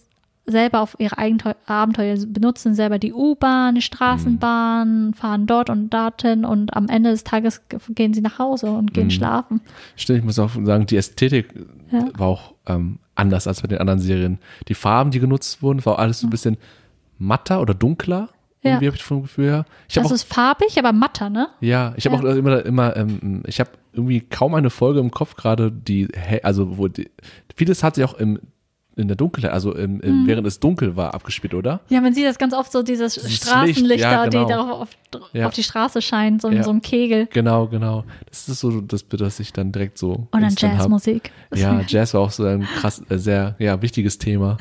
selber 0.49 0.81
auf 0.81 0.95
ihre 0.99 1.17
Eigenteu 1.17 1.53
Abenteuer, 1.65 2.17
benutzen 2.27 2.73
selber 2.73 2.99
die 2.99 3.13
U-Bahn, 3.13 3.75
die 3.75 3.81
Straßenbahn, 3.81 5.13
fahren 5.13 5.45
dort 5.47 5.69
und 5.69 5.89
dorthin 5.93 6.45
und 6.45 6.75
am 6.75 6.87
Ende 6.87 7.11
des 7.11 7.23
Tages 7.23 7.61
gehen 7.89 8.13
sie 8.13 8.21
nach 8.21 8.39
Hause 8.39 8.71
und 8.71 8.93
gehen 8.93 9.05
Mhm. 9.07 9.11
schlafen. 9.11 9.61
Stimmt, 9.95 10.19
ich 10.19 10.25
muss 10.25 10.39
auch 10.39 10.51
sagen, 10.63 10.85
die 10.85 10.97
Ästhetik 10.97 11.53
Ja. 11.91 12.05
war 12.17 12.27
auch 12.27 12.53
ähm, 12.67 12.99
anders 13.15 13.47
als 13.47 13.61
bei 13.61 13.67
den 13.67 13.79
anderen 13.79 13.99
Serien. 13.99 14.39
Die 14.67 14.73
Farben, 14.75 15.11
die 15.11 15.19
genutzt 15.19 15.61
wurden, 15.61 15.85
war 15.85 15.99
alles 15.99 16.19
so 16.19 16.27
ein 16.27 16.29
bisschen 16.29 16.57
matter 17.17 17.61
oder 17.61 17.73
dunkler. 17.73 18.29
Ja. 18.61 18.71
Irgendwie 18.71 18.87
habe 18.87 18.97
ich 18.97 19.03
vom 19.03 19.21
Gefühl 19.21 19.45
her. 19.45 19.65
Ich 19.87 19.97
auch, 19.99 20.11
ist 20.11 20.23
farbig, 20.23 20.77
aber 20.77 20.91
matter, 20.91 21.29
ne? 21.29 21.47
ja, 21.61 21.93
ich 21.95 22.05
habe 22.05 22.17
Ja. 22.17 22.21
auch 22.31 22.35
immer, 22.35 22.65
immer 22.65 22.95
ähm, 22.97 23.41
ich 23.47 23.59
habe 23.61 23.69
irgendwie 23.93 24.19
kaum 24.19 24.53
eine 24.53 24.69
Folge 24.69 24.99
im 24.99 25.11
Kopf 25.11 25.35
gerade, 25.35 25.71
die, 25.71 26.09
also 26.43 26.77
wo 26.77 26.87
die, 26.89 27.09
vieles 27.55 27.83
hat 27.83 27.95
sich 27.95 28.03
auch 28.03 28.15
im 28.15 28.39
in 28.99 29.07
der 29.07 29.17
Dunkelheit, 29.17 29.51
also 29.51 29.73
im, 29.73 29.95
Mhm. 29.95 30.01
im, 30.01 30.27
während 30.27 30.45
es 30.45 30.59
dunkel 30.59 30.95
war, 30.95 31.13
abgespielt, 31.13 31.53
oder? 31.53 31.79
Ja, 31.89 32.01
man 32.01 32.13
sieht 32.13 32.25
das 32.25 32.37
ganz 32.37 32.53
oft 32.53 32.71
so, 32.71 32.83
dieses 32.83 33.15
Dieses 33.15 33.37
Straßenlichter, 33.37 33.87
Licht, 33.87 34.01
ja, 34.01 34.25
genau. 34.27 34.45
die 34.45 34.51
darauf 34.51 34.81
auf, 34.81 34.89
Ja. 35.33 35.47
auf 35.47 35.53
die 35.53 35.63
Straße 35.63 36.01
scheinen, 36.01 36.39
so, 36.39 36.49
Ja. 36.51 36.63
so 36.63 36.71
ein 36.71 36.81
Kegel. 36.81 37.27
Genau, 37.31 37.67
genau. 37.67 38.03
Das 38.29 38.47
ist 38.47 38.59
so 38.59 38.81
das 38.81 39.03
Bild, 39.03 39.21
das 39.21 39.39
ich 39.39 39.53
dann 39.53 39.71
direkt 39.71 39.97
so 39.97 40.27
Und 40.31 40.41
dann. 40.41 40.53
Jazzmusik. 40.55 41.31
Ja, 41.55 41.81
Jazz 41.87 42.13
war 42.13 42.21
auch 42.21 42.31
so 42.31 42.43
ein 42.45 42.61
krass, 42.63 43.01
äh, 43.09 43.17
sehr, 43.17 43.55
ja, 43.59 43.81
wichtiges 43.81 44.17
Thema 44.19 44.57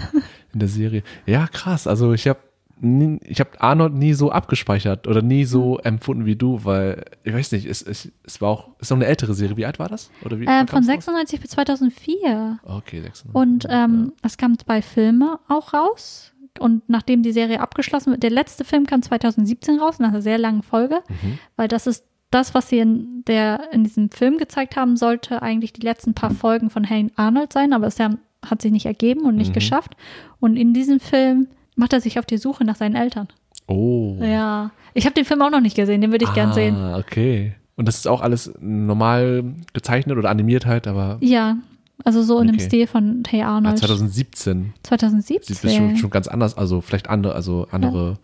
in 0.55 0.61
der 0.61 0.69
Serie. 0.69 1.03
Ja, 1.27 1.47
krass. 1.47 1.87
Also 1.87 2.13
ich 2.13 2.27
habe 2.29 2.39
ich 2.81 3.41
habe 3.41 3.61
Arnold 3.61 3.95
nie 3.95 4.13
so 4.13 4.31
abgespeichert 4.31 5.09
oder 5.09 5.23
nie 5.23 5.45
so 5.45 5.79
empfunden 5.79 6.27
wie 6.27 6.37
du, 6.37 6.65
weil 6.65 7.05
ich 7.25 7.35
weiß 7.35 7.53
nicht, 7.53 7.67
es, 7.67 7.83
es, 7.83 8.11
es 8.25 8.41
war 8.41 8.51
auch, 8.51 8.69
ist 8.79 8.91
noch 8.91 8.97
eine 8.99 9.07
ältere 9.07 9.35
Serie. 9.35 9.57
Wie 9.57 9.67
alt 9.67 9.79
war 9.79 9.89
das? 9.89 10.11
Oder 10.25 10.39
wie? 10.39 10.45
Äh, 10.45 10.49
wann 10.49 10.69
von 10.69 10.77
kam's 10.77 10.89
raus? 10.89 10.95
96 11.07 11.41
bis 11.41 11.51
2004. 11.51 12.59
Okay, 12.65 13.01
96. 13.01 13.35
Und 13.35 13.67
ähm, 13.69 14.13
es 14.23 14.37
kam 14.37 14.57
bei 14.67 14.83
Filme 14.83 15.39
auch 15.49 15.75
raus. 15.75 16.33
Und 16.61 16.89
nachdem 16.89 17.23
die 17.23 17.33
Serie 17.33 17.61
abgeschlossen 17.61 18.11
wird, 18.13 18.23
der 18.23 18.31
letzte 18.31 18.65
Film 18.65 18.87
kam 18.87 19.01
2017 19.03 19.79
raus, 19.79 19.99
nach 20.01 20.09
einer 20.09 20.23
sehr 20.23 20.39
langen 20.39 20.63
Folge, 20.63 21.01
Mhm. 21.09 21.39
weil 21.57 21.69
das 21.69 21.87
ist 21.87 22.05
das, 22.31 22.53
was 22.55 22.69
sie 22.69 22.79
in, 22.81 23.23
der, 23.27 23.73
in 23.73 23.85
diesem 23.85 24.11
Film 24.11 24.39
gezeigt 24.39 24.77
haben, 24.77 24.97
sollte 24.97 25.41
eigentlich 25.41 25.73
die 25.73 25.81
letzten 25.83 26.15
paar 26.15 26.31
Folgen 26.31 26.69
von 26.69 26.85
Hey 26.85 27.07
Arnold 27.17 27.53
sein, 27.53 27.73
aber 27.73 27.87
es 27.87 27.99
haben- 28.01 28.19
hat 28.45 28.61
sich 28.63 28.71
nicht 28.73 28.87
ergeben 28.87 29.23
und 29.23 29.37
nicht 29.37 29.51
Mhm. 29.51 29.55
geschafft. 29.55 29.97
Und 30.41 30.57
in 30.57 30.75
diesem 30.75 31.01
Film 31.01 31.49
macht 31.79 31.93
er 31.93 32.01
sich 32.01 32.19
auf 32.19 32.27
die 32.27 32.39
Suche 32.39 32.65
nach 32.65 32.77
seinen 32.77 32.97
Eltern. 32.97 33.29
Oh. 33.67 34.17
Ja, 34.21 34.71
ich 34.95 35.05
habe 35.05 35.15
den 35.15 35.25
Film 35.25 35.43
auch 35.43 35.51
noch 35.51 35.61
nicht 35.61 35.77
gesehen, 35.77 36.01
den 36.01 36.11
würde 36.11 36.25
ich 36.25 36.33
gern 36.35 36.53
sehen. 36.53 36.75
Ah, 36.77 36.99
okay. 36.99 37.55
Und 37.77 37.87
das 37.87 37.97
ist 37.97 38.09
auch 38.09 38.21
alles 38.21 38.53
normal 38.61 39.45
gezeichnet 39.73 40.19
oder 40.19 40.31
animiert 40.31 40.67
halt, 40.67 40.87
aber 40.87 41.19
Ja, 41.21 41.59
also 42.05 42.23
so 42.23 42.41
in 42.41 42.49
dem. 42.49 42.59
Stil 42.59 42.87
von 42.87 43.23
Hey 43.29 43.43
ah, 43.43 43.57
Arnold. 43.57 43.79
2017 43.79 44.73
2017. 44.83 45.55
sieht 45.55 45.63
bestimmt 45.63 45.99
schon 45.99 46.11
ganz 46.11 46.29
anders, 46.29 46.57
also 46.57 46.81
vielleicht 46.81 47.09
andere, 47.09 47.35
also 47.35 47.69
andere 47.71 48.19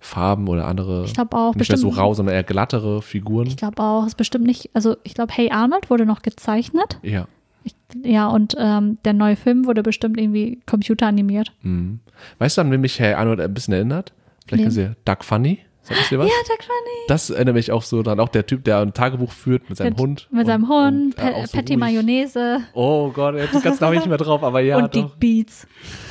Farben 0.00 0.46
oder 0.48 0.66
andere, 0.66 1.04
Ich 1.06 1.14
glaube 1.14 1.36
auch, 1.36 1.54
nicht 1.54 1.68
mehr 1.68 1.76
bestimmt. 1.76 1.94
so 1.94 2.00
rau, 2.00 2.14
sondern 2.14 2.34
eher 2.36 2.44
glattere 2.44 3.02
Figuren. 3.02 3.48
Ich 3.48 3.56
glaube 3.56 3.82
auch, 3.82 4.06
ist 4.06 4.16
bestimmt 4.16 4.46
nicht, 4.46 4.70
also 4.74 4.96
ich 5.02 5.14
glaube, 5.14 5.32
Hey 5.34 5.50
Arnold 5.50 5.90
wurde 5.90 6.06
noch 6.06 6.22
gezeichnet. 6.22 6.98
Ja. 7.02 7.26
Ich, 7.64 7.74
ja, 8.04 8.28
und 8.28 8.54
ähm, 8.58 8.98
der 9.04 9.12
neue 9.12 9.36
Film 9.36 9.66
wurde 9.66 9.82
bestimmt 9.82 10.18
irgendwie 10.18 10.60
computeranimiert. 10.66 11.52
Mhm. 11.62 12.00
Weißt 12.38 12.56
du, 12.56 12.62
an 12.62 12.70
wen 12.70 12.80
mich 12.80 12.98
Herr 13.00 13.18
Arnold 13.18 13.40
ein 13.40 13.52
bisschen 13.54 13.74
erinnert? 13.74 14.12
Vielleicht 14.46 14.64
Wen? 14.64 14.74
kennen 14.74 14.94
Sie 14.94 15.00
Doug 15.04 15.22
Funny. 15.24 15.58
Sagt 15.82 16.00
das 16.00 16.08
dir 16.10 16.18
was? 16.18 16.26
Ja, 16.28 16.32
Doug 16.48 16.62
Funny. 16.64 17.04
Das 17.08 17.30
erinnert 17.30 17.54
mich 17.54 17.72
auch 17.72 17.82
so 17.82 18.02
dran. 18.02 18.20
Auch 18.20 18.28
der 18.28 18.46
Typ, 18.46 18.64
der 18.64 18.80
ein 18.80 18.92
Tagebuch 18.92 19.32
führt 19.32 19.68
mit 19.68 19.78
seinem 19.78 19.90
Mit, 19.90 19.98
Hund. 20.00 20.28
Mit 20.30 20.40
und- 20.40 20.46
seinem 20.46 20.68
Hund, 20.68 21.16
und, 21.16 21.18
äh, 21.18 21.46
so 21.46 21.56
Patty 21.56 21.74
ruhig. 21.74 21.80
Mayonnaise 21.80 22.58
Oh 22.74 23.10
Gott, 23.10 23.34
er 23.36 23.50
hat 23.52 23.62
ganz 23.62 23.80
Namen 23.80 23.96
nicht 23.96 24.06
mehr 24.06 24.18
drauf, 24.18 24.42
aber 24.42 24.60
ja, 24.60 24.76
und 24.78 24.94
die 24.94 25.02
doch. 25.02 25.16
Beats. 25.16 25.66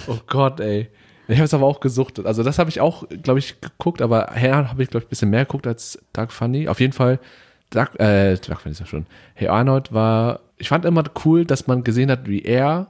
Oh 0.08 0.18
Gott, 0.28 0.60
ey. 0.60 0.90
Ich 1.30 1.36
habe 1.36 1.44
es 1.46 1.54
aber 1.54 1.66
auch 1.66 1.82
gesuchtet. 1.82 2.26
Also 2.26 2.42
das 2.42 2.58
habe 2.58 2.70
ich 2.70 2.80
auch, 2.80 3.04
glaube 3.22 3.40
ich, 3.40 3.60
geguckt, 3.60 4.02
aber 4.02 4.30
Herr 4.34 4.70
habe 4.70 4.82
ich, 4.82 4.90
glaube 4.90 5.04
ich, 5.04 5.08
ein 5.08 5.10
bisschen 5.10 5.30
mehr 5.30 5.44
geguckt 5.46 5.68
als 5.68 6.00
Doug 6.14 6.28
Funny. 6.30 6.70
Auf 6.70 6.80
jeden 6.80 6.94
Fall, 6.94 7.20
Doug, 7.70 8.00
äh, 8.00 8.38
Funny 8.38 8.72
ist 8.72 8.80
ja 8.80 8.86
schon. 8.86 9.06
Hey 9.34 9.48
Arnold 9.50 9.92
war, 9.94 10.40
ich 10.58 10.70
fand 10.70 10.86
immer 10.86 11.04
cool, 11.26 11.46
dass 11.46 11.68
man 11.68 11.84
gesehen 11.84 12.10
hat, 12.10 12.28
wie 12.28 12.42
er 12.44 12.88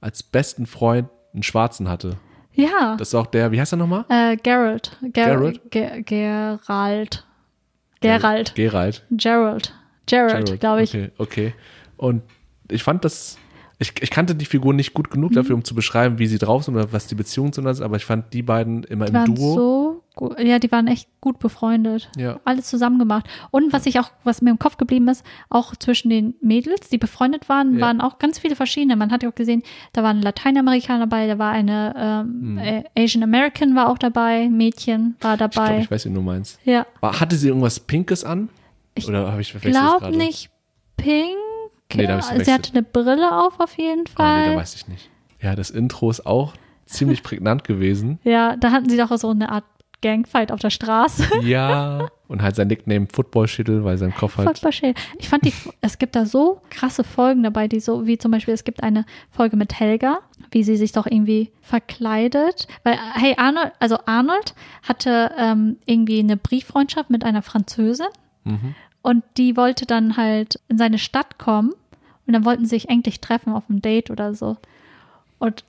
als 0.00 0.22
besten 0.22 0.66
Freund 0.66 1.08
einen 1.32 1.42
Schwarzen 1.42 1.88
hatte. 1.88 2.16
Ja, 2.52 2.96
Das 2.98 3.08
ist 3.08 3.14
auch 3.14 3.26
der, 3.26 3.52
wie 3.52 3.60
heißt 3.60 3.72
er 3.74 3.76
nochmal? 3.76 4.04
äh, 4.08 4.36
Geralt. 4.36 4.96
Ger 5.12 5.36
Geralt? 5.36 5.70
Ger 5.70 6.02
Geralt. 6.02 7.24
Geralt. 8.00 8.54
Gerald. 8.54 9.04
Gerald. 9.10 9.74
Gerald, 10.06 10.44
Gerald, 10.46 10.60
glaube 10.60 10.82
ich. 10.82 10.90
Okay, 10.94 11.10
okay. 11.18 11.54
Und 11.96 12.22
ich 12.70 12.82
fand 12.82 13.04
das, 13.04 13.38
ich, 13.78 13.92
ich 14.00 14.10
kannte 14.10 14.34
die 14.34 14.44
Figur 14.44 14.72
nicht 14.74 14.94
gut 14.94 15.10
genug 15.10 15.30
Mhm. 15.32 15.34
dafür, 15.36 15.54
um 15.56 15.64
zu 15.64 15.74
beschreiben, 15.74 16.18
wie 16.18 16.26
sie 16.26 16.38
drauf 16.38 16.64
sind 16.64 16.74
oder 16.76 16.92
was 16.92 17.06
die 17.08 17.14
Beziehung 17.14 17.52
zu 17.52 17.60
uns 17.60 17.78
ist, 17.78 17.80
aber 17.82 17.96
ich 17.96 18.04
fand 18.04 18.32
die 18.32 18.42
beiden 18.42 18.84
immer 18.84 19.06
Die 19.06 19.14
im 19.16 19.34
Duo. 19.34 19.54
so 19.54 19.95
ja, 20.38 20.58
die 20.58 20.72
waren 20.72 20.86
echt 20.86 21.08
gut 21.20 21.38
befreundet. 21.38 22.10
Ja. 22.16 22.40
Alles 22.44 22.66
zusammen 22.68 22.98
gemacht. 22.98 23.26
Und 23.50 23.72
was 23.72 23.84
ich 23.86 24.00
auch, 24.00 24.10
was 24.24 24.40
mir 24.42 24.50
im 24.50 24.58
Kopf 24.58 24.76
geblieben 24.78 25.08
ist, 25.08 25.24
auch 25.50 25.76
zwischen 25.76 26.08
den 26.10 26.34
Mädels, 26.40 26.88
die 26.88 26.98
befreundet 26.98 27.48
waren, 27.48 27.74
Ja. 27.74 27.80
waren 27.86 28.00
auch 28.00 28.18
ganz 28.18 28.38
viele 28.38 28.56
verschiedene. 28.56 28.96
Man 28.96 29.10
hat 29.12 29.22
ja 29.22 29.28
auch 29.28 29.34
gesehen, 29.34 29.62
da 29.92 30.02
waren 30.02 30.22
Lateinamerikaner 30.22 31.00
dabei, 31.06 31.26
da 31.26 31.38
war 31.38 31.52
eine 31.52 31.94
ähm, 31.96 32.58
äh, 32.58 32.84
Asian 32.98 33.22
American 33.22 33.74
war 33.76 33.88
auch 33.90 33.98
dabei, 33.98 34.48
Mädchen 34.48 35.16
war 35.20 35.32
Hm. 35.38 35.46
ich 35.46 35.54
dabei. 35.54 35.66
glaube, 35.68 35.82
ich 35.82 35.90
weiß, 35.90 36.06
wie 36.06 36.14
du 36.14 36.22
meinst. 36.22 36.58
ja, 36.64 36.86
War- 37.00 37.20
Hatte 37.20 37.36
sie 37.36 37.48
irgendwas 37.48 37.78
Pinkes 37.80 38.24
an? 38.24 38.48
Ich 38.94 39.06
Oder 39.08 39.30
habe 39.30 39.40
ich 39.42 39.52
glaub 39.60 40.00
gerade? 40.00 40.16
nicht 40.16 40.50
pink. 40.96 41.36
Nee, 41.94 42.06
da 42.06 42.18
ich's 42.18 42.28
Sie 42.44 42.52
hatte 42.52 42.70
eine 42.72 42.82
Brille 42.82 43.36
auf, 43.44 43.60
auf 43.60 43.76
jeden 43.78 44.04
Ah, 44.16 44.36
nee, 44.38 44.44
Fall. 44.44 44.50
da 44.52 44.56
weiß 44.56 44.74
ich 44.74 44.88
nicht. 44.88 45.10
Ja, 45.40 45.54
das 45.54 45.70
Intro 45.70 46.10
ist 46.10 46.26
auch 46.26 46.54
ziemlich 46.86 47.22
prägnant 47.22 47.64
gewesen. 47.64 48.18
ja, 48.24 48.56
da 48.56 48.70
hatten 48.72 48.88
sie 48.88 48.96
doch 48.96 49.14
so 49.18 49.28
eine 49.30 49.50
Art 49.50 49.64
Gangfight 50.02 50.52
auf 50.52 50.60
der 50.60 50.70
Straße. 50.70 51.24
Ja. 51.42 52.08
Und 52.28 52.42
halt 52.42 52.56
sein 52.56 52.66
Nickname 52.66 53.06
Football-Schittel, 53.12 53.84
weil 53.84 53.98
sein 53.98 54.12
Kopf 54.12 54.36
halt. 54.36 54.58
Voll 54.58 54.72
schön. 54.72 54.94
Ich 55.18 55.28
fand 55.28 55.44
die, 55.44 55.52
es 55.80 55.98
gibt 55.98 56.16
da 56.16 56.26
so 56.26 56.60
krasse 56.70 57.04
Folgen 57.04 57.44
dabei, 57.44 57.68
die 57.68 57.78
so, 57.78 58.06
wie 58.08 58.18
zum 58.18 58.32
Beispiel, 58.32 58.52
es 58.52 58.64
gibt 58.64 58.82
eine 58.82 59.06
Folge 59.30 59.56
mit 59.56 59.78
Helga, 59.78 60.18
wie 60.50 60.64
sie 60.64 60.76
sich 60.76 60.90
doch 60.90 61.06
irgendwie 61.06 61.52
verkleidet. 61.62 62.66
Weil, 62.82 62.98
hey, 63.14 63.34
Arnold, 63.36 63.72
also 63.78 63.98
Arnold 64.06 64.54
hatte 64.82 65.30
ähm, 65.38 65.76
irgendwie 65.86 66.18
eine 66.18 66.36
Brieffreundschaft 66.36 67.10
mit 67.10 67.24
einer 67.24 67.42
Französin 67.42 68.06
Mhm. 68.44 68.74
und 69.02 69.24
die 69.36 69.56
wollte 69.56 69.86
dann 69.86 70.16
halt 70.16 70.60
in 70.68 70.78
seine 70.78 70.98
Stadt 70.98 71.36
kommen 71.38 71.72
und 72.26 72.32
dann 72.32 72.44
wollten 72.44 72.64
sie 72.64 72.70
sich 72.76 72.88
endlich 72.88 73.20
treffen 73.20 73.52
auf 73.52 73.68
einem 73.68 73.82
Date 73.82 74.10
oder 74.10 74.34
so. 74.34 74.56
Und 75.38 75.64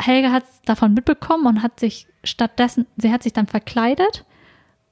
Helga 0.00 0.30
hat 0.32 0.44
davon 0.64 0.94
mitbekommen 0.94 1.46
und 1.46 1.62
hat 1.62 1.78
sich 1.78 2.06
stattdessen, 2.24 2.86
sie 2.96 3.12
hat 3.12 3.22
sich 3.22 3.32
dann 3.32 3.46
verkleidet 3.46 4.24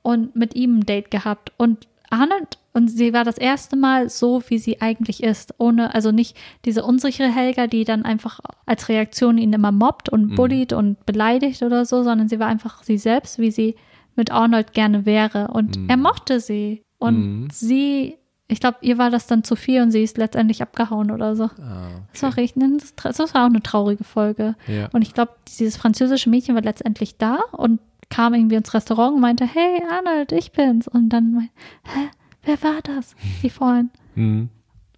und 0.02 0.34
mit 0.36 0.54
ihm 0.54 0.78
ein 0.78 0.86
Date 0.86 1.10
gehabt. 1.10 1.52
Und 1.56 1.86
Arnold 2.10 2.58
und 2.72 2.88
sie 2.88 3.12
war 3.12 3.24
das 3.24 3.38
erste 3.38 3.76
Mal 3.76 4.08
so, 4.08 4.42
wie 4.48 4.58
sie 4.58 4.80
eigentlich 4.80 5.22
ist. 5.22 5.54
Ohne, 5.58 5.94
also 5.94 6.10
nicht 6.12 6.36
diese 6.64 6.84
unsichere 6.84 7.32
Helga, 7.32 7.66
die 7.66 7.84
dann 7.84 8.04
einfach 8.04 8.40
als 8.66 8.88
Reaktion 8.88 9.38
ihn 9.38 9.52
immer 9.52 9.72
mobbt 9.72 10.08
und 10.08 10.30
Mhm. 10.30 10.34
bullied 10.36 10.72
und 10.72 11.04
beleidigt 11.06 11.62
oder 11.62 11.84
so, 11.84 12.02
sondern 12.02 12.28
sie 12.28 12.38
war 12.38 12.46
einfach 12.48 12.82
sie 12.82 12.98
selbst, 12.98 13.38
wie 13.38 13.50
sie 13.50 13.74
mit 14.16 14.30
Arnold 14.32 14.72
gerne 14.72 15.04
wäre. 15.06 15.48
Und 15.48 15.76
Mhm. 15.78 15.88
er 15.88 15.96
mochte 15.96 16.40
sie. 16.40 16.82
Und 16.98 17.16
Mhm. 17.42 17.48
sie, 17.50 18.18
ich 18.50 18.60
glaube, 18.60 18.78
ihr 18.80 18.98
war 18.98 19.10
das 19.10 19.26
dann 19.26 19.44
zu 19.44 19.54
viel 19.54 19.80
und 19.80 19.92
sie 19.92 20.02
ist 20.02 20.18
letztendlich 20.18 20.60
abgehauen 20.60 21.10
oder 21.10 21.36
so. 21.36 21.44
Ah, 21.44 21.90
Das 22.12 22.22
war 22.22 22.36
richtig, 22.36 22.64
das 22.96 23.16
das 23.16 23.34
war 23.34 23.44
auch 23.44 23.50
eine 23.50 23.62
traurige 23.62 24.04
Folge. 24.04 24.56
Ja. 24.66 24.88
Und 24.92 25.02
ich 25.02 25.14
glaube, 25.14 25.32
dieses 25.58 25.76
französische 25.76 26.28
Mädchen 26.28 26.54
war 26.54 26.62
letztendlich 26.62 27.16
da 27.16 27.38
und 27.52 27.80
kam 28.08 28.34
irgendwie 28.34 28.56
ins 28.56 28.74
Restaurant 28.74 29.14
und 29.14 29.20
meinte, 29.20 29.46
hey 29.46 29.82
Arnold, 29.88 30.32
ich 30.32 30.50
bin's. 30.50 30.88
Und 30.88 31.10
dann, 31.10 31.32
meinte, 31.32 31.52
hä, 31.84 32.08
wer 32.42 32.62
war 32.62 32.80
das? 32.82 33.14
Die 33.42 33.50
vorhin. 33.50 33.90
Mhm. 34.16 34.48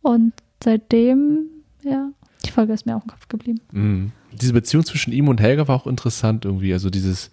Und 0.01 0.33
seitdem, 0.65 1.47
ja, 1.83 2.09
die 2.47 2.51
Folge 2.51 2.73
ist 2.73 2.87
mir 2.87 2.97
auch 2.97 3.03
im 3.03 3.09
Kopf 3.09 3.29
geblieben. 3.29 3.61
Mhm. 3.71 4.13
Diese 4.33 4.55
Beziehung 4.55 4.85
zwischen 4.85 5.13
ihm 5.13 5.29
und 5.29 5.41
Helga 5.43 5.69
war 5.69 5.77
auch 5.77 5.87
interessant 5.87 6.47
irgendwie. 6.47 6.73
Also 6.73 6.89
dieses, 6.89 7.31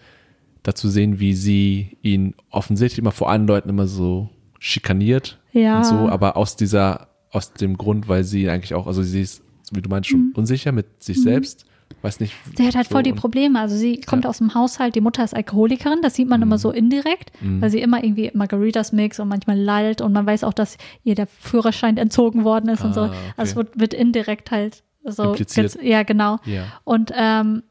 dazu 0.64 0.90
sehen, 0.90 1.20
wie 1.20 1.34
sie 1.34 1.98
ihn 2.02 2.36
offensichtlich 2.50 3.00
immer 3.00 3.14
vor 3.14 3.30
allen 3.30 3.48
Leuten 3.48 3.70
immer 3.70 3.88
so 3.88 4.30
schikaniert 4.60 5.39
Ja. 5.52 5.78
und 5.78 5.86
so, 5.86 5.96
aber 6.10 6.38
aus 6.38 6.56
dieser, 6.56 7.08
aus 7.32 7.54
dem 7.54 7.78
Grund, 7.78 8.08
weil 8.08 8.24
sie 8.24 8.50
eigentlich 8.50 8.74
auch, 8.74 8.88
also 8.88 9.02
sie 9.04 9.22
ist, 9.22 9.42
wie 9.72 9.82
du 9.82 9.90
meinst, 9.90 10.10
schon 10.10 10.34
unsicher 10.36 10.72
mit 10.72 11.04
sich 11.04 11.22
selbst. 11.22 11.66
Weiß 12.04 12.20
nicht. 12.20 12.36
Sie 12.56 12.66
hat 12.68 12.76
halt 12.76 12.88
so 12.88 12.94
voll 12.94 13.04
die 13.04 13.14
Probleme. 13.14 13.60
Also 13.60 13.76
sie 13.76 14.00
kommt 14.00 14.24
Ja. 14.24 14.30
aus 14.30 14.38
dem 14.38 14.54
Haushalt, 14.54 14.94
die 14.96 15.02
Mutter 15.02 15.24
ist 15.24 15.36
Alkoholikerin, 15.36 16.00
das 16.04 16.14
sieht 16.16 16.30
man 16.30 16.40
immer 16.42 16.60
so 16.60 16.70
indirekt, 16.72 17.32
Mhm. 17.42 17.62
weil 17.62 17.72
sie 17.72 17.82
immer 17.82 18.04
irgendwie 18.04 18.30
Margaritas 18.36 18.92
mixt 18.94 19.20
und 19.20 19.28
manchmal 19.28 19.58
lallt 19.58 20.02
und 20.02 20.14
man 20.14 20.26
weiß 20.26 20.44
auch, 20.44 20.54
dass 20.54 20.78
ihr 21.04 21.16
der 21.16 21.26
Führerschein 21.28 21.98
entzogen 21.98 22.44
worden 22.44 22.70
ist 22.70 22.84
und 22.84 22.94
so. 22.94 23.02
Ah, 23.02 23.06
okay. 23.08 23.16
Also 23.38 23.50
es 23.52 23.56
wird, 23.56 23.80
wird 23.80 23.94
indirekt 23.96 24.52
halt 24.52 24.84
so. 25.04 25.24
Impliziert. 25.32 25.82
Ja, 25.82 26.04
genau. 26.04 26.38
Ja. 26.46 26.66
Und 26.84 27.12
ähm, 27.16 27.64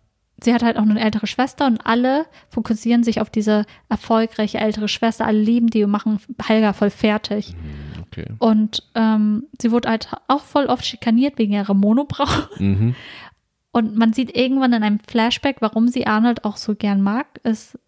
sie 0.43 0.55
hat 0.55 0.63
halt 0.63 0.77
auch 0.77 0.83
eine 0.83 1.01
ältere 1.01 1.27
Schwester 1.27 1.67
und 1.67 1.85
alle 1.87 2.27
fokussieren 2.49 3.03
sich 3.05 3.21
auf 3.21 3.31
diese 3.31 3.65
erfolgreiche 3.89 4.59
ältere 4.59 4.89
Schwester. 4.89 5.27
Alle 5.27 5.41
lieben 5.41 5.69
die 5.69 5.85
und 5.85 5.91
machen 5.91 6.21
Helga 6.45 6.73
voll 6.73 6.91
fertig. 6.91 7.55
Okay. 8.07 8.27
Und 8.39 8.83
ähm, 8.95 9.45
sie 9.61 9.71
wurde 9.73 9.89
halt 9.89 10.09
auch 10.29 10.43
voll 10.43 10.67
oft 10.67 10.87
schikaniert 10.87 11.39
wegen 11.39 11.53
ihrer 11.53 11.75
Monobraue. 11.75 12.49
Mhm. 12.59 12.95
Und 13.73 13.97
man 13.97 14.13
sieht 14.13 14.37
irgendwann 14.37 14.73
in 14.73 14.83
einem 14.83 14.99
Flashback, 15.01 15.57
warum 15.61 15.89
sie 15.89 16.07
Arnold 16.07 16.45
auch 16.45 16.57
so 16.57 16.75
gern 16.75 17.03
mag, 17.03 17.27
ist, 17.45 17.79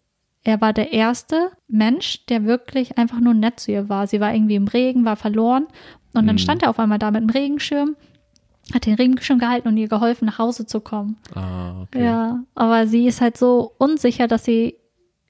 er 0.43 0.61
war 0.61 0.73
der 0.73 0.93
erste 0.93 1.51
Mensch, 1.67 2.25
der 2.27 2.45
wirklich 2.45 2.97
einfach 2.97 3.19
nur 3.19 3.33
nett 3.33 3.59
zu 3.59 3.71
ihr 3.71 3.89
war. 3.89 4.07
Sie 4.07 4.19
war 4.19 4.33
irgendwie 4.33 4.55
im 4.55 4.67
Regen, 4.67 5.05
war 5.05 5.15
verloren. 5.15 5.67
Und 6.13 6.27
dann 6.27 6.35
Mhm. 6.35 6.39
stand 6.39 6.63
er 6.63 6.69
auf 6.69 6.79
einmal 6.79 6.99
da 6.99 7.09
mit 7.11 7.21
dem 7.21 7.29
Regenschirm, 7.29 7.95
hat 8.73 8.85
den 8.85 8.95
Regenschirm 8.95 9.39
gehalten 9.39 9.67
und 9.67 9.77
ihr 9.77 9.87
geholfen, 9.87 10.25
nach 10.25 10.39
Hause 10.39 10.65
zu 10.65 10.79
kommen. 10.79 11.17
Ah, 11.35 11.81
okay. 11.81 12.03
Ja, 12.03 12.43
aber 12.55 12.87
sie 12.87 13.07
ist 13.07 13.21
halt 13.21 13.37
so 13.37 13.73
unsicher, 13.77 14.27
dass 14.27 14.45
sie 14.45 14.77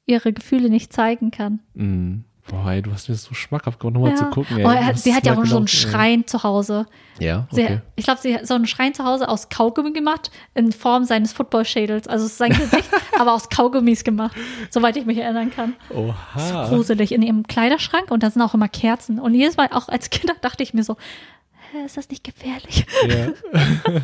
ihre 0.06 0.34
Gefühle 0.34 0.70
nicht 0.70 0.94
zeigen 0.94 1.32
kann. 1.32 1.60
Mhm. 1.74 2.26
Boah, 2.48 2.72
ey, 2.72 2.82
du 2.82 2.92
hast 2.92 3.08
mir 3.08 3.14
das 3.14 3.24
so 3.24 3.34
schmackhaft 3.34 3.80
gemacht, 3.80 3.94
nochmal 3.94 4.12
ja. 4.12 4.18
zu 4.18 4.26
gucken. 4.26 4.58
Ey. 4.58 4.66
oh, 4.66 4.70
er 4.70 4.96
sie 4.96 5.14
hat 5.14 5.26
ja 5.26 5.38
auch 5.38 5.46
so 5.46 5.58
einen? 5.58 5.68
Schrein 5.68 6.26
zu 6.26 6.44
Hause. 6.44 6.88
Ja, 7.20 7.48
Sie, 7.52 7.64
okay. 7.64 7.82
Ich 7.96 8.06
glaube, 8.06 8.20
sie 8.20 8.36
hat 8.36 8.48
so 8.48 8.56
einen 8.56 8.66
Schrein 8.66 8.94
zu 8.94 9.06
Hause 9.06 9.30
aus 9.30 9.50
Kaugummi 9.50 9.94
gemacht, 9.94 10.32
in 10.56 10.72
Form 10.72 11.06
seines 11.06 11.34
Footballschädels. 11.34 12.08
Also 12.08 12.26
ist 12.26 12.40
sein 12.40 12.52
Gesicht, 12.52 12.90
aber 13.20 13.34
aus 13.34 13.50
Kaugummis 13.50 14.04
gemacht, 14.04 14.36
soweit 14.70 14.98
ich 14.98 15.06
mich 15.06 15.20
erinnern 15.20 15.52
kann. 15.52 15.76
Oha. 15.92 16.68
Gruselig 16.68 17.12
in 17.12 17.22
ihrem 17.22 17.48
Kleiderschrank 17.48 18.10
und 18.10 18.24
da 18.24 18.32
sind 18.32 18.42
auch 18.42 18.54
immer 18.54 18.68
Kerzen. 18.68 19.20
Und 19.20 19.36
jedes 19.36 19.56
Mal, 19.56 19.70
auch 19.72 19.88
als 19.88 20.10
Kind, 20.10 20.34
dachte 20.42 20.64
ich 20.64 20.74
mir 20.74 20.84
so, 20.84 20.98
ist 21.86 21.97
das 21.97 22.09
nicht 22.09 22.24
gefährlich? 22.24 22.86
Ja. 23.07 23.28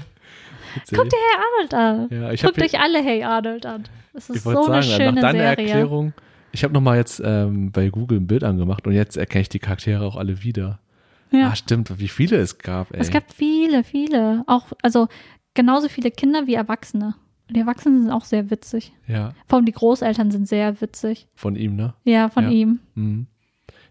Guckt 0.94 1.12
dir 1.12 1.18
Hey 1.18 1.38
Arnold 1.38 1.74
an. 1.74 2.08
Ja, 2.12 2.36
Guckt 2.48 2.62
euch 2.62 2.80
alle 2.80 3.02
Hey 3.04 3.24
Arnold 3.24 3.66
an. 3.66 3.84
Das 4.14 4.30
ist 4.30 4.44
so 4.44 4.54
wollte 4.54 4.72
eine 4.74 4.84
sagen, 4.84 4.96
schöne 5.02 5.14
nach 5.14 5.22
deiner 5.22 5.40
Serie. 5.40 5.68
Erklärung, 5.68 6.14
ich 6.52 6.64
habe 6.64 6.74
nochmal 6.74 6.98
jetzt 6.98 7.22
ähm, 7.24 7.72
bei 7.72 7.90
Google 7.90 8.20
ein 8.20 8.28
Bild 8.28 8.44
angemacht 8.44 8.86
und 8.88 8.94
jetzt 8.94 9.18
erkenne 9.18 9.42
ich 9.44 9.50
die 9.50 9.60
Charaktere 9.60 10.04
auch 10.06 10.16
alle 10.16 10.44
wieder. 10.44 10.80
Ja. 11.32 11.50
Ah, 11.50 11.56
stimmt, 11.56 12.00
wie 12.00 12.08
viele 12.08 12.38
es 12.38 12.58
gab, 12.58 12.94
ey. 12.94 13.00
Es 13.02 13.10
gab 13.12 13.32
viele, 13.34 13.84
viele. 13.84 14.44
Auch, 14.48 14.68
also 14.82 15.08
genauso 15.56 15.90
viele 15.90 16.10
Kinder 16.12 16.48
wie 16.48 16.54
Erwachsene. 16.54 17.16
Und 17.48 17.56
die 17.56 17.60
Erwachsenen 17.62 18.02
sind 18.04 18.12
auch 18.12 18.26
sehr 18.26 18.50
witzig. 18.50 18.94
ja, 19.08 19.34
Vor 19.48 19.58
allem 19.58 19.66
die 19.66 19.72
Großeltern 19.72 20.32
sind 20.32 20.48
sehr 20.48 20.80
witzig. 20.82 21.28
von 21.36 21.56
ihm, 21.56 21.76
ne? 21.76 21.94
Ja, 22.04 22.30
von 22.30 22.46
Ja. 22.46 22.50
ihm. 22.50 22.80
Mhm. 22.96 23.28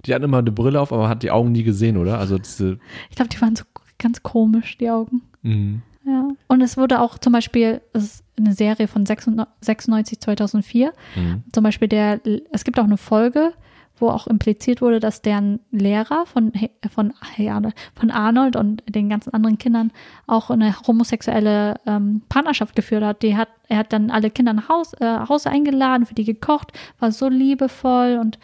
Die 0.07 0.15
hatten 0.15 0.25
immer 0.25 0.39
eine 0.39 0.53
Brille 0.53 0.81
auf, 0.81 0.93
aber 0.93 1.09
hat 1.09 1.23
die 1.23 1.31
Augen 1.31 1.53
nie 1.53 1.63
gesehen, 1.63 1.97
oder? 1.97 2.19
Also 2.19 2.39
diese. 2.39 2.79
Ich 3.11 3.17
glaube, 3.17 3.29
die 3.29 3.41
waren 3.41 3.57
so 3.57 3.65
ganz 3.99 4.23
komisch, 4.23 4.79
die 4.79 4.91
Augen. 4.91 5.23
Mhm. 5.43 5.83
Ja. 6.05 6.29
Und 6.47 6.61
es 6.61 6.77
wurde 6.77 7.01
auch 7.01 7.19
zum 7.19 7.33
Beispiel, 7.33 7.81
es 7.93 8.05
ist 8.05 8.25
eine 8.39 8.53
Serie 8.53 8.87
von 8.87 9.05
96, 9.07 10.21
2004, 10.21 10.93
Mhm. 11.17 11.43
zum 11.53 11.65
Beispiel 11.65 11.89
der, 11.89 12.21
es 12.53 12.65
gibt 12.65 12.79
auch 12.79 12.85
eine 12.85 12.97
Folge, 12.97 13.53
wo 13.99 14.09
auch 14.11 14.27
impliziert 14.27 14.83
wurde, 14.83 15.01
dass 15.01 15.23
deren 15.23 15.59
Lehrer 15.71 16.27
von, 16.27 16.53
von, 16.95 17.15
Arnold, 17.49 17.75
von 17.95 18.11
Arnold 18.11 18.55
und 18.55 18.83
den 18.89 19.09
ganzen 19.09 19.33
anderen 19.33 19.57
Kindern 19.57 19.91
auch 20.27 20.51
eine 20.51 20.77
homosexuelle 20.87 21.77
ähm, 21.87 22.21
Partnerschaft 22.29 22.77
geführt 22.77 23.03
hat. 23.03 23.23
Die 23.23 23.37
hat. 23.37 23.49
Er 23.69 23.79
hat 23.79 23.93
dann 23.93 24.11
alle 24.11 24.31
Kinder 24.31 24.53
nach 24.53 24.69
Haus, 24.69 24.93
äh, 25.01 25.19
Hause 25.29 25.51
eingeladen, 25.51 26.07
für 26.07 26.15
die 26.15 26.25
gekocht, 26.25 26.73
war 27.01 27.11
so 27.11 27.29
liebevoll 27.29 28.19
und 28.21 28.39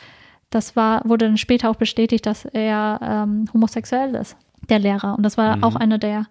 das 0.52 0.76
war, 0.76 1.02
wurde 1.08 1.26
dann 1.26 1.36
später 1.38 1.68
auch 1.70 1.76
bestätigt, 1.76 2.26
dass 2.26 2.44
er 2.44 3.00
ähm, 3.02 3.46
homosexuell 3.52 4.14
ist, 4.14 4.36
der 4.68 4.78
Lehrer. 4.78 5.16
Und 5.16 5.24
das 5.24 5.36
war 5.36 5.56
Mhm. 5.56 5.64
auch 5.64 5.74
eine 5.76 5.98
der 5.98 6.26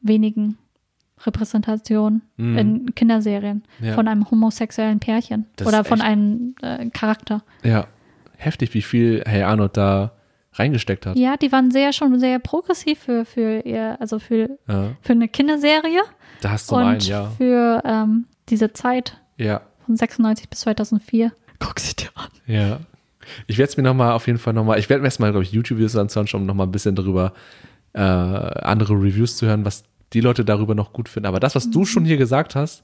wenigen 0.00 0.58
Repräsentationen 1.24 2.22
Mhm. 2.36 2.58
in 2.58 2.94
Kinderserien 2.94 3.62
Ja. 3.80 3.94
von 3.94 4.08
einem 4.08 4.28
homosexuellen 4.30 4.98
Pärchen 4.98 5.46
Das 5.56 5.68
oder 5.68 5.84
von 5.84 6.00
einem 6.00 6.54
äh, 6.62 6.90
Charakter. 6.90 7.42
Ja, 7.62 7.86
heftig, 8.36 8.74
wie 8.74 8.82
viel 8.82 9.22
Hey 9.26 9.42
Arnold 9.42 9.76
da 9.76 10.12
reingesteckt 10.54 11.06
hat. 11.06 11.16
Ja, 11.16 11.36
die 11.36 11.50
waren 11.52 11.70
sehr 11.70 11.92
schon 11.92 12.18
sehr 12.18 12.38
progressiv 12.38 12.98
für, 12.98 13.24
für 13.24 13.60
ihr, 13.64 13.96
also 14.00 14.18
für, 14.18 14.58
Ja. 14.68 14.90
für 15.00 15.12
eine 15.12 15.28
Kinderserie 15.28 16.00
Da 16.40 16.50
hast 16.50 16.70
du 16.70 16.74
und 16.76 16.82
einen, 16.82 17.00
ja. 17.00 17.30
für 17.38 17.82
ähm, 17.84 18.26
diese 18.48 18.72
Zeit 18.72 19.18
Ja, 19.38 19.62
von 19.86 19.96
96 19.96 20.48
bis 20.50 20.60
2004. 20.60 21.32
Guck 21.60 21.78
sie 21.80 21.94
dir 21.94 22.08
an. 22.16 22.28
ja. 22.46 22.80
Ich 23.46 23.58
werde 23.58 23.70
es 23.70 23.76
mir 23.76 23.82
nochmal 23.82 24.12
auf 24.12 24.26
jeden 24.26 24.38
Fall 24.38 24.52
nochmal, 24.52 24.78
ich 24.78 24.88
werde 24.88 25.00
mir 25.02 25.06
erstmal, 25.06 25.30
glaube 25.30 25.44
ich, 25.44 25.52
YouTube-Videos 25.52 25.96
anschauen, 25.96 26.42
um 26.42 26.46
nochmal 26.46 26.66
ein 26.66 26.72
bisschen 26.72 26.94
darüber 26.94 27.32
äh, 27.94 27.98
andere 28.00 28.94
Reviews 28.94 29.36
zu 29.36 29.46
hören, 29.46 29.64
was 29.64 29.84
die 30.12 30.20
Leute 30.20 30.44
darüber 30.44 30.74
noch 30.74 30.92
gut 30.92 31.08
finden. 31.08 31.26
Aber 31.26 31.40
das, 31.40 31.54
was 31.54 31.66
Mhm. 31.66 31.72
du 31.72 31.84
schon 31.84 32.04
hier 32.04 32.16
gesagt 32.16 32.54
hast, 32.54 32.82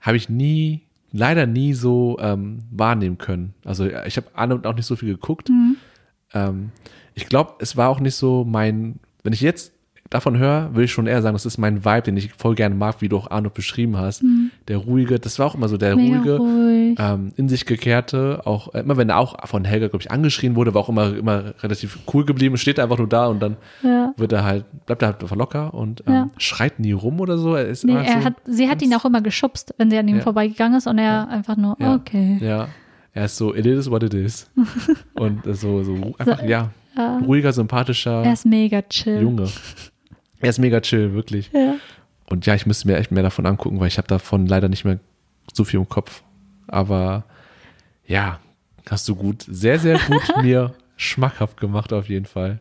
habe 0.00 0.16
ich 0.16 0.28
nie, 0.28 0.82
leider 1.12 1.46
nie 1.46 1.74
so 1.74 2.16
ähm, 2.20 2.60
wahrnehmen 2.70 3.18
können. 3.18 3.54
Also 3.64 3.86
ich 4.06 4.16
habe 4.16 4.28
an 4.34 4.52
und 4.52 4.66
auch 4.66 4.74
nicht 4.74 4.86
so 4.86 4.96
viel 4.96 5.10
geguckt. 5.10 5.48
Mhm. 5.48 5.76
Ähm, 6.34 6.70
ich 7.14 7.26
glaube, 7.26 7.54
es 7.58 7.76
war 7.76 7.88
auch 7.88 8.00
nicht 8.00 8.14
so 8.14 8.44
mein, 8.44 8.98
wenn 9.22 9.32
ich 9.32 9.40
jetzt 9.42 9.72
davon 10.14 10.38
höre, 10.38 10.70
würde 10.72 10.84
ich 10.84 10.92
schon 10.92 11.06
eher 11.06 11.22
sagen, 11.22 11.34
das 11.34 11.46
ist 11.46 11.58
mein 11.58 11.84
Vibe, 11.84 12.02
den 12.02 12.16
ich 12.16 12.32
voll 12.32 12.54
gerne 12.54 12.74
mag, 12.74 13.00
wie 13.00 13.08
du 13.08 13.16
auch 13.16 13.30
Arnold 13.30 13.54
beschrieben 13.54 13.96
hast. 13.96 14.22
Der 14.68 14.76
ruhige, 14.76 15.18
das 15.18 15.38
war 15.38 15.46
auch 15.46 15.54
immer 15.54 15.68
so 15.68 15.76
der 15.76 15.96
Mhm. 15.96 16.02
Mega 16.02 16.16
ruhige, 16.18 16.36
ruhig. 16.38 16.98
ähm, 16.98 17.32
in 17.36 17.48
sich 17.48 17.64
gekehrte, 17.66 18.42
auch 18.44 18.74
äh, 18.74 18.80
immer 18.80 18.96
wenn 18.96 19.08
er 19.08 19.18
auch 19.18 19.46
von 19.48 19.64
Helga, 19.64 19.88
glaube 19.88 20.02
ich, 20.02 20.10
angeschrien 20.10 20.54
wurde, 20.56 20.74
war 20.74 20.82
auch 20.82 20.88
immer, 20.88 21.16
immer 21.16 21.54
relativ 21.62 21.98
cool 22.12 22.24
geblieben, 22.24 22.56
steht 22.56 22.78
einfach 22.78 22.98
nur 22.98 23.08
da 23.08 23.26
und 23.26 23.40
dann 23.40 23.56
Ja. 23.82 24.12
wird 24.16 24.32
er 24.32 24.44
halt, 24.44 24.64
bleibt 24.86 25.02
er 25.02 25.08
halt 25.08 25.22
einfach 25.22 25.36
locker 25.36 25.72
und 25.74 26.02
ähm, 26.06 26.12
Ja. 26.12 26.26
schreit 26.38 26.78
nie 26.78 26.92
rum 26.92 27.20
oder 27.20 27.38
so. 27.38 27.54
Er 27.54 27.66
ist 27.66 27.84
Nee, 27.84 27.94
er 27.94 28.04
so 28.20 28.24
hat, 28.24 28.34
sie 28.44 28.68
hat 28.68 28.82
ihn 28.82 28.94
auch 28.94 29.04
immer 29.04 29.20
geschubst, 29.22 29.74
wenn 29.78 29.90
sie 29.90 29.98
an 29.98 30.08
ihm 30.08 30.16
Ja. 30.16 30.22
vorbeigegangen 30.22 30.76
ist 30.78 30.86
und 30.86 30.98
er 30.98 31.28
einfach 31.28 31.56
nur, 31.56 31.76
okay. 31.80 32.38
Ja, 32.40 32.68
er 33.14 33.24
ist 33.24 33.36
so, 33.36 33.54
it 33.54 33.66
is 33.66 33.90
what 33.90 34.02
it 34.02 34.14
is. 34.14 34.50
und 35.14 35.42
so, 35.54 35.82
so 35.82 36.14
einfach, 36.18 36.42
ja, 36.42 36.70
Ja. 36.96 37.18
ruhiger, 37.18 37.52
sympathischer 37.52 38.22
Er 38.24 38.32
ist 38.34 38.44
mega 38.46 38.82
chill. 38.82 39.20
Junge. 39.22 39.46
Er 40.42 40.50
ist 40.50 40.58
mega 40.58 40.80
chill, 40.80 41.14
wirklich. 41.14 41.50
Ja. 41.52 41.76
Und 42.28 42.46
ja, 42.46 42.54
ich 42.54 42.66
müsste 42.66 42.88
mir 42.88 42.96
echt 42.96 43.10
mehr 43.10 43.22
davon 43.22 43.46
angucken, 43.46 43.80
weil 43.80 43.88
ich 43.88 43.98
habe 43.98 44.08
davon 44.08 44.46
leider 44.46 44.68
nicht 44.68 44.84
mehr 44.84 44.98
so 45.52 45.64
viel 45.64 45.80
im 45.80 45.88
Kopf. 45.88 46.22
Aber 46.66 47.24
ja, 48.06 48.40
hast 48.90 49.08
du 49.08 49.14
gut, 49.14 49.44
sehr, 49.48 49.78
sehr 49.78 49.98
gut 49.98 50.22
mir 50.42 50.74
schmackhaft 50.96 51.58
gemacht 51.58 51.92
auf 51.92 52.08
jeden 52.08 52.26
Fall. 52.26 52.60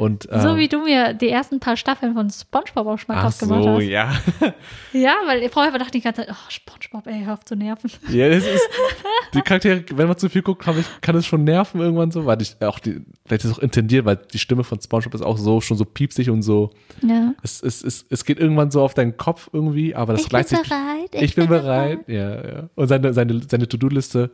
Und, 0.00 0.22
So 0.22 0.48
ähm, 0.48 0.56
wie 0.56 0.66
du 0.66 0.78
mir 0.82 1.12
die 1.12 1.28
ersten 1.28 1.60
paar 1.60 1.76
Staffeln 1.76 2.14
von 2.14 2.30
Spongebob 2.30 2.86
auch 2.86 2.98
schmackhaft 2.98 3.38
gemacht 3.38 3.64
so, 3.64 3.74
hast. 3.74 3.84
ja. 3.84 4.10
Ja, 4.94 5.14
weil 5.26 5.46
vorher 5.50 5.72
dachte 5.72 5.84
ich 5.84 5.90
die 5.90 6.00
ganze 6.00 6.22
Zeit, 6.22 6.30
oh, 6.32 6.48
Spongebob, 6.48 7.06
ey, 7.06 7.22
hör 7.22 7.34
auf 7.34 7.44
zu 7.44 7.54
nerven. 7.54 7.90
Ja, 8.08 8.30
das 8.30 8.46
ist, 8.46 8.66
die 9.34 9.42
Charaktere, 9.42 9.84
wenn 9.92 10.08
man 10.08 10.16
zu 10.16 10.30
viel 10.30 10.40
guckt, 10.40 10.66
ich, 10.66 11.00
kann 11.02 11.16
es 11.16 11.26
schon 11.26 11.44
nerven 11.44 11.82
irgendwann 11.82 12.10
so, 12.10 12.24
weil 12.24 12.40
ich 12.40 12.56
auch 12.62 12.78
die, 12.78 13.02
vielleicht 13.26 13.44
ist 13.44 13.50
es 13.50 13.58
auch 13.58 13.62
intendiert, 13.62 14.06
weil 14.06 14.16
die 14.16 14.38
Stimme 14.38 14.64
von 14.64 14.80
SpongeBob 14.80 15.12
ist 15.12 15.20
auch 15.22 15.36
so, 15.36 15.60
schon 15.60 15.76
so 15.76 15.84
piepsig 15.84 16.30
und 16.30 16.40
so, 16.40 16.70
Ja. 17.02 17.34
es, 17.42 17.62
es, 17.62 17.84
es, 17.84 18.06
es 18.08 18.24
geht 18.24 18.40
irgendwann 18.40 18.70
so 18.70 18.80
auf 18.80 18.94
deinen 18.94 19.18
Kopf 19.18 19.50
irgendwie, 19.52 19.94
aber 19.94 20.14
das 20.14 20.22
Ich 20.22 20.28
bin 20.30 20.40
bereit, 20.40 21.10
ich, 21.12 21.34
bin 21.34 21.46
bereit, 21.46 22.08
ja, 22.08 22.34
ja. 22.36 22.70
Und 22.74 22.88
seine, 22.88 23.12
seine, 23.12 23.42
seine 23.46 23.68
To-Do-Liste 23.68 24.30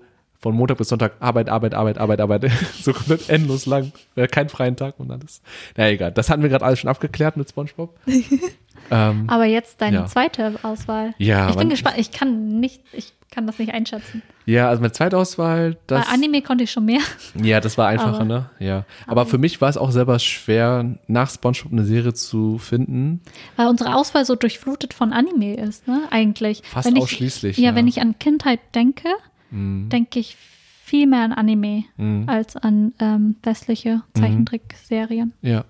von 0.47 0.55
Montag 0.55 0.79
bis 0.79 0.89
Sonntag, 0.89 1.15
Arbeit, 1.19 1.49
Arbeit, 1.49 1.75
Arbeit, 1.75 1.99
Arbeit, 1.99 2.21
Arbeit, 2.21 2.51
so 2.81 2.93
komplett 2.93 3.29
endlos 3.29 3.67
lang, 3.67 3.91
ja, 4.15 4.27
keinen 4.29 4.49
freien 4.49 4.77
Tag 4.77 4.95
und 4.99 5.11
alles. 5.11 5.43
Na 5.77 5.91
egal, 5.91 6.13
das 6.13 6.31
hatten 6.31 6.43
wir 6.43 6.49
gerade 6.49 6.65
alles 6.65 6.79
schon 6.79 6.89
abgeklärt 6.89 7.37
mit 7.37 7.49
SpongeBob. 7.49 7.99
ähm, 8.91 9.25
Aber 9.29 9.45
jetzt 9.45 9.81
deine 9.81 9.97
Ja. 9.99 10.07
zweite 10.07 10.55
Auswahl. 10.63 11.15
Ja, 11.19 11.51
Ich 11.51 11.57
bin 11.57 11.69
gespannt. 11.69 11.97
Ich 11.99 12.13
kann 12.13 12.61
nicht, 12.61 12.81
ich 12.93 13.13
kann 13.33 13.47
das 13.49 13.59
nicht 13.59 13.75
einschätzen. 13.75 14.23
ja, 14.47 14.69
also 14.69 14.81
meine 14.81 14.93
zweite 14.93 15.19
Auswahl, 15.19 15.77
das. 15.89 16.07
Bei 16.07 16.13
Anime 16.15 16.41
konnte 16.43 16.63
ich 16.65 16.71
schon 16.71 16.85
mehr. 16.85 17.01
Ja, 17.35 17.61
das 17.61 17.77
war 17.77 17.89
einfacher, 17.89 18.21
Aber- 18.21 18.25
ne? 18.25 18.51
Ja. 18.61 18.85
Aber 19.09 19.27
für 19.27 19.37
mich 19.39 19.61
war 19.61 19.69
es 19.69 19.77
auch 19.77 19.91
selber 19.91 20.19
schwer, 20.21 20.95
nach 21.09 21.29
SpongeBob 21.31 21.73
eine 21.73 21.85
Serie 21.85 22.15
zu 22.15 22.59
finden. 22.59 23.21
Weil 23.57 23.67
unsere 23.67 23.95
Auswahl 23.97 24.25
so 24.25 24.37
durchflutet 24.37 24.95
von 24.95 25.13
Anime 25.13 25.57
ist, 25.57 25.89
ne? 25.89 26.03
Eigentlich. 26.11 26.63
Fast 26.65 26.87
wenn 26.87 26.97
ich, 26.97 27.03
ausschließlich, 27.03 27.59
Ja, 27.59 27.65
ja. 27.65 27.73
Mhm. 27.73 27.77
wenn 27.77 27.89
ich 27.89 28.01
an 28.01 28.19
Kindheit 28.21 28.61
denke, 28.77 29.09
denke 29.51 30.19
ich 30.19 30.37
viel 30.85 31.07
mehr 31.07 31.23
an 31.23 31.33
Anime 31.33 31.85
als 32.27 32.57
an 32.57 32.93
ähm, 33.01 33.37
westliche 33.43 34.03
Zeichentrickserien, 34.15 35.33
Ja. 35.43 35.65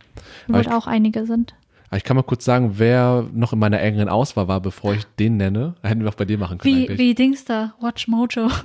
wo 0.48 0.58
ich, 0.58 0.66
da 0.66 0.76
auch 0.76 0.86
einige 0.86 1.24
sind. 1.26 1.54
ich 1.94 2.04
kann 2.04 2.16
mal 2.16 2.22
kurz 2.22 2.44
sagen, 2.44 2.72
wer 2.76 3.24
noch 3.32 3.52
in 3.52 3.58
meiner 3.58 3.80
engeren 3.80 4.08
Auswahl 4.08 4.48
war, 4.48 4.60
bevor 4.60 4.94
ich 4.94 5.04
den 5.18 5.36
nenne. 5.38 5.74
Hätten 5.82 6.02
wir 6.02 6.08
auch 6.10 6.14
bei 6.14 6.24
dir 6.26 6.36
machen 6.38 6.58
können 6.58 6.74
Wie, 6.74 6.82
eigentlich. 6.82 6.98
wie 6.98 7.14
Dings 7.14 7.44
da, 7.44 7.74
Watch 7.80 8.08
Mojo. 8.08 8.48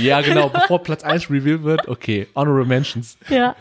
Ja, 0.00 0.20
genau, 0.20 0.48
bevor 0.52 0.80
Platz 0.84 1.02
1 1.02 1.28
revealed 1.30 1.64
wird. 1.64 1.88
Okay, 1.88 2.28
Honorable 2.36 2.64
Mentions. 2.64 3.18
ja. 3.28 3.56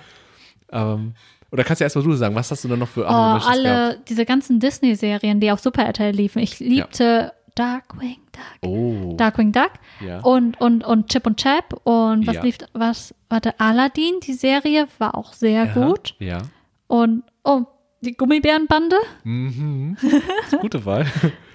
Ähm, 0.71 1.13
oder 1.51 1.63
kannst 1.63 1.79
du 1.79 1.83
erstmal 1.85 2.03
du 2.05 2.13
sagen, 2.13 2.35
was 2.35 2.51
hast 2.51 2.63
du 2.63 2.67
denn 2.67 2.77
noch 2.77 2.87
für 2.87 3.01
Oh, 3.05 3.07
Honorable 3.09 3.33
Mentions 3.33 3.63
gehabt? 3.63 3.79
alle, 3.95 3.99
diese 4.07 4.25
ganzen 4.25 4.59
Disney-Serien, 4.59 5.39
die 5.39 5.49
auf 5.51 5.59
Super 5.59 5.85
RTL 5.85 6.13
liefen. 6.13 6.37
Ich 6.37 6.59
liebte 6.59 7.33
Darkwing 7.59 8.17
Duck. 8.31 8.69
Oh. 8.69 9.13
Darkwing 9.17 9.51
Duck 9.51 9.71
Ja. 9.99 10.19
und, 10.21 10.59
und, 10.61 10.83
und 10.85 11.09
Chip 11.09 11.27
und 11.27 11.37
Chap 11.37 11.73
und 11.83 12.25
was 12.25 12.35
Ja. 12.35 12.41
lief, 12.43 12.57
was, 12.73 13.13
warte, 13.29 13.59
Aladdin, 13.59 14.19
die 14.23 14.33
Serie 14.33 14.87
war 14.97 15.15
auch 15.15 15.33
sehr 15.33 15.63
Aha, 15.63 15.87
gut. 15.87 16.15
Ja. 16.19 16.39
Und, 16.87 17.23
oh, 17.43 17.65
die 18.01 18.13
Gummibärenbande. 18.15 18.95
Mhm. 19.25 19.97
Gute 20.61 20.85
Wahl. 20.85 21.05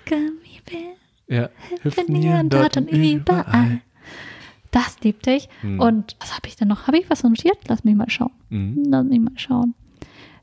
Gummibären, 0.06 0.96
Ja. 1.26 1.48
hüpfen 1.82 2.14
hier 2.14 2.34
und 2.34 2.52
dort 2.52 2.76
und 2.76 2.90
überall. 2.90 3.80
Das 4.70 5.00
liebte 5.02 5.30
ich. 5.30 5.48
Hm. 5.60 5.78
Und 5.80 6.16
was 6.20 6.34
habe 6.36 6.48
ich 6.48 6.56
denn 6.56 6.68
noch? 6.68 6.86
Habe 6.88 6.98
ich 6.98 7.08
was 7.08 7.22
notiert? 7.22 7.58
Lass 7.68 7.84
mich 7.84 7.94
mal 7.94 8.10
schauen. 8.10 8.32
Mhm. 8.50 8.84
Lass 8.88 9.04
mich 9.04 9.20
mal 9.20 9.32
schauen. 9.36 9.74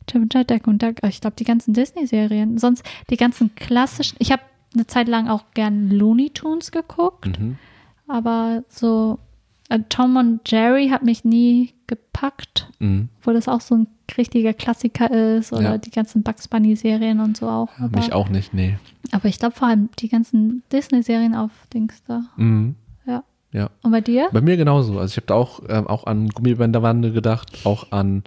Chip 0.07 0.21
und 0.21 0.31
Chap, 0.31 0.47
Duck 0.47 0.67
und 0.67 0.81
Duck. 0.81 0.95
Ich 1.07 1.21
glaube, 1.21 1.35
die 1.37 1.43
ganzen 1.43 1.73
Disney-Serien. 1.73 2.57
Sonst 2.57 2.83
die 3.09 3.17
ganzen 3.17 3.53
klassischen. 3.55 4.15
Ich 4.19 4.31
habe 4.31 4.41
eine 4.73 4.87
Zeit 4.87 5.07
lang 5.07 5.27
auch 5.27 5.43
gern 5.53 5.89
Looney 5.89 6.29
Tunes 6.29 6.71
geguckt. 6.71 7.39
Mhm. 7.39 7.57
Aber 8.07 8.63
so 8.69 9.19
äh, 9.69 9.79
Tom 9.89 10.17
und 10.17 10.41
Jerry 10.49 10.89
hat 10.89 11.03
mich 11.03 11.23
nie 11.23 11.73
gepackt, 11.87 12.69
Mhm. 12.79 13.09
obwohl 13.19 13.33
das 13.33 13.47
auch 13.47 13.61
so 13.61 13.75
ein 13.75 13.87
richtiger 14.17 14.53
Klassiker 14.53 15.09
ist 15.09 15.53
oder 15.53 15.61
Ja. 15.71 15.77
die 15.77 15.91
ganzen 15.91 16.23
Bugs 16.23 16.47
Bunny 16.49 16.75
Serien 16.75 17.21
und 17.21 17.37
so 17.37 17.47
auch. 17.47 17.69
Aber, 17.79 17.97
Mich 17.99 18.11
auch 18.11 18.27
nicht, 18.27 18.53
nee. 18.53 18.77
aber 19.13 19.29
ich 19.29 19.39
glaube 19.39 19.55
vor 19.55 19.69
allem 19.69 19.89
die 19.99 20.09
ganzen 20.09 20.63
Disney-Serien 20.73 21.35
auf 21.35 21.51
Dings 21.73 22.03
da. 22.05 22.23
Mhm. 22.35 22.75
Ja. 23.05 23.23
Ja. 23.53 23.69
Und 23.83 23.91
bei 23.91 24.01
dir? 24.01 24.27
Bei 24.33 24.41
mir 24.41 24.57
genauso. 24.57 24.99
Also 24.99 25.11
ich 25.13 25.17
habe 25.17 25.27
da 25.27 25.35
auch, 25.35 25.61
ähm, 25.69 25.87
auch 25.87 26.05
an 26.05 26.27
Gummibänderwande 26.29 27.13
gedacht, 27.13 27.59
auch 27.65 27.91
an 27.93 28.23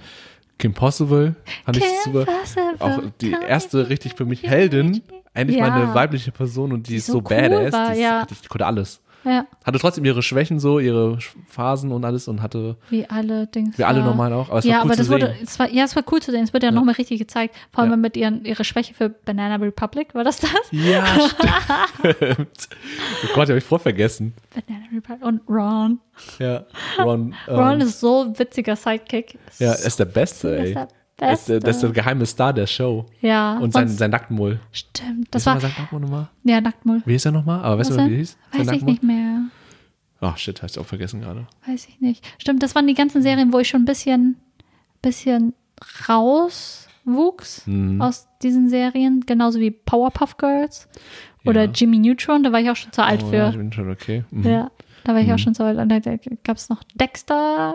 Kim 0.59 0.73
Possible. 0.73 1.35
Fand 1.67 1.77
ich 1.77 1.83
Kim 1.83 2.13
super. 2.15 2.25
Possible, 2.25 2.77
Auch 2.79 3.03
die 3.21 3.33
erste 3.47 3.91
richtig 3.91 4.15
für 4.15 4.25
mich 4.25 4.43
Heldin. 4.45 5.03
Eigentlich 5.35 5.59
Ja. 5.59 5.69
meine 5.69 5.93
weibliche 5.95 6.31
Person 6.33 6.73
und 6.73 6.89
die 6.89 6.97
ist 6.97 7.07
so 7.07 7.15
so, 7.15 7.19
cool 7.19 7.25
badass. 7.25 7.73
war, 7.73 7.87
die, 7.89 7.93
ist 7.95 8.01
ja. 8.01 8.19
richtig, 8.21 8.41
die 8.43 8.49
konnte 8.49 8.67
alles. 8.67 9.01
Ja, 9.27 9.47
Hatte 9.65 9.79
trotzdem 9.79 10.05
ihre 10.05 10.23
Schwächen 10.23 10.59
so, 10.61 10.79
ihre 10.79 11.17
Phasen 11.49 11.93
und 11.93 12.05
alles 12.05 12.29
und 12.29 12.43
hatte, 12.43 12.77
wie 12.91 13.09
alle 13.09 13.47
Dings. 13.47 13.79
wie 13.79 13.85
alle 13.85 14.01
da. 14.01 14.05
normal 14.05 14.35
auch. 14.35 14.51
Aber 14.51 14.59
es 14.59 14.67
ja, 14.67 14.73
war 14.75 14.81
cool 14.81 14.85
aber 14.85 14.93
zu 14.93 14.99
das 14.99 15.09
wurde, 15.11 15.27
sehen. 15.29 15.37
es 15.45 15.59
war, 15.59 15.71
ja, 15.71 15.85
es 15.85 15.97
war 15.97 16.03
cool 16.13 16.21
zu 16.21 16.31
sehen. 16.31 16.45
Es 16.45 16.53
wurde 16.53 16.67
ja, 16.67 16.73
nochmal 16.73 16.97
richtig 16.97 17.21
gezeigt. 17.21 17.55
Vor 17.73 17.81
allem 17.85 17.93
Ja. 17.93 17.97
mit 17.97 18.19
ihren, 18.19 18.45
ihre 18.45 18.65
Schwäche 18.65 18.93
für 18.93 19.09
Banana 19.09 19.57
Republic, 19.57 20.15
war 20.15 20.25
das 20.25 20.41
das? 20.41 20.51
Ja, 20.73 21.07
stimmt. 21.29 22.69
oh 23.25 23.29
Gott, 23.35 23.49
habe 23.49 23.57
ich 23.57 23.65
voll 23.65 23.79
vergessen. 23.79 24.35
Banana 24.55 24.85
Republic 24.95 25.25
und 25.25 25.41
Ron. 25.49 26.01
Ja, 26.39 26.65
Ron. 27.03 27.35
ähm, 27.49 27.55
Ron 27.55 27.81
ist 27.81 28.01
so 28.01 28.25
ein 28.25 28.39
witziger 28.39 28.77
Sidekick. 28.77 29.39
ja, 29.59 29.73
er 29.73 29.87
ist 29.87 29.99
der 29.99 30.05
Beste, 30.05 30.59
ey. 30.59 30.65
ist 30.69 30.75
der 30.75 30.89
Er 31.19 31.33
ist 31.33 31.49
das 31.49 31.77
ist 31.77 31.83
der 31.83 31.91
geheime 31.91 32.27
Star 32.27 32.53
der 32.53 32.67
Show. 32.67 33.07
Ja, 33.21 33.59
Und 33.59 33.73
sein, 33.73 33.89
sein 33.89 34.11
Nacktmull. 34.11 34.59
Stimmt, 34.73 35.29
das 35.33 35.47
war, 35.47 35.55
mal 35.55 35.61
sein 35.61 35.73
Nacktmull 35.79 36.01
nochmal? 36.01 36.29
ja, 36.43 36.61
Nacktmull. 36.61 37.03
Wie 37.07 37.13
hieß 37.13 37.27
er 37.27 37.33
nochmal? 37.33 37.63
Aber 37.63 37.79
weißt 37.79 37.91
du, 37.91 37.97
wie 37.97 38.01
er 38.01 38.17
hieß? 38.19 38.37
Weiß 38.53 38.71
ich 38.73 38.83
nicht 38.83 39.03
mehr. 39.03 39.43
Ach, 40.21 40.37
shit, 40.39 40.63
hast 40.63 40.77
du 40.77 40.81
auch 40.81 40.87
vergessen 40.87 41.21
gerade. 41.21 41.47
Weiß 41.67 41.87
ich 41.89 42.01
nicht. 42.01 42.25
Stimmt, 42.39 42.63
das 42.63 42.75
waren 42.75 42.87
die 42.87 42.95
ganzen 42.95 43.23
Serien, 43.23 43.53
wo 43.53 43.59
ich 43.59 43.69
schon 43.69 43.83
ein 43.83 43.87
bisschen, 43.87 44.37
bisschen 45.03 45.53
rauswuchs 46.09 47.67
Mhm. 47.67 48.01
aus 48.01 48.29
diesen 48.43 48.69
Serien. 48.69 49.21
Genauso 49.27 49.61
wie 49.61 49.71
Powerpuff 49.71 50.37
Girls 50.37 50.89
oder 51.45 51.65
Ja. 51.65 51.71
Jimmy 51.73 51.99
Neutron, 51.99 52.43
da 52.43 52.53
war 52.53 52.61
ich 52.61 52.71
auch 52.71 52.77
schon 52.77 52.93
zu 52.93 53.03
alt 53.05 53.23
Oh, 53.23 53.33
ja, 53.33 53.49
ich 53.49 53.53
für. 53.53 53.59
bin 53.59 53.73
schon 53.73 53.91
okay. 53.91 54.25
Mhm. 54.31 54.45
Ja, 54.45 54.71
da 55.05 55.15
war 55.15 55.21
ich 55.21 55.33
auch 55.33 55.39
schon 55.39 55.55
zu 55.55 55.63
alt. 55.65 55.79
Und 55.79 55.89
da 55.91 55.99
gab 56.45 56.57
es 56.57 56.69
noch 56.69 56.83
Dexter. 56.95 57.75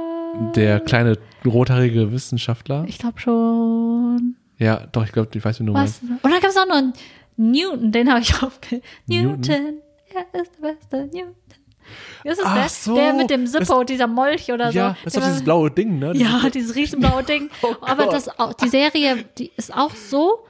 Der 0.55 0.80
kleine 0.80 1.17
rothaarige 1.45 2.11
Wissenschaftler. 2.11 2.86
Ich 2.88 2.97
glaube 2.99 3.19
schon. 3.19 4.36
Ja, 4.57 4.86
doch, 4.91 5.05
ich 5.05 5.11
glaube, 5.11 5.30
ich 5.34 5.43
weiß, 5.43 5.59
wie 5.61 5.65
du 5.65 5.73
Was? 5.73 6.01
meinst. 6.01 6.23
Und 6.23 6.32
dann 6.32 6.41
gab 6.41 6.49
es 6.49 6.57
auch 6.57 6.67
noch 6.67 6.75
einen 6.75 6.93
Newton, 7.38 7.91
den 7.91 8.09
habe 8.09 8.19
ich 8.21 8.34
aufge... 8.43 8.82
Newton? 9.07 9.39
Newton, 9.41 9.77
er 10.34 10.41
ist 10.41 10.51
der 10.61 10.67
beste 10.73 10.97
Newton. 11.15 11.36
Das 12.23 12.38
ist 12.38 12.45
Ach 12.45 12.55
der, 12.55 12.69
so, 12.69 12.95
der 12.95 13.13
mit 13.13 13.30
dem 13.32 13.47
Zippo, 13.47 13.84
dieser 13.84 14.05
Molch 14.05 14.51
oder 14.51 14.69
Ja, 14.69 14.89
so. 14.89 14.95
das 15.05 15.13
ist 15.15 15.17
doch 15.17 15.27
dieses 15.27 15.43
blaue 15.43 15.71
Ding, 15.71 15.97
ne? 15.97 16.11
Ja, 16.15 16.47
dieses 16.53 16.75
riesenblaue 16.75 17.23
Ding. 17.23 17.49
Oh 17.63 17.73
Aber 17.82 18.05
das, 18.07 18.27
auch- 18.39 18.53
die 18.53 18.67
Serie, 18.67 19.25
die 19.38 19.51
ist 19.57 19.73
auch 19.73 19.95
so 19.95 20.45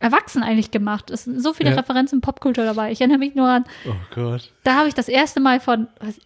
erwachsen 0.00 0.42
eigentlich 0.42 0.70
gemacht. 0.72 1.10
Es 1.10 1.24
sind 1.24 1.40
so 1.40 1.52
viele 1.52 1.70
Ja. 1.70 1.76
Referenzen 1.76 2.20
Popkultur 2.20 2.64
dabei. 2.64 2.90
Ich 2.90 3.00
erinnere 3.00 3.18
mich 3.18 3.34
nur 3.36 3.48
an, 3.48 3.64
Oh 3.86 3.92
Gott. 4.14 4.50
da 4.64 4.74
habe 4.76 4.88
ich 4.88 4.94
das 4.94 5.08
erste 5.08 5.38
Mal 5.40 5.60
von, 5.60 5.86
was, 6.00 6.18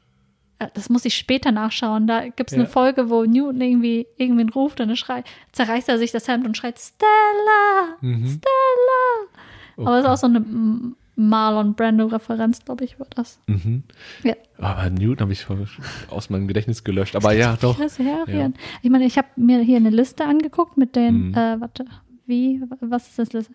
äh, 0.60 0.68
das 0.74 0.88
muss 0.88 1.04
ich 1.04 1.14
später 1.16 1.50
nachschauen, 1.52 2.06
da 2.06 2.28
gibt 2.28 2.50
es 2.50 2.56
Ja. 2.56 2.62
eine 2.62 2.68
Folge, 2.68 3.10
wo 3.10 3.24
Newton 3.24 3.60
irgendwie 3.60 4.06
irgendwen 4.16 4.48
ruft 4.48 4.80
und 4.80 4.88
dann 4.88 4.96
schreit, 4.96 5.24
zerreißt 5.52 5.88
er 5.88 5.98
sich 5.98 6.12
das 6.12 6.26
Hemd 6.28 6.46
und 6.46 6.56
schreit, 6.56 6.78
Stella, 6.78 7.96
Mhm. 8.00 8.26
Stella. 8.26 9.42
Oh 9.76 9.86
Aber 9.86 9.98
es 9.98 10.04
ist 10.04 10.10
auch 10.10 10.16
so 10.16 10.26
eine 10.28 10.44
Marlon 11.16 11.74
Brando-Referenz, 11.74 12.64
glaube 12.64 12.84
ich, 12.84 12.98
war 12.98 13.06
das. 13.14 13.38
Mhm. 13.46 13.84
Ja. 14.24 14.34
Aber 14.58 14.90
Newton 14.90 15.20
habe 15.20 15.32
ich 15.32 15.46
aus 16.10 16.28
meinem 16.30 16.48
Gedächtnis 16.48 16.82
gelöscht. 16.84 17.14
Aber 17.16 17.32
ja, 17.32 17.56
doch. 17.60 17.76
Serien. 17.88 18.54
Ich 18.82 18.90
meine, 18.90 19.04
ich 19.04 19.16
habe 19.18 19.28
mir 19.36 19.60
hier 19.60 19.76
eine 19.76 19.90
Liste 19.90 20.24
angeguckt 20.24 20.76
mit 20.76 20.96
den, 20.96 21.28
Mhm. 21.28 21.34
äh, 21.34 21.60
warte, 21.60 21.84
wie, 22.26 22.62
was 22.80 23.18
ist 23.18 23.34
das? 23.34 23.50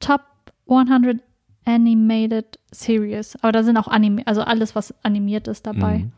Top 0.00 0.22
100 0.68 1.20
Animated 1.64 2.58
Series. 2.70 3.36
Aber 3.42 3.52
da 3.52 3.62
sind 3.62 3.76
auch 3.76 3.88
Anime, 3.88 4.26
also 4.26 4.42
alles, 4.42 4.74
was 4.74 4.94
animiert 5.02 5.48
ist 5.48 5.66
dabei. 5.66 5.98
Mhm. 5.98 6.12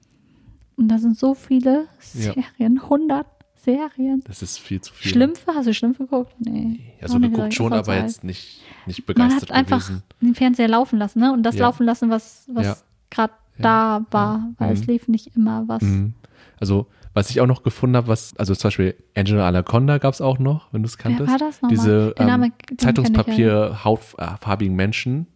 Und 0.77 0.89
da 0.89 0.99
sind 0.99 1.17
so 1.17 1.35
viele 1.35 1.85
Ja. 2.15 2.33
Serien, 2.35 2.81
100 2.83 3.27
Serien. 3.55 4.23
Das 4.27 4.43
ist 4.43 4.59
viel 4.59 4.81
zu 4.81 4.93
viel. 4.95 5.11
Schlümpfe, 5.13 5.53
hast 5.55 5.67
du 5.67 5.75
Schlümpfe 5.75 6.05
geguckt? 6.05 6.35
Nee. 6.39 6.81
Ja, 7.01 7.09
so 7.09 7.15
Auch 7.15 7.19
nicht 7.19 7.31
geguckt 7.31 7.51
gesagt, 7.51 7.55
schon, 7.55 7.73
aber 7.73 7.97
jetzt 7.97 8.23
nicht, 8.25 8.61
nicht 8.87 9.09
alt. 9.09 9.17
Man 9.19 9.29
begeistert 9.29 9.51
hat 9.51 9.57
einfach 9.57 9.87
gewesen. 9.87 10.03
den 10.21 10.35
Fernseher 10.35 10.69
laufen 10.69 10.99
lassen, 10.99 11.21
ne? 11.21 11.33
Und 11.33 11.43
das 11.45 11.57
Ja. 11.57 11.63
laufen 11.67 11.85
lassen, 11.87 12.11
was, 12.11 12.49
was 12.53 12.65
Ja. 12.67 12.77
gerade 13.11 13.33
Ja. 13.59 13.63
da 13.63 14.07
war, 14.11 14.49
weil 14.59 14.73
es 14.75 14.81
Mhm. 14.83 14.87
lief 14.93 15.09
nicht 15.09 15.35
immer 15.37 15.67
was. 15.67 15.83
Mhm. 15.83 16.15
Also, 16.61 16.87
was 17.17 17.31
ich 17.31 17.41
auch 17.41 17.47
noch 17.47 17.63
gefunden 17.63 17.97
habe, 17.97 18.09
was, 18.09 18.37
also 18.37 18.55
zum 18.55 18.69
Beispiel 18.69 18.95
Angela 19.17 19.49
Anaconda 19.49 19.97
gab 19.97 20.13
es 20.13 20.21
auch 20.21 20.39
noch, 20.39 20.69
wenn 20.73 20.83
du 20.83 20.87
es 20.87 20.99
kanntest. 20.99 21.31
war 21.31 21.39
das 21.39 21.63
nochmal? 21.63 21.71
Diese 21.71 22.15
ähm, 22.19 22.53
ich. 22.71 22.77
Zeitungspapier 22.79 23.85
hautfarbigen 23.85 24.77
Menschen, 24.77 25.27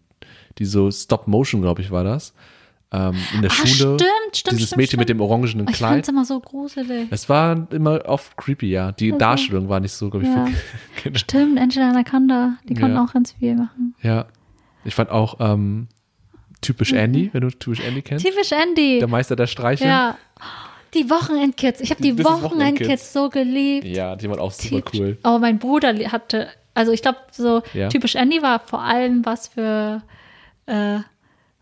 die 0.59 0.67
so 0.67 0.91
Stop-Motion, 0.91 1.63
glaube 1.63 1.81
ich, 1.81 1.91
war 1.91 2.05
das. 2.05 2.35
Ähm, 2.93 3.15
in 3.35 3.41
der 3.41 3.51
Ah, 3.51 3.55
Schule. 3.55 3.69
stimmt, 3.71 4.03
stimmt, 4.35 4.53
Dieses 4.59 4.67
stimmt, 4.69 4.77
Mädchen 4.77 4.99
mit 4.99 5.07
stimmt. 5.09 5.21
dem 5.21 5.21
orangenen 5.23 5.69
Ich 5.71 5.77
fand 5.77 5.93
Kleid. 5.93 6.03
es 6.03 6.09
immer 6.11 6.25
so 6.27 6.39
gruselig. 6.41 7.07
Es 7.11 7.29
war 7.31 7.67
immer 7.73 8.05
oft 8.05 8.37
creepy, 8.37 8.69
ja. 8.71 8.93
Die 8.93 9.13
Also- 9.13 9.19
Darstellung 9.19 9.69
war 9.71 9.81
nicht 9.81 9.93
so, 9.93 10.11
glaube 10.11 10.27
ich, 10.27 10.31
Ja. 10.33 10.45
für 10.47 11.01
Kinder. 11.03 11.19
Stimmt, 11.19 11.59
Angela 11.59 11.91
Anaconda, 11.91 12.57
die 12.69 12.75
konnten 12.75 12.97
Ja. 12.97 13.05
auch 13.05 13.13
ganz 13.15 13.33
viel 13.33 13.55
machen. 13.55 13.95
Ja. 14.03 14.27
Ich 14.85 14.95
fand 14.95 15.09
auch 15.09 15.37
ähm, 15.41 15.87
typisch 16.61 16.93
Andy, 16.93 17.31
wenn 17.33 17.41
du 17.41 17.49
typisch 17.51 17.81
Andy 17.81 18.03
kennst. 18.03 18.27
Typisch 18.27 18.53
Andy. 18.53 18.99
Der 18.99 19.09
Meister 19.09 19.35
der 19.37 19.47
Streiche. 19.47 19.85
Ja. 19.87 20.19
Die 20.95 21.09
Wochenendkids. 21.11 21.81
Ich 21.81 21.91
habe 21.91 22.03
die 22.03 22.19
Wochenendkids 22.23 23.13
so 23.13 23.29
geliebt. 23.29 23.87
Ja, 23.87 24.17
die 24.17 24.29
waren 24.29 24.41
auch 24.41 24.53
super 24.53 24.83
cool. 24.95 25.19
Oh, 25.25 25.39
mein 25.39 25.59
Bruder 25.59 25.95
hatte, 26.11 26.49
also 26.75 26.93
ich 26.93 27.03
glaube, 27.03 27.19
so 27.33 27.63
Ja. 27.75 27.89
typisch 27.89 28.15
Andy 28.17 28.43
war 28.43 28.61
vor 28.61 28.83
allem 28.83 29.25
was 29.25 29.49
für 29.49 30.03
äh, 30.67 30.99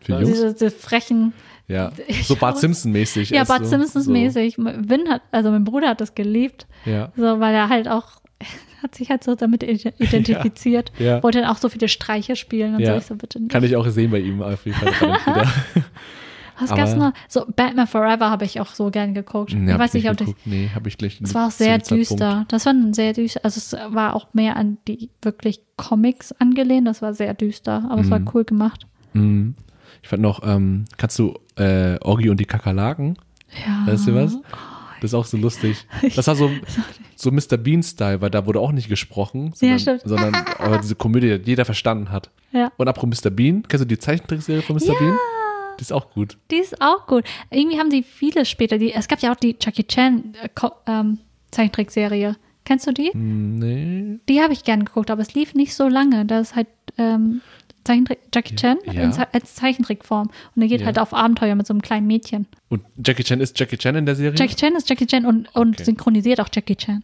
Für 0.00 0.18
diese, 0.24 0.52
diese 0.54 0.70
frechen. 0.70 1.32
Ja. 1.66 1.92
So 2.22 2.36
Bart 2.36 2.58
Simpson-mäßig. 2.58 3.30
Ja, 3.30 3.44
Bart 3.44 3.64
so, 3.64 3.70
Simpsons-mäßig. 3.70 4.56
Vin 4.58 5.08
hat, 5.10 5.22
also 5.32 5.50
mein 5.50 5.64
Bruder 5.64 5.88
hat 5.90 6.00
das 6.00 6.14
geliebt. 6.14 6.66
So. 6.86 6.90
Ja. 6.90 7.12
So, 7.16 7.40
weil 7.40 7.54
er 7.54 7.68
halt 7.68 7.88
auch, 7.88 8.22
hat 8.82 8.94
sich 8.94 9.10
halt 9.10 9.22
so 9.24 9.34
damit 9.34 9.62
ide- 9.62 9.92
identifiziert. 9.98 10.92
Ja. 10.98 11.22
Wollte 11.22 11.40
dann 11.42 11.50
auch 11.50 11.58
so 11.58 11.68
viele 11.68 11.88
Streiche 11.88 12.36
spielen 12.36 12.76
und 12.76 12.80
Ja. 12.80 12.92
so. 12.94 12.98
Ich 12.98 13.06
so, 13.06 13.14
bitte 13.16 13.40
nicht. 13.40 13.52
Kann 13.52 13.64
ich 13.64 13.76
auch 13.76 13.86
sehen 13.88 14.10
bei 14.10 14.20
ihm 14.20 14.40
auf 14.42 14.64
jeden 14.64 14.78
Fall. 14.78 15.46
Was 16.60 16.70
gab's 16.70 16.92
aber- 16.92 17.06
noch? 17.08 17.12
So, 17.28 17.44
Batman 17.54 17.86
Forever 17.86 18.30
habe 18.30 18.44
ich 18.44 18.60
auch 18.60 18.68
so 18.74 18.90
gern 18.90 19.14
geguckt. 19.14 19.52
Nee, 19.54 19.72
ich 19.72 19.78
weiß 19.78 19.94
nicht, 19.94 20.06
ob 20.08 20.12
ich, 20.14 20.18
geguckt. 20.26 20.40
Nee, 20.46 20.70
habe 20.74 20.88
ich 20.88 20.98
gleich. 20.98 21.20
es 21.22 21.34
war 21.34 21.46
auch 21.48 21.50
sehr 21.52 21.78
düster. 21.78 22.44
Das 22.48 22.66
war 22.66 22.72
ein 22.72 22.92
sehr 22.94 23.12
düster, 23.12 23.40
also 23.44 23.58
es 23.58 23.72
war 23.94 24.14
auch 24.14 24.28
mehr 24.34 24.56
an 24.56 24.78
die 24.88 25.10
wirklich 25.22 25.60
Comics 25.76 26.32
angelehnt. 26.32 26.86
Das 26.88 27.02
war 27.02 27.14
sehr 27.14 27.34
düster, 27.34 27.86
aber 27.90 28.00
es 28.00 28.10
war 28.10 28.18
Mhm. 28.18 28.30
cool 28.34 28.44
gemacht. 28.44 28.86
Mhm. 29.12 29.54
Ich 30.02 30.08
fand 30.08 30.22
noch, 30.22 30.40
ähm, 30.46 30.84
kannst 30.96 31.18
du 31.18 31.34
äh, 31.56 31.98
Orgi 32.00 32.28
und 32.30 32.38
die 32.38 32.44
Kakerlaken? 32.44 33.16
Ja. 33.66 33.90
Weißt 33.92 34.06
du 34.08 34.14
was? 34.14 34.36
Das 35.00 35.10
ist 35.10 35.14
auch 35.14 35.24
so 35.24 35.36
lustig. 35.36 35.86
Das 36.16 36.26
war 36.26 36.34
so, 36.36 36.50
so 37.16 37.30
Mr. 37.30 37.56
Bean-Style, 37.56 38.20
weil 38.20 38.30
da 38.30 38.46
wurde 38.46 38.60
auch 38.60 38.72
nicht 38.72 38.88
gesprochen, 38.88 39.52
Ja, 39.60 39.78
sondern, 39.78 39.78
stimmt. 39.78 40.02
sondern 40.04 40.80
diese 40.82 40.94
Komödie, 40.96 41.38
die 41.38 41.50
jeder 41.50 41.64
verstanden 41.64 42.10
hat. 42.10 42.30
Ja. 42.52 42.70
Und 42.76 42.88
apropos 42.88 43.22
Mr. 43.24 43.30
Bean, 43.30 43.62
kennst 43.68 43.84
du 43.84 43.86
die 43.88 43.98
Zeichentrickserie 43.98 44.62
von 44.62 44.76
Mr. 44.76 44.94
Bean? 44.98 45.16
Die 45.78 45.82
ist 45.82 45.92
auch 45.92 46.10
gut. 46.10 46.36
Die 46.50 46.56
ist 46.56 46.80
auch 46.80 47.06
gut. 47.06 47.24
Irgendwie 47.50 47.78
haben 47.78 47.90
sie 47.90 48.02
viele 48.02 48.44
später. 48.44 48.78
Die, 48.78 48.92
es 48.92 49.08
gab 49.08 49.20
ja 49.20 49.32
auch 49.32 49.36
die 49.36 49.56
Jackie 49.60 49.84
Chan 49.84 50.34
äh, 50.42 50.48
ähm, 50.86 51.18
Zeichentrickserie. 51.50 52.36
Kennst 52.64 52.86
du 52.86 52.92
die? 52.92 53.10
Nee. 53.16 54.18
Die 54.28 54.40
habe 54.42 54.52
ich 54.52 54.64
gern 54.64 54.84
geguckt, 54.84 55.10
aber 55.10 55.22
es 55.22 55.34
lief 55.34 55.54
nicht 55.54 55.74
so 55.74 55.88
lange. 55.88 56.26
Das 56.26 56.50
ist 56.50 56.56
halt 56.56 56.66
ähm, 56.98 57.40
Zeichentrick, 57.84 58.18
Jackie 58.34 58.54
Chan 58.56 58.76
Ja. 58.84 58.92
in 59.04 59.12
als 59.32 59.54
Zeichentrickform. 59.54 60.30
Und 60.54 60.62
er 60.62 60.68
geht 60.68 60.80
Ja. 60.80 60.86
halt 60.86 60.98
auf 60.98 61.14
Abenteuer 61.14 61.54
mit 61.54 61.66
so 61.66 61.72
einem 61.72 61.80
kleinen 61.80 62.06
Mädchen. 62.06 62.46
Und 62.68 62.82
Jackie 63.02 63.24
Chan 63.24 63.40
ist 63.40 63.58
Jackie 63.58 63.78
Chan 63.78 63.94
in 63.94 64.04
der 64.04 64.14
Serie? 64.16 64.38
Jackie 64.38 64.56
Chan 64.56 64.74
ist 64.76 64.88
Jackie 64.90 65.06
Chan 65.06 65.24
und, 65.24 65.54
und 65.54 65.76
Okay. 65.76 65.84
synchronisiert 65.84 66.40
auch 66.40 66.48
Jackie 66.52 66.76
Chan. 66.76 67.02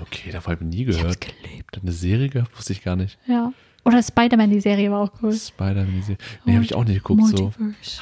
Okay, 0.00 0.30
davon 0.32 0.54
habe 0.54 0.64
ich 0.64 0.70
nie 0.70 0.82
Ich 0.88 1.02
hab's 1.02 1.20
gehört. 1.20 1.42
geliebt. 1.42 1.78
Eine 1.82 1.92
Serie 1.92 2.28
gehabt, 2.30 2.56
wusste 2.56 2.72
ich 2.72 2.82
gar 2.82 2.96
nicht. 2.96 3.18
Ja. 3.26 3.52
Oder 3.84 4.02
Spider-Man, 4.02 4.50
die 4.50 4.60
Serie 4.60 4.90
war 4.90 5.00
auch 5.00 5.10
cool. 5.22 5.32
Spider-Man, 5.32 5.92
die 5.96 6.02
Serie. 6.02 6.18
Nee, 6.44 6.54
habe 6.54 6.64
ich 6.64 6.74
auch 6.74 6.84
nicht 6.84 7.02
geguckt. 7.04 7.36
So. 7.36 7.52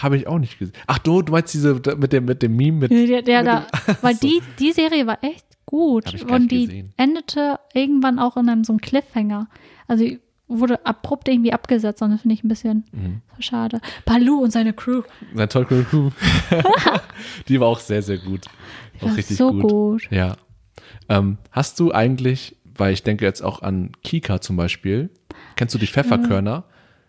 Habe 0.03 0.17
ich 0.19 0.27
auch 0.27 0.39
nicht 0.39 0.59
gesehen. 0.59 0.75
Ach 0.87 0.99
du, 0.99 1.23
du 1.23 1.33
meinst 1.33 1.55
diese 1.55 1.75
mit 1.97 2.13
dem, 2.13 2.25
mit 2.27 2.43
dem 2.43 2.55
Meme 2.57 2.89
mit. 2.89 2.91
Ja, 3.09 3.23
der, 3.23 3.43
da, 3.43 3.67
weil 4.03 4.15
so. 4.17 4.27
die, 4.29 4.43
die 4.59 4.73
Serie 4.73 5.07
war 5.07 5.19
echt 5.25 5.47
gut. 5.65 6.23
Und 6.25 6.51
die 6.53 6.67
gesehen. 6.67 6.93
endete 6.99 7.59
irgendwann 7.73 8.19
auch 8.19 8.37
in 8.37 8.49
einem 8.49 8.65
so 8.65 8.73
einem 8.75 8.81
Cliffhanger. 8.81 9.49
Also 9.89 10.05
wurde 10.49 10.85
abrupt 10.85 11.29
irgendwie 11.29 11.53
abgesetzt 11.53 12.03
und 12.03 12.11
das 12.11 12.23
finde 12.23 12.35
ich 12.35 12.43
ein 12.45 12.49
bisschen 12.49 12.85
Mhm. 12.93 13.23
schade. 13.39 13.81
Balu 14.05 14.43
und 14.43 14.51
seine 14.51 14.73
Crew. 14.73 15.03
Na 15.33 15.47
toll, 15.47 15.67
cool, 15.71 15.87
cool. 15.93 16.13
die 17.49 17.61
war 17.61 17.69
auch 17.69 17.79
sehr, 17.79 18.03
sehr 18.03 18.19
gut. 18.19 18.47
Die 18.97 19.05
Auch 19.05 19.09
war 19.11 19.17
richtig 19.17 19.37
so 19.37 19.53
gut. 19.53 19.63
gut. 19.71 20.09
Ja. 20.11 20.37
Ähm, 21.09 21.39
hast 21.53 21.79
du 21.81 21.93
eigentlich, 21.93 22.57
weil 22.77 22.93
ich 22.93 23.03
denke 23.03 23.25
jetzt 23.25 23.43
auch 23.43 23.63
an 23.63 23.93
Kika 24.03 24.41
zum 24.41 24.57
Beispiel, 24.57 25.11
kennst 25.61 25.75
du 25.75 25.79
die 25.79 25.87
Pfefferkörner? 25.87 26.65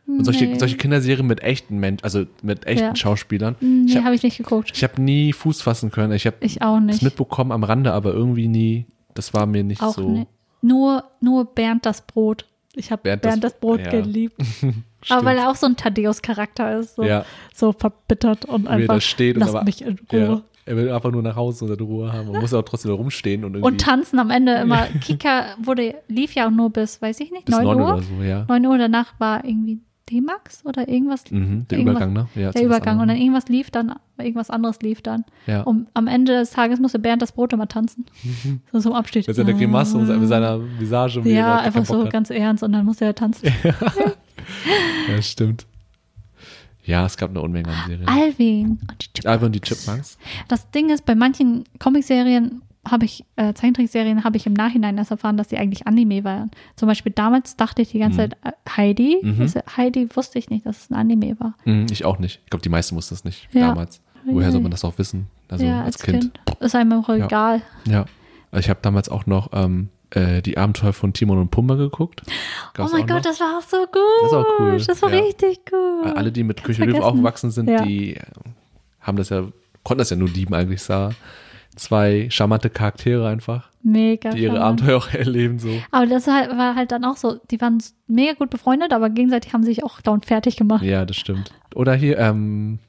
Und 0.06 0.26
solche, 0.26 0.46
Nee. 0.46 0.60
solche 0.60 0.76
Kinderserien 0.76 1.26
mit 1.26 1.42
echten 1.42 1.78
Menschen, 1.80 2.04
also 2.04 2.26
mit 2.42 2.66
echten 2.68 2.84
Ja. 2.88 2.96
Schauspielern. 2.98 3.56
Nee, 3.62 3.86
ich 3.88 3.96
habe 3.96 4.08
habe 4.08 4.16
ich 4.16 4.24
nicht 4.24 4.36
geguckt. 4.38 4.70
ich 4.76 4.84
hab 4.84 4.98
nie 4.98 5.32
Fuß 5.32 5.62
fassen 5.62 5.90
können. 5.90 6.12
Ich 6.12 6.26
habe 6.28 6.36
es 6.42 7.02
mitbekommen 7.02 7.54
am 7.54 7.64
Rande, 7.64 7.94
aber 7.94 8.12
irgendwie 8.14 8.50
nie, 8.50 8.88
das 9.14 9.34
war 9.34 9.46
mir 9.46 9.64
nicht 9.64 9.82
Auch 9.82 9.94
so. 9.94 10.10
nicht. 10.10 10.28
Nur, 10.62 11.06
nur 11.22 11.46
Bernd 11.46 11.86
das 11.86 12.02
Brot. 12.02 12.46
Ich 12.76 12.92
habe 12.92 13.04
Bernd 13.04 13.22
Bernd, 13.22 13.42
das- 13.44 13.54
das, 13.54 13.60
Brot 13.62 13.80
ja. 13.80 13.90
geliebt. 13.90 14.36
Aber 15.10 15.26
weil 15.26 15.38
er 15.38 15.50
auch 15.50 15.56
so 15.56 15.66
ein 15.66 15.78
Thaddeus-Charakter 15.78 16.78
ist. 16.78 16.96
So, 16.96 17.04
Ja. 17.04 17.26
so 17.56 17.72
verbittert 17.72 18.46
und 18.46 18.66
Wie 18.66 18.68
einfach 18.68 18.96
da 18.96 19.02
steht 19.02 19.38
und 19.38 19.44
aber, 19.44 19.64
mich 19.64 19.82
in 19.82 19.98
Ruhe. 20.12 20.44
Ja, 20.66 20.72
er 20.72 20.78
will 20.78 20.92
einfach 20.92 21.12
nur 21.12 21.22
nach 21.22 21.36
Hause 21.36 21.66
und 21.66 21.70
seine 21.72 21.82
Ruhe 21.84 22.12
haben. 22.12 22.32
Man 22.32 22.42
muss 22.42 22.52
ja 22.52 22.60
auch 22.60 22.64
trotzdem 22.64 22.92
rumstehen 22.92 23.44
und 23.44 23.54
irgendwie 23.56 23.68
Und 23.74 23.82
tanzen 23.82 24.20
am 24.20 24.30
Ende 24.30 24.54
immer. 24.56 24.86
Kika 25.02 25.46
wurde, 25.62 25.96
lief 26.08 26.34
ja 26.34 26.48
auch 26.48 26.52
nur 26.52 26.70
bis, 26.70 27.02
weiß 27.02 27.20
ich 27.20 27.32
nicht, 27.32 27.46
bis 27.46 27.56
9 27.56 27.64
neun 27.66 27.80
Uhr. 27.82 27.94
oder 27.94 28.02
so, 28.04 28.24
ja. 28.24 28.46
9 28.48 28.66
Uhr 28.66 28.78
danach 28.78 29.14
war 29.20 29.44
irgendwie 29.46 29.80
D-Max 30.10 30.66
oder 30.66 30.90
irgendwas. 30.90 31.24
Mhm, 31.32 31.68
der 31.70 31.78
irgendwas- 31.80 32.02
Übergang, 32.04 32.14
ne? 32.14 32.28
Ja, 32.36 32.52
der 32.52 32.66
Übergang. 32.66 33.00
Und 33.00 33.08
dann 33.08 33.16
irgendwas 33.18 33.48
lief 33.48 33.72
dann, 33.72 33.94
irgendwas 34.18 34.50
anderes 34.50 34.82
lief 34.82 35.02
dann. 35.02 35.24
Ja. 35.48 35.62
Und 35.62 35.88
am 35.94 36.08
Ende 36.08 36.34
des 36.34 36.52
Tages 36.52 36.80
musste 36.82 37.00
Bernd 37.00 37.22
das 37.22 37.32
Brot 37.32 37.54
immer 37.54 37.68
tanzen. 37.68 38.06
So 38.74 38.80
zum 38.80 38.94
Abschied. 38.94 39.28
Mit 39.28 39.36
seiner 39.36 39.54
Grimasse 39.54 39.98
und 39.98 40.08
mit 40.20 40.28
seiner 40.28 40.60
Visage. 40.80 41.22
Ja, 41.24 41.58
einfach 41.60 41.86
so 41.86 42.04
hat. 42.04 42.12
ganz 42.12 42.30
ernst 42.30 42.62
und 42.64 42.74
dann 42.74 42.86
musste 42.86 43.06
er 43.06 43.16
tanzen. 43.16 43.50
Ja, 45.08 45.22
stimmt. 45.22 45.66
Ja, 46.92 47.06
es 47.06 47.18
gab 47.18 47.30
eine 47.32 47.42
Unmenge 47.42 47.70
an 47.70 47.76
Serien. 47.88 48.08
Alvin 48.08 48.70
und 48.90 49.02
die 49.02 49.08
Chipmunks. 49.14 49.26
Alvin 49.26 49.46
und 49.48 49.52
die 49.56 49.62
Chipmunks. 49.62 50.18
Das 50.48 50.70
Ding 50.72 50.90
ist, 50.90 51.06
bei 51.06 51.16
manchen 51.16 51.64
Comicserien 51.80 52.62
habe 52.90 53.06
ich, 53.06 53.24
äh, 53.36 53.54
Zeichentrickserien 53.54 54.24
habe 54.24 54.38
ich 54.38 54.48
im 54.48 54.54
Nachhinein 54.54 54.98
erst 54.98 55.12
erfahren, 55.12 55.38
dass 55.38 55.48
die 55.50 55.58
eigentlich 55.58 55.86
Anime 55.88 56.24
waren. 56.24 56.50
Zum 56.76 56.88
Beispiel 56.88 57.12
damals 57.12 57.56
dachte 57.56 57.82
ich 57.84 57.92
die 57.92 58.00
ganze 58.00 58.16
Mhm. 58.18 58.32
Zeit 58.32 58.38
äh, 58.44 58.52
Heidi. 58.76 59.18
Mhm. 59.22 59.38
Das, 59.40 59.56
Heidi 59.78 60.08
wusste 60.16 60.40
ich 60.40 60.50
nicht, 60.50 60.66
dass 60.66 60.84
es 60.84 60.90
ein 60.90 60.96
Anime 60.96 61.40
war. 61.40 61.54
Hm, 61.64 61.86
ich 61.92 62.06
auch 62.06 62.18
nicht. 62.20 62.42
Ich 62.44 62.50
glaube, 62.50 62.64
die 62.64 62.70
meisten 62.70 62.96
wussten 62.96 63.14
das 63.16 63.24
nicht 63.24 63.48
Ja. 63.54 63.68
damals. 63.70 64.02
Woher 64.26 64.48
Ja, 64.48 64.52
soll 64.52 64.60
ja. 64.62 64.64
man 64.64 64.72
das 64.72 64.84
auch 64.84 64.98
wissen? 64.98 65.28
Also 65.48 65.64
ja, 65.66 65.84
als, 65.84 66.00
kind. 66.00 66.32
Ist 66.60 66.76
einem 66.76 66.94
auch 66.94 67.10
Ja. 67.10 67.26
egal. 67.26 67.62
Ja. 67.88 68.06
Ich 68.54 68.70
habe 68.70 68.80
damals 68.82 69.10
auch 69.10 69.26
noch 69.28 69.50
ähm, 69.54 69.90
äh, 70.12 70.42
die 70.42 70.58
Abenteuer 70.58 70.94
von 70.94 71.14
Timon 71.14 71.38
und 71.40 71.52
Pumba 71.52 71.76
geguckt. 71.76 72.22
Gab's 72.74 72.92
oh 72.92 72.98
mein 72.98 73.08
Gott, 73.08 73.18
noch. 73.18 73.24
das 73.24 73.40
war 73.40 73.58
auch 73.58 73.62
so 73.62 73.78
gut. 73.78 74.24
Das 74.24 74.32
war 74.32 74.46
cool, 74.60 74.78
Das 74.86 75.02
war 75.02 75.14
ja. 75.14 75.20
richtig 75.22 75.66
gut. 75.66 76.16
Alle, 76.16 76.32
die 76.32 76.44
mit 76.44 76.64
Köche 76.64 76.86
Löwen 76.86 77.02
aufgewachsen 77.02 77.52
sind, 77.52 77.70
Ja. 77.70 77.82
die 77.84 78.16
äh, 78.16 78.22
haben 79.02 79.18
das 79.18 79.30
ja, 79.30 79.48
konnten 79.84 80.00
das 80.00 80.10
ja 80.10 80.16
nur 80.18 80.30
lieben 80.30 80.54
eigentlich, 80.54 80.82
sah. 80.82 81.12
Zwei 81.76 82.28
charmante 82.30 82.70
Charaktere 82.70 83.30
einfach, 83.30 83.70
Mega. 83.82 84.32
die 84.32 84.42
ihre 84.44 84.58
charmant. 84.58 84.82
Abenteuer 84.82 84.98
auch 84.98 85.14
erleben 85.14 85.58
so. 85.58 85.70
Aber 85.92 86.06
das 86.06 86.28
war 86.28 86.36
halt, 86.36 86.76
halt 86.76 86.92
dann 86.92 87.06
auch 87.06 87.16
so, 87.16 87.40
die 87.50 87.62
waren 87.62 87.82
mega 88.08 88.34
gut 88.34 88.50
befreundet, 88.50 88.92
aber 88.92 89.10
gegenseitig 89.10 89.54
haben 89.54 89.64
sie 89.64 89.70
sich 89.74 89.84
auch 89.84 90.02
dauernd 90.02 90.26
fertig 90.26 90.58
gemacht. 90.58 90.84
Ja, 90.84 91.06
das 91.06 91.16
stimmt. 91.16 91.54
Oder 91.74 91.94
hier, 91.96 92.18
ähm, 92.20 92.80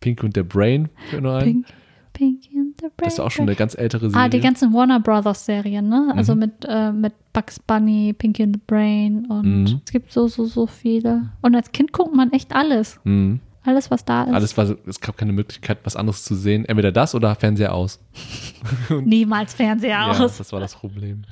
Pink 0.00 0.22
und 0.22 0.36
der 0.36 0.42
Brain, 0.42 0.90
fällt 1.08 1.22
nur 1.22 1.34
ein. 1.36 1.44
Pink, 1.44 1.66
Pink 2.12 2.52
in 2.52 2.52
the 2.52 2.52
Brain. 2.52 2.69
Das 2.96 3.14
ist 3.14 3.20
auch 3.20 3.30
schon 3.30 3.46
eine 3.46 3.56
ganz 3.56 3.74
ältere 3.76 4.10
Serie. 4.10 4.24
Ah, 4.24 4.28
die 4.28 4.40
ganzen 4.40 4.72
Warner 4.72 5.00
Brothers 5.00 5.44
Serien, 5.46 5.88
ne? 5.88 6.12
Also 6.16 6.34
Mhm. 6.34 6.38
mit, 6.40 6.52
äh, 6.68 6.92
mit 6.92 7.12
Bugs 7.32 7.58
Bunny, 7.60 8.12
Pinky 8.16 8.42
and 8.42 8.56
the 8.56 8.62
Brain 8.66 9.26
und 9.26 9.64
Mhm. 9.64 9.80
es 9.84 9.92
gibt 9.92 10.12
so, 10.12 10.26
so, 10.28 10.44
so 10.46 10.66
viele. 10.66 11.30
Und 11.42 11.54
als 11.54 11.72
Kind 11.72 11.92
guckt 11.92 12.14
man 12.14 12.32
echt 12.32 12.54
alles. 12.54 12.98
Mhm. 13.04 13.40
Alles, 13.62 13.90
was 13.90 14.04
da 14.06 14.22
ist. 14.24 14.32
Alles 14.32 14.56
war, 14.56 14.66
so- 14.66 14.76
es 14.86 15.00
gab 15.00 15.18
keine 15.18 15.32
Möglichkeit, 15.32 15.78
was 15.84 15.94
anderes 15.94 16.24
zu 16.24 16.34
sehen. 16.34 16.64
Entweder 16.64 16.92
das 16.92 17.14
oder 17.14 17.34
Fernseher 17.34 17.74
aus. 17.74 18.00
Niemals 19.04 19.54
Fernseher 19.54 19.90
Ja, 19.90 20.10
aus. 20.12 20.38
das 20.38 20.52
war 20.52 20.60
das 20.60 20.74
Problem. 20.74 21.22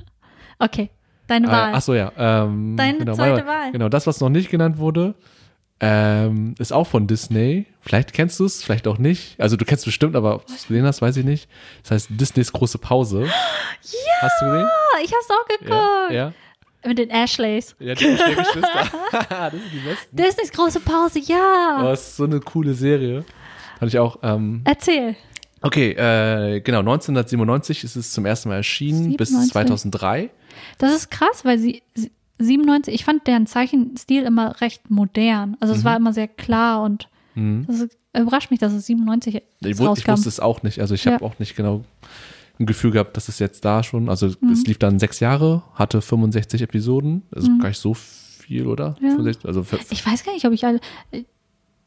Okay, 0.59 0.89
deine 1.27 1.47
Ah, 1.47 1.51
Wahl. 1.51 1.71
ach 1.75 1.81
so, 1.81 1.93
ja. 1.93 2.11
Ähm, 2.17 2.75
Deine 2.77 2.99
genau, 2.99 3.13
zweite 3.13 3.45
Wahl. 3.47 3.71
Genau, 3.71 3.89
das, 3.89 4.05
was 4.07 4.19
noch 4.21 4.29
nicht 4.29 4.49
genannt 4.49 4.77
wurde, 4.77 5.15
ähm, 5.81 6.55
ist 6.59 6.73
auch 6.73 6.87
von 6.87 7.07
Disney. 7.07 7.65
Vielleicht 7.81 8.13
kennst 8.13 8.39
du 8.39 8.45
es, 8.45 8.63
vielleicht 8.63 8.87
auch 8.87 8.97
nicht. 8.97 9.39
Also 9.39 9.55
du 9.55 9.65
kennst 9.65 9.83
es 9.83 9.85
bestimmt, 9.85 10.15
aber 10.15 10.35
ob 10.35 10.45
du 10.47 10.53
es 10.53 10.67
gesehen 10.67 10.85
hast, 10.85 11.01
weiß 11.01 11.15
ich 11.17 11.25
nicht. 11.25 11.49
Das 11.83 11.91
heißt 11.91 12.09
Disneys 12.11 12.51
große 12.51 12.77
Pause. 12.77 13.27
Ja! 13.81 14.21
Hast 14.21 14.41
du 14.41 14.45
gesehen? 14.45 14.67
Ich 15.03 15.13
hab's 15.13 15.27
auch 15.29 15.47
geguckt. 15.47 15.69
Ja, 15.69 16.11
ja. 16.11 16.33
Mit 16.85 16.97
den 16.97 17.09
Ashleys. 17.09 17.75
Ja, 17.79 17.95
die 17.95 18.03
vier 18.03 18.15
Geschwister. 18.35 18.91
das 19.29 19.51
sind 19.51 19.63
die 19.71 19.79
besten. 19.79 20.15
Disneys 20.15 20.51
große 20.51 20.79
Pause, 20.81 21.19
ja. 21.19 21.77
Aber 21.79 21.93
es 21.93 22.01
ist 22.01 22.17
so 22.17 22.25
eine 22.25 22.41
coole 22.41 22.73
Serie. 22.73 23.23
Fand 23.79 23.93
ich 23.93 23.99
auch. 23.99 24.19
Ähm, 24.21 24.61
Erzähl. 24.65 25.15
okay, 25.61 25.91
äh, 25.91 26.59
genau, 26.59 26.79
1997 26.79 27.85
ist 27.85 27.95
es 27.95 28.11
zum 28.11 28.25
ersten 28.25 28.49
Mal 28.49 28.55
erschienen, 28.55 29.15
bis 29.15 29.29
97. 29.29 29.53
2003. 29.53 30.29
Das 30.77 30.93
ist 30.93 31.09
krass, 31.09 31.45
weil 31.45 31.57
sie, 31.57 31.81
sie 31.93 32.11
97, 32.39 32.93
ich 32.93 33.05
fand 33.05 33.27
deren 33.27 33.45
Zeichenstil 33.47 34.23
immer 34.23 34.59
recht 34.61 34.89
modern. 34.89 35.57
Also 35.59 35.73
es 35.73 35.83
war 35.83 35.95
immer 35.97 36.13
sehr 36.13 36.27
klar 36.27 36.81
und 36.83 37.07
Mhm. 37.35 37.65
das 37.67 37.79
ist, 37.81 37.97
überrascht 38.17 38.49
mich, 38.51 38.59
dass 38.59 38.73
es 38.73 38.85
97 38.87 39.35
Ich, 39.35 39.43
wu- 39.61 39.67
ich 39.67 39.79
rauskam. 39.81 40.11
wusste 40.13 40.29
es 40.29 40.39
auch 40.39 40.63
nicht. 40.63 40.79
Also 40.79 40.95
ich 40.95 41.03
Ja. 41.05 41.13
habe 41.13 41.25
auch 41.25 41.37
nicht 41.39 41.55
genau 41.55 41.83
ein 42.59 42.65
Gefühl 42.65 42.91
gehabt, 42.91 43.15
dass 43.15 43.29
es 43.29 43.39
jetzt 43.39 43.63
da 43.65 43.83
schon, 43.83 44.09
also 44.09 44.27
Mhm. 44.41 44.49
es 44.51 44.65
lief 44.65 44.77
dann 44.79 44.99
sechs 44.99 45.19
Jahre, 45.19 45.63
hatte 45.75 46.01
65 46.01 46.61
Episoden, 46.61 47.23
also 47.33 47.47
gar 47.59 47.69
nicht 47.69 47.77
so 47.79 47.93
viel, 47.93 48.67
oder? 48.67 48.95
Ja. 49.01 49.09
65, 49.11 49.45
also 49.45 49.65
Ich 49.91 50.05
weiß 50.05 50.23
gar 50.25 50.33
nicht, 50.33 50.45
ob 50.45 50.53
ich 50.53 50.65
alle. 50.65 50.79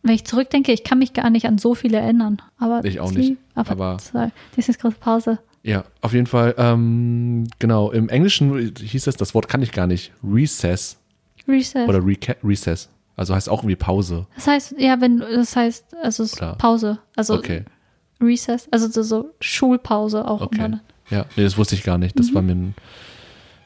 Wenn 0.04 0.14
ich 0.14 0.24
zurückdenke, 0.24 0.72
ich 0.72 0.82
kann 0.84 0.98
mich 0.98 1.12
gar 1.12 1.30
nicht 1.30 1.46
an 1.46 1.58
so 1.58 1.74
viele 1.74 1.98
erinnern. 1.98 2.42
Aber 2.58 2.84
Ich 2.84 2.98
auch 3.00 3.12
nicht, 3.12 3.28
lief- 3.30 3.38
Aber, 3.54 3.70
aber- 3.72 3.96
das 4.56 4.68
ist 4.68 4.80
große 4.80 4.96
Pause. 4.98 5.38
Ja, 5.62 5.84
auf 6.00 6.12
jeden 6.12 6.26
Fall, 6.26 6.54
ähm, 6.58 7.46
genau, 7.58 7.90
im 7.90 8.08
Englischen 8.08 8.74
hieß 8.78 9.06
es, 9.06 9.16
das 9.16 9.34
Wort 9.34 9.48
kann 9.48 9.62
ich 9.62 9.72
gar 9.72 9.86
nicht, 9.86 10.12
Recess 10.24 10.98
Recess. 11.46 11.88
oder 11.88 12.04
Reca 12.04 12.34
Recess, 12.42 12.88
also 13.16 13.34
heißt 13.34 13.48
auch 13.48 13.60
irgendwie 13.60 13.76
Pause. 13.76 14.26
Das 14.34 14.46
heißt, 14.46 14.74
ja, 14.78 15.00
wenn 15.00 15.18
das 15.18 15.54
heißt, 15.56 15.94
also 16.02 16.24
Oder- 16.36 16.54
Pause. 16.56 16.98
Also 17.16 17.34
Okay. 17.34 17.64
Recess, 18.20 18.68
also 18.70 18.88
so, 18.88 19.02
so 19.02 19.30
Schulpause 19.40 20.26
auch. 20.28 20.40
Okay. 20.42 20.64
immer. 20.66 20.80
Ja, 21.10 21.26
nee, 21.36 21.42
das 21.42 21.58
wusste 21.58 21.74
ich 21.74 21.82
gar 21.82 21.98
nicht. 21.98 22.16
Das 22.18 22.30
Mhm. 22.30 22.34
war 22.34 22.42
mir 22.42 22.52
ein 22.54 22.74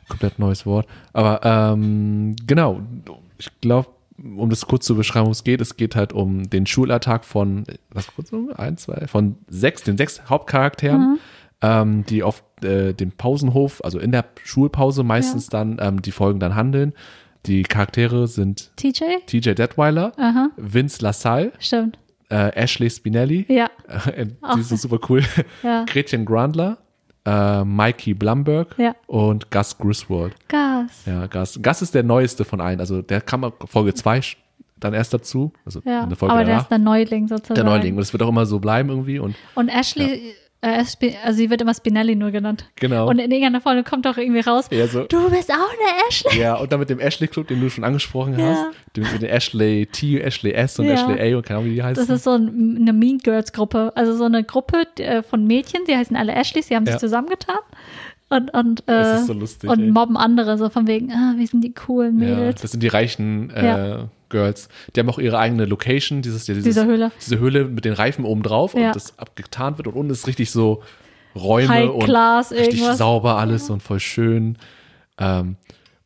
komplett 0.08 0.38
neues 0.38 0.64
Wort. 0.64 0.86
Aber 1.12 1.40
ähm, 1.44 2.34
genau, 2.46 2.80
ich 3.38 3.50
glaube, 3.60 3.88
um 4.18 4.48
das 4.48 4.66
kurz 4.66 4.86
zu 4.86 4.94
beschreiben, 4.96 5.24
worum 5.24 5.32
es 5.32 5.44
geht, 5.44 5.60
es 5.60 5.76
geht 5.76 5.94
halt 5.94 6.14
um 6.14 6.48
den 6.48 6.64
Schulalltag 6.66 7.26
von, 7.26 7.64
was 7.90 8.06
kurz, 8.14 8.30
ein, 8.56 8.78
zwei, 8.78 9.06
von 9.06 9.36
sechs, 9.48 9.82
den 9.82 9.98
sechs 9.98 10.22
Hauptcharakteren, 10.30 11.00
Mhm. 11.00 11.18
Ähm, 11.66 12.04
die 12.06 12.22
auf 12.22 12.42
äh, 12.62 12.92
dem 12.94 13.12
Pausenhof, 13.12 13.80
also 13.84 13.98
in 13.98 14.12
der 14.12 14.24
Schulpause 14.44 15.02
meistens 15.02 15.48
dann 15.48 15.76
die 15.96 16.02
die 16.02 16.12
Folgen 16.12 16.40
dann 16.40 16.54
handeln. 16.54 16.92
Die 17.46 17.62
Charaktere 17.62 18.26
sind 18.26 18.70
TJ? 18.76 19.04
TJ 19.26 19.50
Detweiler, 19.54 20.12
Aha, 20.16 20.50
Vince 20.56 21.00
LaSalle, 21.02 21.52
stimmt. 21.60 21.98
äh, 22.28 22.50
Ashley 22.54 22.90
Spinelli, 22.90 23.46
Ja, 23.48 23.70
äh, 24.16 24.26
die 24.56 24.62
so 24.62 24.76
super 24.76 24.98
cool, 25.08 25.22
ja. 25.62 25.84
Gretchen 25.88 26.24
Grandler, 26.24 26.78
äh, 27.24 27.64
Mikey 27.64 28.14
Blumberg 28.14 28.74
Ja. 28.78 28.94
und 29.06 29.50
Gus 29.50 29.78
Griswold. 29.78 30.34
Gas. 30.48 31.04
Ja, 31.06 31.26
Gus. 31.26 31.60
Gus 31.62 31.82
ist 31.82 31.94
der 31.94 32.02
neueste 32.02 32.44
von 32.44 32.60
allen. 32.60 32.80
Also 32.80 33.00
der 33.02 33.20
kam 33.20 33.52
Folge 33.66 33.94
2 33.94 34.20
dann 34.80 34.92
erst 34.94 35.14
dazu. 35.14 35.52
Also 35.64 35.80
Ja, 35.84 36.02
eine 36.02 36.16
Folge 36.16 36.32
aber 36.34 36.44
der 36.44 36.48
danach. 36.54 36.62
ist 36.64 36.70
der 36.70 36.78
Neuling 36.78 37.28
sozusagen. 37.28 37.54
der 37.54 37.64
Neuling. 37.64 37.94
Und 37.96 38.02
es 38.02 38.12
wird 38.12 38.22
auch 38.22 38.28
immer 38.28 38.44
so 38.46 38.58
bleiben 38.58 38.88
irgendwie. 38.90 39.18
Und 39.20 39.34
Und 39.54 39.68
Ashley, 39.68 40.34
also 40.62 41.36
sie 41.36 41.50
wird 41.50 41.60
immer 41.60 41.74
Spinelli 41.74 42.16
nur 42.16 42.30
genannt. 42.30 42.64
genau. 42.76 43.08
Und 43.08 43.18
in 43.18 43.30
irgendeiner 43.30 43.60
Folge 43.60 43.84
kommt 43.84 44.06
auch 44.06 44.16
irgendwie 44.16 44.40
raus, 44.40 44.66
ja, 44.70 44.86
so, 44.86 45.04
du 45.04 45.30
bist 45.30 45.50
auch 45.50 45.54
eine 45.56 46.08
Ashley. 46.08 46.40
ja, 46.40 46.54
und 46.56 46.72
dann 46.72 46.80
mit 46.80 46.90
dem 46.90 46.98
Ashley 46.98 47.28
Club, 47.28 47.48
den 47.48 47.60
du 47.60 47.68
schon 47.70 47.84
angesprochen 47.84 48.38
Ja. 48.38 48.46
hast. 48.96 49.12
Mit 49.12 49.22
den 49.22 49.28
Ashley 49.28 49.86
T, 49.86 50.20
Ashley 50.20 50.52
S 50.52 50.78
und 50.78 50.86
Ja. 50.86 50.94
Ashley 50.94 51.34
A 51.34 51.36
und 51.36 51.44
keine 51.46 51.58
Ahnung, 51.60 51.70
wie 51.70 51.74
die 51.74 51.82
heißen. 51.82 52.06
Das 52.06 52.14
ist 52.16 52.24
so 52.24 52.32
ein, 52.32 52.78
eine 52.80 52.92
Mean 52.92 53.18
Girls 53.18 53.52
Gruppe. 53.52 53.92
Also 53.94 54.16
so 54.16 54.24
eine 54.24 54.42
Gruppe 54.44 54.84
äh, 54.98 55.22
von 55.22 55.46
Mädchen, 55.46 55.82
die 55.86 55.94
heißen 55.96 56.16
alle 56.16 56.32
Ashleys, 56.34 56.68
die 56.68 56.76
haben 56.76 56.86
sich 56.86 56.96
zusammengetan 56.96 57.58
und, 58.28 58.52
und, 58.54 58.82
Das 58.86 59.06
äh, 59.06 59.20
ist 59.20 59.26
so 59.26 59.32
lustig, 59.34 59.70
und 59.70 59.90
mobben 59.90 60.16
andere, 60.16 60.58
so 60.58 60.68
von 60.68 60.86
wegen, 60.88 61.12
ah, 61.12 61.34
wir 61.36 61.46
sind 61.46 61.62
die 61.62 61.72
coolen 61.72 62.16
Mädels. 62.16 62.60
das 62.62 62.72
sind 62.72 62.82
die 62.82 62.88
reichen 62.88 63.50
äh. 63.50 63.98
Girls. 64.28 64.68
Die 64.94 65.00
haben 65.00 65.08
auch 65.08 65.18
ihre 65.18 65.38
eigene 65.38 65.64
Location, 65.66 66.22
dieses, 66.22 66.44
dieses, 66.44 66.64
Diese 66.64 66.84
Höhle. 66.86 67.12
diese 67.20 67.38
Höhle 67.38 67.64
mit 67.64 67.84
den 67.84 67.92
Reifen 67.94 68.24
oben 68.24 68.42
drauf 68.42 68.74
Ja. 68.74 68.88
und 68.88 68.96
das 68.96 69.18
abgetan 69.18 69.78
wird 69.78 69.88
und 69.88 69.94
unten 69.94 70.12
ist 70.12 70.26
richtig 70.26 70.50
so 70.50 70.82
Räume 71.34 71.68
High 71.68 71.90
und 71.90 72.04
Class, 72.04 72.50
richtig 72.52 72.78
irgendwas. 72.80 72.98
sauber 72.98 73.36
alles 73.36 73.68
und 73.68 73.82
voll 73.82 74.00
schön. 74.00 74.56
Ähm, 75.18 75.56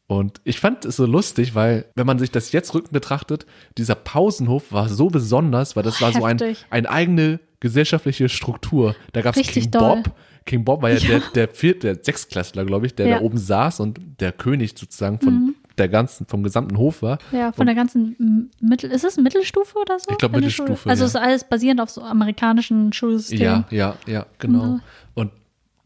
und 0.09 0.41
ich 0.43 0.59
fand 0.59 0.85
es 0.85 0.97
so 0.97 1.07
lustig, 1.07 1.55
weil, 1.55 1.85
wenn 1.95 2.05
man 2.07 2.19
sich 2.19 2.33
das 2.33 2.51
jetzt 2.51 2.75
rückend 2.75 2.93
betrachtet, 2.93 3.47
dieser 3.79 3.95
Pausenhof 3.95 4.73
war 4.73 4.89
so 4.89 5.07
besonders, 5.07 5.77
weil 5.77 5.85
das 5.85 6.01
war 6.03 6.13
so 6.13 6.25
ein, 6.25 6.39
heftig. 6.39 6.67
eine 6.71 6.91
eigene 6.91 7.39
gesellschaftliche 7.61 8.29
Struktur. 8.29 8.97
Da 9.13 9.21
gab 9.23 9.37
es 9.37 9.47
King 9.47 9.71
doll. 9.71 10.03
Bob. 10.03 10.13
King 10.47 10.65
Bob 10.65 10.83
war 10.83 10.91
ja, 10.91 10.99
der, 10.99 11.21
der 11.35 11.47
vierte, 11.49 11.95
der 11.95 12.03
Sechsklässler, 12.05 12.65
glaube 12.65 12.87
ich, 12.87 12.95
der 12.97 13.07
Ja. 13.07 13.17
Mhm. 13.17 13.21
da 13.21 13.25
oben 13.27 13.39
saß 13.39 13.79
und 13.79 14.01
der 14.19 14.33
König 14.33 14.75
sozusagen 14.77 15.21
von 15.21 15.55
der 15.79 15.89
ganzen, 15.89 16.27
vom 16.27 16.43
gesamten 16.43 16.77
Hof 16.77 17.03
war. 17.03 17.19
Ja, 17.33 17.53
von 17.53 17.67
der 17.67 17.75
ganzen 17.75 18.51
Mittel, 18.61 18.91
ist 18.91 19.05
es 19.05 19.17
Mittelstufe 19.17 19.79
oder 19.79 19.99
so? 19.99 20.07
Ich 20.11 20.19
glaub, 20.19 20.31
In 20.31 20.41
der 20.41 20.41
Mittelstufe? 20.49 20.89
Also 20.89 21.03
ja. 21.05 21.07
ist 21.07 21.17
alles 21.17 21.45
basierend 21.45 21.81
auf 21.81 21.91
so 21.91 22.03
amerikanischen 22.03 22.93
Schulsystemen. 22.93 23.65
Ja, 23.71 23.95
ja, 24.07 24.13
ja, 24.13 24.27
genau. 24.39 24.65
Mhm. 24.65 24.81
Und 25.15 25.33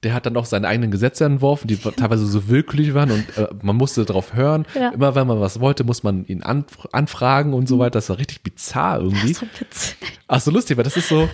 der 0.02 0.14
hat 0.14 0.26
dann 0.26 0.36
auch 0.36 0.44
seine 0.44 0.68
eigenen 0.68 0.90
Gesetze 0.90 1.24
entworfen, 1.24 1.66
die 1.68 1.76
teilweise 1.96 2.26
so 2.26 2.48
willkürlich 2.48 2.94
waren 2.94 3.10
und 3.10 3.38
äh, 3.38 3.48
man 3.62 3.76
musste 3.76 4.04
darauf 4.04 4.34
hören. 4.34 4.66
Ja. 4.74 4.88
Mhm. 4.88 4.94
Immer 4.94 5.14
wenn 5.14 5.26
man 5.26 5.40
was 5.40 5.60
wollte, 5.60 5.84
muss 5.84 6.02
man 6.02 6.24
ihn 6.26 6.42
an, 6.42 6.64
anfragen 6.92 7.54
und 7.54 7.68
so 7.68 7.78
weiter. 7.78 7.92
Das 7.92 8.08
war 8.10 8.18
richtig 8.18 8.42
bizarr 8.42 9.00
irgendwie. 9.00 9.32
So 9.32 9.46
witzig. 9.58 9.96
Ach 10.28 10.40
so 10.40 10.50
lustig, 10.50 10.76
weil 10.76 10.84
das 10.84 10.96
ist 10.96 11.08
so, 11.08 11.28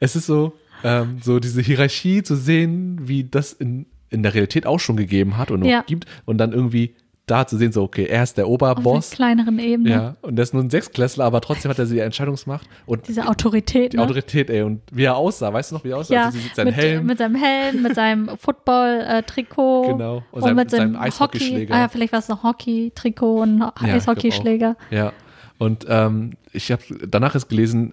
es 0.00 0.16
ist 0.16 0.26
so, 0.26 0.52
ähm, 0.84 1.18
so 1.22 1.38
diese 1.38 1.60
Hierarchie 1.62 2.22
zu 2.22 2.34
sehen, 2.36 2.98
wie 3.02 3.24
das 3.24 3.52
in, 3.52 3.86
in 4.10 4.22
der 4.22 4.34
Realität 4.34 4.66
auch 4.66 4.80
schon 4.80 4.96
gegeben 4.96 5.36
hat 5.38 5.50
und 5.50 5.60
noch 5.60 5.68
Ja. 5.68 5.82
gibt 5.82 6.06
und 6.24 6.38
dann 6.38 6.52
irgendwie 6.52 6.96
da 7.32 7.46
zu 7.46 7.56
sehen, 7.56 7.72
so, 7.72 7.82
okay, 7.82 8.04
er 8.06 8.22
ist 8.22 8.36
der 8.36 8.46
Auf 8.46 8.62
einer 8.62 8.72
Oberboss. 8.72 9.10
kleineren 9.10 9.58
Ebene. 9.58 9.90
Ja, 9.90 10.16
und 10.22 10.36
der 10.36 10.42
ist 10.44 10.52
nur 10.54 10.62
ein 10.62 10.70
Sechsklässler, 10.70 11.24
aber 11.24 11.40
trotzdem 11.40 11.70
hat 11.70 11.78
er 11.78 11.86
die 11.86 11.98
Entscheidungsmacht 11.98 12.68
und 12.86 13.08
Diese 13.08 13.26
Autorität. 13.28 13.92
die 13.92 13.96
ne? 13.96 14.02
Autorität, 14.02 14.50
ey, 14.50 14.62
und 14.62 14.80
wie 14.92 15.04
er 15.04 15.16
aussah, 15.16 15.52
weißt 15.52 15.70
du 15.70 15.76
noch, 15.76 15.84
wie 15.84 15.90
er 15.90 15.98
aussah? 15.98 16.14
Ja, 16.14 16.24
Also, 16.26 16.38
sein 16.54 16.66
mit, 16.66 16.76
Helm. 16.76 17.06
mit 17.06 17.18
seinem 17.18 17.34
Helm, 17.34 17.82
mit 17.82 17.94
seinem 17.94 18.28
Football-Trikot. 18.38 19.86
Genau. 19.88 20.16
Und 20.16 20.24
Und, 20.32 20.42
seinem- 20.42 20.56
mit 20.56 20.70
seinem, 20.70 20.96
Eishockeyschläger. 20.96 21.60
Hockey. 21.62 21.72
Ah, 21.72 21.78
ja, 21.80 21.88
vielleicht 21.88 22.12
war 22.12 22.18
es 22.20 22.30
ein 22.30 22.42
Hockey-Trikot 22.42 23.40
und 23.42 23.58
Ja, 23.60 23.72
glaub 23.76 23.90
Eishockeyschläger. 23.90 24.76
Ja. 24.90 25.12
Und 25.58 25.86
ähm, 25.88 26.30
ich 26.52 26.72
habe 26.72 26.82
danach 27.08 27.34
ist 27.34 27.48
gelesen, 27.48 27.92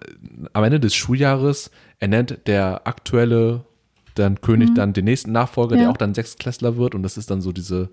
am 0.52 0.64
Ende 0.64 0.80
des 0.80 0.94
Schuljahres 0.94 1.70
ernennt 2.00 2.38
der 2.46 2.86
aktuelle 2.86 3.64
dann 4.16 4.40
König 4.40 4.74
dann 4.74 4.92
den 4.92 5.04
nächsten 5.04 5.30
Nachfolger, 5.32 5.70
der 5.76 5.78
Mhm. 5.78 5.84
Ja. 5.84 5.90
auch 5.92 5.96
dann 5.96 6.14
Sechsklässler 6.14 6.76
wird. 6.76 6.94
Und 6.94 7.02
das 7.04 7.16
ist 7.16 7.30
dann 7.30 7.40
so 7.40 7.52
diese 7.52 7.88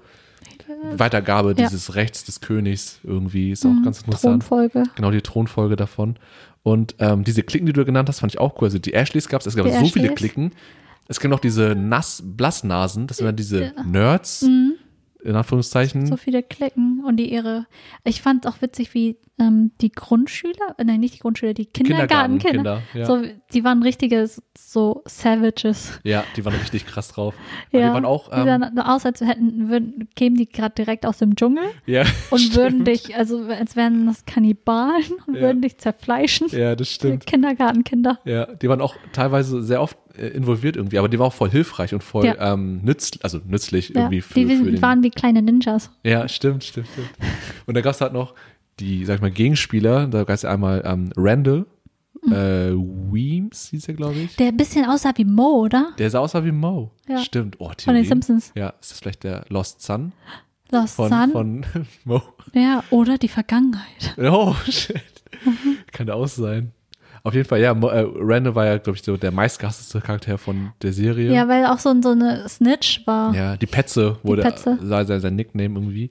Weitergabe 0.95 1.49
Ja. 1.49 1.53
Mhm. 1.53 1.57
dieses 1.57 1.95
Rechts 1.95 2.23
des 2.25 2.41
Königs 2.41 2.99
irgendwie. 3.03 3.51
Ist 3.51 3.65
auch 3.65 3.73
ganz 3.83 3.99
interessant. 4.01 4.43
Thronfolge. 4.43 4.83
Genau, 4.95 5.11
die 5.11 5.21
Thronfolge 5.21 5.75
davon. 5.75 6.17
Und 6.63 6.95
ähm, 6.99 7.23
diese 7.23 7.43
Klicken, 7.43 7.65
die 7.65 7.73
du 7.73 7.85
genannt 7.85 8.09
hast, 8.09 8.19
fand 8.19 8.33
ich 8.33 8.39
auch 8.39 8.55
cool. 8.61 8.65
Also 8.67 8.79
die 8.79 8.93
Ashleys 8.93 9.27
gab 9.29 9.41
es, 9.41 9.47
es 9.47 9.55
gab 9.55 9.65
Die 9.65 9.71
so 9.71 9.85
viele 9.85 10.05
Ashleys. 10.11 10.17
Klicken. 10.17 10.51
Es 11.07 11.19
gibt 11.19 11.31
noch 11.31 11.39
diese 11.39 11.73
nass 11.75 12.21
Blassnasen, 12.25 13.07
das 13.07 13.17
sind 13.17 13.25
dann 13.27 13.35
diese 13.37 13.71
Nerds, 13.85 14.45
in 15.23 15.35
Anführungszeichen. 15.35 16.05
So 16.05 16.15
viele 16.17 16.43
Klicken 16.43 17.03
und 17.05 17.17
die 17.17 17.31
ihre. 17.31 17.65
Ich 18.03 18.21
fand 18.21 18.45
es 18.45 18.51
auch 18.51 18.61
witzig, 18.61 18.93
wie 18.93 19.17
ähm, 19.39 19.71
die 19.81 19.91
Grundschüler, 19.91 20.75
äh, 20.77 20.83
nein, 20.83 20.99
nicht 20.99 21.15
die 21.15 21.19
Grundschüler, 21.19 21.53
die 21.53 21.65
Kindergartenkinder. 21.65 22.81
Kindergartenkinder, 22.83 22.83
ja. 22.93 23.05
So, 23.05 23.23
die 23.53 23.63
waren 23.63 23.83
richtige 23.83 24.27
so 24.57 25.03
Savages. 25.05 25.99
Ja, 26.03 26.23
die 26.35 26.43
waren 26.45 26.55
richtig 26.55 26.85
krass 26.85 27.09
drauf. 27.09 27.35
Ja, 27.71 27.87
Die 27.89 27.93
waren 27.93 28.05
auch, 28.05 28.29
die 28.29 28.35
ähm, 28.37 28.45
sahen 28.45 28.71
so 28.75 28.81
aus, 28.81 29.05
als 29.05 29.21
hätten, 29.21 29.69
würden, 29.69 30.07
kämen 30.15 30.37
die 30.37 30.47
gerade 30.47 30.73
direkt 30.75 31.05
aus 31.05 31.17
dem 31.17 31.35
Dschungel 31.35 31.65
ja, 31.85 32.03
und 32.31 32.55
würden 32.55 32.81
stimmt. 32.81 32.87
dich, 32.87 33.15
also 33.15 33.43
als 33.45 33.75
wären 33.75 34.05
das 34.07 34.25
Kannibalen 34.25 35.03
und 35.27 35.35
Ja. 35.35 35.41
würden 35.41 35.61
dich 35.61 35.77
zerfleischen. 35.77 36.47
Ja, 36.49 36.75
das 36.75 36.87
Die 36.89 36.93
stimmt. 36.95 37.25
Kindergartenkinder. 37.25 38.19
Ja, 38.25 38.45
die 38.55 38.69
waren 38.69 38.81
auch 38.81 38.95
teilweise 39.13 39.61
sehr 39.61 39.81
oft 39.81 39.97
involviert 40.17 40.75
irgendwie, 40.75 40.97
aber 40.99 41.09
die 41.09 41.19
waren 41.19 41.27
auch 41.27 41.33
voll 41.33 41.49
hilfreich 41.49 41.93
und 41.93 42.03
voll 42.03 42.25
Ja. 42.25 42.53
ähm, 42.53 42.81
nütz, 42.83 43.11
also 43.21 43.39
nützlich 43.45 43.89
Ja, 43.89 44.01
irgendwie 44.01 44.21
für, 44.21 44.33
die 44.33 44.55
für 44.55 44.63
den. 44.71 44.81
waren 44.81 45.03
wie 45.03 45.09
kleine 45.11 45.41
Ninjas. 45.41 45.91
Ja, 46.03 46.27
stimmt, 46.27 46.63
stimmt, 46.63 46.87
stimmt. 46.91 47.09
Und 47.65 47.75
da 47.75 47.81
gab 47.81 47.93
es 47.93 48.01
halt 48.01 48.13
noch 48.13 48.33
die, 48.79 49.05
sag 49.05 49.15
ich 49.15 49.21
mal, 49.21 49.31
Gegenspieler. 49.31 50.07
Da 50.07 50.19
gab 50.19 50.29
es 50.35 50.45
einmal 50.45 50.83
ähm, 50.85 51.11
Randall, 51.15 51.65
Mhm. 52.23 52.33
äh, 52.33 52.73
Weems 53.13 53.69
hieß 53.69 53.87
er, 53.89 53.93
glaube 53.93 54.15
ich. 54.15 54.35
Der 54.37 54.47
ein 54.47 54.57
bisschen 54.57 54.85
aussah 54.85 55.13
wie 55.15 55.23
Mo, 55.23 55.61
oder? 55.65 55.91
Der 55.99 56.09
sah 56.09 56.19
aus 56.19 56.33
wie 56.33 56.51
Mo. 56.51 56.91
Ja. 57.07 57.19
Stimmt. 57.19 57.57
Oh, 57.59 57.65
Von 57.65 57.75
den 57.75 57.77
Theorie. 57.77 58.05
Simpsons. 58.05 58.51
Ja, 58.55 58.69
ist 58.81 58.91
das 58.91 58.99
vielleicht 58.99 59.23
der 59.23 59.45
Lost 59.49 59.81
Son 59.83 60.13
Lost 60.71 60.95
von, 60.95 61.09
Sun. 61.09 61.31
von 61.31 61.65
Mo? 62.05 62.21
ja, 62.53 62.83
oder 62.89 63.17
die 63.19 63.27
Vergangenheit. 63.29 64.15
Oh, 64.17 64.53
shit. 64.67 64.99
Kann 65.91 66.09
auch 66.09 66.27
sein. 66.27 66.71
Auf 67.27 67.33
jeden 67.33 67.45
Fall, 67.45 67.59
ja, 67.59 67.73
äh, 67.73 68.05
Randall 68.19 68.55
war 68.55 68.65
ja, 68.65 68.77
glaube 68.77 68.95
ich, 68.97 69.03
so 69.03 69.17
der 69.17 69.31
meistgehasste 69.31 69.99
Charakter 69.99 70.37
von 70.37 70.71
der 70.81 70.93
Serie. 70.93 71.33
Ja, 71.33 71.49
weil 71.49 71.65
auch 71.65 71.77
so, 71.77 71.93
so 72.01 72.11
eine 72.11 72.47
Snitch 72.47 73.05
war. 73.05 73.35
Ja, 73.35 73.57
die 73.57 73.65
Petze 73.65 74.15
wurde 74.23 74.43
Petze. 74.43 74.77
sei 74.81 75.03
sein, 75.03 75.19
sein 75.19 75.35
Nickname 75.35 75.75
irgendwie. 75.75 76.09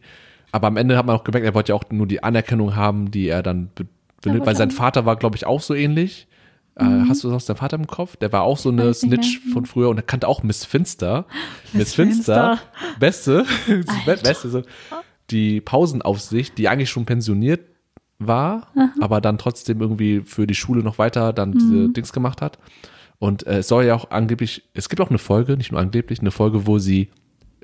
Aber 0.52 0.66
am 0.66 0.76
Ende 0.76 0.98
hat 0.98 1.06
man 1.06 1.16
auch 1.16 1.24
gemerkt, 1.24 1.47
er 1.47 1.55
wollte 1.55 1.72
ja 1.72 1.74
auch 1.76 1.84
nur 1.90 2.06
die 2.06 2.22
Anerkennung 2.22 2.76
haben, 2.76 3.10
die 3.10 3.28
er 3.28 3.43
dann 3.43 3.70
be 3.74 3.86
benimmt, 4.20 4.40
wollte 4.40 4.47
weil 4.47 4.56
sein 4.56 4.68
Mhm. 4.68 4.72
Vater 4.72 5.06
war, 5.06 5.16
glaube 5.16 5.36
ich, 5.36 5.47
auch 5.47 5.62
so 5.62 5.72
ähnlich. 5.72 6.26
Äh, 6.74 6.84
hast 7.09 7.24
du 7.24 7.30
sonst 7.30 7.48
deinen 7.48 7.56
Vater 7.56 7.76
im 7.76 7.86
Kopf? 7.86 8.16
Der 8.16 8.30
war 8.32 8.43
auch 8.43 8.59
so 8.59 8.68
eine 8.68 8.93
Snitch 8.93 9.40
von 9.55 9.64
früher 9.64 9.88
und 9.88 9.97
er 9.97 10.02
kannte 10.02 10.28
auch 10.28 10.43
Miss 10.43 10.66
Finster. 10.66 11.24
Miss, 11.72 11.94
Finster. 11.94 12.59
Finster, 12.59 12.98
beste, 13.01 13.47
beste, 14.05 14.51
so 14.51 14.62
die 15.30 15.62
Pausenaufsicht, 15.62 16.59
die 16.59 16.68
eigentlich 16.68 16.90
schon 16.90 17.06
pensioniert 17.06 17.60
war, 18.18 18.68
aber 19.01 19.20
dann 19.20 19.38
trotzdem 19.38 19.80
irgendwie 19.80 20.22
für 20.22 20.47
die 20.47 20.55
Schule 20.55 20.82
noch 20.82 20.98
weiter 20.98 21.32
dann 21.32 21.51
Mhm. 21.51 21.59
diese 21.59 21.88
Dings 21.90 22.12
gemacht 22.12 22.40
hat. 22.43 22.59
Und 23.18 23.47
äh, 23.47 23.59
es 23.59 23.68
soll 23.68 23.84
ja 23.84 23.94
auch 23.94 24.10
angeblich, 24.10 24.62
es 24.74 24.88
gibt 24.88 25.01
auch 25.01 25.09
eine 25.10 25.18
Folge, 25.18 25.56
nicht 25.56 25.72
nur 25.72 25.80
angeblich, 25.80 26.20
eine 26.20 26.30
Folge, 26.30 26.66
wo 26.66 26.78
sie 26.78 27.09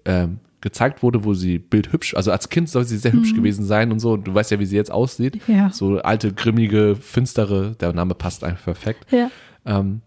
ähm, 0.05 0.39
gezeigt 0.61 1.03
wurde, 1.03 1.25
wo 1.25 1.35
sie 1.35 1.59
bildhübsch, 1.59 2.15
also 2.15 2.31
als 2.33 2.49
Kind 2.49 2.69
soll 2.69 2.85
sie 2.85 2.97
sehr 2.97 3.13
hübsch 3.13 3.35
gewesen 3.35 3.65
sein 3.65 3.91
und 3.93 3.99
so. 3.99 4.13
Und 4.13 4.27
du 4.29 4.35
weißt 4.35 4.51
ja, 4.53 4.59
wie 4.61 4.67
sie 4.67 4.77
jetzt 4.77 4.93
aussieht. 4.93 5.47
Mhm. 5.49 5.55
Ja. 5.55 5.71
So 5.71 5.99
alte, 5.99 6.33
grimmige, 6.33 6.97
finstere, 6.97 7.73
der 7.81 7.93
Name 7.93 8.15
passt 8.15 8.45
einfach 8.45 8.65
perfekt. 8.65 9.11
Ja. 9.13 9.31
Ähm, 9.67 10.01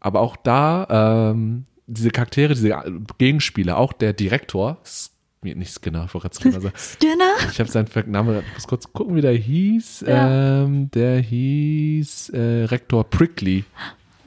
aber 0.00 0.20
auch 0.20 0.36
da, 0.36 1.30
ähm, 1.32 1.64
diese 1.86 2.10
Charaktere, 2.10 2.54
diese 2.54 2.76
Gegenspieler, 3.18 3.76
auch 3.76 3.92
der 3.92 4.12
Direktor, 4.12 4.78
S- 4.82 5.12
nee, 5.42 5.54
nicht 5.54 5.72
Skinner, 5.72 6.04
ich 6.06 6.14
wollte 6.14 6.30
Skinner 6.34 6.60
sagen. 6.60 6.74
Skinner? 6.76 7.32
Ich 7.50 7.60
habe 7.60 7.70
seinen 7.70 7.88
Namen, 8.06 8.42
muss 8.54 8.66
kurz 8.66 8.92
gucken, 8.92 9.16
wie 9.16 9.20
der 9.20 9.32
hieß. 9.32 10.04
Ja. 10.06 10.64
Ähm, 10.64 10.90
der 10.90 11.20
hieß 11.20 12.30
äh, 12.30 12.64
Rektor 12.64 13.04
Prickly. 13.04 13.64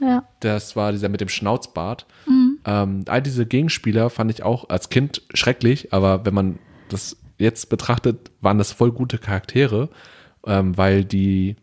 Ja. 0.00 0.24
Das 0.40 0.76
war 0.76 0.92
dieser 0.92 1.08
mit 1.08 1.20
dem 1.20 1.28
Schnauzbart. 1.28 2.06
Mhm. 2.26 2.58
Ähm, 2.64 3.04
all 3.08 3.22
diese 3.22 3.46
Gegenspieler 3.46 4.10
fand 4.10 4.30
ich 4.30 4.42
auch 4.42 4.68
als 4.68 4.90
Kind 4.90 5.22
schrecklich, 5.32 5.92
aber 5.92 6.24
wenn 6.24 6.34
man 6.34 6.58
das 6.88 7.16
jetzt 7.38 7.68
betrachtet, 7.68 8.30
waren 8.40 8.58
das 8.58 8.72
voll 8.72 8.92
gute 8.92 9.18
Charaktere, 9.18 9.88
ähm, 10.46 10.76
weil 10.76 11.04
die, 11.04 11.56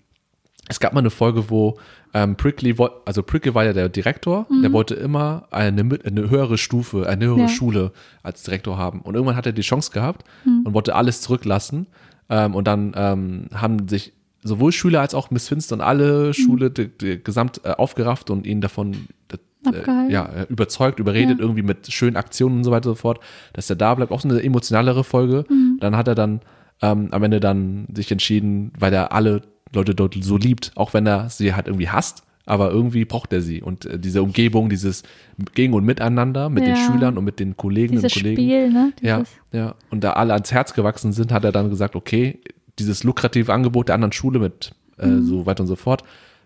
es 0.67 0.79
gab 0.79 0.93
mal 0.93 0.99
eine 0.99 1.09
Folge, 1.09 1.49
wo 1.49 1.77
ähm, 2.13 2.35
Prickly, 2.35 2.75
also 3.05 3.23
Prickly 3.23 3.53
war 3.55 3.63
ja 3.65 3.73
der 3.73 3.87
Direktor, 3.89 4.45
der 4.63 4.73
wollte 4.73 4.95
immer 4.95 5.47
eine, 5.51 5.81
eine 6.03 6.29
höhere 6.29 6.57
Stufe, 6.57 7.07
eine 7.07 7.25
höhere 7.25 7.35
Mhm. 7.37 7.41
Ja. 7.43 7.47
Schule 7.49 7.91
als 8.23 8.43
Direktor 8.43 8.77
haben. 8.77 9.01
Und 9.01 9.15
irgendwann 9.15 9.35
hat 9.37 9.45
er 9.45 9.53
die 9.53 9.61
Chance 9.61 9.91
gehabt 9.91 10.25
Mhm. 10.45 10.63
und 10.65 10.73
wollte 10.73 10.95
alles 10.95 11.21
zurücklassen. 11.21 11.87
Ähm, 12.29 12.53
und 12.55 12.67
dann 12.67 12.93
ähm, 12.95 13.45
haben 13.53 13.87
sich 13.87 14.13
sowohl 14.43 14.71
Schüler 14.71 15.01
als 15.01 15.13
auch 15.13 15.31
Miss 15.31 15.47
Finster 15.47 15.73
und 15.75 15.79
Mhm. 15.81 15.85
alle 15.87 16.33
Schule 16.33 16.69
die, 16.71 16.87
die 16.89 17.23
gesamt 17.23 17.61
äh, 17.63 17.71
aufgerafft 17.71 18.29
und 18.29 18.45
ihn 18.45 18.59
davon 18.61 18.95
äh, 19.31 20.11
ja, 20.11 20.25
äh, 20.25 20.45
überzeugt, 20.49 20.99
überredet, 20.99 21.37
Ja. 21.37 21.43
irgendwie 21.43 21.61
mit 21.61 21.91
schönen 21.93 22.15
Aktionen 22.17 22.57
und 22.57 22.63
so 22.63 22.71
weiter 22.71 22.89
und 22.89 22.95
so 22.95 23.01
fort, 23.01 23.19
dass 23.53 23.69
er 23.69 23.75
da 23.75 23.93
bleibt. 23.93 24.11
Auch 24.11 24.19
so 24.21 24.27
eine 24.27 24.41
emotionalere 24.41 25.03
Folge. 25.03 25.45
Mhm. 25.49 25.77
Dann 25.79 25.95
hat 25.95 26.07
er 26.07 26.15
dann 26.15 26.41
ähm, 26.81 27.09
am 27.11 27.21
Ende 27.23 27.39
dann 27.39 27.85
sich 27.93 28.11
entschieden, 28.11 28.73
weil 28.79 28.91
er 28.91 29.11
alle 29.13 29.43
Leute 29.73 29.95
dort 29.95 30.15
so 30.21 30.37
liebt, 30.37 30.71
auch 30.75 30.93
wenn 30.93 31.05
er 31.07 31.29
sie 31.29 31.53
halt 31.53 31.67
irgendwie 31.67 31.89
hasst, 31.89 32.23
aber 32.45 32.71
irgendwie 32.71 33.05
braucht 33.05 33.31
er 33.33 33.41
sie. 33.41 33.61
Und 33.61 33.85
äh, 33.85 33.99
diese 33.99 34.21
Umgebung, 34.23 34.69
dieses 34.69 35.03
Gegen 35.53 35.73
und 35.73 35.85
Miteinander 35.85 36.49
mit 36.49 36.63
den 36.65 36.75
Ja. 36.75 36.81
Schülern 36.85 37.17
und 37.17 37.23
mit 37.23 37.39
den 37.39 37.55
Kollegen 37.55 37.93
Dieses 37.95 38.13
und 38.15 38.21
Kollegen. 38.21 38.41
Spiel, 38.41 38.69
ne? 38.71 38.93
Ja, 39.01 39.23
ja. 39.51 39.75
Und 39.89 40.03
da 40.03 40.13
alle 40.13 40.33
ans 40.33 40.51
Herz 40.51 40.73
gewachsen 40.73 41.13
sind, 41.13 41.31
hat 41.31 41.43
er 41.45 41.51
dann 41.51 41.69
gesagt, 41.69 41.95
okay, 41.95 42.39
dieses 42.79 43.03
lukrative 43.03 43.53
Angebot 43.53 43.87
der 43.89 43.95
anderen 43.95 44.11
Schule 44.11 44.39
mit 44.39 44.71
äh, 44.97 45.05
Mhm. 45.07 45.25
so 45.25 45.45
weiter 45.45 45.61
und 45.61 45.67
so 45.67 45.75
fort, 45.75 46.03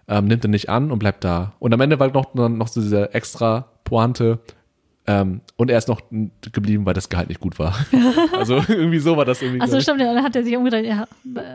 ähm, 0.07 0.25
nimmt 0.25 0.45
er 0.45 0.49
nicht 0.49 0.69
an 0.69 0.91
und 0.91 0.99
bleibt 0.99 1.23
da. 1.23 1.53
Und 1.59 1.73
am 1.73 1.81
Ende 1.81 1.99
war 1.99 2.11
noch, 2.11 2.33
noch 2.35 2.67
so 2.67 2.81
diese 2.81 3.13
extra 3.13 3.65
Pointe, 3.85 4.39
ähm, 5.07 5.41
und 5.57 5.69
er 5.69 5.77
ist 5.77 5.87
noch 5.87 6.01
geblieben, 6.51 6.85
weil 6.85 6.93
das 6.95 7.09
Gehalt 7.09 7.29
nicht 7.29 7.39
gut 7.39 7.59
war. 7.59 7.75
also 8.37 8.55
irgendwie 8.67 8.99
so 8.99 9.15
war 9.17 9.25
das 9.25 9.41
irgendwie. 9.41 9.61
Achso, 9.61 9.79
stimmt, 9.79 10.01
dann 10.01 10.23
hat 10.23 10.35
er 10.35 10.43
sich 10.43 10.55
umgedreht. 10.57 10.85
Ja, 10.85 11.07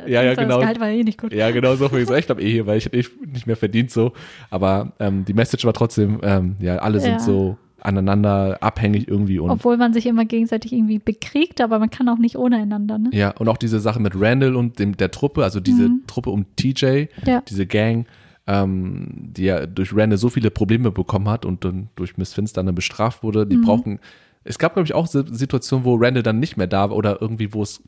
Ja, 0.07 0.23
ja, 0.23 0.35
das 0.35 0.39
genau. 0.45 0.59
Gehalt 0.61 0.79
war 0.81 0.89
eh 0.89 1.03
nicht 1.03 1.21
gut. 1.21 1.33
Ja, 1.33 1.51
genau 1.51 1.75
so. 1.75 1.87
Ich 1.97 2.07
so, 2.09 2.15
ich 2.15 2.27
glaube 2.27 2.43
eh 2.43 2.51
hier, 2.51 2.67
weil 2.67 2.79
ich 2.79 2.85
hätte 2.85 2.97
eh 2.99 3.05
nicht 3.27 3.47
mehr 3.47 3.57
verdient 3.57 3.91
so. 3.91 4.13
Aber 4.51 4.93
ähm, 5.01 5.25
die 5.25 5.35
Message 5.35 5.65
war 5.65 5.73
trotzdem, 5.73 6.21
ähm, 6.23 6.57
ja, 6.61 6.77
alle 6.77 7.01
sind 7.01 7.13
Ja. 7.13 7.19
so 7.19 7.57
aneinander 7.83 8.59
abhängig 8.61 9.09
irgendwie 9.09 9.39
und 9.39 9.51
Obwohl 9.51 9.77
man 9.79 9.93
sich 9.95 10.07
immer 10.07 10.27
gegenseitig 10.27 10.73
irgendwie 10.73 10.99
bekriegt, 10.99 11.61
aber 11.63 11.79
man 11.79 11.89
kann 11.91 12.09
auch 12.11 12.19
nicht 12.19 12.37
ohne 12.37 12.57
einander, 12.57 12.99
ne? 12.99 13.09
Ja, 13.13 13.31
und 13.39 13.49
auch 13.49 13.57
diese 13.57 13.81
Sache 13.81 14.01
mit 14.01 14.13
Randall 14.21 14.55
und 14.55 14.79
dem, 14.79 14.97
der 14.99 15.11
Truppe, 15.11 15.43
also 15.45 15.61
diese 15.61 15.89
Truppe 16.07 16.29
um 16.29 16.45
TJ, 16.57 17.07
Ja. 17.25 17.43
diese 17.49 17.67
Gang, 17.67 18.07
ähm, 18.51 19.07
die 19.37 19.45
ja 19.45 19.65
durch 19.67 19.95
Randall 19.95 20.19
so 20.19 20.29
viele 20.29 20.51
Probleme 20.51 20.91
bekommen 20.91 21.29
hat 21.29 21.45
und 21.45 21.65
dann 21.65 21.89
durch 21.95 22.17
Miss 22.17 22.35
Finster 22.35 22.65
dann 22.65 22.75
bestraft 22.75 23.23
wurde, 23.23 23.47
die 23.47 23.57
brauchen. 23.65 24.01
Es 24.43 24.59
gab, 24.59 24.73
glaube 24.75 24.87
ich, 24.87 24.95
auch 24.95 25.07
Si- 25.07 25.23
Situationen, 25.31 25.85
wo 25.85 25.95
Randall 25.95 26.25
dann 26.25 26.41
nicht 26.41 26.57
mehr 26.57 26.67
da 26.67 26.91
war 26.91 26.97
oder 26.97 27.23
irgendwie, 27.23 27.53
wo 27.55 27.63
es 27.63 27.81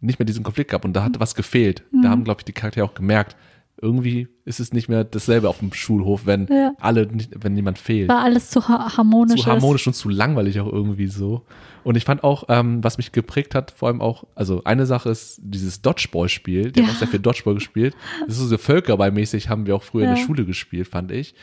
nicht 0.00 0.20
mehr 0.20 0.26
diesen 0.26 0.44
Konflikt 0.44 0.70
gab 0.70 0.84
und 0.84 0.92
da 0.92 1.02
hat 1.02 1.18
was 1.18 1.34
gefehlt. 1.34 1.82
Da 2.02 2.10
haben, 2.10 2.22
glaube 2.22 2.40
ich, 2.40 2.44
die 2.44 2.52
Charaktere 2.52 2.84
auch 2.84 2.94
gemerkt, 2.94 3.34
irgendwie 3.80 4.28
ist 4.44 4.60
es 4.60 4.72
nicht 4.72 4.88
mehr 4.88 5.04
dasselbe 5.04 5.48
auf 5.48 5.58
dem 5.60 5.72
Schulhof, 5.72 6.26
wenn 6.26 6.46
Ja. 6.50 6.72
alle, 6.80 7.06
nicht, 7.06 7.30
wenn 7.42 7.54
jemand 7.56 7.78
fehlt 7.78 8.08
War 8.08 8.20
alles 8.22 8.50
zu 8.50 8.68
ha 8.68 8.96
harmonisch. 8.96 9.40
zu 9.42 9.46
harmonisch 9.46 9.86
und 9.86 9.94
zu 9.94 10.08
langweilig 10.08 10.58
auch 10.60 10.72
irgendwie 10.72 11.06
so. 11.06 11.44
Und 11.84 11.96
ich 11.96 12.04
fand 12.04 12.24
auch, 12.24 12.44
ähm, 12.48 12.82
was 12.82 12.98
mich 12.98 13.12
geprägt 13.12 13.54
hat, 13.54 13.70
vor 13.70 13.88
allem 13.88 14.00
auch, 14.00 14.24
also 14.34 14.62
eine 14.64 14.84
Sache 14.86 15.10
ist 15.10 15.40
dieses 15.42 15.80
Dodgeball-Spiel. 15.82 16.72
Die 16.72 16.80
haben 16.80 16.88
Ja. 16.88 16.92
auch 16.94 16.98
sehr 16.98 17.08
viel 17.08 17.20
Dodgeball 17.20 17.54
gespielt. 17.54 17.94
Das 18.26 18.38
ist 18.38 18.48
so 18.48 18.58
Völkerballmäßig, 18.58 19.48
haben 19.48 19.66
wir 19.66 19.76
auch 19.76 19.82
früher 19.82 20.02
in 20.04 20.10
der 20.10 20.18
Ja. 20.18 20.24
Schule 20.24 20.44
gespielt, 20.44 20.88
fand 20.88 21.10
ich. 21.12 21.34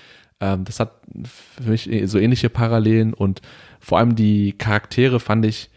Ähm, 0.42 0.66
das 0.66 0.80
hat 0.82 0.92
für 1.58 1.70
mich 1.70 1.90
so 2.06 2.20
ähnliche 2.20 2.50
Parallelen 2.50 3.14
und 3.14 3.42
vor 3.80 3.98
allem 4.00 4.16
die 4.16 4.52
Charaktere 4.52 5.20
fand 5.22 5.46
ich 5.46 5.70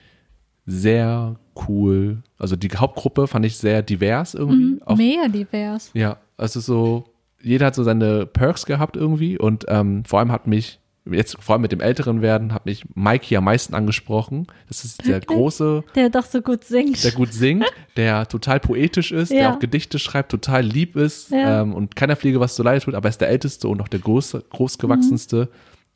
sehr 0.67 1.37
cool. 1.69 2.23
Also 2.39 2.57
die 2.57 2.69
Hauptgruppe 2.69 3.27
fand 3.27 3.47
ich 3.47 3.57
sehr 3.57 3.83
divers 3.83 4.35
irgendwie. 4.35 4.81
Mhm, 4.87 4.97
Mega 4.97 5.29
divers. 5.29 5.91
ja, 5.95 6.19
also 6.39 6.61
so, 6.61 7.05
jeder 7.43 7.67
hat 7.67 7.75
so 7.75 7.83
seine 7.85 8.25
Perks 8.27 8.65
gehabt 8.65 8.97
irgendwie 8.97 9.39
und 9.39 9.67
ähm, 9.69 10.05
vor 10.07 10.19
allem 10.21 10.33
hat 10.33 10.47
mich, 10.47 10.81
jetzt 11.11 11.37
vor 11.41 11.55
allem 11.55 11.63
mit 11.63 11.73
dem 11.73 11.81
älteren 11.81 12.21
werden, 12.21 12.53
hat 12.53 12.67
mich 12.67 12.85
Mikey 12.95 13.37
am 13.37 13.45
meisten 13.45 13.75
angesprochen. 13.75 14.47
Das 14.69 14.85
ist 14.85 15.05
der 15.07 15.21
große, 15.21 15.85
Der 15.95 16.11
doch 16.11 16.25
so 16.25 16.41
gut 16.43 16.65
singt. 16.65 17.03
der 17.05 17.13
gut 17.13 17.33
singt, 17.33 17.65
der 17.97 18.27
total 18.29 18.61
poetisch 18.61 19.13
ist, 19.13 19.31
der 19.33 19.41
Ja. 19.43 19.55
auch 19.55 19.59
Gedichte 19.59 19.99
schreibt, 19.99 20.31
total 20.31 20.63
lieb 20.65 20.97
ist 20.97 21.31
Ja. 21.31 21.63
ähm, 21.63 21.75
und 21.75 21.97
keiner 21.97 22.17
Pflege 22.17 22.41
was 22.41 22.55
zu 22.55 22.63
leid 22.63 22.83
tut, 22.83 22.95
aber 22.95 23.09
er 23.09 23.11
ist 23.11 23.21
der 23.21 23.29
älteste 23.29 23.69
und 23.69 23.81
auch 23.81 23.89
der 23.89 24.01
große, 24.01 24.45
großgewachsenste 24.51 25.49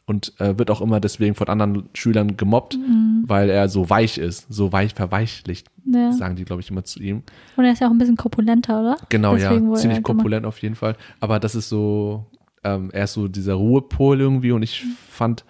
und 0.07 0.33
äh, 0.41 0.59
wird 0.59 0.70
auch 0.70 0.81
immer 0.81 0.99
deswegen 1.01 1.35
von 1.35 1.49
anderen 1.49 1.89
Schülern 1.95 2.37
gemobbt, 2.37 2.77
weil 3.24 3.49
er 3.51 3.69
so 3.69 3.89
weich 3.89 4.19
ist, 4.19 4.47
so 4.53 4.73
weich 4.73 4.95
verweichlicht, 4.95 5.69
Ja. 5.85 6.12
sagen 6.12 6.37
die, 6.37 6.45
glaube 6.45 6.61
ich, 6.61 6.70
immer 6.70 6.85
zu 6.85 7.01
ihm. 7.01 7.23
Und 7.57 7.65
er 7.65 7.73
ist 7.73 7.81
ja 7.81 7.87
auch 7.87 7.93
ein 7.93 7.99
bisschen 7.99 8.16
korpulenter, 8.16 8.81
oder? 8.81 8.97
Genau, 9.09 9.37
Deswegen 9.37 9.70
ja. 9.70 9.77
Ziemlich 9.77 10.03
korpulent 10.03 10.45
auf 10.47 10.59
jeden 10.59 10.74
Fall. 10.74 10.97
Aber 11.20 11.39
das 11.39 11.55
ist 11.55 11.69
so, 11.69 12.27
ähm, 12.65 12.91
er 12.93 13.05
ist 13.05 13.12
so 13.15 13.29
dieser 13.29 13.55
Ruhepol 13.55 14.20
irgendwie 14.20 14.53
und 14.53 14.62
ich 14.62 14.85
fand, 15.09 15.45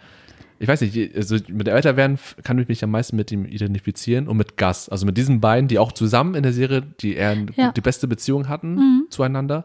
ich 0.59 0.69
weiß 0.69 0.81
nicht, 0.83 1.17
also 1.17 1.37
mit 1.49 1.67
der 1.67 1.75
Älterwerden 1.75 2.19
kann 2.45 2.59
ich 2.59 2.69
mich 2.69 2.85
am 2.85 2.91
meisten 2.91 3.17
mit 3.17 3.33
ihm 3.33 3.47
identifizieren 3.47 4.29
und 4.29 4.37
mit 4.37 4.57
Gus. 4.57 4.89
Also 4.89 5.07
mit 5.07 5.17
diesen 5.17 5.41
beiden, 5.41 5.67
die 5.67 5.79
auch 5.79 5.91
zusammen 5.93 6.35
in 6.35 6.43
der 6.45 6.53
Serie, 6.53 6.83
die 7.01 7.15
eher 7.17 7.37
Ja. 7.57 7.73
die 7.73 7.81
beste 7.81 8.07
Beziehung 8.07 8.49
hatten 8.49 9.07
zueinander. 9.11 9.65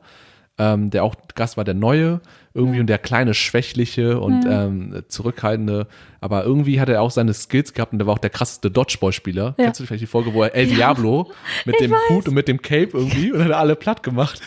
Ähm, 0.60 0.90
der 0.90 1.04
auch, 1.04 1.16
Gus 1.36 1.56
war 1.56 1.64
der 1.64 1.76
Neue 1.76 2.20
irgendwie 2.54 2.80
und 2.80 2.88
der 2.88 2.98
kleine, 2.98 3.36
schwächliche 3.36 4.20
und 4.20 4.44
ähm, 4.50 5.04
zurückhaltende, 5.08 5.88
aber 6.22 6.44
irgendwie 6.44 6.82
hat 6.82 6.90
er 6.90 7.02
auch 7.04 7.12
seine 7.12 7.34
Skills 7.36 7.74
gehabt 7.76 7.92
und 7.94 8.00
der 8.00 8.08
war 8.08 8.16
auch 8.16 8.20
der 8.20 8.32
krasseste 8.32 8.72
Dodgeball-Spieler. 8.72 9.54
Ja. 9.58 9.66
Kennst 9.66 9.80
du 9.80 9.86
vielleicht 9.86 10.02
die 10.02 10.08
Folge, 10.08 10.34
wo 10.34 10.42
er 10.42 10.56
El 10.56 10.66
Diablo 10.68 11.32
mit 11.66 11.80
dem 11.80 11.94
Hut 12.10 12.28
und 12.28 12.34
mit 12.34 12.48
dem 12.48 12.60
Cape 12.62 12.90
irgendwie 12.94 13.32
und 13.32 13.44
hat 13.44 13.52
er 13.52 13.60
alle 13.60 13.76
platt 13.76 14.02
gemacht? 14.02 14.42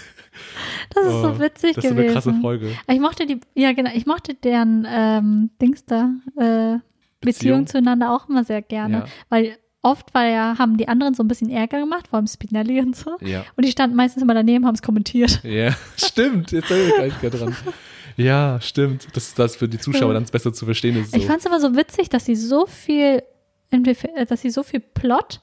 Das 0.95 1.05
ist 1.07 1.13
Oh, 1.13 1.23
so 1.23 1.39
witzig 1.41 1.75
Das 1.77 1.85
ist 1.85 1.91
so 1.91 1.95
gewesen. 1.95 1.99
eine 1.99 2.13
krasse 2.13 2.35
Folge. 2.41 2.71
Ich 2.89 3.01
mochte 3.01 3.27
die, 3.27 3.39
ja 3.55 3.73
genau, 3.73 3.91
ich 3.95 4.07
mochte 4.07 4.35
deren 4.35 4.87
ähm, 4.91 5.51
Dings 5.63 5.85
da, 5.85 6.11
äh, 6.37 6.41
Beziehung. 6.41 6.81
Beziehung? 7.21 7.67
zueinander 7.67 8.13
auch 8.15 8.29
immer 8.29 8.43
sehr 8.45 8.63
gerne. 8.63 8.99
Ja. 8.99 9.05
Weil 9.29 9.57
oft 9.83 10.13
war 10.15 10.25
ja, 10.25 10.59
haben 10.59 10.77
die 10.77 10.89
anderen 10.89 11.15
so 11.15 11.23
ein 11.23 11.29
bisschen 11.29 11.51
Ärger 11.51 11.81
gemacht, 11.81 12.09
vor 12.09 12.19
allem 12.19 12.27
Spinelli 12.27 12.81
und 12.81 12.97
so. 12.97 13.17
Ja. 13.21 13.45
Und 13.57 13.65
die 13.65 13.71
standen 13.71 13.97
meistens 13.97 14.23
immer 14.23 14.35
daneben, 14.35 14.67
haben 14.67 14.75
es 14.75 14.83
kommentiert. 14.83 15.43
Ja, 15.43 15.75
stimmt. 15.97 16.53
Jetzt 16.53 16.71
erinnere 16.71 17.07
ich 17.07 17.13
mich 17.15 17.23
gar 17.23 17.31
nicht 17.31 17.41
dran. 17.41 17.75
Ja, 18.17 18.61
stimmt. 18.61 19.09
Das 19.15 19.29
ist 19.29 19.39
das 19.39 19.57
für 19.57 19.69
die 19.69 19.79
Zuschauer 19.79 20.13
dann 20.13 20.25
besser 20.25 20.53
zu 20.53 20.65
verstehen 20.67 20.97
ist. 20.97 21.13
So. 21.13 21.17
Ich 21.17 21.27
fand 21.27 21.41
es 21.41 21.47
immer 21.47 21.61
so 21.61 21.75
witzig, 21.77 22.11
dass 22.11 22.27
sie 22.27 22.37
so 22.37 22.67
viel, 22.67 23.23
äh, 23.71 24.27
dass 24.27 24.43
sie 24.43 24.51
so 24.51 24.63
viel 24.63 24.81
Plot 24.81 25.41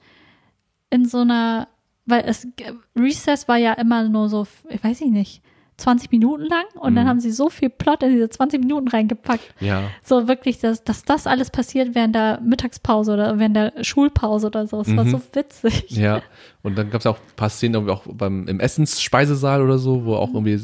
in 0.90 1.06
so 1.06 1.20
einer, 1.20 1.68
weil 2.06 2.24
es 2.26 2.48
Recess 2.96 3.48
war 3.48 3.58
ja 3.58 3.74
immer 3.74 4.08
nur 4.08 4.30
so, 4.30 4.46
ich 4.70 4.84
weiß 4.84 5.02
ich 5.02 5.10
nicht, 5.10 5.42
20 5.78 6.12
Minuten 6.12 6.44
lang 6.46 6.64
und 6.80 6.96
dann 6.96 7.06
Mhm. 7.06 7.10
haben 7.10 7.20
sie 7.20 7.32
so 7.32 7.50
viel 7.52 7.70
Plot 7.70 8.02
in 8.04 8.12
diese 8.12 8.30
20 8.30 8.60
Minuten 8.62 8.88
reingepackt. 8.88 9.54
ja, 9.60 9.84
So 10.04 10.28
wirklich, 10.28 10.58
dass, 10.60 10.84
dass 10.84 11.04
das 11.06 11.28
alles 11.28 11.52
passiert 11.52 11.94
während 11.94 12.16
der 12.16 12.42
Mittagspause 12.42 13.14
oder 13.14 13.38
während 13.38 13.56
der 13.56 13.74
Schulpause 13.84 14.48
oder 14.48 14.66
so. 14.66 14.82
Es 14.82 14.96
war 14.98 15.04
Mhm. 15.06 15.12
so 15.12 15.22
witzig. 15.34 15.92
ja. 15.92 16.22
Und 16.64 16.78
dann 16.78 16.90
gab 16.90 17.02
es 17.02 17.06
auch 17.06 17.18
ein 17.18 17.36
paar 17.36 17.50
Szenen 17.50 17.76
irgendwie 17.76 17.94
auch 17.94 18.04
beim, 18.12 18.48
im 18.48 18.60
Essensspeisesaal 18.60 19.62
oder 19.62 19.78
so, 19.78 20.04
wo 20.06 20.16
auch 20.16 20.34
irgendwie 20.34 20.60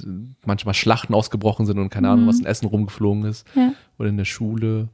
manchmal 0.45 0.73
Schlachten 0.73 1.14
ausgebrochen 1.14 1.65
sind 1.65 1.77
und 1.77 1.90
keine 1.90 2.10
Ahnung, 2.10 2.27
was 2.27 2.40
in 2.40 2.45
Essen 2.45 2.65
rumgeflogen 2.65 3.26
ist. 3.26 3.45
Ja. 3.56 3.73
Oder 3.99 4.10
in 4.10 4.18
der 4.18 4.26
Schule. 4.26 4.90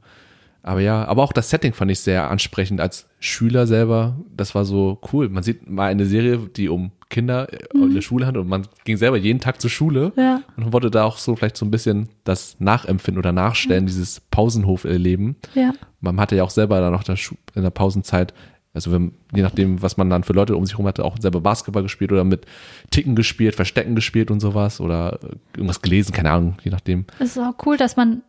Aber 0.62 0.80
ja, 0.80 1.04
aber 1.06 1.22
auch 1.22 1.32
das 1.32 1.50
Setting 1.50 1.72
fand 1.72 1.90
ich 1.90 2.00
sehr 2.00 2.30
ansprechend 2.30 2.80
als 2.80 3.06
Schüler 3.18 3.66
selber. 3.66 4.16
Das 4.36 4.54
war 4.54 4.64
so 4.64 5.00
cool. 5.12 5.28
Man 5.28 5.42
sieht 5.42 5.68
mal 5.68 5.86
eine 5.86 6.04
Serie, 6.04 6.38
die 6.54 6.68
um 6.68 6.92
Kinder 7.08 7.52
äh, 7.52 7.66
in 7.74 7.94
der 7.94 8.02
Schule 8.02 8.26
handelt 8.26 8.44
und 8.44 8.48
man 8.48 8.66
ging 8.84 8.96
selber 8.96 9.16
jeden 9.16 9.40
Tag 9.40 9.60
zur 9.60 9.70
Schule. 9.70 10.12
Ja. 10.16 10.42
Und 10.56 10.72
wollte 10.72 10.90
da 10.90 11.04
auch 11.04 11.18
so 11.18 11.36
vielleicht 11.36 11.56
so 11.56 11.66
ein 11.66 11.70
bisschen 11.70 12.08
das 12.24 12.56
nachempfinden 12.58 13.18
oder 13.18 13.32
nachstellen, 13.32 13.86
dieses 13.86 14.20
Pausenhof 14.30 14.84
erleben. 14.84 15.36
Ja. 15.54 15.72
Man 16.00 16.18
hatte 16.20 16.36
ja 16.36 16.44
auch 16.44 16.50
selber 16.50 16.80
dann 16.80 16.92
noch 16.92 17.04
in 17.54 17.62
der 17.62 17.70
Pausenzeit, 17.70 18.32
also 18.72 18.92
wenn, 18.92 19.12
je 19.34 19.42
nachdem, 19.42 19.82
was 19.82 19.96
man 19.96 20.08
dann 20.08 20.22
für 20.22 20.32
Leute 20.32 20.56
um 20.56 20.64
sich 20.64 20.74
herum 20.74 20.86
hatte, 20.86 21.04
auch 21.04 21.16
selber 21.20 21.40
Basketball 21.40 21.82
gespielt 21.82 22.12
oder 22.12 22.22
mit 22.22 22.46
Ticken 22.90 23.16
gespielt, 23.16 23.56
Verstecken 23.56 23.96
gespielt 23.96 24.30
und 24.30 24.40
sowas 24.40 24.80
oder 24.80 25.18
äh, 25.22 25.36
irgendwas 25.56 25.82
gelesen, 25.82 26.12
keine 26.12 26.30
Ahnung, 26.30 26.56
je 26.62 26.70
nachdem. 26.70 27.06
Es 27.18 27.36
ist 27.36 27.38
auch 27.38 27.54
cool, 27.66 27.76
dass 27.76 27.96
man 27.96 28.22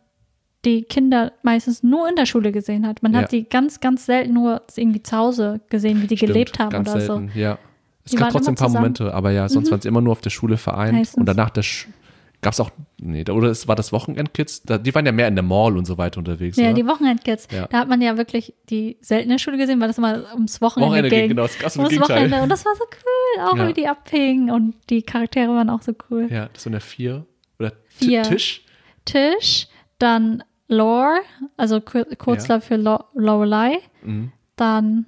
die 0.64 0.82
Kinder 0.82 1.32
meistens 1.42 1.82
nur 1.82 2.08
in 2.08 2.16
der 2.16 2.26
Schule 2.26 2.52
gesehen 2.52 2.86
hat. 2.86 3.02
Man 3.02 3.12
Ja. 3.14 3.20
hat 3.22 3.32
die 3.32 3.48
ganz, 3.48 3.80
ganz 3.80 4.06
selten 4.06 4.32
nur 4.34 4.62
irgendwie 4.76 5.02
zu 5.02 5.16
Hause 5.16 5.60
gesehen, 5.70 6.02
wie 6.02 6.06
die 6.06 6.14
gelebt 6.16 6.50
Stimmt, 6.50 6.60
haben 6.60 6.70
ganz 6.84 6.90
oder 6.90 7.00
selten, 7.00 7.30
so. 7.34 7.38
Ja. 7.38 7.58
Es 8.04 8.10
Die 8.12 8.16
gab 8.16 8.30
trotzdem 8.30 8.52
ein 8.52 8.56
paar 8.56 8.66
zusammen. 8.68 8.82
Momente, 8.82 9.14
aber 9.14 9.30
ja, 9.30 9.48
sonst 9.48 9.70
waren 9.70 9.80
sie 9.80 9.88
immer 9.88 10.00
nur 10.00 10.12
auf 10.12 10.20
der 10.20 10.30
Schule 10.30 10.56
vereint 10.56 10.92
Meistens. 10.98 11.18
und 11.18 11.26
danach 11.26 11.52
gab 11.52 12.52
es 12.52 12.58
auch, 12.58 12.70
nee, 13.00 13.24
oder 13.30 13.48
es 13.50 13.68
war 13.68 13.76
das 13.76 13.92
Wochenendkids, 13.92 14.62
da, 14.64 14.76
die 14.78 14.92
waren 14.92 15.06
ja 15.06 15.12
mehr 15.12 15.28
in 15.28 15.36
der 15.36 15.44
Mall 15.44 15.76
und 15.76 15.84
so 15.84 15.98
weiter 15.98 16.18
unterwegs. 16.18 16.56
Ja, 16.56 16.66
oder? 16.66 16.74
die 16.74 16.86
Wochenendkids. 16.86 17.46
Ja. 17.52 17.68
Da 17.68 17.78
hat 17.78 17.88
man 17.88 18.00
ja 18.00 18.16
wirklich 18.16 18.54
die 18.70 18.96
selten 19.00 19.24
in 19.24 19.30
der 19.30 19.38
Schule 19.38 19.56
gesehen, 19.56 19.80
weil 19.80 19.86
das 19.86 19.98
immer 19.98 20.24
ums 20.34 20.60
Wochenende, 20.60 20.88
Wochenende 20.88 21.10
ging. 21.10 21.20
ging, 21.20 21.28
genau, 21.36 21.42
das 21.62 21.76
ums 21.76 21.90
Gegenteil. 21.90 22.16
Wochenende. 22.16 22.42
Und 22.42 22.48
das 22.48 22.64
war 22.64 22.74
so 22.74 22.82
cool, 22.84 23.44
auch 23.44 23.56
Ja. 23.56 23.68
wie 23.68 23.72
die 23.72 23.86
abhingen 23.86 24.50
und 24.50 24.74
die 24.90 25.02
Charaktere 25.02 25.48
waren 25.54 25.70
auch 25.70 25.82
so 25.82 25.92
cool. 26.10 26.26
Ja, 26.30 26.48
das 26.52 26.66
waren 26.66 26.72
ja 26.72 26.80
vier. 26.80 27.24
Oder 27.60 27.72
Vier. 27.86 28.22
Tisch. 28.22 28.62
Tisch, 29.04 29.68
dann 30.00 30.42
Lore, 30.72 31.20
also 31.56 31.80
Kur- 31.80 32.06
Kurzlauf 32.18 32.64
für 32.64 32.76
Lo 32.76 33.04
Lorelei, 33.14 33.78
Mhm. 34.02 34.32
dann 34.56 35.06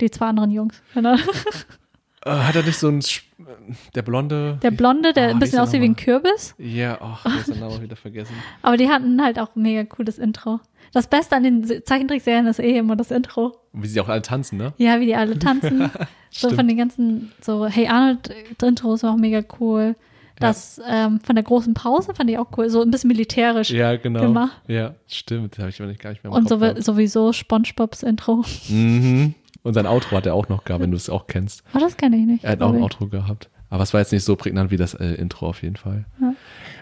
die 0.00 0.10
zwei 0.10 0.26
anderen 0.26 0.50
Jungs. 0.50 0.82
Genau. 0.94 1.14
Äh, 2.24 2.30
hat 2.30 2.54
er 2.54 2.62
nicht 2.62 2.78
so 2.78 2.88
ein, 2.88 3.00
Sch- 3.00 3.22
der 3.94 4.02
Blonde? 4.02 4.58
Der 4.62 4.70
Blonde, 4.70 5.12
der 5.14 5.28
Oh, 5.28 5.30
ein 5.30 5.38
bisschen 5.38 5.58
aussieht 5.58 5.80
wie 5.80 5.86
ein? 5.86 5.96
Kürbis. 5.96 6.54
Ja, 6.58 6.98
ach, 7.00 7.24
habe 7.24 7.38
seinen 7.44 7.60
Namen 7.60 7.80
wieder 7.80 7.96
vergessen. 7.96 8.34
Aber 8.60 8.76
die 8.76 8.88
hatten 8.90 9.22
halt 9.22 9.38
auch 9.38 9.56
ein 9.56 9.62
mega 9.62 9.84
cooles 9.84 10.18
Intro. 10.18 10.60
Das 10.92 11.06
Beste 11.06 11.36
an 11.36 11.44
den 11.44 11.64
Se- 11.64 11.82
Zeichentrickserien 11.82 12.46
ist 12.46 12.58
eh 12.60 12.76
immer 12.76 12.96
das 12.96 13.10
Intro. 13.10 13.56
Wie 13.72 13.86
sie 13.86 14.00
auch 14.02 14.08
alle 14.08 14.20
tanzen, 14.22 14.58
ne? 14.58 14.74
Ja, 14.76 15.00
wie 15.00 15.06
die 15.06 15.14
alle 15.14 15.38
tanzen. 15.38 15.90
so 16.30 16.50
von 16.50 16.68
den 16.68 16.76
ganzen, 16.76 17.32
so 17.40 17.66
Hey 17.66 17.88
Arnold 17.88 18.28
äh, 18.28 18.66
Intros 18.66 19.02
war 19.02 19.12
auch 19.14 19.18
mega 19.18 19.42
cool. 19.58 19.96
Das 20.40 20.80
ähm, 20.88 21.20
von 21.20 21.34
der 21.36 21.44
großen 21.44 21.74
Pause 21.74 22.14
fand 22.14 22.30
ich 22.30 22.38
auch 22.38 22.48
cool. 22.56 22.68
So 22.70 22.82
ein 22.82 22.90
bisschen 22.90 23.08
militärisch. 23.08 23.70
Ja, 23.70 23.96
genau. 23.96 24.20
Gemacht. 24.22 24.60
Ja, 24.68 24.94
stimmt. 25.06 25.58
Habe 25.58 25.68
ich 25.68 25.80
aber 25.80 25.88
nicht, 25.90 26.00
gar 26.00 26.10
nicht 26.10 26.24
mehr 26.24 26.32
Und 26.32 26.40
Kopf 26.44 26.48
so, 26.50 26.58
gehabt. 26.58 26.82
sowieso 26.84 27.32
Spongebobs 27.32 28.02
Intro. 28.02 28.44
Mhm. 28.68 29.34
Und 29.62 29.74
sein 29.74 29.86
Outro 29.86 30.16
hat 30.16 30.24
er 30.26 30.34
auch 30.34 30.48
noch 30.48 30.64
gehabt, 30.64 30.82
wenn 30.82 30.90
du 30.90 30.96
es 30.96 31.10
auch 31.10 31.26
kennst. 31.26 31.62
Oh, 31.74 31.78
das 31.78 31.96
kenne 31.98 32.16
ich 32.16 32.24
nicht. 32.24 32.44
Er 32.44 32.52
hat 32.52 32.62
auch 32.62 32.72
ein. 32.72 32.82
Outro 32.82 33.06
gehabt. 33.08 33.50
Aber 33.68 33.82
es 33.84 33.92
war 33.92 34.00
jetzt 34.00 34.10
nicht 34.10 34.24
so 34.24 34.34
prägnant 34.34 34.70
wie 34.70 34.76
das 34.78 34.94
äh, 34.94 35.12
Intro 35.14 35.46
auf 35.48 35.62
jeden 35.62 35.76
Fall. 35.76 36.06
Ja. 36.20 36.32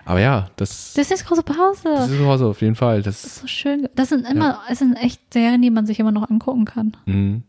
Aber 0.06 0.20
ja, 0.20 0.48
das, 0.56 0.94
Das 0.94 1.10
ist 1.10 1.26
große 1.26 1.42
Pause. 1.42 1.82
das 1.84 2.08
ist 2.10 2.20
Hause 2.20 2.46
auf 2.46 2.62
jeden 2.62 2.76
Fall. 2.76 3.02
Das, 3.02 3.20
Das 3.22 3.32
ist 3.32 3.40
so 3.40 3.46
schön. 3.46 3.88
Das 3.94 4.08
sind 4.08 4.26
immer, 4.26 4.60
es 4.70 4.78
sind 4.78 4.94
echt 4.94 5.20
Serien, 5.34 5.60
die 5.60 5.68
man 5.70 5.84
sich 5.86 5.98
immer 6.00 6.12
noch 6.12 6.30
angucken 6.30 6.64
kann. 6.64 6.96
Mhm. 7.04 7.42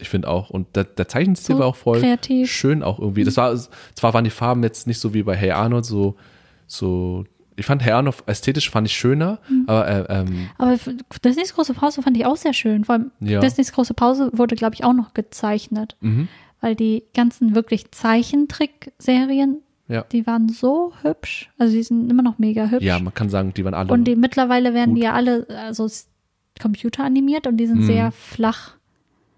Ich 0.00 0.08
finde 0.08 0.28
auch. 0.28 0.50
Und 0.50 0.74
der, 0.76 0.84
der 0.84 1.06
Zeichenstil 1.08 1.54
So 1.54 1.60
war 1.60 1.66
auch 1.68 1.76
voll 1.76 2.00
kreativ. 2.00 2.50
schön 2.50 2.82
auch 2.82 2.98
irgendwie. 2.98 3.24
Das 3.24 3.36
war, 3.36 3.54
zwar 3.94 4.12
waren 4.14 4.24
die 4.24 4.30
Farben 4.30 4.62
jetzt 4.62 4.86
nicht 4.86 4.98
so 4.98 5.14
wie 5.14 5.22
bei 5.22 5.36
Hey 5.36 5.52
Arnold, 5.52 5.84
so, 5.84 6.16
so, 6.66 7.24
ich 7.56 7.64
fand 7.64 7.82
Hey 7.84 7.92
Arnold 7.92 8.16
ästhetisch 8.26 8.68
fand 8.70 8.88
ich 8.88 8.94
schöner, 8.96 9.38
Mhm. 9.48 9.64
aber 9.68 9.86
äh, 9.88 10.06
ähm, 10.20 10.48
Aber 10.58 10.76
Disneys 11.24 11.54
große 11.54 11.74
Pause 11.74 12.02
fand 12.02 12.16
ich 12.16 12.26
auch 12.26 12.36
sehr 12.36 12.52
schön. 12.54 12.84
Vor 12.84 12.94
allem 12.96 13.10
Ja. 13.20 13.38
Disneys 13.40 13.72
große 13.72 13.94
Pause 13.94 14.30
wurde, 14.32 14.56
glaube 14.56 14.74
ich, 14.74 14.82
auch 14.84 14.92
noch 14.94 15.14
gezeichnet. 15.14 15.96
mhm. 16.00 16.26
Weil 16.60 16.74
die 16.76 17.04
ganzen 17.14 17.54
wirklich 17.54 17.90
Zeichentrickserien, 17.90 19.58
ja. 19.88 20.02
die 20.12 20.26
waren 20.26 20.48
so 20.48 20.92
hübsch. 21.02 21.50
Also 21.58 21.74
die 21.74 21.82
sind 21.82 22.10
immer 22.10 22.22
noch 22.22 22.38
mega 22.38 22.66
hübsch. 22.68 22.84
Ja, 22.84 22.98
man 22.98 23.12
kann 23.14 23.28
sagen, 23.28 23.52
die 23.54 23.64
waren 23.64 23.74
alle. 23.74 23.92
und 23.92 24.04
die 24.04 24.16
mittlerweile 24.16 24.72
werden 24.74 24.90
gut. 24.94 24.98
die 24.98 25.04
ja 25.04 25.12
alle 25.12 25.46
also 25.66 25.88
computeranimiert 26.60 27.46
und 27.46 27.56
die 27.56 27.66
sind 27.66 27.80
Mhm. 27.80 27.86
sehr 27.86 28.12
flach. 28.12 28.72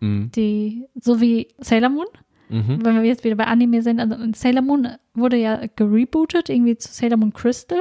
Mhm. 0.01 0.31
Die, 0.35 0.87
so 1.01 1.21
wie 1.21 1.49
Sailor 1.59 1.91
Moon. 1.91 2.07
Mhm. 2.49 2.85
Wenn 2.85 2.95
wir 2.97 3.03
jetzt 3.03 3.25
wieder 3.25 3.37
bei 3.37 3.47
Anime 3.47 3.83
sind, 3.83 4.01
also 4.01 4.17
Sailor 4.35 4.63
Moon 4.63 4.89
wurde 5.15 5.37
ja 5.37 5.61
gerebootet, 5.75 6.49
irgendwie 6.49 6.77
zu 6.77 6.93
Sailor 6.93 7.17
Moon 7.17 7.33
Crystal. 7.33 7.81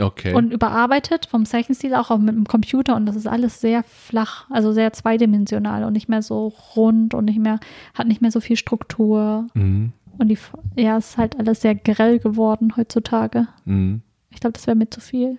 Okay. 0.00 0.34
und 0.34 0.52
überarbeitet 0.52 1.26
vom 1.26 1.46
Zeichenstil 1.46 1.94
auch, 1.94 2.10
auch 2.10 2.18
mit 2.18 2.34
dem 2.34 2.48
Computer 2.48 2.96
und 2.96 3.06
das 3.06 3.14
ist 3.14 3.28
alles 3.28 3.60
sehr 3.60 3.84
flach, 3.84 4.50
also 4.50 4.72
sehr 4.72 4.92
zweidimensional 4.92 5.84
und 5.84 5.92
nicht 5.92 6.08
mehr 6.08 6.20
so 6.20 6.52
rund 6.74 7.14
und 7.14 7.26
nicht 7.26 7.38
mehr, 7.38 7.60
hat 7.94 8.08
nicht 8.08 8.20
mehr 8.20 8.32
so 8.32 8.40
viel 8.40 8.56
Struktur 8.56 9.46
mhm. 9.54 9.92
und 10.18 10.26
die, 10.26 10.38
ja, 10.74 10.96
ist 10.96 11.16
halt 11.16 11.38
alles 11.38 11.60
sehr 11.60 11.76
grell 11.76 12.18
geworden 12.18 12.72
heutzutage. 12.76 13.46
Mhm. 13.66 14.02
Ich 14.34 14.40
glaube, 14.40 14.52
das 14.52 14.66
wäre 14.66 14.76
mir 14.76 14.90
zu 14.90 15.00
viel. 15.00 15.38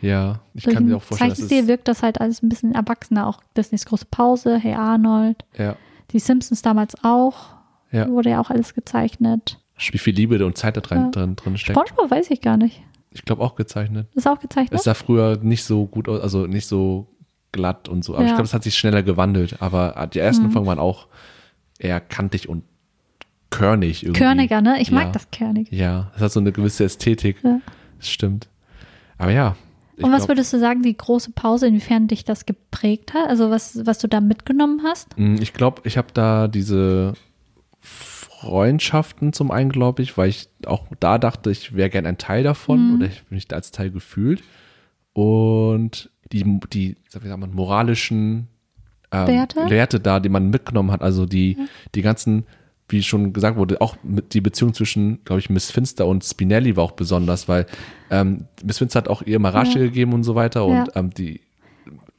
Ja, 0.00 0.40
ich 0.54 0.64
Durch 0.64 0.74
kann 0.74 0.86
mir 0.86 0.96
auch 0.96 1.02
vorstellen, 1.02 1.30
Zeichenstil 1.30 1.68
wirkt 1.68 1.86
das 1.88 2.02
halt 2.02 2.20
alles 2.20 2.42
ein 2.42 2.48
bisschen 2.48 2.74
erwachsener, 2.74 3.26
auch 3.26 3.40
Disneys 3.56 3.84
große 3.84 4.06
Pause, 4.10 4.58
Hey 4.58 4.74
Arnold, 4.74 5.44
ja, 5.56 5.76
die 6.12 6.18
Simpsons 6.18 6.62
damals 6.62 6.94
auch, 7.04 7.54
Ja. 7.92 8.08
wurde 8.08 8.30
ja 8.30 8.40
auch 8.40 8.50
alles 8.50 8.74
gezeichnet. 8.74 9.58
wie 9.92 9.98
viel 9.98 10.14
Liebe 10.14 10.44
und 10.44 10.58
Zeit 10.58 10.76
da 10.76 10.80
drin, 10.80 10.98
Ja. 11.04 11.08
drin, 11.10 11.36
drin 11.36 11.56
steckt. 11.56 11.78
Spongebob 11.78 12.10
weiß 12.10 12.30
ich 12.30 12.40
gar 12.40 12.56
nicht. 12.56 12.82
Ich 13.12 13.24
glaube 13.24 13.42
auch 13.42 13.54
gezeichnet. 13.56 14.08
Ist 14.14 14.28
auch 14.28 14.38
gezeichnet? 14.38 14.78
Es 14.78 14.84
sah 14.84 14.94
früher 14.94 15.38
nicht 15.42 15.64
so 15.64 15.86
gut 15.86 16.08
aus, 16.08 16.20
also 16.20 16.46
nicht 16.46 16.66
so 16.66 17.08
glatt 17.52 17.88
und 17.88 18.04
so. 18.04 18.14
Aber 18.14 18.22
ich 18.24 18.28
Ja. 18.30 18.34
glaube, 18.36 18.46
es 18.46 18.54
hat 18.54 18.62
sich 18.62 18.76
schneller 18.78 19.02
gewandelt. 19.02 19.60
Aber 19.60 20.08
die 20.12 20.18
ersten 20.20 20.44
Mhm. 20.46 20.50
Folgen 20.52 20.66
waren 20.68 20.78
auch 20.78 21.08
eher 21.78 22.00
kantig 22.00 22.48
und 22.48 22.62
körnig 23.50 24.04
irgendwie. 24.04 24.20
Körniger, 24.20 24.60
ne? 24.60 24.80
Ich 24.80 24.92
mag 24.92 25.12
das 25.12 25.30
Körnig. 25.30 25.68
Ja, 25.72 26.12
es 26.14 26.20
hat 26.22 26.30
so 26.32 26.40
eine 26.40 26.52
gewisse 26.52 26.84
Ästhetik. 26.84 27.38
Ja. 27.42 27.60
Das 28.00 28.10
stimmt. 28.10 28.48
Aber 29.18 29.30
ja. 29.32 29.56
Und 30.00 30.10
was 30.12 30.20
glaub, 30.22 30.28
würdest 30.30 30.52
du 30.54 30.58
sagen, 30.58 30.82
die 30.82 30.96
große 30.96 31.32
Pause, 31.32 31.66
inwiefern 31.66 32.08
dich 32.08 32.24
das 32.24 32.46
geprägt 32.46 33.12
hat? 33.14 33.28
Also 33.28 33.50
was, 33.50 33.84
was 33.84 33.98
du 33.98 34.08
da 34.08 34.20
mitgenommen 34.20 34.80
hast? 34.82 35.16
Mm, 35.18 35.36
Ich 35.40 35.52
glaube, 35.52 35.82
ich 35.84 35.98
habe 35.98 36.08
da 36.14 36.48
diese 36.48 37.12
Freundschaften 37.80 39.32
zum 39.34 39.50
einen, 39.50 39.70
glaube 39.70 40.02
ich, 40.02 40.16
weil 40.16 40.30
ich 40.30 40.48
auch 40.66 40.86
da 41.00 41.18
dachte, 41.18 41.50
ich 41.50 41.74
wäre 41.74 41.90
gern 41.90 42.06
ein 42.06 42.16
Teil 42.18 42.42
davon 42.42 42.88
Mhm. 42.88 42.94
oder 42.96 43.06
ich 43.06 43.22
bin 43.24 43.36
nicht 43.36 43.52
als 43.52 43.70
Teil 43.70 43.90
gefühlt. 43.90 44.42
Und 45.12 46.10
die, 46.32 46.44
die 46.72 46.96
sag 47.08 47.24
ich 47.24 47.36
mal, 47.36 47.46
moralischen 47.48 48.48
ähm, 49.12 49.26
Werte? 49.26 49.68
Werte 49.68 50.00
da, 50.00 50.20
die 50.20 50.28
man 50.28 50.48
mitgenommen 50.50 50.92
hat, 50.92 51.02
also 51.02 51.26
die, 51.26 51.58
die 51.94 52.02
ganzen, 52.02 52.46
wie 52.90 53.02
schon 53.02 53.32
gesagt 53.32 53.56
wurde, 53.56 53.80
auch 53.80 53.96
mit 54.02 54.34
die 54.34 54.40
Beziehung 54.40 54.74
zwischen, 54.74 55.24
glaube 55.24 55.40
ich, 55.40 55.50
Miss 55.50 55.70
Finster 55.70 56.06
und 56.06 56.24
Spinelli 56.24 56.76
war 56.76 56.84
auch 56.84 56.92
besonders, 56.92 57.48
weil 57.48 57.66
ähm, 58.10 58.46
Miss 58.64 58.78
Finster 58.78 58.98
hat 58.98 59.08
auch 59.08 59.22
ihr 59.22 59.38
Marasche 59.38 59.78
Ja. 59.78 59.84
gegeben 59.86 60.12
und 60.12 60.24
so 60.24 60.34
weiter 60.34 60.64
und 60.66 60.74
Ja. 60.76 60.84
ähm, 60.96 61.10
die 61.10 61.40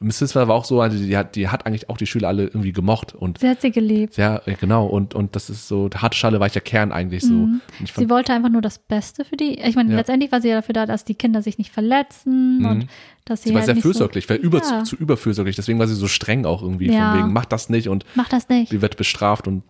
Miss 0.00 0.18
Finster 0.18 0.48
war 0.48 0.56
auch 0.56 0.64
so, 0.64 0.80
also 0.80 0.98
die 0.98 1.16
hat, 1.16 1.36
die 1.36 1.46
hat 1.48 1.64
eigentlich 1.64 1.88
auch 1.88 1.96
die 1.96 2.06
Schüler 2.06 2.26
alle 2.26 2.42
irgendwie 2.46 2.72
gemocht 2.72 3.14
und 3.14 3.38
Sie 3.38 3.48
hat 3.48 3.60
sie 3.60 3.70
geliebt. 3.70 4.16
ja, 4.16 4.42
äh, 4.46 4.54
genau. 4.60 4.86
Und, 4.86 5.14
und 5.14 5.36
das 5.36 5.48
ist 5.48 5.68
so, 5.68 5.88
der 5.88 6.02
harte 6.02 6.16
Schale 6.18 6.40
weicher 6.40 6.60
Kern 6.60 6.90
eigentlich 6.90 7.22
so. 7.22 7.34
Und 7.34 7.60
ich 7.74 7.90
Sie 7.90 7.92
fand, 7.92 8.10
wollte 8.10 8.32
einfach 8.32 8.48
nur 8.50 8.62
das 8.62 8.80
Beste 8.80 9.24
für 9.24 9.36
die. 9.36 9.60
Ich 9.60 9.76
meine, 9.76 9.90
Ja. 9.92 9.96
letztendlich 9.98 10.32
war 10.32 10.40
sie 10.40 10.48
ja 10.48 10.56
dafür 10.56 10.72
da, 10.72 10.86
dass 10.86 11.04
die 11.04 11.14
Kinder 11.14 11.40
sich 11.40 11.56
nicht 11.56 11.70
verletzen 11.70 12.66
und 12.66 12.86
dass 13.26 13.42
sie, 13.44 13.50
sie 13.50 13.54
war 13.54 13.60
halt 13.60 13.66
sehr 13.66 13.74
nicht 13.76 13.82
fürsorglich, 13.82 14.28
war 14.28 14.36
über, 14.36 14.58
Ja. 14.60 14.82
zu 14.82 14.96
überfürsorglich. 14.96 15.54
Deswegen 15.54 15.78
war 15.78 15.86
sie 15.86 15.94
so 15.94 16.08
streng 16.08 16.46
auch 16.46 16.62
irgendwie. 16.62 16.88
Von 16.88 17.14
wegen, 17.18 17.32
mach 17.32 17.44
das 17.44 17.68
nicht 17.68 17.88
und 17.88 18.02
So, 18.02 18.08
mach 18.16 18.28
das 18.28 18.48
nicht. 18.48 18.72
die 18.72 18.82
wird 18.82 18.96
bestraft 18.96 19.46
und 19.46 19.62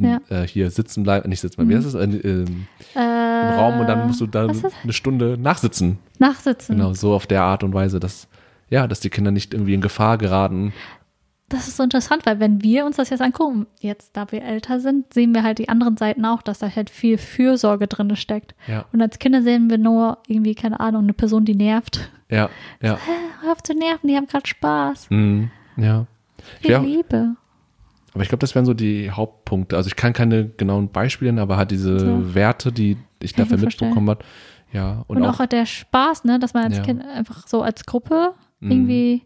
Ja. 0.00 0.20
äh, 0.30 0.46
hier 0.46 0.70
sitzen 0.70 1.02
bleiben, 1.02 1.28
nicht 1.28 1.40
sitzen 1.40 1.56
bleiben, 1.56 1.70
wie 1.70 1.76
heißt 1.76 1.86
es? 1.86 1.94
Äh, 1.94 2.44
Äh, 2.94 3.48
Im 3.48 3.58
Raum 3.58 3.80
und 3.80 3.86
dann 3.88 4.06
musst 4.06 4.20
du 4.20 4.26
da 4.26 4.46
das? 4.46 4.62
eine 4.82 4.92
Stunde 4.92 5.36
nachsitzen. 5.38 5.98
Nachsitzen. 6.18 6.76
Genau, 6.76 6.94
so 6.94 7.12
auf 7.14 7.26
der 7.26 7.42
Art 7.42 7.62
und 7.64 7.74
Weise, 7.74 8.00
dass, 8.00 8.28
ja, 8.70 8.86
dass 8.86 9.00
die 9.00 9.10
Kinder 9.10 9.30
nicht 9.30 9.52
irgendwie 9.54 9.74
in 9.74 9.80
Gefahr 9.80 10.18
geraten. 10.18 10.72
Das 11.48 11.68
ist 11.68 11.76
so 11.76 11.82
interessant, 11.82 12.24
weil 12.24 12.40
wenn 12.40 12.62
wir 12.62 12.86
uns 12.86 12.96
das 12.96 13.10
jetzt 13.10 13.20
angucken, 13.20 13.66
jetzt 13.80 14.16
da 14.16 14.30
wir 14.32 14.42
älter 14.42 14.80
sind, 14.80 15.12
sehen 15.12 15.34
wir 15.34 15.42
halt 15.42 15.58
die 15.58 15.68
anderen 15.68 15.98
Seiten 15.98 16.24
auch, 16.24 16.40
dass 16.40 16.60
da 16.60 16.74
halt 16.74 16.88
viel 16.88 17.18
Fürsorge 17.18 17.86
drin 17.88 18.14
steckt. 18.16 18.54
Ja, 18.66 18.86
Und 18.92 19.02
als 19.02 19.18
Kinder 19.18 19.42
sehen 19.42 19.68
wir 19.68 19.76
nur 19.76 20.16
irgendwie, 20.26 20.54
keine 20.54 20.80
Ahnung, 20.80 21.02
eine 21.02 21.12
Person, 21.12 21.44
die 21.44 21.54
nervt. 21.54 22.10
ja, 22.30 22.48
ja. 22.80 22.94
Hä, 22.96 23.10
hör 23.42 23.52
auf 23.52 23.62
zu 23.62 23.74
nerven, 23.74 24.08
die 24.08 24.16
haben 24.16 24.26
gerade 24.28 24.46
Spaß. 24.46 25.10
Mhm. 25.10 25.50
Ja. 25.76 26.06
Viel. 26.60 26.78
Liebe. 26.78 27.36
Aber 28.14 28.22
ich 28.22 28.28
glaube, 28.28 28.40
das 28.40 28.54
wären 28.54 28.64
so 28.66 28.74
die 28.74 29.10
Hauptpunkte. 29.10 29.76
Also 29.76 29.88
ich 29.88 29.96
kann 29.96 30.12
keine 30.12 30.48
genauen 30.48 30.90
Beispiele 30.90 31.30
nennen, 31.32 31.42
aber 31.42 31.56
halt 31.56 31.70
diese 31.70 31.98
So. 31.98 32.34
Werte, 32.34 32.70
die 32.72 32.96
ich 33.22 33.34
Kann 33.34 33.44
ich 33.44 33.50
dafür 33.50 33.58
vorstellen. 33.58 33.90
mitbekommen 33.90 34.10
habe. 34.10 34.24
Ja, 34.72 35.04
und, 35.08 35.16
Und, 35.18 35.24
auch, 35.26 35.40
auch, 35.40 35.46
der 35.46 35.66
Spaß, 35.66 36.24
ne, 36.24 36.38
dass 36.38 36.54
man 36.54 36.64
als 36.64 36.78
Ja. 36.78 36.82
Kind 36.82 37.02
einfach 37.04 37.46
so 37.46 37.62
als 37.62 37.84
Gruppe 37.86 38.34
Mhm. 38.60 38.70
irgendwie 38.70 39.22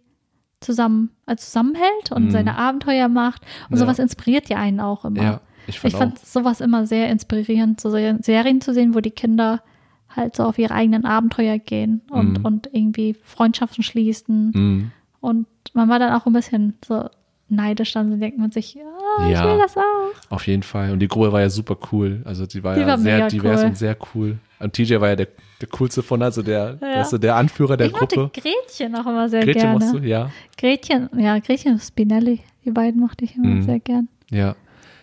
zusammen, 0.61 1.11
als 1.27 1.47
zusammenhält 1.47 2.11
und 2.13 2.27
Mhm. 2.27 2.31
seine 2.31 2.57
Abenteuer 2.59 3.09
macht. 3.09 3.43
Und 3.69 3.77
Ja. 3.77 3.85
sowas 3.85 3.99
inspiriert 3.99 4.49
ja 4.49 4.57
einen 4.59 4.81
auch 4.81 5.05
immer. 5.05 5.23
ja, 5.23 5.41
ich 5.67 5.79
fand, 5.81 5.93
ich 5.93 5.99
fand 5.99 6.19
sowas 6.19 6.61
immer 6.61 6.87
sehr 6.87 7.11
inspirierend, 7.11 7.81
so 7.81 7.91
Ser- 7.91 8.19
Serien 8.23 8.61
zu 8.61 8.73
sehen, 8.73 8.95
wo 8.95 9.01
die 9.01 9.11
Kinder 9.11 9.63
halt 10.09 10.35
so 10.37 10.45
auf 10.45 10.59
ihre 10.59 10.73
eigenen 10.75 11.05
Abenteuer 11.05 11.59
gehen 11.59 12.01
und, 12.11 12.39
Mhm. 12.39 12.45
und 12.45 12.69
irgendwie 12.73 13.15
Freundschaften 13.23 13.83
schließen. 13.85 14.53
auch, 14.55 14.59
mh, 14.59 14.85
Und 15.21 15.47
man 15.75 15.89
war 15.89 15.99
dann 15.99 16.13
auch 16.15 16.27
ein 16.27 16.33
bisschen 16.33 16.75
so 16.87 17.09
neidisch, 17.49 17.93
dann 17.93 18.19
denkt 18.21 18.39
man 18.39 18.51
sich, 18.51 18.75
ja, 18.75 18.83
ich 19.27 19.33
Ja. 19.33 19.45
will 19.51 19.59
das 19.59 19.77
auch. 19.77 19.83
auf 20.31 20.47
jeden 20.47 20.63
Fall. 20.63 20.91
Und 20.93 20.99
die 20.99 21.09
Gruppe 21.09 21.33
war 21.33 21.41
ja 21.41 21.49
super 21.51 21.77
cool. 21.93 22.23
Also 22.25 22.47
die 22.47 22.63
war 22.65 22.75
Die 22.75 22.81
ja 22.81 22.87
war 22.89 22.99
sehr 22.99 23.29
divers 23.29 23.61
cool. 23.61 23.67
und 23.69 23.77
sehr 23.79 23.97
cool. 24.15 24.39
Und 24.59 24.73
TJ 24.73 25.01
war 25.01 25.09
ja 25.11 25.17
der, 25.17 25.29
der 25.61 25.69
coolste 25.69 26.03
von, 26.03 26.23
also 26.23 26.43
der, 26.43 26.79
Ja. 26.81 27.03
du, 27.09 27.19
der 27.19 27.37
Anführer 27.37 27.77
der 27.77 27.89
ich 27.89 27.93
mochte 27.93 28.17
Gruppe. 28.17 28.41
Gretchen 28.41 28.95
auch 28.97 29.07
immer 29.07 29.29
sehr 29.29 29.45
Gretchen 29.45 29.61
gerne. 29.63 29.79
machst 29.79 29.95
du? 29.95 29.99
Ja. 29.99 30.31
Gretchen, 30.59 31.09
ja, 31.19 31.39
Gretchen 31.39 31.73
und 31.75 31.81
Spinelli, 31.83 32.41
die 32.65 32.71
beiden 32.71 33.01
mochte 33.01 33.25
ich 33.25 33.37
immer 33.37 33.47
Mhm. 33.49 33.63
sehr 33.63 33.79
gern. 33.81 34.09
Ja. 34.31 34.57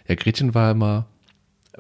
Ja, 0.08 0.16
Gretchen 0.16 0.54
war 0.54 0.72
immer 0.72 1.06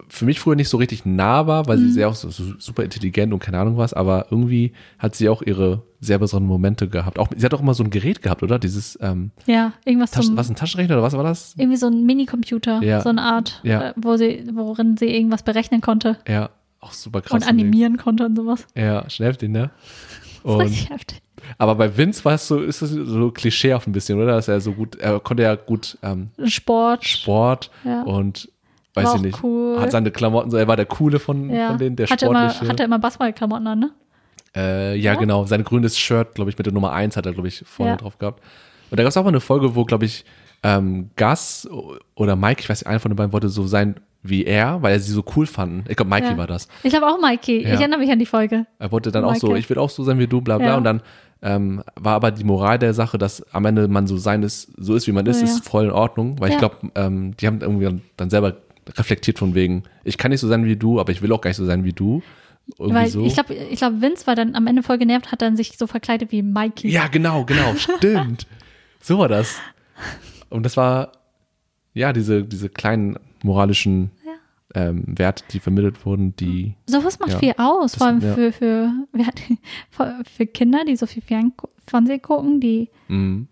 für 0.09 0.25
mich 0.25 0.39
früher 0.39 0.55
nicht 0.55 0.69
so 0.69 0.77
richtig 0.77 1.05
nahbar, 1.05 1.67
weil 1.67 1.77
sie 1.77 1.85
Mhm. 1.85 1.91
sehr 1.91 2.09
auch 2.09 2.15
so, 2.15 2.29
so 2.29 2.43
super 2.57 2.83
intelligent 2.83 3.31
und 3.31 3.39
keine 3.39 3.59
Ahnung 3.59 3.77
was, 3.77 3.93
aber 3.93 4.27
irgendwie 4.31 4.73
hat 4.97 5.15
sie 5.15 5.29
auch 5.29 5.41
ihre 5.43 5.83
sehr 5.99 6.17
besonderen 6.19 6.47
Momente 6.47 6.89
gehabt. 6.89 7.19
Auch, 7.19 7.27
sie 7.35 7.45
hat 7.45 7.53
auch 7.53 7.61
immer 7.61 7.73
so 7.75 7.83
ein 7.83 7.89
Gerät 7.91 8.21
gehabt, 8.23 8.41
oder? 8.43 8.57
Dieses 8.59 8.97
ähm, 9.01 9.31
Ja, 9.45 9.73
irgendwas 9.85 10.11
Taschen, 10.11 10.29
zum, 10.29 10.37
was 10.37 10.49
ein 10.49 10.55
Taschenrechner 10.55 10.95
oder 10.95 11.03
was 11.03 11.13
war 11.13 11.23
das? 11.23 11.53
irgendwie 11.57 11.77
so 11.77 11.87
ein 11.87 12.05
Minicomputer, 12.05 12.81
Ja. 12.83 13.01
so 13.01 13.09
eine 13.09 13.21
Art, 13.21 13.59
Ja. 13.63 13.89
äh, 13.89 13.93
wo 13.95 14.17
sie, 14.17 14.45
worin 14.53 14.97
sie 14.97 15.05
irgendwas 15.07 15.43
berechnen 15.43 15.81
konnte 15.81 16.17
Ja, 16.27 16.49
auch 16.79 16.91
super 16.93 17.21
krass. 17.21 17.43
und 17.43 17.47
animieren 17.47 17.97
konnte 17.97 18.25
und 18.25 18.35
sowas. 18.35 18.65
Ja, 18.75 19.07
schnell 19.09 19.29
heftig, 19.29 19.49
ne? 19.51 19.69
Das 20.43 20.51
Und, 20.55 20.61
richtig 20.61 20.89
heftig. 20.89 21.21
aber 21.57 21.75
bei 21.75 21.95
Vince 21.95 22.25
war 22.25 22.33
es 22.33 22.47
so, 22.49 22.59
ist 22.59 22.81
es 22.81 22.91
so 22.91 23.31
klischeehaft 23.31 23.87
ein 23.87 23.93
bisschen, 23.93 24.17
oder? 24.17 24.31
Dass 24.33 24.49
er 24.49 24.59
so 24.59 24.73
gut, 24.73 24.95
er 24.97 25.21
konnte 25.21 25.43
ja 25.43 25.55
gut 25.55 25.97
ähm, 26.03 26.31
Sport. 26.43 27.05
Sport 27.05 27.71
Ja. 27.85 28.01
und 28.01 28.49
weiß 28.95 29.05
War 29.05 29.15
ich 29.15 29.21
nicht. 29.21 29.43
cool. 29.43 29.79
Hat 29.79 29.91
seine 29.91 30.11
Klamotten, 30.11 30.51
so, 30.51 30.57
er 30.57 30.67
war 30.67 30.75
der 30.75 30.85
Coole 30.85 31.19
von, 31.19 31.49
ja. 31.49 31.69
von 31.69 31.77
denen, 31.77 31.95
der 31.95 32.07
hatte 32.07 32.25
immer, 32.25 32.49
Sportliche. 32.49 32.71
hatte 32.71 32.83
immer 32.83 32.99
Basketballklamotten 32.99 33.67
an, 33.67 33.79
ne? 33.79 33.91
Äh, 34.55 34.95
ja, 34.97 35.13
Ja? 35.13 35.19
genau. 35.19 35.45
Sein 35.45 35.63
grünes 35.63 35.97
Shirt, 35.97 36.35
glaube 36.35 36.51
ich, 36.51 36.57
mit 36.57 36.65
der 36.65 36.73
Nummer 36.73 36.91
1 36.91 37.17
hat 37.17 37.25
er, 37.25 37.33
glaube 37.33 37.47
ich, 37.47 37.63
vorne 37.65 37.93
Ja. 37.93 37.97
drauf 37.97 38.17
gehabt. 38.19 38.41
Und 38.91 38.99
da 38.99 39.03
gab 39.03 39.09
es 39.09 39.17
auch 39.17 39.23
mal 39.23 39.29
eine 39.29 39.39
Folge, 39.39 39.75
wo, 39.75 39.83
glaube 39.85 40.05
ich, 40.05 40.25
ähm, 40.61 41.09
Gus 41.17 41.67
oder 42.15 42.35
Mike, 42.35 42.61
ich 42.61 42.69
weiß 42.69 42.81
nicht, 42.81 42.87
einer 42.87 42.99
von 42.99 43.11
den 43.11 43.15
beiden 43.15 43.33
wollte 43.33 43.49
so 43.49 43.65
sein 43.65 43.95
wie 44.25 44.45
er, 44.45 44.81
weil 44.81 44.93
er 44.93 44.99
sie 45.01 45.11
so 45.11 45.21
cool 45.35 45.45
fanden. 45.45 45.83
Ich 45.89 45.97
glaube, 45.97 46.09
Mikey 46.09 46.27
Ja. 46.29 46.37
war 46.37 46.47
das. 46.47 46.69
Ich 46.83 46.91
glaube 46.91 47.07
auch 47.07 47.19
Mikey. 47.19 47.57
Ich 47.57 47.65
erinnere 47.67 47.99
mich 47.99 48.09
an 48.09 48.19
die 48.19 48.25
Folge. 48.25 48.65
Er 48.79 48.89
wollte 48.91 49.11
dann 49.11 49.25
auch 49.25 49.35
so, 49.35 49.53
ich 49.55 49.69
will 49.69 49.77
auch 49.77 49.89
so 49.89 50.01
sein 50.05 50.17
wie 50.17 50.27
du, 50.27 50.39
bla 50.39 50.57
bla. 50.59 50.77
Und 50.77 50.85
dann 50.85 51.01
ähm, 51.41 51.83
war 51.99 52.13
aber 52.13 52.31
die 52.31 52.45
Moral 52.45 52.79
der 52.79 52.93
Sache, 52.93 53.17
dass 53.17 53.43
am 53.53 53.65
Ende 53.65 53.89
man 53.89 54.07
so 54.07 54.15
sein 54.15 54.41
ist, 54.43 54.71
so 54.77 54.95
ist, 54.95 55.07
wie 55.07 55.11
man 55.11 55.25
ist, 55.25 55.41
ist 55.41 55.65
voll 55.67 55.85
in 55.85 55.91
Ordnung. 55.91 56.39
Weil 56.39 56.51
ich 56.51 56.57
glaube, 56.57 56.77
ähm, 56.95 57.35
die 57.35 57.47
haben 57.47 57.59
irgendwie 57.59 57.99
dann 58.15 58.29
selber 58.29 58.53
reflektiert 58.97 59.39
von 59.39 59.55
wegen, 59.55 59.83
ich 60.03 60.17
kann 60.17 60.31
nicht 60.31 60.41
so 60.41 60.47
sein 60.47 60.65
wie 60.65 60.75
du, 60.75 60.99
aber 60.99 61.11
ich 61.11 61.21
will 61.21 61.31
auch 61.31 61.41
gar 61.41 61.49
nicht 61.49 61.57
so 61.57 61.65
sein 61.65 61.83
wie 61.83 61.93
du. 61.93 62.21
Irgendwie 62.79 62.95
Weil 62.95 63.07
so. 63.09 63.25
ich 63.25 63.33
glaube, 63.33 63.53
ich 63.53 63.79
glaub, 63.79 64.01
Vince 64.01 64.25
war 64.27 64.35
dann 64.35 64.55
am 64.55 64.67
Ende 64.67 64.83
voll 64.83 64.97
genervt, 64.97 65.31
hat 65.31 65.41
dann 65.41 65.57
sich 65.57 65.77
so 65.77 65.85
verkleidet 65.87 66.31
wie 66.31 66.41
Mikey. 66.41 66.87
Ja, 66.89 67.07
genau, 67.07 67.43
genau, 67.45 67.75
stimmt. 67.97 68.47
So 69.01 69.17
war 69.19 69.27
das. 69.27 69.57
Und 70.49 70.63
das 70.63 70.77
war, 70.77 71.11
ja, 71.93 72.13
diese, 72.13 72.43
diese 72.43 72.69
kleinen 72.69 73.17
moralischen 73.43 74.11
ähm, 74.75 75.03
Werte, 75.07 75.43
die 75.51 75.59
vermittelt 75.59 76.03
wurden, 76.05 76.35
die, 76.37 76.73
Sowas 76.87 77.19
macht 77.19 77.33
Ja. 77.33 77.39
viel 77.39 77.53
aus, 77.57 77.91
Das- 77.91 77.97
vor 77.99 78.07
allem 78.07 78.21
ja. 78.21 78.33
für, 78.33 78.51
für, 78.53 78.91
für, 80.35 80.45
Kinder, 80.47 80.83
die 80.87 80.95
so 80.95 81.05
viel 81.05 81.21
Fern 81.21 81.53
Fernsehen 81.85 82.21
gucken, 82.21 82.59
die 82.61 82.89
mh, 83.09 83.45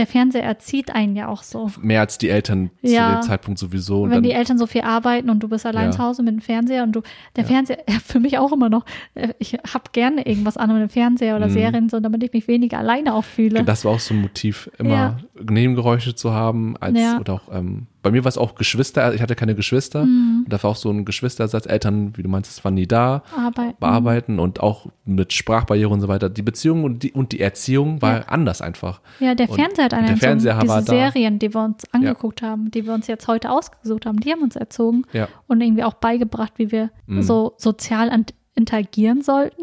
der 0.00 0.06
Fernseher 0.06 0.42
erzieht 0.42 0.94
einen 0.94 1.14
ja 1.14 1.28
auch 1.28 1.42
so. 1.42 1.70
mehr 1.80 2.00
als 2.00 2.16
die 2.18 2.28
Eltern 2.30 2.70
Ja. 2.82 3.08
zu 3.10 3.16
dem 3.18 3.22
Zeitpunkt 3.28 3.58
sowieso. 3.60 4.02
Und 4.02 4.10
Wenn 4.10 4.16
dann, 4.16 4.22
die 4.24 4.32
Eltern 4.32 4.58
so 4.58 4.66
viel 4.66 4.80
arbeiten 4.82 5.28
und 5.30 5.40
du 5.42 5.48
bist 5.48 5.66
allein 5.66 5.86
Ja. 5.86 5.90
zu 5.92 5.98
Hause 5.98 6.22
mit 6.22 6.32
dem 6.34 6.40
Fernseher 6.40 6.82
und 6.82 6.92
du, 6.92 7.02
der 7.36 7.44
Fernseher, 7.44 7.78
ja, 7.88 7.96
für 8.04 8.18
mich 8.20 8.38
auch 8.38 8.52
immer 8.52 8.68
noch, 8.70 8.84
äh, 9.14 9.28
ich 9.38 9.52
habe 9.54 9.84
gerne 9.92 10.26
irgendwas 10.26 10.56
an 10.56 10.72
mit 10.72 10.80
dem 10.82 10.88
Fernseher 10.88 11.36
oder 11.36 11.48
Mhm. 11.48 11.52
Serien, 11.52 11.88
so 11.88 12.00
damit 12.00 12.22
ich 12.22 12.32
mich 12.32 12.48
weniger 12.48 12.78
alleine 12.78 13.14
auch 13.14 13.24
fühle. 13.24 13.62
das 13.64 13.84
war 13.84 13.92
auch 13.92 14.00
so 14.00 14.14
ein 14.14 14.20
Motiv, 14.22 14.70
immer. 14.78 15.18
Nebengeräusche 15.48 16.14
zu 16.14 16.32
haben, 16.32 16.76
als 16.78 16.98
oder 17.18 17.34
auch 17.34 17.42
ähm, 17.52 17.86
bei 18.02 18.10
mir 18.10 18.24
war 18.24 18.28
es 18.30 18.38
auch 18.38 18.54
Geschwister, 18.54 19.12
ich 19.14 19.20
hatte 19.22 19.34
keine 19.34 19.54
Geschwister. 19.54 20.04
Mhm. 20.04 20.42
Und 20.44 20.52
da 20.52 20.62
war 20.62 20.70
auch 20.70 20.76
so 20.76 20.90
ein 20.90 21.04
Geschwistersatz, 21.04 21.66
Eltern, 21.66 22.16
wie 22.16 22.22
du 22.22 22.28
meinst, 22.28 22.50
es 22.50 22.64
waren 22.64 22.74
nie 22.74 22.86
da, 22.86 23.22
Arbeiten. 23.36 23.76
bearbeiten 23.78 24.38
und 24.38 24.60
auch 24.60 24.86
mit 25.04 25.32
Sprachbarriere 25.32 25.90
und 25.90 26.00
so 26.00 26.08
weiter. 26.08 26.28
Die 26.30 26.42
Beziehung 26.42 26.84
und 26.84 27.02
die, 27.02 27.12
und 27.12 27.32
die 27.32 27.40
Erziehung 27.40 28.00
war 28.02 28.18
Ja. 28.20 28.24
anders 28.28 28.62
einfach. 28.62 29.00
Ja, 29.20 29.34
der 29.34 29.48
Fernseher 29.48 29.84
hat 29.84 29.94
einen 29.94 30.06
der 30.06 30.16
so, 30.16 30.20
Fernseher 30.20 30.58
diese 30.60 30.68
war 30.72 30.82
da. 30.82 30.86
Serien, 30.92 31.38
die 31.38 31.52
wir 31.54 31.64
uns 31.64 31.82
angeguckt 31.92 32.42
haben, 32.42 32.70
die 32.70 32.86
wir 32.86 32.94
uns 32.94 33.06
jetzt 33.06 33.28
heute 33.28 33.50
ausgesucht 33.50 34.06
haben, 34.06 34.20
die 34.20 34.32
haben 34.32 34.42
uns 34.42 34.56
erzogen 34.56 35.02
Ja. 35.12 35.28
und 35.46 35.60
irgendwie 35.60 35.84
auch 35.84 35.94
beigebracht, 35.94 36.54
wie 36.56 36.72
wir 36.72 36.90
Mhm. 37.06 37.22
so 37.22 37.54
sozial 37.58 38.10
interagieren 38.54 39.22
sollten. 39.22 39.62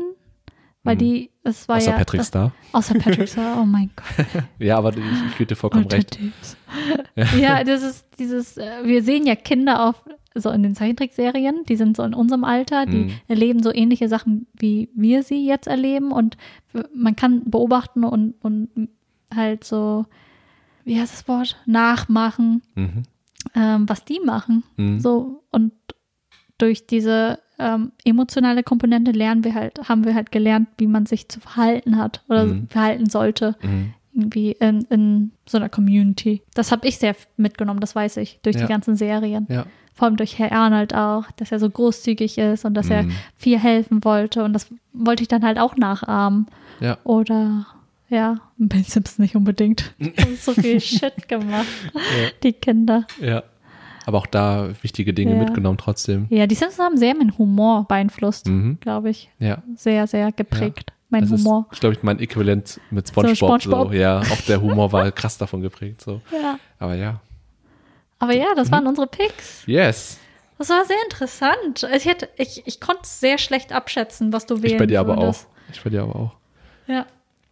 Weil 0.84 0.96
Mhm. 0.96 1.00
die, 1.00 1.32
es 1.48 1.68
war 1.68 1.78
Außer 1.78 1.92
ja. 1.92 1.98
Patrick 1.98 2.24
Star. 2.24 2.52
Außer 2.74 2.96
Patrick 3.00 3.28
Star, 3.28 3.60
oh 3.62 3.66
mein 3.66 3.90
Gott. 3.96 4.26
Ja, 4.60 4.78
aber 4.78 4.90
ich, 4.96 5.04
ich 5.30 5.38
gebe 5.38 5.48
dir 5.48 5.56
vollkommen 5.56 5.88
recht. 5.88 6.20
Ja, 7.40 7.64
das 7.64 7.84
ist 7.84 8.06
dieses, 8.20 8.58
äh, 8.58 8.84
wir 8.84 9.02
sehen 9.04 9.26
ja 9.26 9.36
Kinder 9.36 9.84
auf, 9.88 10.04
so 10.36 10.52
in 10.52 10.62
den 10.62 10.76
Zeichentrickserien, 10.76 11.64
die 11.68 11.76
sind 11.78 11.98
so 11.98 12.04
in 12.04 12.14
unserem 12.14 12.44
Alter, 12.44 12.86
die 12.86 13.06
Mhm. 13.06 13.12
erleben 13.28 13.64
so 13.64 13.74
ähnliche 13.74 14.08
Sachen, 14.08 14.46
wie 14.54 14.90
wir 14.94 15.24
sie 15.24 15.48
jetzt 15.48 15.66
erleben 15.68 16.12
und 16.12 16.38
man 16.94 17.16
kann 17.16 17.42
beobachten 17.46 18.04
und, 18.04 18.36
und 18.44 18.90
halt 19.34 19.64
so, 19.64 20.06
wie 20.84 21.00
heißt 21.00 21.12
das 21.14 21.28
Wort, 21.28 21.58
nachmachen, 21.66 22.62
Mhm. 22.76 23.04
ähm, 23.56 23.90
was 23.90 24.06
die 24.06 24.20
machen. 24.24 24.64
Mhm. 24.78 25.00
So 25.00 25.44
und 25.52 25.72
durch 26.60 26.86
diese 26.86 27.40
ähm, 27.60 27.92
emotionale 28.06 28.64
Komponente 28.64 29.12
lernen 29.12 29.44
wir 29.44 29.54
halt, 29.56 29.90
haben 29.90 30.06
wir 30.06 30.14
halt 30.16 30.32
gelernt, 30.32 30.68
wie 30.78 30.88
man 30.88 31.06
sich 31.06 31.28
zu 31.30 31.40
verhalten 31.40 31.98
hat 31.98 32.22
oder 32.30 32.46
Mhm. 32.46 32.68
verhalten 32.70 33.10
sollte 33.10 33.56
Mhm. 33.62 33.94
irgendwie 34.14 34.52
in, 34.54 34.82
in 34.90 35.32
so 35.48 35.58
einer 35.58 35.70
Community. 35.70 36.42
Das 36.54 36.72
habe 36.72 36.88
ich 36.88 36.98
sehr 36.98 37.16
mitgenommen, 37.36 37.80
das 37.80 37.96
weiß 37.96 38.18
ich, 38.18 38.40
durch 38.44 38.56
Ja. 38.56 38.64
die 38.64 38.68
ganzen 38.68 38.96
Serien. 38.96 39.48
Ja. 39.50 39.66
Vor 39.94 40.06
allem 40.08 40.18
durch 40.18 40.38
Herr 40.38 40.52
Arnold 40.52 40.94
auch, 40.94 41.26
dass 41.38 41.52
er 41.52 41.60
so 41.60 41.70
großzügig 41.70 42.38
ist 42.38 42.66
und 42.66 42.76
dass 42.76 42.90
er 42.92 43.04
Mhm. 43.04 43.12
viel 43.36 43.58
helfen 43.58 44.04
wollte. 44.04 44.44
Und 44.44 44.54
das 44.54 44.68
wollte 44.94 45.24
ich 45.24 45.28
dann 45.28 45.44
halt 45.44 45.58
auch 45.58 45.76
nachahmen. 45.76 46.46
Ja. 46.80 47.00
Oder 47.04 47.66
ja, 48.10 48.36
Bill 48.58 48.84
Simpson 48.84 49.24
nicht 49.24 49.36
unbedingt. 49.36 49.96
Die 50.00 50.12
haben 50.22 50.36
so 50.36 50.54
viel 50.54 50.80
Shit 50.80 51.28
gemacht, 51.28 51.66
die 52.44 52.54
Kinder. 52.54 53.06
Ja. 53.20 53.42
Aber 54.08 54.20
auch 54.20 54.26
da 54.26 54.70
wichtige 54.84 55.14
Dinge 55.14 55.34
Ja. 55.36 55.44
mitgenommen 55.44 55.78
trotzdem. 55.78 56.28
Ja, 56.30 56.48
die 56.48 56.56
Simpsons 56.56 56.80
haben 56.80 56.96
sehr 56.98 57.14
meinen 57.14 57.38
Humor 57.38 57.86
beeinflusst, 57.90 58.48
Mhm. 58.48 58.78
glaube 58.80 59.10
ich. 59.10 59.30
Ja. 59.38 59.62
Sehr, 59.76 60.08
sehr 60.08 60.32
geprägt. 60.32 60.94
Mein 61.10 61.28
das 61.30 61.42
Humor. 61.42 61.68
ist, 61.74 61.82
glaube 61.82 61.96
ich, 61.96 62.04
mein 62.04 62.18
Äquivalent 62.20 62.80
mit 62.90 63.10
SpongeBob. 63.10 63.36
So, 63.38 63.60
SpongeBob. 63.60 63.94
Ja, 63.94 64.20
auch 64.20 64.42
der 64.48 64.62
Humor 64.62 64.94
war 64.94 65.12
krass 65.12 65.38
davon 65.38 65.60
geprägt. 65.62 66.00
So. 66.02 66.22
Ja. 66.32 66.58
Aber 66.80 66.96
ja. 66.96 67.20
Aber 68.20 68.34
ja, 68.34 68.48
das 68.56 68.72
waren 68.72 68.88
unsere 68.88 69.08
Picks. 69.08 69.64
Yes. 69.68 70.20
Das 70.58 70.70
war 70.70 70.86
sehr 70.86 70.98
interessant. 71.04 71.86
Ich, 71.94 72.06
hätte, 72.06 72.30
ich, 72.38 72.64
ich 72.66 72.80
konnte 72.80 73.02
es 73.04 73.20
sehr 73.20 73.38
schlecht 73.38 73.74
abschätzen, 73.74 74.32
was 74.32 74.46
du 74.46 74.62
wählen 74.64 74.74
Ich 74.74 74.80
bei 74.80 74.86
dir 74.86 75.02
aber 75.02 75.18
auch. 75.18 75.36
Ich 75.72 75.84
bei 75.84 75.90
dir 75.90 76.04
aber 76.04 76.16
auch. 76.16 76.32
Ja. 76.88 77.06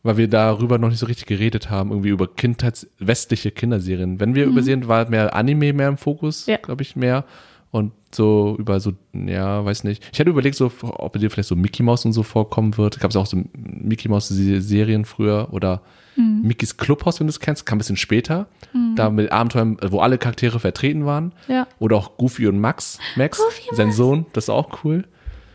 Weil 0.05 0.17
wir 0.17 0.27
darüber 0.29 0.77
noch 0.77 0.89
nicht 0.89 0.99
so 0.99 1.07
richtig 1.07 1.25
geredet 1.25 1.69
haben, 1.71 1.89
irgendwie 1.89 2.09
über 2.09 2.27
Kindheits 2.27 2.87
westliche 2.99 3.49
Kinderserien. 3.49 4.19
Wenn 4.19 4.35
wir 4.35 4.45
übersehen, 4.45 4.87
war 4.87 5.09
mehr 5.09 5.33
Anime 5.35 5.73
mehr 5.73 5.89
im 5.89 5.97
Fokus, 5.97 6.45
Mhm. 6.45 6.51
Ja. 6.51 6.57
glaube 6.57 6.83
ich, 6.83 6.95
mehr. 6.95 7.25
Und 7.71 7.91
so 8.13 8.55
über 8.59 8.79
so, 8.79 8.93
ja, 9.13 9.65
weiß 9.65 9.83
nicht. 9.83 10.01
Ich 10.13 10.19
hatte 10.19 10.29
überlegt, 10.29 10.55
so, 10.55 10.71
ob 10.81 11.11
bei 11.13 11.19
dir 11.19 11.29
vielleicht 11.29 11.49
so 11.49 11.55
Mickey 11.55 11.81
Mouse 11.83 12.05
und 12.05 12.13
so 12.13 12.23
vorkommen 12.23 12.77
wird. 12.77 12.99
Gab 12.99 13.09
es 13.11 13.17
auch 13.17 13.25
so 13.25 13.43
Mickey 13.57 14.07
Mouse 14.07 14.27
Serien 14.29 15.03
früher 15.05 15.49
oder 15.51 15.81
Mhm. 16.15 16.43
Mickey's 16.43 16.77
Clubhouse, 16.77 17.19
wenn 17.19 17.27
du 17.27 17.31
es 17.31 17.41
kennst, 17.41 17.65
kam 17.65 17.75
ein 17.77 17.79
bisschen 17.79 17.97
später. 17.97 18.47
Da 18.95 19.09
mit 19.09 19.31
Abenteuern, 19.33 19.75
wo 19.89 19.99
alle 19.99 20.17
Charaktere 20.17 20.59
vertreten 20.61 21.05
waren. 21.05 21.33
Ja. 21.49 21.67
Oder 21.79 21.97
auch 21.97 22.15
Goofy 22.15 22.47
und 22.47 22.59
Max, 22.59 22.99
Max, 23.17 23.37
Goofy 23.39 23.75
sein 23.75 23.87
Max. 23.87 23.97
Sohn, 23.97 24.25
das 24.33 24.45
ist 24.45 24.49
auch 24.49 24.83
cool. 24.85 25.03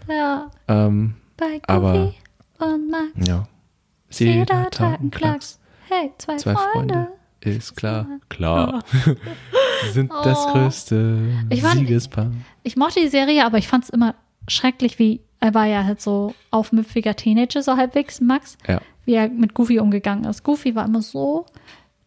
Ja. 0.08 0.50
Ähm, 0.68 1.14
Bei 1.38 1.46
Goofy 1.46 1.60
Aber- 1.66 2.14
und 2.58 2.90
Max. 2.90 3.28
ja. 3.28 3.46
Ein 4.18 5.10
Klacks. 5.10 5.58
Hey, 5.88 6.10
zwei, 6.18 6.36
Zwei 6.36 6.54
Freunde. 6.54 6.94
Freunde. 6.94 7.08
Ist 7.42 7.76
klar. 7.76 8.06
Klar. 8.28 8.84
Sie 9.84 9.90
sind 9.92 10.10
das 10.24 10.38
Oh. 10.46 10.52
größte 10.52 11.18
Ich 11.48 11.62
war- 11.62 11.72
Siegespaar. 11.72 12.30
Ich 12.62 12.76
mochte 12.76 13.00
die 13.00 13.08
Serie, 13.08 13.44
aber 13.46 13.58
ich 13.58 13.66
fand 13.68 13.84
es 13.84 13.90
immer 13.90 14.14
schrecklich, 14.46 14.98
wie 14.98 15.20
er 15.40 15.54
war 15.54 15.64
ja 15.66 15.84
halt 15.84 16.02
so 16.02 16.34
aufmüpfiger 16.50 17.16
Teenager, 17.16 17.62
so 17.62 17.76
halbwegs, 17.76 18.20
Max, 18.20 18.58
Ja. 18.68 18.80
wie 19.06 19.14
er 19.14 19.28
mit 19.30 19.54
Goofy 19.54 19.78
umgegangen 19.80 20.24
ist. 20.24 20.42
Goofy 20.44 20.74
war 20.74 20.84
immer 20.84 21.00
so 21.00 21.46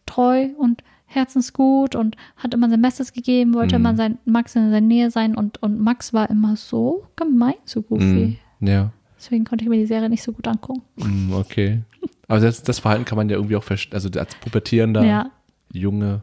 treu 0.06 0.48
und 0.58 0.84
herzensgut 1.06 1.96
und 1.96 2.16
hat 2.36 2.54
immer 2.54 2.68
sein 2.70 2.82
Bestes 2.82 3.12
gegeben, 3.12 3.54
wollte 3.54 3.76
Mhm. 3.78 3.84
immer 3.84 3.96
sein 3.96 4.18
Max 4.24 4.54
in 4.54 4.70
seiner 4.70 4.80
Nähe 4.80 5.10
sein 5.10 5.34
und, 5.34 5.60
und 5.62 5.80
Max 5.80 6.12
war 6.12 6.30
immer 6.30 6.54
so 6.56 7.06
gemein 7.16 7.54
zu 7.64 7.82
Goofy. 7.82 8.38
Mm, 8.60 8.66
ja. 8.66 8.92
Deswegen 9.18 9.44
konnte 9.44 9.64
ich 9.64 9.68
mir 9.70 9.78
die 9.78 9.86
Serie 9.86 10.08
nicht 10.10 10.22
so 10.22 10.32
gut 10.32 10.46
angucken. 10.46 10.82
Mm, 10.96 11.32
okay. 11.32 11.82
Aber 12.28 12.40
selbst 12.40 12.68
das 12.68 12.78
Verhalten 12.78 13.04
kann 13.04 13.16
man 13.16 13.28
ja 13.28 13.36
irgendwie 13.36 13.56
auch 13.56 13.64
verstehen. 13.64 13.94
Also 13.94 14.08
als 14.18 14.34
pubertierender 14.36 15.04
Ja. 15.04 15.30
Junge 15.72 16.22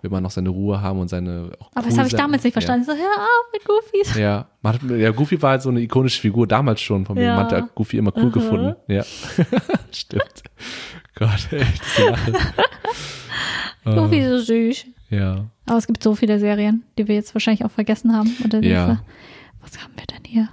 will 0.00 0.10
man 0.10 0.22
noch 0.22 0.30
seine 0.32 0.48
Ruhe 0.48 0.80
haben 0.80 0.98
und 0.98 1.08
seine 1.08 1.52
auch 1.60 1.70
Aber 1.74 1.84
cool 1.84 1.90
das 1.90 1.98
habe 1.98 2.08
ich 2.08 2.14
damals 2.14 2.42
nicht 2.42 2.52
verstanden. 2.52 2.82
Ich 2.82 2.86
so, 2.88 2.92
hör 3.00 3.08
auf 3.22 3.52
mit 3.52 3.64
Goofys. 3.64 4.14
Ja. 4.16 4.46
ja. 4.64 4.72
Hat, 4.72 4.82
ja, 4.90 5.10
Goofy 5.12 5.40
war 5.40 5.50
halt 5.52 5.62
so 5.62 5.68
eine 5.70 5.80
ikonische 5.80 6.20
Figur 6.20 6.46
damals 6.46 6.80
schon 6.80 7.04
von 7.06 7.14
mir. 7.16 7.24
Ja. 7.24 7.36
Man 7.36 7.44
hat 7.44 7.52
ja 7.52 7.60
Goofy 7.74 7.98
immer 7.98 8.12
cool 8.16 8.22
Aha. 8.24 8.30
gefunden. 8.30 8.76
Ja. 8.88 9.04
Stimmt. 9.92 10.42
Gott, 11.14 11.48
Lache. 11.50 12.32
Goofy 13.84 14.18
ist 14.20 14.30
so 14.30 14.38
süß. 14.38 14.86
Ja. 15.10 15.44
Aber 15.66 15.78
es 15.78 15.86
gibt 15.86 16.02
so 16.02 16.14
viele 16.14 16.38
Serien, 16.38 16.84
die 16.98 17.06
wir 17.06 17.14
jetzt 17.14 17.34
wahrscheinlich 17.34 17.64
auch 17.64 17.70
vergessen 17.70 18.14
haben. 18.16 18.34
Oder 18.44 18.62
Ja. 18.62 18.86
diese- 18.86 19.00
Was 19.60 19.78
haben 19.82 19.92
wir 19.96 20.06
denn 20.06 20.24
hier? 20.26 20.48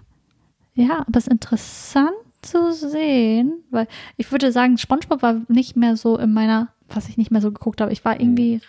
Ja, 0.75 0.99
aber 1.07 1.17
es 1.17 1.25
ist 1.27 1.31
interessant 1.31 2.11
zu 2.41 2.73
sehen, 2.73 3.63
weil 3.69 3.87
ich 4.17 4.31
würde 4.31 4.51
sagen, 4.51 4.77
SpongeBob 4.77 5.21
war 5.21 5.41
nicht 5.47 5.75
mehr 5.75 5.95
so 5.95 6.17
in 6.17 6.33
meiner, 6.33 6.69
was 6.87 7.09
ich 7.09 7.17
nicht 7.17 7.31
mehr 7.31 7.41
so 7.41 7.51
geguckt 7.51 7.81
habe. 7.81 7.91
Ich 7.91 8.03
war 8.05 8.19
irgendwie, 8.19 8.61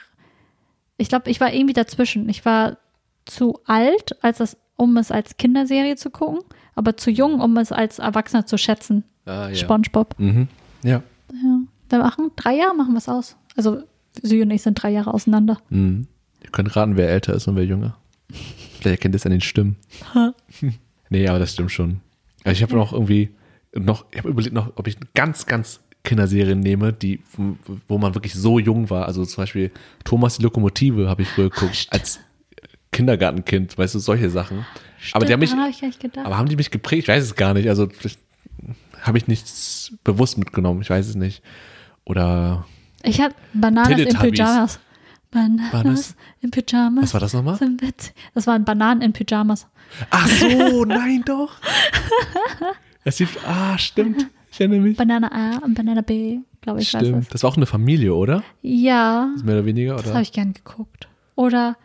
ich 0.97 1.09
glaube, 1.09 1.31
ich 1.31 1.41
war 1.41 1.53
irgendwie 1.53 1.75
dazwischen. 1.75 2.29
Ich 2.29 2.45
war 2.45 2.79
zu 3.25 3.61
alt, 3.67 4.23
als 4.23 4.41
es, 4.41 4.57
um 4.77 4.97
es 4.97 5.11
als 5.11 5.37
Kinderserie 5.37 5.97
zu 5.97 6.11
gucken, 6.11 6.41
aber 6.75 6.97
zu 6.97 7.11
jung, 7.11 7.41
um 7.41 7.57
es 7.57 7.73
als 7.73 7.99
Erwachsener 7.99 8.47
zu 8.47 8.59
schätzen. 8.59 9.05
Ah, 9.27 9.49
ja. 9.49 9.55
SpongeBob. 9.55 10.19
Mhm. 10.19 10.49
Ja. 10.83 11.03
Ja. 11.33 11.61
Da 11.89 11.99
machen 11.99 12.31
drei 12.37 12.57
Jahre 12.57 12.75
machen 12.75 12.93
wir 12.93 12.99
es 12.99 13.09
aus. 13.09 13.37
Also 13.57 13.83
Sie 14.23 14.43
und 14.43 14.51
ich 14.51 14.63
sind 14.63 14.83
drei 14.83 14.91
Jahre 14.91 15.15
auseinander. 15.15 15.59
Mhm. 15.71 16.07
Ihr 16.43 16.51
könnt 16.51 16.75
raten, 16.75 16.97
wer 16.97 17.11
älter 17.11 17.35
ist 17.35 17.47
und 17.47 17.57
wer 17.57 17.65
jünger. 17.65 17.97
Vielleicht 18.29 18.99
erkennt 18.99 19.15
ihr 19.15 19.17
es 19.17 19.27
an 19.27 19.33
den 19.33 19.41
Stimmen. 19.41 19.77
nee, 21.11 21.29
aber 21.29 21.39
das 21.39 21.53
stimmt 21.53 21.71
schon. 21.71 22.01
Also 22.45 22.57
ich 22.57 22.63
habe 22.63 22.75
noch 22.75 22.93
irgendwie 22.93 23.31
noch, 23.75 24.07
ich 24.11 24.19
habe 24.19 24.29
überlegt 24.29 24.55
noch, 24.55 24.73
ob 24.77 24.87
ich 24.87 24.97
ganz, 25.15 25.47
ganz 25.47 25.81
Kinderserien 26.03 26.61
nehme, 26.61 26.93
die, 26.93 27.21
wo 27.89 27.99
man 27.99 28.15
wirklich 28.15 28.35
so 28.35 28.59
jung 28.59 28.91
war. 28.91 29.07
Also 29.07 29.25
zum 29.25 29.43
Beispiel 29.43 29.71
Thomas 30.05 30.39
die 30.39 30.43
Lokomotive 30.43 31.09
habe 31.09 31.23
ich 31.23 31.29
früher 31.29 31.51
geguckt, 31.51 31.89
als 31.91 32.21
Kindergartenkind, 32.93 33.77
weißt 33.77 33.95
du, 33.95 33.99
solche 33.99 34.31
Sachen. 34.31 34.65
aber 35.13 35.27
die 35.27 35.33
haben 35.33 35.41
mich, 35.41 35.51
gedacht. 35.99 36.27
aber 36.27 36.39
haben 36.39 36.49
die 36.49 36.57
mich 36.57 36.71
geprägt? 36.71 37.05
Ich 37.05 37.09
weiß 37.09 37.23
es 37.23 37.35
gar 37.37 37.55
nicht. 37.55 37.69
Also 37.69 37.89
habe 39.03 39.19
ich 39.19 39.29
nichts 39.29 39.93
bewusst 40.05 40.39
mitgenommen. 40.39 40.83
Ich 40.83 40.91
weiß 40.91 41.07
es 41.07 41.15
nicht. 41.15 41.43
Oder 42.05 42.67
Ich 43.03 43.21
habe 43.21 43.35
Bananas 43.53 43.91
in. 43.91 44.19
Pyjamas. 44.19 44.81
Bananas 45.31 45.71
Bananas? 45.71 46.17
in 46.41 46.51
Pyjamas. 46.51 47.05
Was 47.05 47.15
war 47.15 47.21
das 47.21 47.33
nochmal? 47.35 47.59
Das 48.35 48.47
waren 48.47 48.65
Bananen 48.65 49.03
in 49.03 49.13
Pyjamas. 49.13 49.69
Ach 50.11 50.27
so, 50.29 50.85
nein 50.85 51.23
doch. 51.25 51.53
Es 53.05 53.19
gibt, 53.19 53.39
ah, 53.47 53.77
stimmt. 53.79 54.27
Ich 54.53 54.61
erinnere 54.61 54.81
mich. 54.81 54.97
Banana 54.97 55.31
A 55.33 55.59
und 55.65 55.75
Banana 55.75 56.01
B, 56.03 56.39
glaube 56.61 56.81
ich, 56.81 56.89
Stimmt. 56.89 57.17
das. 57.25 57.29
Das 57.29 57.43
war 57.45 57.51
auch 57.51 57.57
eine 57.57 57.67
Familie, 57.67 58.15
oder? 58.15 58.43
Ja, 58.63 59.29
Mehr 59.45 59.57
oder 59.57 59.65
weniger, 59.65 59.95
das 59.97 60.07
oder? 60.07 60.15
habe 60.15 60.23
ich 60.23 60.33
gern 60.33 60.53
geguckt. 60.53 61.09
Oder 61.37 61.77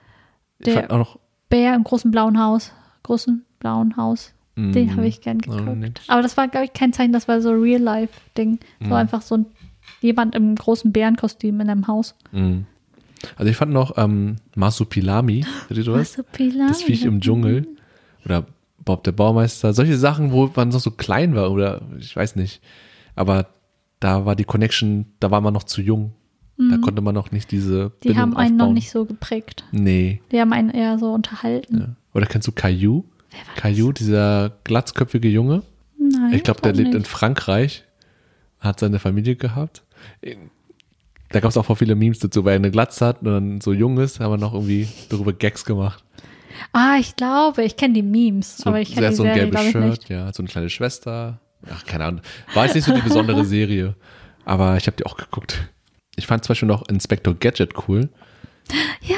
der 0.66 0.92
auch 0.92 0.98
noch. 0.98 1.20
Bär 1.50 1.76
im 1.76 1.84
großen 1.84 2.10
blauen 2.12 2.40
Haus. 2.40 2.72
Großen 3.04 3.46
blauen 3.60 3.96
Haus. 3.98 4.34
Den 4.58 4.88
Mm, 4.88 4.92
habe 4.98 5.06
ich 5.08 5.22
gern 5.22 5.42
oh, 5.48 5.52
geguckt. 5.52 5.78
nix. 5.78 6.02
Aber 6.10 6.22
das 6.22 6.36
war, 6.38 6.48
glaube 6.48 6.66
ich, 6.66 6.74
kein 6.74 6.92
Zeichen, 6.94 7.12
das 7.14 7.28
war 7.28 7.40
so 7.42 7.52
Real-Life-Ding. 7.52 8.60
So 8.80 8.86
Mhm. 8.88 8.94
einfach 8.94 9.22
so 9.22 9.36
ein, 9.38 9.46
jemand 10.02 10.34
im 10.34 10.56
großen 10.56 10.92
Bärenkostüm 10.92 11.60
in 11.62 11.70
einem 11.70 11.88
Haus. 11.88 12.16
mm. 12.32 12.60
Also 13.38 13.50
ich 13.52 13.58
fand 13.58 13.72
noch 13.74 13.98
ähm, 13.98 14.38
Masupilami? 14.56 15.46
Marsupilami. 15.70 16.68
Das 16.70 16.84
Viech 16.84 17.06
im 17.06 17.22
Dschungel. 17.22 17.68
Oder 18.26 18.46
Bob 18.86 19.04
der 19.04 19.12
Baumeister. 19.12 19.74
Solche 19.74 19.98
Sachen, 19.98 20.32
wo 20.32 20.50
man 20.56 20.70
noch 20.70 20.80
so 20.80 20.92
klein 20.92 21.36
war 21.36 21.52
oder 21.52 21.82
ich 22.00 22.16
weiß 22.16 22.36
nicht. 22.36 22.62
Aber 23.16 23.48
da 24.00 24.26
war 24.26 24.36
die 24.36 24.44
Connection, 24.44 25.08
da 25.20 25.32
war 25.32 25.42
man 25.42 25.54
noch 25.54 25.64
zu 25.64 25.82
jung. 25.82 26.14
Da 26.58 26.78
konnte 26.78 27.02
man 27.02 27.14
noch 27.14 27.32
nicht 27.32 27.52
diese 27.52 27.88
Mhm. 27.88 27.92
Die 28.04 28.08
Bindung 28.08 28.22
haben 28.22 28.38
einen 28.38 28.56
noch 28.56 28.64
aufbauen. 28.66 28.74
nicht 28.76 28.90
so 28.90 29.04
geprägt. 29.04 29.66
Nee. 29.74 30.22
Die 30.32 30.40
haben 30.40 30.54
einen 30.54 30.70
eher 30.70 30.98
so 30.98 31.12
unterhalten. 31.14 31.78
Ja. 31.80 31.96
Oder 32.14 32.28
kennst 32.28 32.48
du 32.48 32.54
Caillou? 32.54 33.04
Caillou, 33.58 33.92
dieser 33.92 34.54
glatzköpfige 34.64 35.28
Junge. 35.28 35.64
Nein, 36.00 36.32
Ich 36.34 36.44
glaube, 36.44 36.62
der 36.62 36.72
lebt 36.72 36.94
in 36.94 37.00
nicht. 37.00 37.08
Frankreich, 37.10 37.84
hat 38.60 38.80
seine 38.80 39.00
Familie 39.00 39.36
gehabt. 39.36 39.84
Da 41.30 41.40
gab 41.42 41.50
es 41.50 41.58
auch 41.58 41.66
voll 41.66 41.76
viele 41.76 41.96
Memes 41.96 42.20
dazu, 42.20 42.46
weil 42.46 42.54
er 42.54 42.58
eine 42.60 42.72
Glatze 42.72 43.06
hat 43.06 43.20
und 43.20 43.26
dann 43.26 43.60
so 43.60 43.74
jung 43.74 43.98
ist, 43.98 44.22
haben 44.22 44.32
wir 44.32 44.38
noch 44.38 44.54
irgendwie 44.54 44.88
darüber 45.10 45.34
Gags 45.34 45.66
gemacht. 45.66 46.05
Ah, 46.74 46.98
ich 47.00 47.16
glaube, 47.16 47.64
ich 47.64 47.76
kenne 47.78 47.94
die 47.96 48.04
Memes, 48.04 48.58
So, 48.58 48.70
aber 48.70 48.80
ich 48.82 48.90
er 48.90 48.96
kenne 48.96 49.08
hat 49.08 49.12
die 49.14 49.18
so 49.18 49.24
ein 49.24 49.34
Serie, 49.34 49.50
gelbes 49.52 49.72
Shirt, 49.72 49.84
nicht. 49.86 50.10
ja, 50.10 50.32
so 50.34 50.42
eine 50.44 50.50
kleine 50.50 50.70
Schwester. 50.70 51.40
Ach, 51.70 51.84
keine 51.86 52.06
Ahnung. 52.06 52.22
War 52.54 52.66
jetzt 52.66 52.76
nicht 52.76 52.86
so 52.86 52.94
die 52.94 53.02
besondere 53.02 53.44
Serie, 53.46 53.96
aber 54.46 54.78
ich 54.78 54.88
habe 54.88 54.98
die 54.98 55.06
auch 55.06 55.18
geguckt. 55.18 55.70
Ich 56.16 56.28
fand 56.28 56.44
zum 56.44 56.50
Beispiel 56.54 56.68
noch 56.68 56.88
Inspector 56.88 57.34
Gadget 57.34 57.74
cool. 57.88 58.10
Ja, 59.02 59.16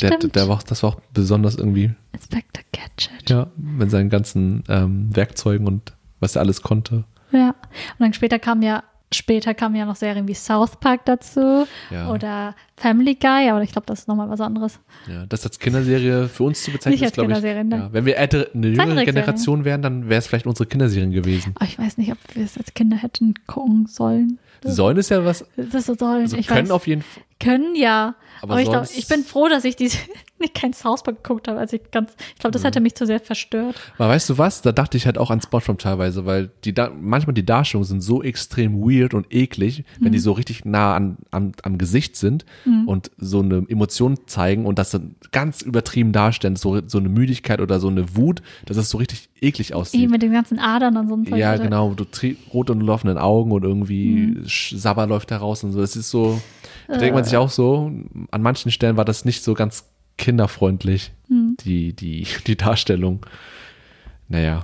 Der, 0.00 0.12
stimmt. 0.14 0.34
der 0.36 0.48
war, 0.48 0.58
das 0.66 0.82
war 0.82 0.90
auch 0.90 1.00
besonders 1.14 1.54
irgendwie, 1.56 1.92
Inspector 2.12 2.62
Gadget. 2.72 3.30
ja, 3.30 3.46
mit 3.56 3.90
seinen 3.90 4.10
ganzen 4.10 4.64
ähm, 4.68 5.14
Werkzeugen 5.14 5.66
und 5.66 5.92
was 6.20 6.36
er 6.36 6.42
alles 6.42 6.62
konnte. 6.62 7.04
Ja. 7.32 7.48
Und 7.50 8.00
dann 8.00 8.12
später 8.12 8.38
kam 8.38 8.62
ja, 8.62 8.82
später 9.12 9.54
kamen 9.54 9.74
ja 9.76 9.84
noch 9.84 9.96
Serien 9.96 10.26
wie 10.28 10.34
South 10.34 10.76
Park 10.76 11.04
dazu 11.04 11.66
Ja. 11.90 12.10
oder 12.12 12.54
Family 12.76 13.14
Guy, 13.16 13.50
aber 13.50 13.62
ich 13.62 13.72
glaube, 13.72 13.86
das 13.86 14.00
ist 14.00 14.08
nochmal 14.08 14.28
was 14.30 14.40
anderes. 14.40 14.78
Ja, 15.08 15.26
das 15.26 15.44
als 15.44 15.58
Kinderserie 15.58 16.28
für 16.28 16.44
uns 16.44 16.62
zu 16.62 16.70
bezeichnen, 16.70 17.02
ist, 17.04 17.14
glaube 17.14 17.32
ich. 17.32 17.36
Kinderserie, 17.38 17.64
ne? 17.64 17.76
Ja, 17.76 17.92
wenn 17.92 18.04
wir 18.06 18.16
ältere, 18.16 18.48
eine 18.54 18.68
jüngere. 18.68 19.04
Generation 19.04 19.64
wären, 19.64 19.82
dann 19.82 20.08
wäre 20.08 20.18
es 20.18 20.26
vielleicht 20.26 20.46
unsere 20.46 20.66
Kinderserien 20.68 21.10
gewesen. 21.10 21.52
Aber 21.56 21.64
ich 21.66 21.78
weiß 21.78 21.98
nicht, 21.98 22.12
ob 22.12 22.18
wir 22.34 22.44
es 22.44 22.56
als 22.56 22.72
Kinder 22.74 22.96
hätten 22.96 23.34
gucken 23.46 23.86
sollen. 23.86 24.38
Sollen 24.62 24.96
ist 24.98 25.08
ja 25.10 25.24
was, 25.24 25.44
Das 25.56 25.86
sollen. 25.86 26.22
also 26.22 26.36
können 26.36 26.66
weiß. 26.68 26.70
auf 26.70 26.86
jeden 26.86 27.02
Fall. 27.02 27.22
Können 27.40 27.74
ja. 27.74 28.14
Aber 28.42 28.52
Aber, 28.54 28.62
ich, 28.62 28.68
glaub, 28.70 28.84
ich 28.96 29.08
bin 29.08 29.22
froh, 29.24 29.48
dass 29.48 29.64
ich 29.64 29.76
diese 29.76 29.98
nicht 30.38 30.54
kein 30.54 30.72
South 30.72 31.02
Park 31.02 31.22
geguckt 31.22 31.48
habe, 31.48 31.58
als 31.58 31.72
ich 31.74 31.82
ganz. 31.90 32.12
Ich 32.34 32.38
glaube, 32.40 32.52
das 32.52 32.64
hätte 32.64 32.80
mich 32.80 32.94
zu 32.94 33.04
sehr 33.04 33.20
verstört. 33.20 33.76
Aber 33.98 34.08
weißt 34.08 34.30
du 34.30 34.38
was? 34.38 34.62
Da 34.62 34.72
dachte 34.72 34.96
ich 34.96 35.04
halt 35.04 35.18
auch 35.18 35.30
an 35.30 35.42
Spongebob 35.42 35.78
teilweise, 35.78 36.24
weil 36.24 36.50
die 36.64 36.72
da, 36.72 36.90
manchmal 36.98 37.34
die 37.34 37.44
Darstellungen 37.44 37.86
sind 37.86 38.00
so 38.00 38.22
extrem 38.22 38.80
weird 38.80 39.12
und 39.12 39.26
eklig, 39.34 39.84
wenn 40.00 40.12
die 40.12 40.18
Mhm. 40.18 40.22
so 40.22 40.32
richtig 40.32 40.64
nah 40.64 40.94
an, 40.96 41.18
am, 41.30 41.52
am 41.62 41.76
Gesicht 41.76 42.16
sind 42.16 42.46
und 42.86 43.10
so 43.18 43.40
eine 43.40 43.64
Emotion 43.68 44.18
zeigen 44.26 44.64
und 44.64 44.78
das 44.78 44.90
dann 44.90 45.16
ganz 45.32 45.60
übertrieben 45.60 46.12
darstellen, 46.12 46.56
so, 46.56 46.80
so 46.86 46.96
eine 46.98 47.10
Müdigkeit 47.10 47.60
oder 47.60 47.78
so 47.80 47.88
eine 47.88 48.16
Wut, 48.16 48.40
dass 48.64 48.78
es 48.78 48.88
so 48.88 48.96
richtig 48.96 49.28
eklig 49.42 49.70
Eh 49.72 49.74
aussieht. 49.74 50.10
mit 50.10 50.22
den 50.22 50.32
ganzen 50.32 50.58
Adern 50.58 50.96
und 50.96 51.08
so. 51.08 51.14
ein. 51.16 51.36
Ja, 51.38 51.50
Also, 51.50 51.64
genau, 51.64 51.92
du 51.94 52.04
rot 52.54 52.70
und 52.70 52.80
laufenden 52.80 53.18
Augen 53.18 53.52
und 53.52 53.64
irgendwie 53.64 54.16
Mhm. 54.16 54.44
Sabber 54.46 55.06
läuft 55.06 55.30
da 55.30 55.36
raus 55.36 55.62
und 55.64 55.72
so. 55.72 55.80
Das 55.80 55.96
ist 55.96 56.08
so, 56.10 56.40
da 56.90 56.98
denkt 56.98 57.12
Äh. 57.12 57.14
man 57.14 57.24
sich 57.24 57.36
auch 57.36 57.50
so, 57.50 57.90
an 58.30 58.42
manchen 58.42 58.70
Stellen 58.70 58.96
war 58.96 59.04
das 59.04 59.24
nicht 59.24 59.42
so 59.42 59.54
ganz 59.54 59.84
kinderfreundlich, 60.18 61.12
Mhm. 61.28 61.56
die, 61.60 61.92
die, 61.94 62.26
die 62.46 62.56
Darstellung. 62.56 63.24
Naja. 64.28 64.62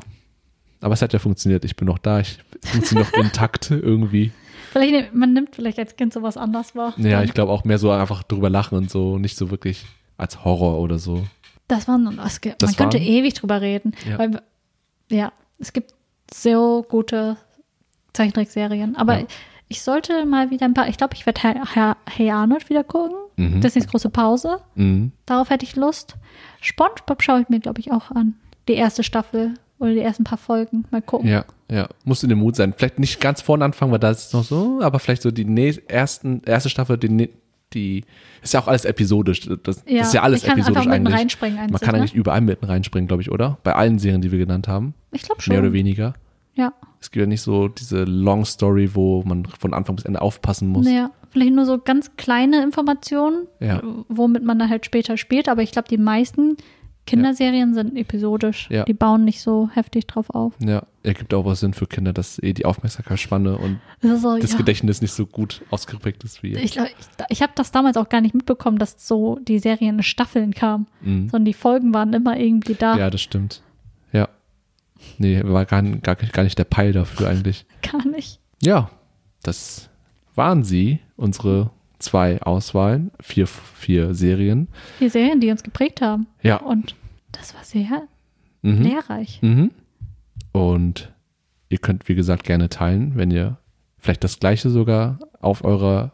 Aber 0.80 0.94
es 0.94 1.02
hat 1.02 1.12
ja 1.12 1.18
funktioniert. 1.18 1.64
Ich 1.64 1.74
bin 1.76 1.86
noch 1.86 1.98
da. 1.98 2.20
Ich 2.20 2.38
funktioniere 2.62 3.08
noch 3.08 3.18
intakt 3.24 3.70
irgendwie. 3.70 4.32
Vielleicht, 4.72 4.92
nimmt- 4.92 5.14
man 5.14 5.32
nimmt 5.32 5.54
vielleicht 5.56 5.78
als 5.78 5.96
Kind 5.96 6.12
sowas 6.12 6.36
anders 6.36 6.74
wahr. 6.76 6.92
Ja, 6.98 7.22
ich 7.22 7.32
glaube 7.32 7.50
auch 7.52 7.64
mehr 7.64 7.78
so 7.78 7.90
einfach 7.90 8.22
drüber 8.22 8.50
lachen 8.50 8.76
und 8.76 8.90
so, 8.90 9.18
nicht 9.18 9.36
so 9.36 9.50
wirklich 9.50 9.86
als 10.18 10.44
Horror 10.44 10.78
oder 10.80 10.98
so. 10.98 11.26
Das 11.68 11.86
das, 11.86 12.40
ge- 12.40 12.54
Das 12.58 12.70
man 12.70 12.76
könnte 12.76 12.98
waren- 12.98 13.06
ewig 13.08 13.34
drüber 13.34 13.60
reden. 13.60 13.92
Ja. 14.08 14.18
Weil, 14.18 14.42
ja, 15.10 15.32
es 15.58 15.72
gibt 15.72 15.94
so 16.32 16.84
gute 16.88 17.36
Zeichentrickserien. 18.12 18.96
Aber 18.96 19.20
Ja. 19.20 19.26
Ich 19.68 19.82
sollte 19.82 20.24
mal 20.26 20.50
wieder 20.50 20.66
ein 20.66 20.74
paar, 20.74 20.88
ich 20.88 20.96
glaube, 20.96 21.14
ich 21.14 21.26
werde 21.26 21.40
Herr, 21.42 21.74
Herr, 21.74 21.96
Hey 22.08 22.30
Arnold 22.30 22.68
wieder 22.68 22.84
gucken. 22.84 23.16
Mhm. 23.36 23.60
Disneys 23.60 23.88
große 23.88 24.10
Pause. 24.10 24.60
Mhm. 24.74 25.12
Darauf 25.26 25.50
hätte 25.50 25.64
ich 25.64 25.76
Lust. 25.76 26.16
SpongeBob 26.60 27.22
schaue 27.22 27.40
ich 27.42 27.48
mir, 27.48 27.60
glaube 27.60 27.80
ich, 27.80 27.90
auch 27.90 28.10
an. 28.10 28.34
Die 28.68 28.74
erste 28.74 29.02
Staffel 29.02 29.54
oder 29.78 29.92
die 29.92 30.00
ersten 30.00 30.24
paar 30.24 30.38
Folgen. 30.38 30.84
Mal 30.90 31.02
gucken. 31.02 31.28
Ja, 31.28 31.44
ja. 31.70 31.88
Muss 32.04 32.22
in 32.22 32.28
dem 32.28 32.38
Mut 32.38 32.56
sein. 32.56 32.74
Vielleicht 32.76 32.98
nicht 32.98 33.20
ganz 33.20 33.42
vorne 33.42 33.64
anfangen, 33.64 33.92
weil 33.92 33.98
da 33.98 34.10
ist 34.10 34.28
es 34.28 34.32
noch 34.32 34.44
so, 34.44 34.80
aber 34.82 34.98
vielleicht 34.98 35.22
so 35.22 35.30
die 35.30 35.82
ersten, 35.88 36.42
erste 36.44 36.70
Staffel, 36.70 36.96
die, 36.96 37.30
die 37.72 38.04
ist 38.42 38.54
ja 38.54 38.60
auch 38.60 38.68
alles 38.68 38.84
episodisch. 38.84 39.40
Das, 39.40 39.58
das 39.62 39.76
ist 39.82 40.14
ja 40.14 40.22
alles 40.22 40.42
ich 40.42 40.48
kann 40.48 40.58
episodisch 40.58 40.78
einfach 40.78 40.92
mitten 40.92 41.06
eigentlich. 41.06 41.20
reinspringen. 41.20 41.70
Man 41.70 41.80
kann 41.80 41.94
ne? 41.94 42.00
eigentlich 42.00 42.14
überall 42.14 42.40
mitten 42.40 42.64
reinspringen, 42.64 43.08
glaube 43.08 43.22
ich, 43.22 43.30
oder? 43.30 43.58
Bei 43.64 43.74
allen 43.74 43.98
Serien, 43.98 44.22
die 44.22 44.30
wir 44.30 44.38
genannt 44.38 44.68
haben. 44.68 44.94
Ich 45.12 45.22
glaube 45.22 45.42
schon. 45.42 45.52
Mehr 45.52 45.62
oder 45.62 45.72
weniger. 45.72 46.14
Ja. 46.54 46.72
Es 47.06 47.12
gibt 47.12 47.20
ja 47.20 47.26
nicht 47.28 47.42
so 47.42 47.68
diese 47.68 48.02
Long 48.02 48.44
Story, 48.44 48.90
wo 48.96 49.22
man 49.24 49.44
von 49.46 49.72
Anfang 49.74 49.94
bis 49.94 50.04
Ende 50.06 50.20
aufpassen 50.20 50.66
muss. 50.66 50.90
Ja, 50.90 51.12
vielleicht 51.30 51.52
nur 51.52 51.64
so 51.64 51.78
ganz 51.78 52.10
kleine 52.16 52.60
Informationen, 52.64 53.46
Ja. 53.60 53.80
womit 54.08 54.42
man 54.42 54.58
dann 54.58 54.68
halt 54.68 54.84
später 54.86 55.16
spielt. 55.16 55.48
Aber 55.48 55.62
ich 55.62 55.70
glaube, 55.70 55.86
die 55.86 55.98
meisten 55.98 56.56
Kinderserien 57.06 57.74
sind 57.74 57.96
episodisch. 57.96 58.68
Ja. 58.70 58.84
Die 58.84 58.92
bauen 58.92 59.24
nicht 59.24 59.40
so 59.40 59.70
heftig 59.72 60.08
drauf 60.08 60.30
auf. 60.30 60.54
Ja, 60.58 60.82
ergibt 61.04 61.32
auch 61.32 61.44
was 61.44 61.60
Sinn 61.60 61.74
für 61.74 61.86
Kinder, 61.86 62.12
dass 62.12 62.42
eh 62.42 62.52
die 62.52 62.64
Aufmerksamkeitsspanne 62.64 63.56
und 63.56 63.78
Das 64.02 64.22
so, 64.22 64.36
das 64.36 64.50
ja. 64.52 64.58
Gedächtnis 64.58 65.00
nicht 65.00 65.12
so 65.12 65.26
gut 65.26 65.62
ausgeprägt 65.70 66.24
ist 66.24 66.42
wie 66.42 66.56
Ich, 66.56 66.72
glaub, 66.72 66.86
ich, 66.88 66.94
ich 67.28 67.42
habe 67.42 67.52
das 67.54 67.70
damals 67.70 67.96
auch 67.96 68.08
gar 68.08 68.20
nicht 68.20 68.34
mitbekommen, 68.34 68.78
dass 68.80 68.96
so 69.06 69.38
die 69.46 69.60
Serien 69.60 69.98
in 69.98 70.02
Staffeln 70.02 70.52
kamen, 70.54 70.88
Mhm. 71.02 71.28
sondern 71.28 71.44
die 71.44 71.54
Folgen 71.54 71.94
waren 71.94 72.12
immer 72.12 72.36
irgendwie 72.36 72.74
da. 72.74 72.98
Ja, 72.98 73.10
das 73.10 73.20
stimmt. 73.20 73.62
Nee, 75.18 75.40
war 75.44 75.64
gar, 75.64 75.82
gar, 75.82 76.14
gar 76.16 76.42
nicht 76.42 76.58
der 76.58 76.64
Peil 76.64 76.92
dafür 76.92 77.28
eigentlich. 77.28 77.64
Gar 77.82 78.06
nicht. 78.06 78.40
Ja, 78.62 78.90
das 79.42 79.88
waren 80.34 80.64
sie, 80.64 80.98
unsere 81.16 81.70
zwei 81.98 82.40
Auswahlen, 82.42 83.10
vier, 83.20 83.46
vier 83.46 84.14
Serien. 84.14 84.68
Die 85.00 85.08
Serien, 85.08 85.40
die 85.40 85.50
uns 85.50 85.62
geprägt 85.62 86.00
haben. 86.02 86.26
Ja. 86.42 86.56
Und 86.56 86.94
das 87.32 87.54
war 87.54 87.64
sehr 87.64 88.02
Mhm. 88.62 88.82
lehrreich. 88.82 89.40
Mhm. 89.42 89.70
Und 90.52 91.12
ihr 91.68 91.78
könnt, 91.78 92.08
wie 92.08 92.14
gesagt, 92.14 92.44
gerne 92.44 92.68
teilen, 92.68 93.12
wenn 93.16 93.30
ihr 93.30 93.58
vielleicht 93.98 94.24
das 94.24 94.38
gleiche 94.40 94.70
sogar 94.70 95.18
auf 95.40 95.64
eurer 95.64 96.12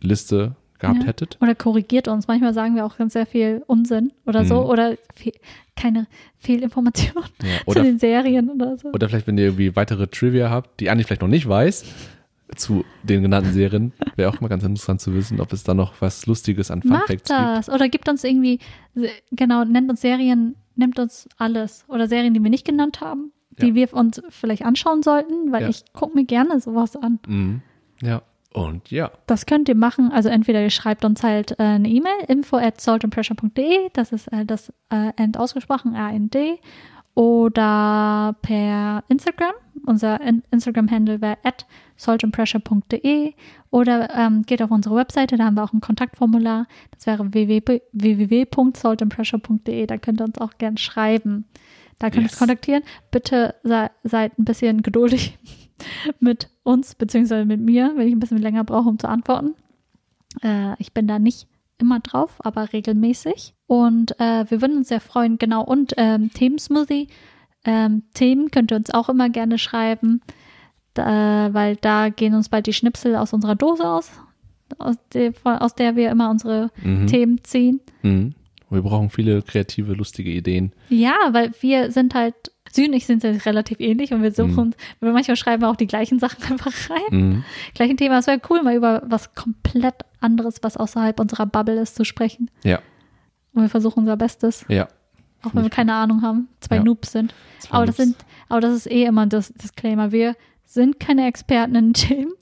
Liste 0.00 0.56
gehabt 0.78 1.00
Ja. 1.02 1.06
hättet. 1.08 1.38
Oder 1.40 1.54
korrigiert 1.54 2.08
uns. 2.08 2.28
Manchmal 2.28 2.52
sagen 2.54 2.74
wir 2.76 2.84
auch 2.86 2.96
ganz 2.96 3.12
sehr 3.14 3.26
viel 3.26 3.62
Unsinn 3.66 4.12
oder 4.26 4.44
so. 4.44 4.62
Mhm. 4.62 4.70
Oder 4.70 4.96
fe 5.14 5.32
keine 5.76 6.06
Fehlinformationen 6.38 7.28
Ja, 7.42 7.72
zu 7.72 7.82
den 7.82 7.98
Serien 7.98 8.48
oder 8.50 8.78
so. 8.78 8.88
oder 8.92 9.08
vielleicht, 9.08 9.26
wenn 9.26 9.36
ihr 9.38 9.44
irgendwie 9.46 9.76
weitere 9.76 10.06
Trivia 10.06 10.48
habt, 10.50 10.80
die 10.80 10.88
Anni 10.90 11.04
vielleicht 11.04 11.20
noch 11.22 11.28
nicht 11.28 11.46
weiß, 11.48 11.84
zu 12.56 12.84
den 13.02 13.22
genannten 13.22 13.52
Serien, 13.52 13.92
wäre 14.14 14.30
auch 14.30 14.40
mal 14.40 14.48
ganz 14.48 14.62
interessant 14.64 15.00
zu 15.00 15.12
wissen, 15.14 15.40
ob 15.40 15.52
es 15.52 15.64
da 15.64 15.74
noch 15.74 15.94
was 16.00 16.26
Lustiges 16.26 16.70
an 16.70 16.80
Fun 16.80 16.92
Macht 16.92 17.08
Facts 17.08 17.28
gibt. 17.28 17.30
das. 17.30 17.68
Oder 17.68 17.88
gibt 17.88 18.08
uns 18.08 18.22
irgendwie, 18.24 18.60
genau, 19.32 19.64
nennt 19.64 19.90
uns 19.90 20.00
Serien, 20.00 20.54
nimmt 20.76 20.98
uns 20.98 21.28
alles. 21.38 21.84
Oder 21.88 22.06
Serien, 22.08 22.32
die 22.34 22.42
wir 22.42 22.50
nicht 22.50 22.64
genannt 22.64 23.00
haben, 23.00 23.32
die 23.60 23.68
Ja. 23.68 23.74
wir 23.74 23.92
uns 23.94 24.22
vielleicht 24.30 24.64
anschauen 24.64 25.02
sollten, 25.02 25.50
weil 25.52 25.62
Ja. 25.62 25.68
ich 25.68 25.82
gucke 25.92 26.14
mir 26.16 26.24
gerne 26.24 26.60
sowas 26.60 26.96
an. 26.96 27.18
Mhm. 27.26 27.62
Ja. 28.00 28.22
Und 28.56 28.90
ja, 28.90 29.10
Das 29.26 29.44
könnt 29.44 29.68
ihr 29.68 29.74
machen. 29.74 30.10
Also 30.12 30.30
entweder 30.30 30.62
ihr 30.62 30.70
schreibt 30.70 31.04
uns 31.04 31.22
halt 31.22 31.52
äh, 31.58 31.62
eine 31.62 31.88
E-Mail, 31.88 32.24
info 32.28 32.56
at 32.56 32.80
saltandpressure.de, 32.80 33.90
das 33.92 34.12
ist 34.12 34.28
äh, 34.32 34.46
das 34.46 34.72
äh, 34.90 35.12
End 35.16 35.36
ausgesprochen, 35.38 35.94
A-N-D, 35.94 36.58
oder 37.14 38.34
per 38.40 39.04
Instagram. 39.08 39.52
Unser 39.84 40.20
In 40.22 40.42
Instagram-Handle 40.50 41.20
wäre 41.20 41.36
at 41.44 41.66
saltandpressure.de 41.96 43.34
oder 43.70 44.08
ähm, 44.14 44.42
geht 44.46 44.62
auf 44.62 44.70
unsere 44.70 44.96
Webseite, 44.96 45.36
da 45.36 45.44
haben 45.44 45.54
wir 45.56 45.62
auch 45.64 45.72
ein 45.74 45.80
Kontaktformular. 45.82 46.66
Das 46.92 47.06
wäre 47.06 47.24
www- 47.24 47.82
www.saltandpressure.de, 47.92 49.86
da 49.86 49.96
könnt 49.98 50.20
ihr 50.20 50.24
uns 50.24 50.38
auch 50.38 50.56
gern 50.58 50.76
schreiben. 50.78 51.44
Da 51.98 52.08
könnt 52.08 52.16
ihr 52.16 52.22
Yes. 52.22 52.32
uns 52.32 52.38
kontaktieren. 52.38 52.82
Bitte 53.10 53.54
sei, 53.62 53.90
seid 54.02 54.38
ein 54.38 54.44
bisschen 54.44 54.82
geduldig 54.82 55.38
mit 56.20 56.48
uns, 56.66 56.94
beziehungsweise 56.94 57.44
mit 57.44 57.60
mir, 57.60 57.92
wenn 57.96 58.08
ich 58.08 58.14
ein 58.14 58.20
bisschen 58.20 58.38
länger 58.38 58.64
brauche, 58.64 58.88
um 58.88 58.98
zu 58.98 59.08
antworten. 59.08 59.54
Äh, 60.42 60.74
ich 60.78 60.92
bin 60.92 61.06
da 61.06 61.18
nicht 61.18 61.46
immer 61.78 62.00
drauf, 62.00 62.36
aber 62.38 62.72
regelmäßig. 62.72 63.54
Und 63.66 64.18
äh, 64.20 64.44
wir 64.50 64.60
würden 64.60 64.78
uns 64.78 64.88
sehr 64.88 65.00
freuen, 65.00 65.38
genau. 65.38 65.62
Und 65.64 65.94
ähm, 65.96 66.30
Themensmoothie, 66.32 67.08
ähm, 67.64 68.02
Themen 68.14 68.50
könnt 68.50 68.72
ihr 68.72 68.76
uns 68.76 68.92
auch 68.92 69.08
immer 69.08 69.28
gerne 69.28 69.58
schreiben, 69.58 70.20
da, 70.94 71.52
weil 71.52 71.76
da 71.76 72.08
gehen 72.08 72.34
uns 72.34 72.48
bald 72.48 72.66
die 72.66 72.72
Schnipsel 72.72 73.16
aus 73.16 73.32
unserer 73.32 73.54
Dose 73.54 73.86
aus, 73.86 74.10
aus, 74.78 74.96
der, 75.12 75.32
aus 75.44 75.74
der 75.74 75.96
wir 75.96 76.10
immer 76.10 76.30
unsere 76.30 76.70
Mhm. 76.82 77.06
Themen 77.06 77.44
ziehen. 77.44 77.80
Mhm. 78.02 78.34
Wir 78.70 78.82
brauchen 78.82 79.10
viele 79.10 79.42
kreative, 79.42 79.92
lustige 79.92 80.30
Ideen. 80.30 80.72
Ja, 80.88 81.14
weil 81.30 81.52
wir 81.60 81.92
sind 81.92 82.14
halt, 82.14 82.34
Süd 82.76 82.88
und 82.88 82.94
ich 82.94 83.06
sind 83.06 83.22
ja 83.24 83.30
relativ 83.30 83.80
ähnlich 83.80 84.12
und 84.12 84.22
wir 84.22 84.30
suchen, 84.32 84.74
wir 85.00 85.12
manchmal 85.12 85.36
schreiben 85.36 85.62
wir 85.62 85.68
auch 85.70 85.76
die 85.76 85.86
gleichen 85.88 86.18
Sachen 86.18 86.42
einfach 86.52 86.72
rein. 86.90 87.00
Mhm. 87.18 87.44
Gleichen 87.74 87.96
Thema. 87.96 88.18
Es 88.18 88.26
wäre 88.28 88.40
cool, 88.50 88.62
mal 88.62 88.76
über 88.76 89.02
was 89.06 89.34
komplett 89.34 89.94
anderes, 90.20 90.56
was 90.62 90.76
außerhalb 90.76 91.18
unserer 91.18 91.46
Bubble 91.46 91.80
ist, 91.80 91.96
zu 91.96 92.04
sprechen. 92.04 92.50
Ja, 92.62 92.80
Und 93.54 93.62
wir 93.62 93.68
versuchen 93.68 94.00
unser 94.00 94.16
Bestes, 94.16 94.64
ja. 94.68 94.86
auch 95.42 95.54
wenn 95.54 95.62
wir 95.64 95.70
keine 95.70 95.94
Ahnung 95.94 96.22
haben, 96.22 96.48
zwei 96.60 96.76
Ja. 96.76 96.84
Noobs 96.84 97.10
sind. 97.12 97.34
Zwei 97.58 97.76
Aber 97.78 97.86
das 97.86 97.98
Noobs. 97.98 98.08
sind, 98.10 98.24
aber 98.48 98.60
das 98.60 98.74
ist 98.74 98.90
eh 98.90 99.04
immer 99.04 99.26
das 99.26 99.52
Disclaimer. 99.54 100.12
Wir 100.12 100.36
sind 100.64 101.00
keine 101.00 101.26
Experten 101.26 101.74
in 101.74 101.92
Themen. 101.94 102.32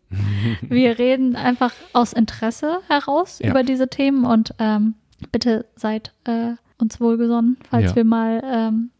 Wir 0.63 0.99
reden 0.99 1.37
einfach 1.37 1.73
aus 1.93 2.13
Interesse 2.13 2.79
heraus 2.89 3.39
Ja. 3.41 3.51
über 3.51 3.63
diese 3.63 3.89
Themen 3.89 4.25
und 4.25 4.55
ähm, 4.59 4.95
bitte 5.33 5.67
seid 5.77 6.13
äh, 6.25 6.53
uns 6.79 7.01
wohlgesonnen, 7.01 7.57
falls 7.71 7.91
Ja. 7.91 7.97
wir 7.97 8.05
mal 8.05 8.43
ähm, 8.45 8.91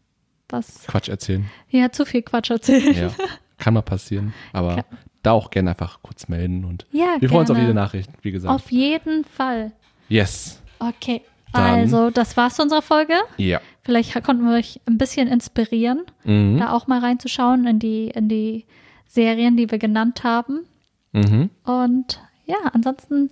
was, 0.49 0.85
Quatsch 0.87 1.09
erzählen. 1.09 1.45
ja, 1.69 1.91
zu 1.91 2.05
viel 2.05 2.21
Quatsch 2.21 2.49
erzählen. 2.51 2.93
Ja, 2.95 3.11
kann 3.57 3.73
mal 3.73 3.81
passieren. 3.81 4.33
Aber 4.53 4.73
Klar. 4.73 4.85
da 5.23 5.31
auch 5.31 5.49
gerne 5.49 5.71
einfach 5.71 5.99
kurz 6.01 6.27
melden 6.27 6.65
und 6.65 6.85
Ja, 6.91 7.17
wir 7.19 7.29
freuen 7.29 7.41
uns 7.41 7.49
auf 7.49 7.55
gerne. 7.55 7.69
jede 7.69 7.73
Nachricht, 7.79 8.09
wie 8.21 8.31
gesagt. 8.31 8.53
Auf 8.53 8.71
jeden 8.71 9.23
Fall. 9.25 9.71
yes. 10.09 10.61
Okay. 10.79 11.21
Dann- 11.53 11.63
Also, 11.63 12.09
das 12.09 12.35
war's 12.35 12.55
zu 12.57 12.63
unserer 12.63 12.81
Folge. 12.81 13.13
Ja. 13.37 13.61
Vielleicht 13.83 14.13
konnten 14.23 14.43
wir 14.45 14.55
euch 14.57 14.81
ein 14.87 14.97
bisschen 14.97 15.27
inspirieren, 15.29 16.03
Mhm. 16.25 16.57
da 16.59 16.73
auch 16.73 16.87
mal 16.87 16.99
reinzuschauen 16.99 17.65
in 17.65 17.79
die, 17.79 18.09
in 18.09 18.27
die 18.27 18.65
Serien, 19.07 19.55
die 19.55 19.71
wir 19.71 19.77
genannt 19.79 20.23
haben. 20.25 20.65
Mhm. 21.13 21.49
Und 21.63 22.19
ja, 22.45 22.57
ansonsten 22.73 23.31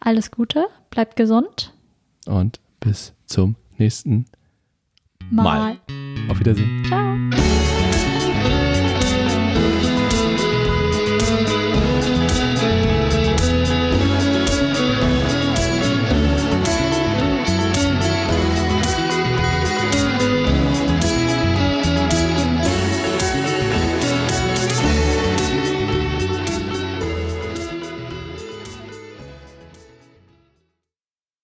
alles 0.00 0.30
Gute, 0.30 0.66
bleibt 0.90 1.16
gesund. 1.16 1.72
Und 2.26 2.60
bis 2.78 3.14
zum 3.24 3.56
nächsten 3.78 4.26
Mal. 5.32 5.44
Mal. 5.44 5.76
Auf 6.28 6.38
Wiedersehen. 6.38 6.84
Ciao. 6.86 7.61